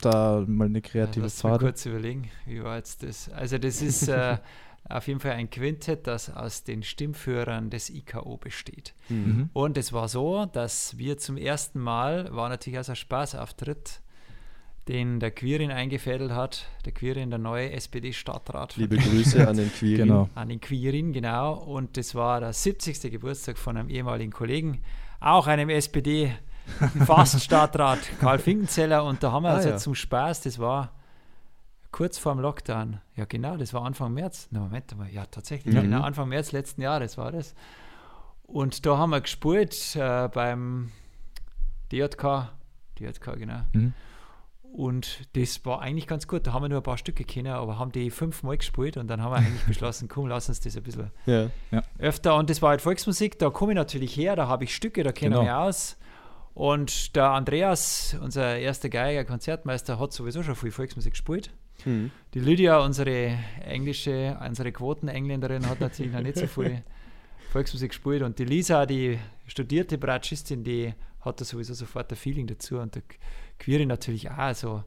da 0.00 0.44
mal 0.46 0.66
eine 0.66 0.80
kreative 0.82 1.24
Lass 1.24 1.40
Pfade. 1.40 1.64
kurz 1.64 1.84
überlegen, 1.86 2.28
wie 2.46 2.62
war 2.62 2.76
jetzt 2.76 3.02
das? 3.02 3.28
Also 3.30 3.58
das 3.58 3.80
ist 3.82 4.08
äh, 4.08 4.38
auf 4.88 5.06
jeden 5.08 5.18
Fall 5.20 5.32
ein 5.32 5.48
Quintett, 5.50 6.06
das 6.06 6.30
aus 6.34 6.62
den 6.64 6.82
Stimmführern 6.82 7.70
des 7.70 7.88
IKO 7.90 8.36
besteht. 8.36 8.94
Mhm. 9.08 9.48
Und 9.52 9.76
es 9.78 9.92
war 9.92 10.08
so, 10.08 10.46
dass 10.46 10.96
wir 10.98 11.16
zum 11.18 11.36
ersten 11.36 11.78
Mal, 11.80 12.32
war 12.34 12.48
natürlich 12.50 12.78
also 12.78 12.92
ein 12.92 12.96
Spaßauftritt, 12.96 14.00
den 14.88 15.18
der 15.20 15.30
Quirin 15.30 15.70
eingefädelt 15.70 16.32
hat. 16.32 16.66
Der 16.84 16.92
Quirin, 16.92 17.30
der 17.30 17.38
neue 17.38 17.72
SPD-Stadtrat. 17.72 18.76
Liebe 18.76 18.98
Grüße 18.98 19.48
an 19.48 19.56
den 19.56 19.72
Quirin. 19.72 19.96
Genau. 19.96 20.28
An 20.34 20.50
den 20.50 20.60
Quirin, 20.60 21.14
genau. 21.14 21.54
Und 21.54 21.96
das 21.96 22.14
war 22.14 22.40
der 22.40 22.52
70. 22.52 23.10
Geburtstag 23.10 23.56
von 23.56 23.78
einem 23.78 23.88
ehemaligen 23.88 24.32
Kollegen, 24.32 24.82
auch 25.20 25.46
einem 25.46 25.70
SPD-Faststadtrat, 25.70 28.00
Karl 28.20 28.38
Finkenzeller. 28.38 29.02
Und 29.04 29.22
da 29.22 29.32
haben 29.32 29.44
wir 29.44 29.50
Ah, 29.50 29.54
also 29.56 29.70
ja. 29.70 29.76
zum 29.78 29.94
Spaß, 29.94 30.42
das 30.42 30.58
war 30.58 30.92
kurz 31.94 32.18
vor 32.18 32.32
dem 32.34 32.40
Lockdown. 32.40 33.00
Ja, 33.14 33.24
genau, 33.24 33.56
das 33.56 33.72
war 33.72 33.84
Anfang 33.84 34.12
März. 34.14 34.48
Na, 34.50 34.58
Moment 34.58 34.96
mal, 34.98 35.08
ja, 35.10 35.26
tatsächlich. 35.26 35.72
Mhm. 35.74 35.82
Genau, 35.82 36.02
Anfang 36.02 36.28
März 36.28 36.50
letzten 36.50 36.82
Jahres 36.82 37.16
war 37.16 37.30
das. 37.30 37.54
Und 38.42 38.84
da 38.84 38.98
haben 38.98 39.10
wir 39.10 39.20
gespielt 39.20 39.94
äh, 39.94 40.28
beim 40.28 40.90
DJK. 41.92 42.50
DJK, 42.98 43.36
genau. 43.38 43.60
Mhm. 43.72 43.92
Und 44.72 45.28
das 45.36 45.64
war 45.64 45.82
eigentlich 45.82 46.08
ganz 46.08 46.26
gut. 46.26 46.48
Da 46.48 46.52
haben 46.52 46.62
wir 46.64 46.68
nur 46.68 46.80
ein 46.80 46.82
paar 46.82 46.98
Stücke 46.98 47.22
kennen, 47.22 47.52
aber 47.52 47.78
haben 47.78 47.92
die 47.92 48.10
fünfmal 48.10 48.56
gespielt 48.58 48.96
und 48.96 49.06
dann 49.06 49.22
haben 49.22 49.30
wir 49.30 49.36
eigentlich 49.36 49.62
beschlossen, 49.68 50.08
komm, 50.08 50.26
lass 50.26 50.48
uns 50.48 50.58
das 50.60 50.76
ein 50.76 50.82
bisschen 50.82 51.12
Ja. 51.26 51.48
öfter. 51.98 52.34
Und 52.34 52.50
das 52.50 52.60
war 52.60 52.70
halt 52.70 52.82
Volksmusik, 52.82 53.38
da 53.38 53.50
komme 53.50 53.72
ich 53.72 53.76
natürlich 53.76 54.16
her, 54.16 54.34
da 54.34 54.48
habe 54.48 54.64
ich 54.64 54.74
Stücke, 54.74 55.04
da 55.04 55.12
kenne 55.12 55.36
ich 55.36 55.40
Genau. 55.40 55.44
mich 55.44 55.68
aus. 55.68 55.96
Und 56.54 57.14
der 57.14 57.30
Andreas, 57.30 58.16
unser 58.20 58.56
erster 58.58 58.88
Geiger, 58.88 59.24
Konzertmeister, 59.24 60.00
hat 60.00 60.12
sowieso 60.12 60.42
schon 60.42 60.56
viel 60.56 60.72
Volksmusik 60.72 61.12
gespielt. 61.12 61.52
Hm. 61.82 62.10
Die 62.32 62.40
Lydia, 62.40 62.78
unsere 62.78 63.38
englische, 63.64 64.38
unsere 64.44 64.72
Quotenengländerin, 64.72 65.68
hat 65.68 65.80
natürlich 65.80 66.12
noch 66.12 66.22
nicht 66.22 66.38
so 66.38 66.46
viel 66.46 66.82
Volksmusik 67.52 67.90
gespielt. 67.90 68.22
Und 68.22 68.38
die 68.38 68.44
Lisa, 68.44 68.86
die 68.86 69.18
studierte 69.46 69.98
Bratschistin, 69.98 70.64
die 70.64 70.94
hat 71.20 71.40
da 71.40 71.44
sowieso 71.44 71.74
sofort 71.74 72.10
ein 72.12 72.16
Feeling 72.16 72.46
dazu. 72.46 72.78
Und 72.78 72.94
der 72.94 73.02
Query 73.58 73.86
natürlich 73.86 74.30
auch. 74.30 74.38
Also. 74.38 74.84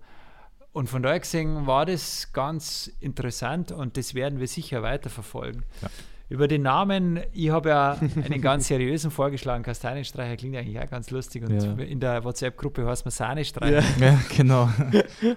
Und 0.74 0.90
von 0.90 1.02
daher 1.02 1.20
gesehen 1.20 1.66
war 1.66 1.88
das 1.88 2.34
ganz 2.34 2.92
interessant 3.00 3.72
und 3.72 3.98
das 3.98 4.14
werden 4.14 4.40
wir 4.40 4.48
sicher 4.48 4.84
weiterverfolgen. 4.84 5.64
Ja. 5.82 5.90
Über 6.30 6.50
den 6.50 6.62
Namen, 6.64 7.22
ich 7.32 7.52
habe 7.52 7.70
ja 7.70 7.98
einen 8.30 8.42
ganz 8.42 8.68
seriösen 8.68 9.12
vorgeschlagen, 9.12 9.64
Kastanienstreicher 9.64 10.36
klingt 10.36 10.58
eigentlich 10.58 10.78
auch 10.78 10.90
ganz 10.90 11.10
lustig 11.10 11.44
und 11.44 11.54
Ja. 11.54 11.74
in 11.86 12.02
der 12.02 12.22
WhatsApp-Gruppe 12.26 12.86
heißt 12.86 13.06
man 13.06 13.12
Sahnestreicher. 13.14 13.82
Ja, 14.02 14.20
genau. 14.36 14.70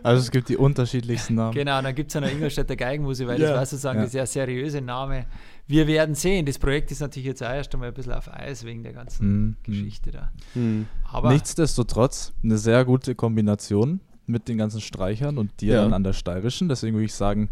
Also 0.03 0.21
es 0.23 0.33
gibt 0.33 0.49
die 0.49 0.57
unterschiedlichsten 0.57 1.37
Namen. 1.37 1.55
Genau, 1.55 1.81
dann 1.81 1.95
gibt 1.95 2.11
es 2.11 2.15
ja 2.15 2.21
noch 2.21 2.29
Ingolstädter 2.31 2.75
Geigenmusik, 2.75 3.29
weil 3.29 3.41
Ja. 3.41 3.51
das 3.51 3.57
war 3.57 3.67
sozusagen 3.67 3.99
Ja. 4.01 4.05
ein 4.07 4.11
sehr 4.11 4.27
seriöse 4.27 4.81
Name. 4.81 5.27
Wir 5.69 5.87
werden 5.87 6.17
sehen. 6.17 6.45
Das 6.45 6.59
Projekt 6.59 6.91
ist 6.91 6.99
natürlich 7.01 7.27
jetzt 7.29 7.43
auch 7.45 7.51
erst 7.51 7.73
einmal 7.73 7.89
ein 7.91 7.95
bisschen 7.95 8.13
auf 8.13 8.29
Eis 8.33 8.65
wegen 8.65 8.83
der 8.83 8.93
ganzen 8.93 9.27
Mhm. 9.47 9.57
Geschichte 9.63 10.11
da. 10.11 10.33
Hm. 10.55 10.87
Aber 11.05 11.33
Nichtsdestotrotz 11.33 12.33
eine 12.43 12.59
sehr 12.59 12.85
gute 12.85 13.15
Kombination 13.15 14.01
mit 14.27 14.49
den 14.49 14.59
ganzen 14.59 14.81
Streichern 14.81 15.39
und 15.39 15.61
dir 15.61 15.75
Ja. 15.75 15.83
dann 15.83 15.93
an 15.93 16.03
der 16.03 16.15
steirischen. 16.15 16.69
Deswegen 16.69 16.97
würde 16.97 17.05
ich 17.07 17.15
sagen, 17.15 17.49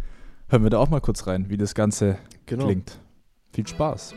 hören 0.48 0.64
wir 0.64 0.70
da 0.70 0.78
auch 0.78 0.88
mal 0.90 1.00
kurz 1.00 1.28
rein, 1.28 1.48
wie 1.50 1.56
das 1.56 1.76
Ganze 1.76 2.18
Genau. 2.46 2.64
klingt. 2.66 2.98
Viel 3.52 3.66
Spaß. 3.66 4.14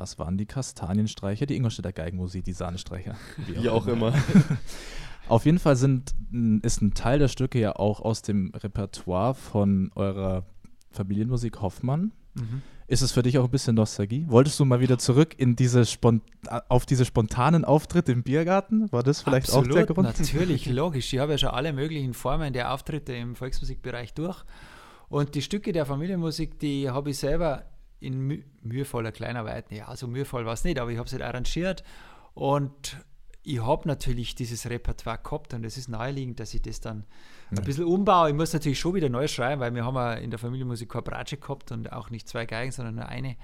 Das 0.00 0.18
waren 0.18 0.38
die 0.38 0.46
Kastanienstreicher, 0.46 1.44
die 1.44 1.56
Ingolstädter 1.56 1.92
Geigenmusik, 1.92 2.42
die 2.42 2.54
Sahnestreicher. 2.54 3.16
Wie 3.46 3.68
auch 3.68 3.86
immer. 3.86 4.14
Auf 5.28 5.44
jeden 5.44 5.58
Fall 5.58 5.76
sind, 5.76 6.14
ist 6.62 6.80
ein 6.80 6.94
Teil 6.94 7.18
der 7.18 7.28
Stücke 7.28 7.60
ja 7.60 7.76
auch 7.76 8.00
aus 8.00 8.22
dem 8.22 8.50
Repertoire 8.54 9.34
von 9.34 9.92
eurer 9.96 10.46
Familienmusik 10.90 11.60
Hoffmann. 11.60 12.12
Mhm. 12.32 12.62
Ist 12.86 13.02
es 13.02 13.12
für 13.12 13.22
dich 13.22 13.36
auch 13.36 13.44
ein 13.44 13.50
bisschen 13.50 13.76
Nostalgie? 13.76 14.24
Wolltest 14.28 14.58
du 14.58 14.64
mal 14.64 14.80
wieder 14.80 14.96
zurück 14.96 15.34
in 15.36 15.54
diese 15.54 15.84
spont 15.84 16.22
auf 16.70 16.86
diese 16.86 17.04
spontanen 17.04 17.66
Auftritte 17.66 18.10
im 18.10 18.22
Biergarten? 18.22 18.90
War 18.92 19.02
das 19.02 19.20
vielleicht 19.20 19.52
auch 19.52 19.66
der 19.66 19.84
Grund? 19.84 20.18
Natürlich, 20.18 20.64
logisch. 20.70 21.12
Ich 21.12 21.18
habe 21.18 21.32
ja 21.32 21.38
schon 21.38 21.50
alle 21.50 21.74
möglichen 21.74 22.14
Formen 22.14 22.54
der 22.54 22.72
Auftritte 22.72 23.12
im 23.12 23.36
Volksmusikbereich 23.36 24.14
durch. 24.14 24.44
Und 25.10 25.34
die 25.34 25.42
Stücke 25.42 25.72
der 25.72 25.84
Familienmusik, 25.84 26.58
die 26.58 26.88
habe 26.88 27.10
ich 27.10 27.18
selber 27.18 27.64
in 28.00 28.18
mü 28.20 28.42
mühevoller 28.62 29.12
Kleinarbeit, 29.12 29.70
ja, 29.70 29.94
so 29.96 30.06
mühevoll 30.06 30.44
war 30.46 30.54
es 30.54 30.64
nicht, 30.64 30.78
aber 30.78 30.90
ich 30.90 30.98
habe 30.98 31.06
es 31.06 31.12
halt 31.12 31.22
arrangiert. 31.22 31.82
Und 32.34 32.96
ich 33.42 33.62
habe 33.62 33.88
natürlich 33.88 34.34
dieses 34.34 34.68
Repertoire 34.68 35.18
gehabt 35.22 35.54
und 35.54 35.64
es 35.64 35.76
ist 35.78 35.88
naheliegend, 35.88 36.40
dass 36.40 36.52
ich 36.54 36.62
das 36.62 36.80
dann 36.80 37.04
ein 37.50 37.64
bisschen 37.64 37.84
umbaue. 37.84 38.28
Ich 38.30 38.34
muss 38.34 38.52
natürlich 38.52 38.78
schon 38.78 38.94
wieder 38.94 39.08
neu 39.08 39.26
schreiben, 39.28 39.60
weil 39.60 39.74
wir 39.74 39.84
haben 39.84 39.94
ja 39.96 40.14
in 40.14 40.30
der 40.30 40.38
Familienmusik 40.38 40.90
keine 40.90 41.02
Bratsche 41.02 41.36
gehabt 41.38 41.72
und 41.72 41.90
auch 41.92 42.10
nicht 42.10 42.28
zwei 42.28 42.44
Geigen, 42.46 42.70
sondern 42.70 42.96
nur 42.96 43.06
eine. 43.06 43.36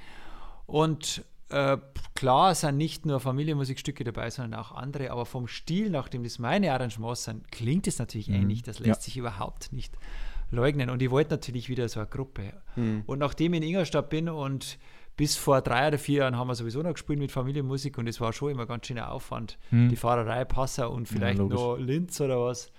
Und 0.67 1.25
äh, 1.49 1.79
klar 2.15 2.55
sind 2.55 2.77
nicht 2.77 3.07
nur 3.07 3.21
Familienmusikstücke 3.21 4.05
dabei, 4.05 4.31
sondern 4.31 4.61
auch 4.61 4.73
andere, 4.73 5.11
aber 5.11 5.25
vom 5.27 5.47
Stil, 5.49 5.91
nachdem 5.91 6.25
das 6.25 6.39
meine 6.39 6.73
Arrangements 6.73 7.25
sind, 7.25 7.51
klingt 7.51 7.87
es 7.87 7.99
natürlich 7.99 8.29
ähnlich. 8.29 8.63
Das 8.63 8.79
lässt 8.81 9.01
Ja. 9.01 9.05
sich 9.05 9.17
überhaupt 9.17 9.73
nicht 9.73 9.95
leugnen. 10.51 10.91
Und 10.91 11.03
ich 11.03 11.11
wollte 11.11 11.31
natürlich 11.31 11.69
wieder 11.69 11.89
so 11.89 12.01
eine 12.01 12.09
Gruppe. 12.09 12.53
Und 13.07 13.19
nachdem 13.19 13.55
ich 13.55 13.63
in 13.63 13.69
Ingolstadt 13.69 14.11
bin 14.11 14.29
und 14.29 14.79
bis 15.17 15.37
vor 15.37 15.63
drei 15.63 15.89
oder 15.89 15.99
vier 15.99 16.19
Jahren 16.19 16.37
haben 16.37 16.49
wir 16.49 16.55
sowieso 16.55 16.83
noch 16.83 16.93
gespielt 16.93 17.19
mit 17.19 17.33
Familienmusik 17.33 17.97
und 17.97 18.07
es 18.07 18.21
war 18.21 18.33
schon 18.33 18.51
immer 18.51 18.67
ganz 18.67 18.87
schöner 18.87 19.11
Aufwand. 19.11 19.59
Die 19.91 19.97
Fahrerei, 19.97 20.45
Passau 20.45 20.93
und 20.93 21.09
vielleicht 21.09 21.39
logisch. 21.39 21.59
noch 21.59 21.77
Linz 21.77 22.21
oder 22.21 22.41
was. 22.41 22.71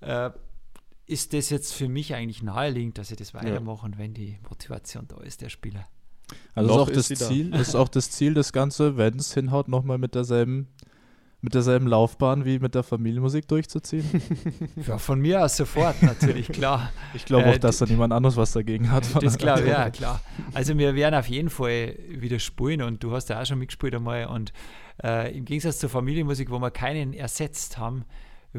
Äh, 0.00 0.30
ist 1.06 1.32
das 1.34 1.50
jetzt 1.50 1.72
für 1.72 1.88
mich 1.88 2.14
eigentlich 2.14 2.42
naheliegend, 2.42 2.98
dass 2.98 3.10
ich 3.10 3.16
das 3.16 3.32
weitermache 3.34 3.84
und 3.86 3.98
wenn 3.98 4.12
die 4.14 4.38
Motivation 4.48 5.06
da 5.06 5.18
ist, 5.18 5.40
der 5.40 5.50
Spieler. 5.50 5.86
Also 6.54 6.70
ist 6.70 6.76
auch 6.76 6.88
ist 6.88 6.96
das 6.96 7.06
sie 7.06 7.14
da. 7.14 7.28
Ziel, 7.28 7.54
ist 7.54 7.74
auch 7.76 7.88
das 7.88 8.10
Ziel, 8.10 8.34
das 8.34 8.52
Ganze, 8.52 8.96
wenn 8.96 9.16
es 9.16 9.32
hinhaut, 9.32 9.68
nochmal 9.68 9.98
mit 9.98 10.14
derselben, 10.14 10.68
mit 11.42 11.54
derselben 11.54 11.86
Laufbahn 11.86 12.44
wie 12.44 12.58
mit 12.58 12.74
der 12.74 12.82
Familienmusik 12.82 13.46
durchzuziehen. 13.48 14.04
Ja, 14.86 14.98
von 14.98 15.20
mir 15.20 15.44
aus 15.44 15.56
sofort, 15.56 16.02
natürlich, 16.02 16.48
klar. 16.48 16.90
Ich 17.14 17.24
glaube 17.24 17.44
Äh, 17.44 17.54
auch, 17.54 17.58
dass 17.58 17.78
da 17.78 17.86
niemand 17.86 18.12
anderes 18.12 18.36
was 18.36 18.52
dagegen 18.52 18.90
hat. 18.90 19.04
Das 19.22 19.36
glaube 19.38 19.62
ich, 19.62 19.68
ja, 19.68 19.90
klar. 19.90 20.20
Also 20.54 20.76
wir 20.78 20.94
werden 20.94 21.14
auf 21.14 21.28
jeden 21.28 21.50
Fall 21.50 21.96
wieder 22.08 22.38
spielen 22.38 22.82
und 22.82 23.02
du 23.02 23.12
hast 23.12 23.28
ja 23.28 23.40
auch 23.40 23.46
schon 23.46 23.58
mitgespielt 23.58 23.94
einmal 23.94 24.26
und 24.26 24.52
äh, 25.02 25.36
im 25.36 25.44
Gegensatz 25.44 25.78
zur 25.78 25.90
Familienmusik, 25.90 26.50
wo 26.50 26.58
wir 26.58 26.70
keinen 26.70 27.12
ersetzt 27.12 27.78
haben, 27.78 28.04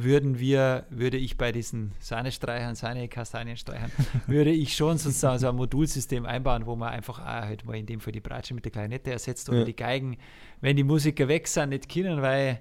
würden 0.04 0.40
wir, 0.40 0.86
würde 0.90 1.18
ich 1.18 1.38
bei 1.38 1.52
diesen 1.52 1.92
Sahnestreichern, 2.00 2.76
Sahne, 2.76 3.08
Kastanienstreichern, 3.08 3.92
würde 4.28 4.52
ich 4.52 4.76
schon 4.76 4.98
sozusagen 4.98 5.40
so 5.40 5.50
ein 5.50 5.56
Modulsystem 5.56 6.26
einbauen, 6.26 6.66
wo 6.66 6.76
man 6.76 6.90
einfach 6.90 7.20
auch 7.20 7.26
halt 7.26 7.66
mal 7.66 7.76
in 7.76 7.86
dem 7.86 8.00
Fall 8.00 8.14
die 8.14 8.20
Bratsche 8.20 8.54
mit 8.54 8.66
der 8.66 8.72
Klarinette 8.72 9.12
ersetzt 9.12 9.50
oder 9.50 9.60
Ja. 9.60 9.66
die 9.66 9.76
Geigen, 9.76 10.18
wenn 10.62 10.76
die 10.76 10.84
Musiker 10.84 11.28
weg 11.28 11.48
sind, 11.48 11.70
nicht 11.70 11.90
können, 11.92 12.22
weil 12.22 12.60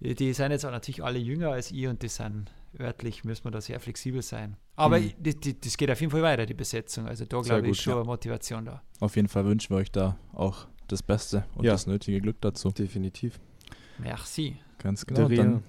die 0.00 0.32
sind 0.32 0.50
jetzt 0.50 0.64
auch 0.66 0.70
natürlich 0.70 1.02
alle 1.02 1.18
jünger 1.18 1.50
als 1.52 1.70
ich 1.70 1.86
und 1.86 2.02
die 2.02 2.08
sind 2.08 2.50
örtlich, 2.78 3.24
müssen 3.24 3.44
wir 3.44 3.50
da 3.50 3.60
sehr 3.62 3.80
flexibel 3.80 4.20
sein. 4.20 4.56
Aber 4.76 4.98
Mhm. 5.00 5.12
das, 5.18 5.36
das, 5.40 5.54
das 5.64 5.76
geht 5.78 5.90
auf 5.90 6.00
jeden 6.00 6.10
Fall 6.10 6.20
weiter, 6.22 6.44
die 6.44 6.52
Besetzung. 6.54 7.06
Also 7.06 7.24
da 7.24 7.40
glaube 7.40 7.68
ich 7.68 7.80
schon 7.80 7.92
ja. 7.94 7.96
eine 8.00 8.06
Motivation 8.06 8.66
da. 8.66 8.82
Auf 9.00 9.16
jeden 9.16 9.28
Fall 9.28 9.46
wünschen 9.46 9.70
wir 9.74 9.78
euch 9.78 9.90
da 9.90 10.18
auch 10.34 10.66
das 10.88 11.02
Beste 11.02 11.44
und 11.54 11.64
Ja. 11.64 11.72
das 11.72 11.86
nötige 11.86 12.20
Glück 12.20 12.40
dazu. 12.42 12.70
Definitiv. 12.70 13.40
Merci. 13.98 14.56
Ganz 14.86 15.04
genau. 15.04 15.26
Der 15.26 15.36
Dann, 15.38 15.62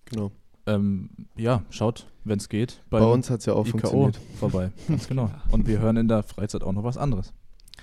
Genau. 0.05 0.31
Ähm, 0.67 1.09
ja, 1.35 1.63
schaut, 1.69 2.07
wenn 2.23 2.39
es 2.39 2.49
geht. 2.49 2.81
Bei 2.89 2.99
uns 3.01 3.29
hat 3.29 3.41
es 3.41 3.45
ja 3.45 3.53
auch 3.53 3.67
IKO 3.67 3.77
funktioniert. 3.79 4.19
vorbei. 4.39 4.71
Ganz 4.87 5.07
genau. 5.07 5.29
Und 5.51 5.67
wir 5.67 5.79
hören 5.79 5.97
in 5.97 6.07
der 6.07 6.23
Freizeit 6.23 6.63
auch 6.63 6.71
noch 6.71 6.83
was 6.83 6.97
anderes. 6.97 7.33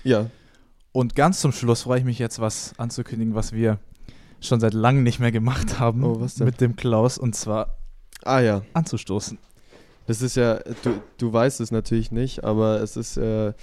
Ja, 0.03 0.29
Und 0.91 1.15
ganz 1.15 1.39
zum 1.39 1.51
Schluss 1.53 1.83
freue 1.83 1.99
ich 1.99 2.05
mich 2.05 2.19
jetzt, 2.19 2.39
was 2.39 2.77
anzukündigen, 2.77 3.35
was 3.35 3.53
wir 3.53 3.79
schon 4.41 4.59
seit 4.59 4.73
langem 4.73 5.03
nicht 5.03 5.19
mehr 5.19 5.31
gemacht 5.31 5.79
haben 5.79 6.03
Oh, 6.03 6.27
mit 6.39 6.59
dem 6.59 6.75
Klaus 6.75 7.17
und 7.17 7.35
zwar 7.35 7.77
ah 8.23 8.39
ja. 8.39 8.61
anzustoßen. 8.73 9.37
Das 10.05 10.21
ist 10.21 10.35
ja, 10.35 10.59
du, 10.83 11.01
du 11.17 11.31
weißt 11.33 11.61
es 11.61 11.71
natürlich 11.71 12.11
nicht, 12.11 12.43
aber 12.43 12.81
es 12.81 12.97
ist 12.97 13.17
äh, 13.17 13.53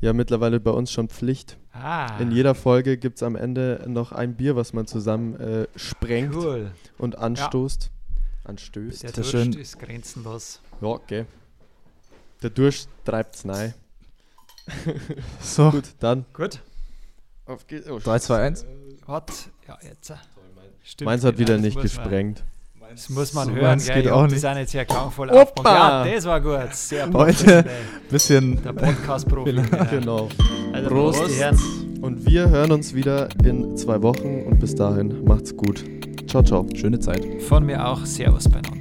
ja 0.00 0.12
mittlerweile 0.12 0.58
bei 0.60 0.70
uns 0.70 0.90
schon 0.90 1.08
Pflicht. 1.08 1.58
Ah, 1.72 2.16
In 2.18 2.32
jeder 2.32 2.54
Folge 2.54 2.96
gibt 2.96 3.16
es 3.18 3.22
am 3.22 3.36
Ende 3.36 3.84
noch 3.86 4.12
ein 4.12 4.34
Bier, 4.34 4.56
was 4.56 4.72
man 4.72 4.86
zusammen 4.86 5.38
äh, 5.38 5.66
sprengt 5.76 6.34
cool. 6.34 6.72
und 6.98 7.18
anstoßt. 7.18 7.90
Anstößt. 8.44 9.02
Der 9.02 9.12
Durst 9.12 9.30
schön. 9.30 9.52
ist 9.52 9.78
grenzenlos. 9.78 10.60
Ja, 10.80 10.88
okay. 10.88 11.26
Der 12.42 12.50
Durst 12.50 12.88
treibt 13.04 13.36
es 13.36 13.46
rein. 13.46 13.74
So, 15.40 15.70
Gut, 15.70 15.84
dann. 15.98 16.24
Gut. 16.32 16.60
Auf 17.46 17.66
geht's. 17.66 17.88
Oh, 17.90 17.98
3, 17.98 18.18
2, 18.20 18.42
1. 18.42 18.66
Was? 19.06 19.48
Ja, 19.66 19.78
jetzt. 19.82 20.12
Stimmt, 20.82 21.06
Meins 21.06 21.24
hat 21.24 21.38
wieder 21.38 21.58
nicht 21.58 21.80
gesprengt. 21.80 22.44
Das 22.90 23.08
muss 23.08 23.32
man 23.34 23.48
So, 23.48 23.54
hören, 23.54 23.78
gell? 23.78 24.02
geht 24.02 24.10
auch 24.10 24.22
nicht. 24.22 24.34
Das 24.34 24.40
sind 24.40 24.56
jetzt 24.56 24.72
sehr 24.72 24.84
klangvoll 24.84 25.28
Opa! 25.30 25.42
aufgebaut. 25.42 25.72
Ja, 25.72 26.04
das 26.04 26.24
war 26.24 26.40
gut. 26.40 26.74
Sehr 26.74 27.04
Heute 27.12 27.12
professionell. 27.12 27.64
bisschen 28.10 28.62
Der 28.64 28.72
Podcast-Profi. 28.72 29.52
genau. 29.52 29.68
Genau. 29.90 30.28
Also 30.72 30.88
Prost. 30.88 31.18
Prost, 31.20 31.30
die 31.30 31.40
Herren. 31.40 31.58
Und 32.02 32.26
wir 32.26 32.48
hören 32.48 32.72
uns 32.72 32.94
wieder 32.94 33.28
in 33.44 33.76
zwei 33.76 34.02
Wochen 34.02 34.42
und 34.46 34.58
bis 34.58 34.74
dahin 34.74 35.22
macht's 35.24 35.56
gut. 35.56 35.84
Ciao, 36.26 36.42
ciao. 36.42 36.66
schöne 36.74 36.98
Zeit. 36.98 37.24
Von 37.42 37.64
mir 37.66 37.86
auch. 37.86 38.04
Servus 38.06 38.48
beieinander. 38.48 38.79